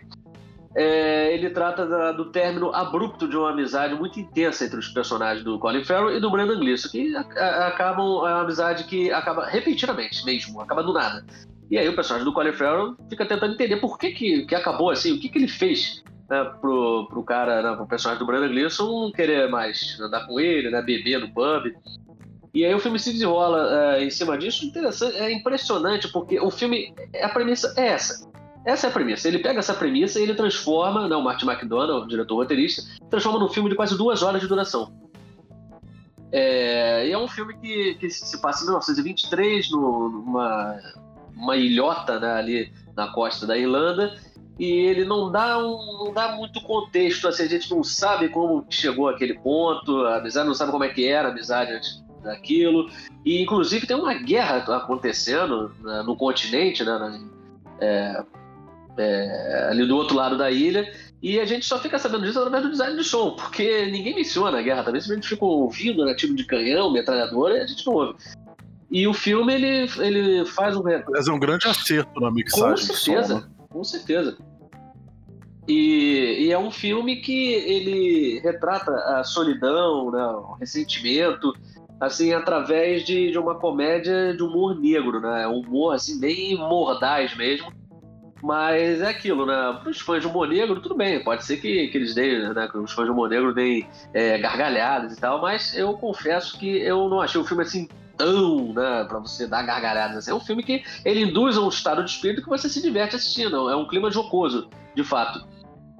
é, 0.74 1.34
ele 1.34 1.50
trata 1.50 1.86
da, 1.86 2.12
do 2.12 2.32
término 2.32 2.74
abrupto 2.74 3.28
de 3.28 3.36
uma 3.36 3.52
amizade 3.52 3.94
muito 3.96 4.20
intensa 4.20 4.66
entre 4.66 4.80
os 4.80 4.88
personagens 4.88 5.44
do 5.44 5.60
Colin 5.60 5.84
Farrell 5.84 6.16
e 6.16 6.20
do 6.20 6.32
Brandon 6.32 6.60
Gleeson, 6.60 6.90
que 6.90 7.16
a, 7.16 7.22
a, 7.22 7.68
acabam 7.68 8.26
é 8.28 8.34
uma 8.34 8.42
amizade 8.42 8.86
que 8.86 9.12
acaba 9.12 9.46
repentinamente 9.46 10.24
mesmo, 10.26 10.62
acaba 10.62 10.82
do 10.82 10.94
nada. 10.94 11.26
E 11.70 11.78
aí 11.78 11.88
o 11.88 11.96
personagem 11.96 12.26
do 12.26 12.34
Colin 12.34 12.54
Farrell 12.54 12.96
fica 13.10 13.26
tentando 13.26 13.54
entender 13.54 13.78
por 13.78 13.98
que, 13.98 14.12
que, 14.12 14.46
que 14.46 14.56
acabou 14.56 14.90
assim, 14.90 15.14
o 15.14 15.20
que, 15.20 15.28
que 15.30 15.38
ele 15.38 15.48
fez 15.48 16.02
né, 16.30 16.44
pro, 16.62 17.08
pro 17.10 17.24
cara, 17.24 17.62
né, 17.62 17.76
pro 17.76 17.86
personagem 17.86 18.20
do 18.20 18.26
Brandon 18.26 18.48
Gleeson 18.48 18.86
não 18.86 19.12
querer 19.12 19.50
mais 19.50 20.00
andar 20.00 20.26
com 20.26 20.40
ele, 20.40 20.70
né, 20.70 20.82
beber 20.82 21.20
no 21.20 21.34
pub. 21.34 21.74
E 22.54 22.66
aí 22.66 22.74
o 22.74 22.80
filme 22.80 23.00
se 23.00 23.12
desenrola 23.12 23.96
é, 23.96 24.04
em 24.04 24.10
cima 24.10 24.38
disso. 24.38 24.66
Interessante, 24.66 25.18
é 25.18 25.32
impressionante, 25.32 26.10
porque 26.12 26.40
o 26.40 26.50
filme, 26.50 26.94
a 27.22 27.30
premissa 27.30 27.74
é 27.78 27.88
essa. 27.88 28.30
Essa 28.66 28.88
é 28.88 28.90
a 28.90 28.94
premissa. 28.94 29.28
Ele 29.28 29.40
pega 29.40 29.60
essa 29.60 29.74
premissa 29.74 30.20
e 30.20 30.24
ele 30.24 30.36
transforma, 30.36 31.08
não, 31.08 31.20
o 31.20 31.24
Martin 31.24 31.46
McDonald, 31.48 32.06
o 32.06 32.08
diretor 32.08 32.36
roteirista, 32.36 32.84
transforma 33.10 33.40
num 33.40 33.50
filme 33.50 33.70
de 33.70 33.76
quase 33.76 33.98
duas 33.98 34.22
horas 34.22 34.42
de 34.42 34.48
duração. 34.48 34.94
É, 36.32 37.08
e 37.08 37.12
é 37.12 37.18
um 37.18 37.28
filme 37.28 37.56
que, 37.58 37.96
que 37.96 38.10
se 38.10 38.40
passa 38.40 38.64
em 38.64 38.68
1923, 38.68 39.72
no, 39.72 40.10
numa 40.10 40.80
uma 41.36 41.56
ilhota 41.58 42.20
né, 42.20 42.34
ali 42.34 42.72
na 42.96 43.12
costa 43.12 43.48
da 43.48 43.58
Irlanda, 43.58 44.16
e 44.60 44.66
ele 44.66 45.06
não 45.06 45.32
dá, 45.32 45.58
um, 45.58 46.06
não 46.06 46.14
dá 46.14 46.36
muito 46.36 46.62
contexto, 46.62 47.28
assim, 47.28 47.44
a 47.44 47.48
gente 47.48 47.72
não 47.72 47.84
sabe 47.84 48.30
como 48.30 48.64
chegou 48.70 49.10
àquele 49.10 49.34
ponto, 49.40 50.06
a 50.06 50.18
amizade 50.18 50.48
não 50.48 50.54
sabe 50.54 50.72
como 50.72 50.84
é 50.84 50.90
que 50.90 51.08
era 51.08 51.30
a 51.30 51.32
amizade 51.32 51.72
antes 51.72 52.04
daquilo, 52.22 52.90
e 53.26 53.42
inclusive 53.42 53.88
tem 53.88 53.98
uma 53.98 54.14
guerra 54.14 54.58
acontecendo 54.76 55.74
né, 55.80 56.04
no 56.06 56.16
continente, 56.16 56.84
né, 56.84 57.20
é, 57.80 58.24
é, 58.98 59.68
ali 59.70 59.86
do 59.86 59.96
outro 59.96 60.16
lado 60.16 60.38
da 60.38 60.52
ilha, 60.52 60.92
e 61.22 61.40
a 61.40 61.46
gente 61.46 61.66
só 61.66 61.80
fica 61.80 62.00
sabendo 62.00 62.26
disso 62.26 62.40
através 62.40 62.64
do 62.64 62.72
design 62.72 62.96
do 62.96 63.04
som, 63.04 63.32
porque 63.32 63.86
ninguém 63.88 64.16
menciona 64.16 64.60
a 64.60 64.62
guerra 64.62 64.84
também, 64.84 65.02
se 65.02 65.12
a 65.12 65.16
gente 65.16 65.28
ficou 65.28 65.62
ouvindo 65.62 66.04
né, 66.04 66.16
tiro 66.16 66.36
de 66.36 66.46
canhão, 66.46 66.92
metralhadora, 66.92 67.64
a 67.64 67.68
gente 67.68 67.86
não 67.86 67.94
ouve. 67.94 68.16
E 68.90 69.08
o 69.08 69.14
filme, 69.14 69.54
ele, 69.54 69.90
ele 70.00 70.46
faz 70.46 70.76
um... 70.76 70.84
Mas 71.10 71.28
é 71.28 71.32
um 71.32 71.40
grande 71.40 71.68
acerto 71.68 72.20
na 72.20 72.30
mixagem. 72.30 72.88
Com 72.88 72.94
certeza, 72.94 73.28
som, 73.28 73.40
né? 73.40 73.48
com 73.70 73.84
certeza. 73.84 74.38
E, 75.68 76.48
e, 76.48 76.52
é 76.52 76.58
um 76.58 76.72
filme 76.72 77.18
que 77.18 77.54
ele 77.54 78.40
retrata 78.40 78.92
a 78.92 79.24
solidão, 79.24 80.12
né, 80.12 80.24
o 80.26 80.54
ressentimento, 80.60 81.54
assim, 82.00 82.34
através 82.34 83.06
de, 83.06 83.32
de 83.32 83.38
uma 83.38 83.56
comédia 83.56 84.36
de 84.36 84.42
humor 84.42 84.78
negro, 84.78 85.22
né? 85.22 85.48
Um 85.48 85.60
humor, 85.60 85.94
assim, 85.94 86.20
bem 86.20 86.58
mordaz 86.58 87.38
mesmo. 87.38 87.72
Mas 88.42 89.02
é 89.02 89.10
aquilo, 89.10 89.46
né? 89.46 89.80
Para 89.82 89.90
os 89.90 90.00
fãs 90.00 90.22
de 90.22 90.28
humor 90.28 90.48
negro, 90.48 90.82
tudo 90.82 90.96
bem. 90.96 91.24
Pode 91.24 91.46
ser 91.46 91.58
que, 91.58 91.88
que 91.88 91.98
eles 91.98 92.16
deem, 92.16 92.54
né? 92.54 92.68
Que 92.68 92.78
os 92.78 92.92
fãs 92.92 93.06
de 93.06 93.12
humor 93.12 93.30
negro 93.30 93.54
deem 93.54 93.88
é, 94.14 94.38
gargalhadas 94.38 95.18
e 95.18 95.20
tal. 95.20 95.42
Mas 95.42 95.76
eu 95.76 95.94
confesso 95.94 96.58
que 96.58 96.78
eu 96.82 97.08
não 97.08 97.22
achei 97.22 97.40
o 97.40 97.46
filme 97.46 97.64
assim 97.64 97.88
tão, 98.18 98.74
né? 98.74 99.06
Pra 99.08 99.20
você 99.20 99.48
dar 99.48 99.64
gargalhadas. 99.64 100.18
Assim. 100.18 100.32
É 100.32 100.34
um 100.34 100.40
filme 100.40 100.64
que 100.64 100.84
ele 101.06 101.24
induz 101.24 101.56
a 101.58 101.62
um 101.62 101.70
estado 101.70 102.04
de 102.04 102.10
espírito 102.10 102.44
que 102.44 102.50
você 102.50 102.68
se 102.68 102.82
diverte 102.82 103.16
assistindo. 103.16 103.70
É 103.70 103.76
um 103.76 103.88
clima 103.88 104.10
jocoso, 104.10 104.70
de 104.96 105.04
fato. 105.04 105.48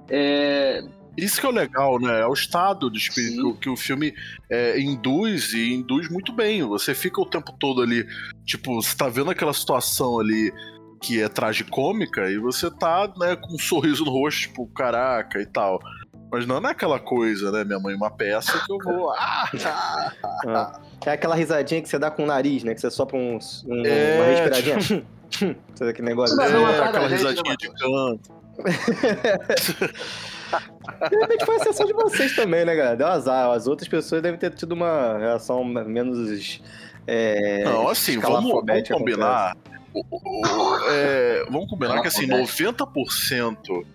É, 0.10 0.84
isso 1.18 1.40
que 1.42 1.46
é 1.46 1.50
o 1.50 1.54
legal, 1.54 2.00
né? 2.00 2.22
É 2.22 2.26
o 2.26 2.34
estado 2.34 2.90
de 2.90 2.98
espírito 2.98 3.54
que, 3.54 3.60
que, 3.62 3.70
o 3.70 3.76
filme 3.76 4.14
é, 4.50 4.80
induz 4.80 5.54
e 5.54 5.74
induz 5.74 6.10
muito 6.10 6.32
bem. 6.32 6.64
Você 6.64 6.96
fica 6.96 7.20
o 7.20 7.26
tempo 7.26 7.54
todo 7.60 7.82
ali, 7.82 8.08
tipo, 8.46 8.82
você 8.82 8.96
tá 8.96 9.10
vendo 9.10 9.30
aquela 9.30 9.54
situação 9.54 10.20
ali 10.20 10.54
que 11.02 11.22
é 11.22 11.28
tragicômica 11.28 12.30
e 12.30 12.38
você 12.38 12.70
tá, 12.70 13.12
né, 13.18 13.36
com 13.36 13.56
um 13.56 13.60
sorriso 13.60 14.06
no 14.06 14.12
rosto, 14.12 14.42
tipo, 14.42 14.68
caraca 14.68 15.42
e 15.42 15.46
tal. 15.46 15.80
Mas 16.32 16.46
não 16.46 16.58
é 16.58 16.72
aquela 16.72 17.00
coisa, 17.00 17.52
né? 17.52 17.66
Minha 17.66 17.80
mãe 17.80 17.94
uma 17.94 18.10
peça 18.10 18.64
que 18.66 18.72
eu 18.72 18.78
vou. 18.78 19.12
Ah, 19.12 19.50
ah, 19.66 20.14
ah. 20.48 20.80
É 21.06 21.12
aquela 21.12 21.36
risadinha 21.36 21.82
que 21.82 21.90
você 21.90 22.00
dá 22.00 22.10
com 22.10 22.24
o 22.24 22.26
nariz, 22.26 22.64
né? 22.64 22.74
Que 22.74 22.80
você 22.80 22.90
sopra 22.90 23.18
um, 23.18 23.38
um 23.66 23.86
é... 23.86 24.16
uma 24.16 24.26
respiradinha. 24.26 24.80
Sabe 25.76 25.92
aquele 25.92 26.08
negócio? 26.08 26.40
É, 26.40 26.46
é 26.46 26.84
aquela 26.84 27.08
risadinha 27.08 27.58
de 27.58 27.70
canto. 27.70 28.42
De 31.10 31.16
repente 31.16 31.46
foi 31.46 31.56
a 31.56 31.60
sensação 31.60 31.86
de 31.86 31.94
vocês 31.94 32.36
também, 32.36 32.66
né, 32.66 32.76
galera? 32.76 32.98
Deu 32.98 33.08
azar. 33.08 33.50
As 33.52 33.68
outras 33.68 33.88
pessoas 33.88 34.22
devem 34.22 34.38
ter 34.38 34.54
tido 34.54 34.74
uma 34.74 35.18
reação 35.18 35.64
menos. 35.64 36.62
É, 37.08 37.64
não, 37.64 37.88
assim, 37.88 38.20
vamos, 38.20 38.52
vamos 38.52 38.90
combinar. 38.90 39.56
É, 40.90 41.46
vamos 41.50 41.70
combinar 41.70 42.02
que 42.02 42.08
assim, 42.08 42.28
90% 42.28 43.86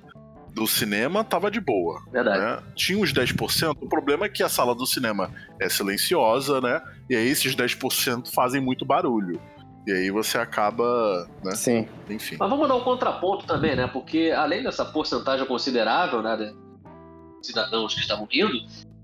do 0.57 0.67
cinema 0.67 1.23
tava 1.23 1.51
de 1.51 1.61
boa. 1.61 2.03
Verdade. 2.11 2.39
Né? 2.39 2.63
Tinha 2.75 2.99
uns 2.99 3.13
10%. 3.13 3.77
O 3.81 3.89
problema 3.89 4.25
é 4.25 4.29
que 4.29 4.43
a 4.43 4.49
sala 4.49 4.75
do 4.75 4.87
cinema 4.87 5.31
é 5.61 5.69
silenciosa, 5.69 6.61
né? 6.63 6.81
E 7.11 7.15
aí 7.15 7.29
esses 7.29 7.55
10% 7.55 8.33
fazem 8.33 8.61
muito 8.61 8.85
barulho. 8.85 9.39
E 9.87 9.93
aí 9.93 10.11
você 10.11 10.39
acaba, 10.39 11.29
né? 11.45 11.55
Sim. 11.55 11.87
Enfim. 12.09 12.37
Mas 12.41 12.51
vamos 12.51 12.67
dar 12.67 12.75
um 12.75 12.81
contraponto 12.81 13.47
também, 13.47 13.77
né? 13.77 13.87
Porque 13.87 14.33
além 14.35 14.63
dessa 14.63 14.85
porcentagem 14.85 15.47
considerável, 15.47 16.23
né, 16.23 16.37
de 16.37 17.47
cidadãos 17.47 17.95
que 17.95 18.01
estavam 18.01 18.27
rindo, 18.29 18.59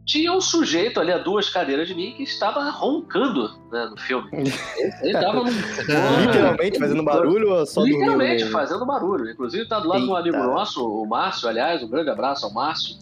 tinha 0.04 0.32
um 0.32 0.40
sujeito 0.40 1.00
ali 1.00 1.12
a 1.12 1.18
duas 1.18 1.48
cadeiras 1.48 1.86
de 1.86 1.94
mim 1.94 2.12
que 2.16 2.22
estava 2.22 2.68
roncando 2.70 3.50
né, 3.70 3.86
no 3.86 3.96
filme. 3.96 4.28
Ele 5.02 5.16
estava 5.16 5.42
literalmente 5.42 6.78
fazendo 6.78 7.02
barulho 7.02 7.50
ou 7.50 7.66
só 7.66 7.82
Literalmente 7.82 8.44
fazendo 8.46 8.84
barulho. 8.84 9.30
Inclusive 9.30 9.62
está 9.62 9.78
do 9.78 9.88
lado 9.88 10.00
Eita. 10.00 10.06
de 10.06 10.12
um 10.12 10.16
amigo 10.16 10.36
nosso, 10.38 10.84
o 10.84 11.06
Márcio, 11.06 11.48
aliás, 11.48 11.82
um 11.82 11.88
grande 11.88 12.10
abraço 12.10 12.46
ao 12.46 12.52
Márcio. 12.52 13.00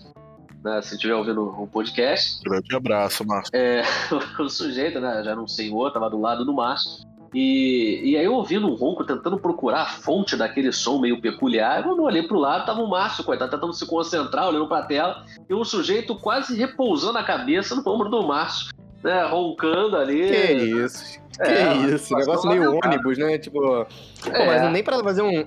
Né, 0.63 0.83
se 0.83 0.95
estiver 0.95 1.15
ouvindo 1.15 1.43
o 1.43 1.67
podcast. 1.67 2.43
Grande 2.45 2.77
abraço, 2.77 3.27
Márcio. 3.27 3.51
É, 3.55 3.83
o 4.39 4.49
sujeito, 4.51 5.01
né, 5.01 5.23
já 5.25 5.35
não 5.35 5.49
sei 5.49 5.71
o 5.71 5.75
outro, 5.75 5.99
estava 5.99 6.11
do 6.11 6.21
lado 6.21 6.45
do 6.45 6.53
Márcio. 6.53 7.10
E, 7.33 8.01
e 8.11 8.17
aí 8.17 8.25
eu 8.25 8.35
ouvindo 8.35 8.67
um 8.67 8.75
ronco, 8.75 9.05
tentando 9.05 9.39
procurar 9.39 9.83
a 9.83 9.87
fonte 9.87 10.37
daquele 10.37 10.73
som 10.73 10.99
meio 10.99 11.21
peculiar, 11.21 11.87
eu 11.87 11.95
não 11.95 12.05
olhei 12.05 12.25
pro 12.25 12.39
lado, 12.39 12.67
tava 12.67 12.83
o 12.83 12.89
Márcio, 12.89 13.23
coitado, 13.23 13.53
tentando 13.53 13.73
se 13.73 13.87
concentrar, 13.87 14.49
olhando 14.49 14.67
pra 14.67 14.83
tela, 14.83 15.25
e 15.49 15.55
um 15.55 15.65
sujeito 15.65 16.17
quase 16.17 16.57
repousando 16.57 17.19
a 17.19 17.23
cabeça 17.23 17.77
no 17.77 17.89
ombro 17.89 18.09
do 18.09 18.27
Márcio, 18.27 18.75
né, 19.03 19.25
roncando 19.27 19.97
ali. 19.97 20.29
Que 20.29 20.53
isso, 20.55 21.21
que 21.31 21.43
é, 21.43 21.73
isso, 21.95 22.13
negócio 22.17 22.51
meio 22.51 22.77
ônibus, 22.85 23.17
né, 23.17 23.39
tipo... 23.39 23.61
Pô, 23.61 23.87
é. 24.33 24.47
mas 24.47 24.73
nem 24.73 24.83
pra 24.83 24.99
fazer 24.99 25.23
um... 25.23 25.45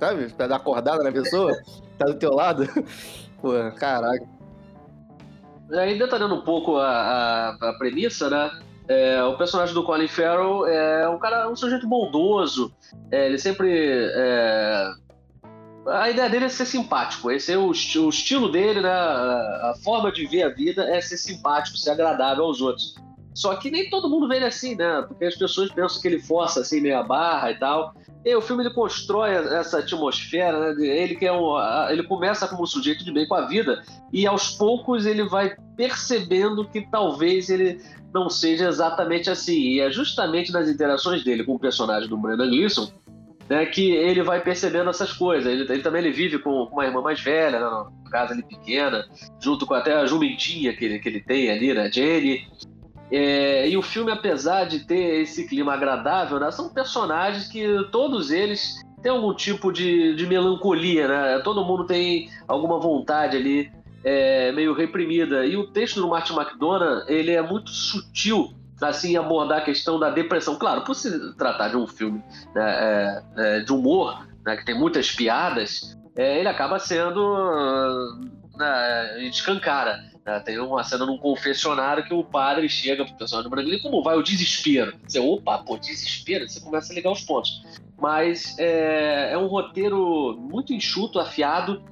Sabe, 0.00 0.28
pra 0.30 0.46
dar 0.46 0.56
acordada 0.56 1.02
na 1.02 1.12
pessoa, 1.12 1.52
tá 1.98 2.06
do 2.06 2.14
teu 2.14 2.30
lado. 2.32 2.66
Pô, 3.42 3.52
caraca. 3.78 4.24
Aí 5.70 5.98
detalhando 5.98 6.36
um 6.36 6.40
pouco 6.40 6.78
a, 6.78 6.88
a, 6.88 7.50
a 7.50 7.72
premissa, 7.78 8.30
né, 8.30 8.50
é, 8.88 9.22
o 9.22 9.36
personagem 9.36 9.74
do 9.74 9.84
Colin 9.84 10.08
Farrell 10.08 10.66
é 10.66 11.08
um 11.08 11.18
cara, 11.18 11.48
um 11.48 11.54
sujeito 11.54 11.86
bondoso. 11.86 12.74
É, 13.12 13.26
ele 13.26 13.38
sempre. 13.38 13.70
É... 13.70 14.90
A 15.86 16.10
ideia 16.10 16.28
dele 16.28 16.46
é 16.46 16.48
ser 16.48 16.64
simpático. 16.64 17.30
Esse 17.30 17.52
é 17.52 17.58
o, 17.58 17.68
o 17.68 18.08
estilo 18.08 18.50
dele, 18.50 18.80
né? 18.80 18.90
A, 18.90 19.72
a, 19.72 19.74
forma 19.84 20.10
de 20.10 20.26
ver 20.26 20.42
a 20.42 20.48
vida 20.48 20.84
é 20.84 21.00
ser 21.00 21.18
simpático, 21.18 21.76
ser 21.76 21.90
agradável 21.90 22.44
aos 22.44 22.60
outros. 22.60 22.94
Só 23.34 23.54
que 23.56 23.70
nem 23.70 23.88
todo 23.88 24.08
mundo 24.08 24.26
vê 24.26 24.36
ele 24.36 24.46
assim, 24.46 24.74
né? 24.74 25.04
Porque 25.06 25.24
as 25.26 25.36
pessoas 25.36 25.70
pensam 25.70 26.00
que 26.00 26.08
ele 26.08 26.18
força 26.18 26.60
assim 26.60 26.80
meia 26.80 27.02
barra 27.02 27.50
e 27.50 27.58
tal. 27.58 27.94
O 28.36 28.40
filme 28.40 28.62
ele 28.62 28.74
constrói 28.74 29.30
essa 29.30 29.78
atmosfera, 29.78 30.74
né? 30.74 30.86
Ele 30.86 31.14
que 31.14 31.26
é 31.26 31.32
um, 31.32 31.54
ele 31.90 32.02
começa 32.02 32.48
como 32.48 32.62
um 32.62 32.66
sujeito 32.66 33.04
de 33.04 33.12
bem 33.12 33.26
com 33.26 33.34
a 33.34 33.46
vida 33.46 33.82
e 34.12 34.26
aos 34.26 34.50
poucos 34.50 35.06
ele 35.06 35.24
vai 35.24 35.56
percebendo 35.76 36.68
que 36.68 36.82
talvez 36.90 37.48
ele 37.48 37.80
não 38.12 38.28
seja 38.28 38.68
exatamente 38.68 39.30
assim. 39.30 39.58
E 39.58 39.80
é 39.80 39.90
justamente 39.90 40.52
nas 40.52 40.68
interações 40.68 41.22
dele 41.24 41.44
com 41.44 41.54
o 41.54 41.58
personagem 41.58 42.08
do 42.08 42.16
Brendan 42.16 42.48
Gleeson 42.48 42.90
né, 43.48 43.64
que 43.66 43.90
ele 43.90 44.22
vai 44.22 44.40
percebendo 44.40 44.90
essas 44.90 45.12
coisas. 45.12 45.50
Ele, 45.50 45.62
ele 45.62 45.82
também 45.82 46.02
ele 46.02 46.12
vive 46.12 46.38
com, 46.38 46.66
com, 46.66 46.74
uma 46.74 46.84
irmã 46.84 47.00
mais 47.00 47.20
velha, 47.20 47.58
né, 47.58 47.64
numa 47.64 48.10
casa 48.10 48.32
ali 48.32 48.42
pequena, 48.42 49.06
junto 49.40 49.66
com 49.66 49.74
até 49.74 49.94
a 49.94 50.06
jumentinha 50.06 50.74
que 50.76 50.84
ele, 50.84 50.98
que 50.98 51.08
ele 51.08 51.20
tem 51.20 51.50
ali, 51.50 51.72
né, 51.72 51.90
Jenny. 51.90 52.46
É, 53.10 53.68
e 53.68 53.76
o 53.76 53.82
filme, 53.82 54.10
apesar 54.10 54.64
de 54.64 54.80
ter 54.80 55.22
esse 55.22 55.46
clima 55.46 55.72
agradável, 55.72 56.38
né, 56.38 56.50
são 56.50 56.68
personagens 56.68 57.48
que 57.48 57.64
todos 57.90 58.30
eles 58.30 58.74
têm 59.02 59.10
algum 59.12 59.34
tipo 59.34 59.72
de, 59.72 60.14
de 60.14 60.26
melancolia, 60.26 61.08
né? 61.08 61.38
Todo 61.40 61.64
mundo 61.64 61.86
tem 61.86 62.28
alguma 62.46 62.78
vontade 62.78 63.36
ali 63.36 63.70
é, 64.04 64.52
meio 64.52 64.74
reprimida. 64.74 65.46
E 65.46 65.56
o 65.56 65.68
texto 65.68 66.00
do 66.00 66.08
Martin 66.08 66.34
McDonough, 66.34 67.04
ele 67.06 67.32
é 67.32 67.42
muito 67.42 67.70
sutil 67.70 68.52
assim 68.80 69.16
abordar 69.16 69.58
a 69.58 69.64
questão 69.64 69.98
da 69.98 70.10
depressão. 70.10 70.56
Claro, 70.56 70.82
por 70.82 70.94
se 70.94 71.34
tratar 71.36 71.68
de 71.68 71.76
um 71.76 71.86
filme 71.86 72.22
né, 72.54 72.76
é, 72.76 73.22
é, 73.36 73.60
de 73.60 73.72
humor, 73.72 74.26
né, 74.44 74.56
que 74.56 74.64
tem 74.64 74.78
muitas 74.78 75.10
piadas, 75.10 75.96
é, 76.16 76.38
ele 76.38 76.48
acaba 76.48 76.78
sendo 76.78 78.20
né, 78.56 79.22
escancara. 79.24 80.00
Tem 80.40 80.58
uma 80.58 80.84
cena 80.84 81.06
num 81.06 81.16
confessionário 81.16 82.04
que 82.04 82.12
o 82.12 82.24
padre 82.24 82.68
chega 82.68 83.04
pro 83.04 83.16
personagem 83.16 83.50
do 83.50 83.60
e 83.60 83.80
como 83.80 84.02
vai 84.02 84.16
o 84.16 84.22
desespero? 84.22 84.94
Você, 85.06 85.18
opa, 85.18 85.58
pô, 85.58 85.78
desespero? 85.78 86.48
Você 86.48 86.60
começa 86.60 86.92
a 86.92 86.94
ligar 86.94 87.10
os 87.10 87.22
pontos. 87.22 87.62
mas 88.00 88.56
é, 88.58 89.32
é 89.32 89.38
um 89.38 89.46
roteiro 89.46 90.36
muito 90.38 90.72
enxuto, 90.72 91.18
afiado, 91.18 91.82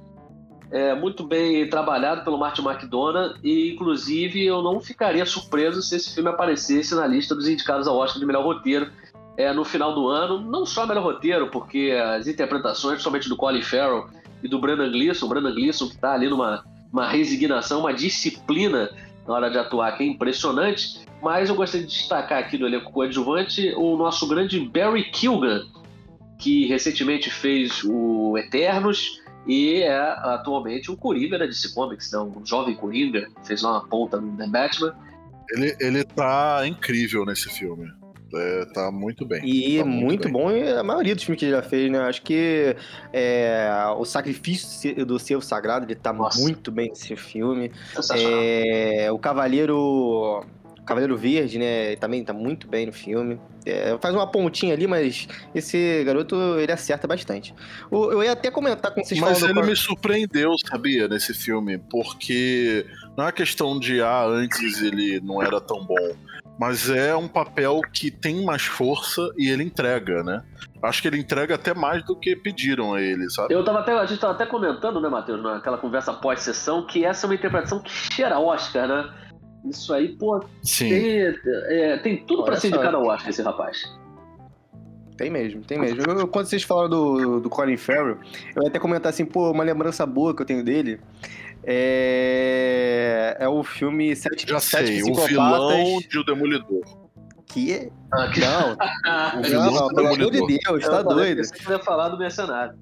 é, 0.71 0.93
muito 0.93 1.23
bem 1.23 1.69
trabalhado 1.69 2.23
pelo 2.23 2.37
Martin 2.37 2.61
McDonough 2.61 3.35
e, 3.43 3.71
inclusive, 3.73 4.45
eu 4.45 4.61
não 4.61 4.79
ficaria 4.81 5.25
surpreso 5.25 5.81
se 5.81 5.95
esse 5.95 6.13
filme 6.13 6.29
aparecesse 6.29 6.93
na 6.95 7.07
lista 7.07 7.33
dos 7.33 7.47
indicados 7.47 7.87
ao 7.87 7.97
Oscar 7.97 8.19
de 8.19 8.25
melhor 8.25 8.43
roteiro 8.43 8.91
é, 9.37 9.53
no 9.53 9.63
final 9.63 9.93
do 9.93 10.07
ano. 10.07 10.41
Não 10.41 10.65
só 10.65 10.85
melhor 10.85 11.03
roteiro, 11.03 11.49
porque 11.49 11.91
as 12.15 12.27
interpretações, 12.27 13.01
somente 13.01 13.29
do 13.29 13.37
Colin 13.37 13.61
Farrell 13.61 14.09
e 14.43 14.47
do 14.47 14.59
Brandon 14.59 14.91
Gleeson, 14.91 15.27
Brandon 15.27 15.53
Gleeson 15.53 15.87
que 15.87 15.95
está 15.95 16.13
ali 16.13 16.29
numa 16.29 16.63
uma 16.91 17.09
resignação, 17.09 17.81
uma 17.81 17.93
disciplina 17.93 18.89
na 19.27 19.33
hora 19.33 19.49
de 19.49 19.57
atuar 19.57 19.97
que 19.97 20.03
é 20.03 20.07
impressionante. 20.07 21.05
Mas 21.21 21.49
eu 21.49 21.55
gostaria 21.55 21.85
de 21.85 21.93
destacar 21.93 22.39
aqui 22.39 22.57
no 22.57 22.67
elenco 22.67 22.91
coadjuvante 22.91 23.73
o 23.75 23.97
nosso 23.97 24.27
grande 24.27 24.59
Barry 24.59 25.09
Kilgan, 25.11 25.65
que 26.37 26.67
recentemente 26.67 27.29
fez 27.29 27.83
o 27.83 28.37
Eternos, 28.37 29.21
e 29.47 29.81
é 29.81 29.97
atualmente 29.97 30.91
o 30.91 30.97
Coringa 30.97 31.39
da 31.39 31.45
DC 31.45 31.73
Comics, 31.73 32.11
né? 32.11 32.19
um 32.19 32.45
jovem 32.45 32.75
Coringa, 32.75 33.27
fez 33.43 33.63
uma 33.63 33.83
ponta 33.87 34.19
no 34.19 34.35
The 34.37 34.47
Batman. 34.47 34.93
Ele, 35.49 35.75
ele 35.79 36.03
tá 36.03 36.67
incrível 36.67 37.25
nesse 37.25 37.49
filme. 37.49 37.89
É, 38.33 38.65
tá 38.65 38.91
muito 38.91 39.25
bem. 39.25 39.41
E 39.45 39.77
tá 39.77 39.85
muito, 39.85 40.29
muito 40.29 40.29
bom 40.29 40.49
a 40.49 40.83
maioria 40.83 41.15
dos 41.15 41.23
filmes 41.23 41.39
que 41.39 41.45
ele 41.45 41.55
já 41.55 41.61
fez, 41.61 41.91
né? 41.91 41.99
Acho 41.99 42.21
que 42.21 42.75
é, 43.13 43.69
o 43.97 44.05
sacrifício 44.05 45.05
do 45.05 45.17
Servo 45.19 45.43
Sagrado, 45.43 45.85
ele 45.85 45.95
tá 45.95 46.11
Nossa. 46.11 46.39
muito 46.41 46.71
bem 46.71 46.89
nesse 46.89 47.15
filme. 47.15 47.71
É, 48.13 49.09
o 49.11 49.17
Cavaleiro 49.17 50.45
Cavaleiro 50.87 51.17
Verde, 51.17 51.59
né? 51.59 51.95
Também 51.97 52.23
tá 52.23 52.31
muito 52.31 52.65
bem 52.65 52.85
no 52.85 52.93
filme. 52.93 53.39
É, 53.65 53.97
faz 54.01 54.15
uma 54.15 54.25
pontinha 54.25 54.73
ali, 54.73 54.87
mas 54.87 55.27
esse 55.53 56.01
garoto 56.05 56.35
ele 56.57 56.71
acerta 56.71 57.05
bastante. 57.05 57.53
eu 57.91 58.23
ia 58.23 58.31
até 58.31 58.49
comentar 58.49 58.93
com 58.93 59.03
vocês 59.03 59.19
Mas 59.19 59.43
ele 59.43 59.53
do... 59.53 59.63
me 59.63 59.75
surpreendeu, 59.75 60.55
sabia, 60.65 61.09
nesse 61.09 61.33
filme, 61.33 61.77
porque 61.77 62.85
não 63.17 63.27
é 63.27 63.31
questão 63.33 63.77
de 63.77 64.01
ah, 64.01 64.23
antes 64.25 64.81
ele 64.81 65.19
não 65.19 65.43
era 65.43 65.59
tão 65.59 65.85
bom. 65.85 66.15
Mas 66.59 66.89
é 66.89 67.15
um 67.15 67.27
papel 67.27 67.81
que 67.93 68.09
tem 68.09 68.43
mais 68.43 68.63
força 68.63 69.21
e 69.37 69.49
ele 69.49 69.63
entrega, 69.63 70.23
né? 70.23 70.43
Acho 70.81 71.01
que 71.01 71.07
ele 71.07 71.19
entrega 71.19 71.55
até 71.55 71.73
mais 71.73 72.03
do 72.03 72.15
que 72.15 72.35
pediram 72.35 72.93
a 72.93 73.01
ele, 73.01 73.29
sabe? 73.29 73.53
Eu 73.53 73.63
tava 73.63 73.79
até, 73.79 73.93
a 73.93 74.05
gente 74.05 74.19
tava 74.19 74.33
até 74.33 74.45
comentando, 74.45 74.99
né, 74.99 75.09
Matheus, 75.09 75.41
naquela 75.41 75.77
conversa 75.77 76.13
pós-sessão, 76.13 76.85
que 76.85 77.05
essa 77.05 77.25
é 77.25 77.29
uma 77.29 77.35
interpretação 77.35 77.79
que 77.79 77.91
cheira 77.91 78.39
Oscar, 78.39 78.87
né? 78.87 79.13
Isso 79.65 79.93
aí, 79.93 80.15
pô, 80.17 80.43
Sim. 80.63 80.89
Tem, 80.89 81.19
é, 81.67 81.97
tem 81.97 82.25
tudo 82.25 82.43
para 82.43 82.55
ser 82.55 82.69
indicado 82.69 82.97
ao 82.97 83.05
Oscar 83.05 83.29
esse 83.29 83.41
rapaz. 83.41 83.83
Tem 85.17 85.29
mesmo, 85.31 85.61
tem 85.61 85.79
mesmo. 85.79 86.01
Eu, 86.03 86.27
quando 86.27 86.45
vocês 86.45 86.61
falaram 86.63 86.89
do, 86.89 87.39
do 87.39 87.49
Colin 87.49 87.75
Farrell, 87.75 88.17
eu 88.55 88.63
ia 88.63 88.69
até 88.69 88.77
comentar 88.77 89.09
assim, 89.09 89.25
pô, 89.25 89.51
uma 89.51 89.63
lembrança 89.63 90.05
boa 90.05 90.35
que 90.35 90.41
eu 90.43 90.45
tenho 90.45 90.63
dele 90.63 90.99
é, 91.69 93.35
é 93.39 93.49
o 93.49 93.61
filme 93.61 94.15
Sete, 94.15 94.47
Já 94.47 94.59
Sete 94.59 95.01
sei, 95.01 95.11
o 95.11 95.15
vilão 95.15 95.99
de 95.99 96.19
O 96.19 96.23
Demolidor. 96.23 96.81
Que 97.45 97.73
é... 97.73 97.89
Ah, 98.13 98.29
que... 98.29 98.39
Não, 98.39 98.77
o 99.39 99.43
vilão 99.43 99.71
não, 99.71 99.87
pelo 99.89 100.07
amor 100.07 100.31
de 100.31 100.59
Deus, 100.59 100.85
tá 100.85 101.01
doido. 101.01 101.43
Você 101.43 101.69
ia 101.69 101.79
falar 101.79 102.09
do 102.09 102.17
Mercenário. 102.17 102.77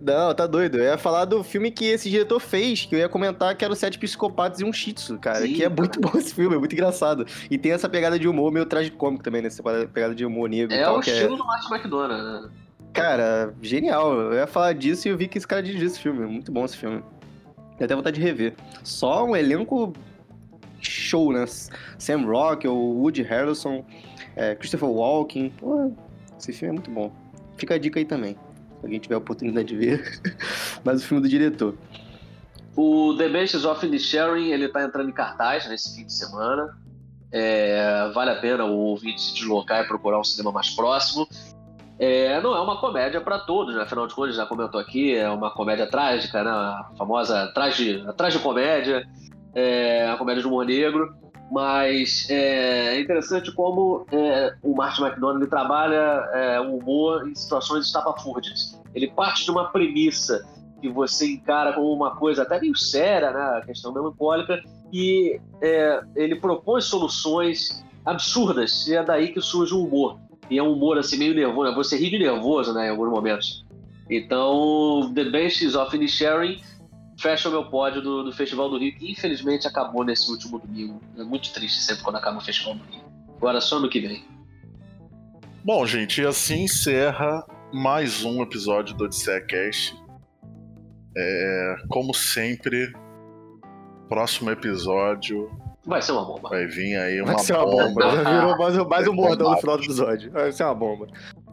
Não, 0.00 0.34
tá 0.34 0.46
doido. 0.46 0.78
Eu 0.78 0.84
ia 0.84 0.98
falar 0.98 1.26
do 1.26 1.44
filme 1.44 1.70
que 1.70 1.84
esse 1.84 2.08
diretor 2.08 2.40
fez, 2.40 2.86
que 2.86 2.94
eu 2.94 2.98
ia 2.98 3.08
comentar 3.08 3.54
que 3.54 3.64
era 3.64 3.72
o 3.72 3.76
Sete 3.76 3.98
Psicopatas 3.98 4.60
e 4.60 4.64
um 4.64 4.72
Shih 4.72 4.94
Tzu, 4.94 5.18
cara. 5.18 5.40
Sim, 5.42 5.52
que 5.52 5.62
é 5.62 5.68
muito 5.68 6.00
bom 6.00 6.10
esse 6.16 6.34
filme, 6.34 6.56
é 6.56 6.58
muito 6.58 6.72
engraçado. 6.72 7.26
E 7.50 7.58
tem 7.58 7.72
essa 7.72 7.88
pegada 7.88 8.18
de 8.18 8.26
humor 8.26 8.50
meio 8.50 8.66
cômico 8.96 9.22
também, 9.22 9.42
né? 9.42 9.48
Essa 9.48 9.62
pegada 9.92 10.14
de 10.14 10.24
humor 10.24 10.48
negro 10.48 10.74
é 10.74 10.80
e 10.80 10.82
tal. 10.82 10.94
É 10.94 10.98
o 10.98 11.00
estilo 11.00 11.34
é... 11.34 11.36
do 11.36 11.44
Martin 11.44 11.74
McDonald, 11.74 12.22
né? 12.22 12.50
Cara, 12.94 13.54
genial. 13.60 14.14
Eu 14.14 14.34
ia 14.34 14.46
falar 14.46 14.72
disso 14.72 15.08
e 15.08 15.10
eu 15.10 15.16
vi 15.16 15.28
que 15.28 15.36
esse 15.36 15.46
cara 15.46 15.62
dirigiu 15.62 15.86
esse 15.86 15.98
filme. 15.98 16.26
Muito 16.26 16.50
bom 16.50 16.64
esse 16.64 16.76
filme. 16.76 17.02
Tenho 17.76 17.84
até 17.84 17.94
vontade 17.94 18.16
de 18.18 18.22
rever. 18.22 18.54
Só 18.82 19.24
um 19.24 19.36
elenco 19.36 19.92
show, 20.80 21.32
né? 21.32 21.44
Sam 21.98 22.24
Rockwell, 22.24 22.74
Woody 22.74 23.22
Harrelson, 23.22 23.84
é, 24.36 24.54
Christopher 24.54 24.88
Walken. 24.88 25.50
Pô, 25.50 25.92
esse 26.38 26.52
filme 26.52 26.70
é 26.70 26.72
muito 26.72 26.90
bom. 26.90 27.12
Fica 27.56 27.74
a 27.74 27.78
dica 27.78 28.00
aí 28.00 28.04
também 28.04 28.36
alguém 28.82 28.98
tiver 28.98 29.14
a 29.14 29.18
oportunidade 29.18 29.68
de 29.68 29.76
ver. 29.76 30.20
Mas 30.84 31.02
o 31.02 31.06
filme 31.06 31.22
do 31.22 31.28
diretor. 31.28 31.74
O 32.76 33.14
The 33.16 33.28
Banshees 33.28 33.64
of 33.64 33.98
Sharing, 33.98 34.50
ele 34.50 34.68
tá 34.68 34.82
entrando 34.82 35.08
em 35.08 35.12
cartaz 35.12 35.68
nesse 35.68 35.94
fim 35.94 36.06
de 36.06 36.12
semana. 36.12 36.76
É, 37.30 38.10
vale 38.14 38.30
a 38.30 38.36
pena 38.36 38.64
o 38.64 38.76
ouvinte 38.76 39.20
se 39.20 39.34
deslocar 39.34 39.84
e 39.84 39.88
procurar 39.88 40.20
um 40.20 40.24
cinema 40.24 40.52
mais 40.52 40.70
próximo. 40.70 41.26
É, 41.98 42.40
não 42.40 42.54
é 42.54 42.60
uma 42.60 42.80
comédia 42.80 43.20
para 43.20 43.38
todos, 43.38 43.74
né? 43.74 43.82
afinal 43.82 44.06
de 44.06 44.14
contas, 44.14 44.34
já 44.34 44.44
comentou 44.44 44.80
aqui, 44.80 45.14
é 45.14 45.28
uma 45.30 45.50
comédia 45.50 45.86
trágica, 45.86 46.42
né? 46.42 46.50
a 46.50 46.90
famosa 46.98 47.52
trage, 47.54 48.04
a 48.06 48.38
comédia, 48.40 49.06
é, 49.54 50.08
a 50.10 50.16
comédia 50.16 50.42
de 50.42 50.48
humor 50.48 50.64
negro 50.64 51.21
mas 51.52 52.26
é, 52.30 52.96
é 52.96 53.00
interessante 53.00 53.52
como 53.52 54.06
é, 54.10 54.54
o 54.62 54.74
Martin 54.74 55.02
McDonald 55.02 55.46
trabalha 55.48 56.26
é, 56.32 56.58
o 56.58 56.78
humor 56.78 57.28
em 57.28 57.34
situações 57.34 57.84
estapafúrdias. 57.84 58.80
Ele 58.94 59.08
parte 59.08 59.44
de 59.44 59.50
uma 59.50 59.66
premissa 59.66 60.48
que 60.80 60.88
você 60.88 61.26
encara 61.26 61.74
como 61.74 61.92
uma 61.92 62.16
coisa 62.16 62.40
até 62.40 62.58
meio 62.58 62.74
séria, 62.74 63.30
né, 63.30 63.58
a 63.58 63.60
questão 63.66 63.92
melancólica, 63.92 64.62
e 64.90 65.38
é, 65.60 66.02
ele 66.16 66.36
propõe 66.36 66.80
soluções 66.80 67.84
absurdas, 68.02 68.88
e 68.88 68.96
é 68.96 69.04
daí 69.04 69.28
que 69.28 69.40
surge 69.42 69.74
o 69.74 69.84
humor. 69.84 70.18
E 70.48 70.58
é 70.58 70.62
um 70.62 70.72
humor 70.72 70.96
assim 70.96 71.18
meio 71.18 71.34
nervoso, 71.34 71.68
né? 71.68 71.76
você 71.76 71.98
ri 71.98 72.08
de 72.08 72.18
nervoso 72.18 72.72
né, 72.72 72.86
em 72.86 72.90
alguns 72.90 73.10
momentos. 73.10 73.66
Então, 74.08 75.12
The 75.14 75.24
Benches 75.24 75.74
of 75.74 75.94
Inisharing 75.94 76.62
fecha 77.22 77.48
o 77.48 77.52
meu 77.52 77.64
pódio 77.64 78.02
do, 78.02 78.24
do 78.24 78.32
Festival 78.32 78.68
do 78.68 78.78
Rio, 78.78 78.94
que 78.96 79.10
infelizmente 79.10 79.66
acabou 79.66 80.04
nesse 80.04 80.28
último 80.28 80.58
domingo. 80.58 81.00
É 81.16 81.22
muito 81.22 81.52
triste 81.52 81.80
sempre 81.80 82.02
quando 82.02 82.16
acaba 82.16 82.38
o 82.38 82.40
Festival 82.40 82.74
do 82.74 82.84
Rio. 82.84 83.04
Agora 83.36 83.60
só 83.60 83.78
no 83.78 83.88
que 83.88 84.00
vem. 84.00 84.24
Bom, 85.64 85.86
gente, 85.86 86.20
e 86.20 86.26
assim 86.26 86.64
encerra 86.64 87.46
mais 87.72 88.24
um 88.24 88.42
episódio 88.42 88.96
do 88.96 89.04
Odisseia 89.04 89.40
Cast. 89.40 89.96
É, 91.16 91.76
como 91.88 92.12
sempre, 92.12 92.92
próximo 94.08 94.50
episódio. 94.50 95.48
Vai 95.86 96.02
ser 96.02 96.12
uma 96.12 96.24
bomba. 96.24 96.48
Vai 96.48 96.66
vir 96.66 96.96
aí 96.96 97.20
uma, 97.20 97.34
vai 97.34 97.38
ser 97.38 97.54
uma 97.54 97.66
bomba. 97.66 97.88
bomba. 97.88 98.16
Já 98.16 98.40
virou 98.40 98.58
mais, 98.58 98.76
mais 98.88 99.08
um 99.08 99.14
bordão 99.14 99.50
no 99.52 99.56
final 99.58 99.76
do 99.76 99.84
episódio. 99.84 100.32
Vai 100.32 100.50
ser 100.50 100.64
uma 100.64 100.74
bomba. 100.74 101.06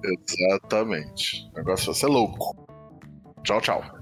Exatamente. 0.03 1.47
O 1.53 1.57
negócio 1.57 1.85
vai 1.87 1.95
ser 1.95 2.07
louco. 2.07 2.67
Tchau, 3.43 3.61
tchau. 3.61 3.98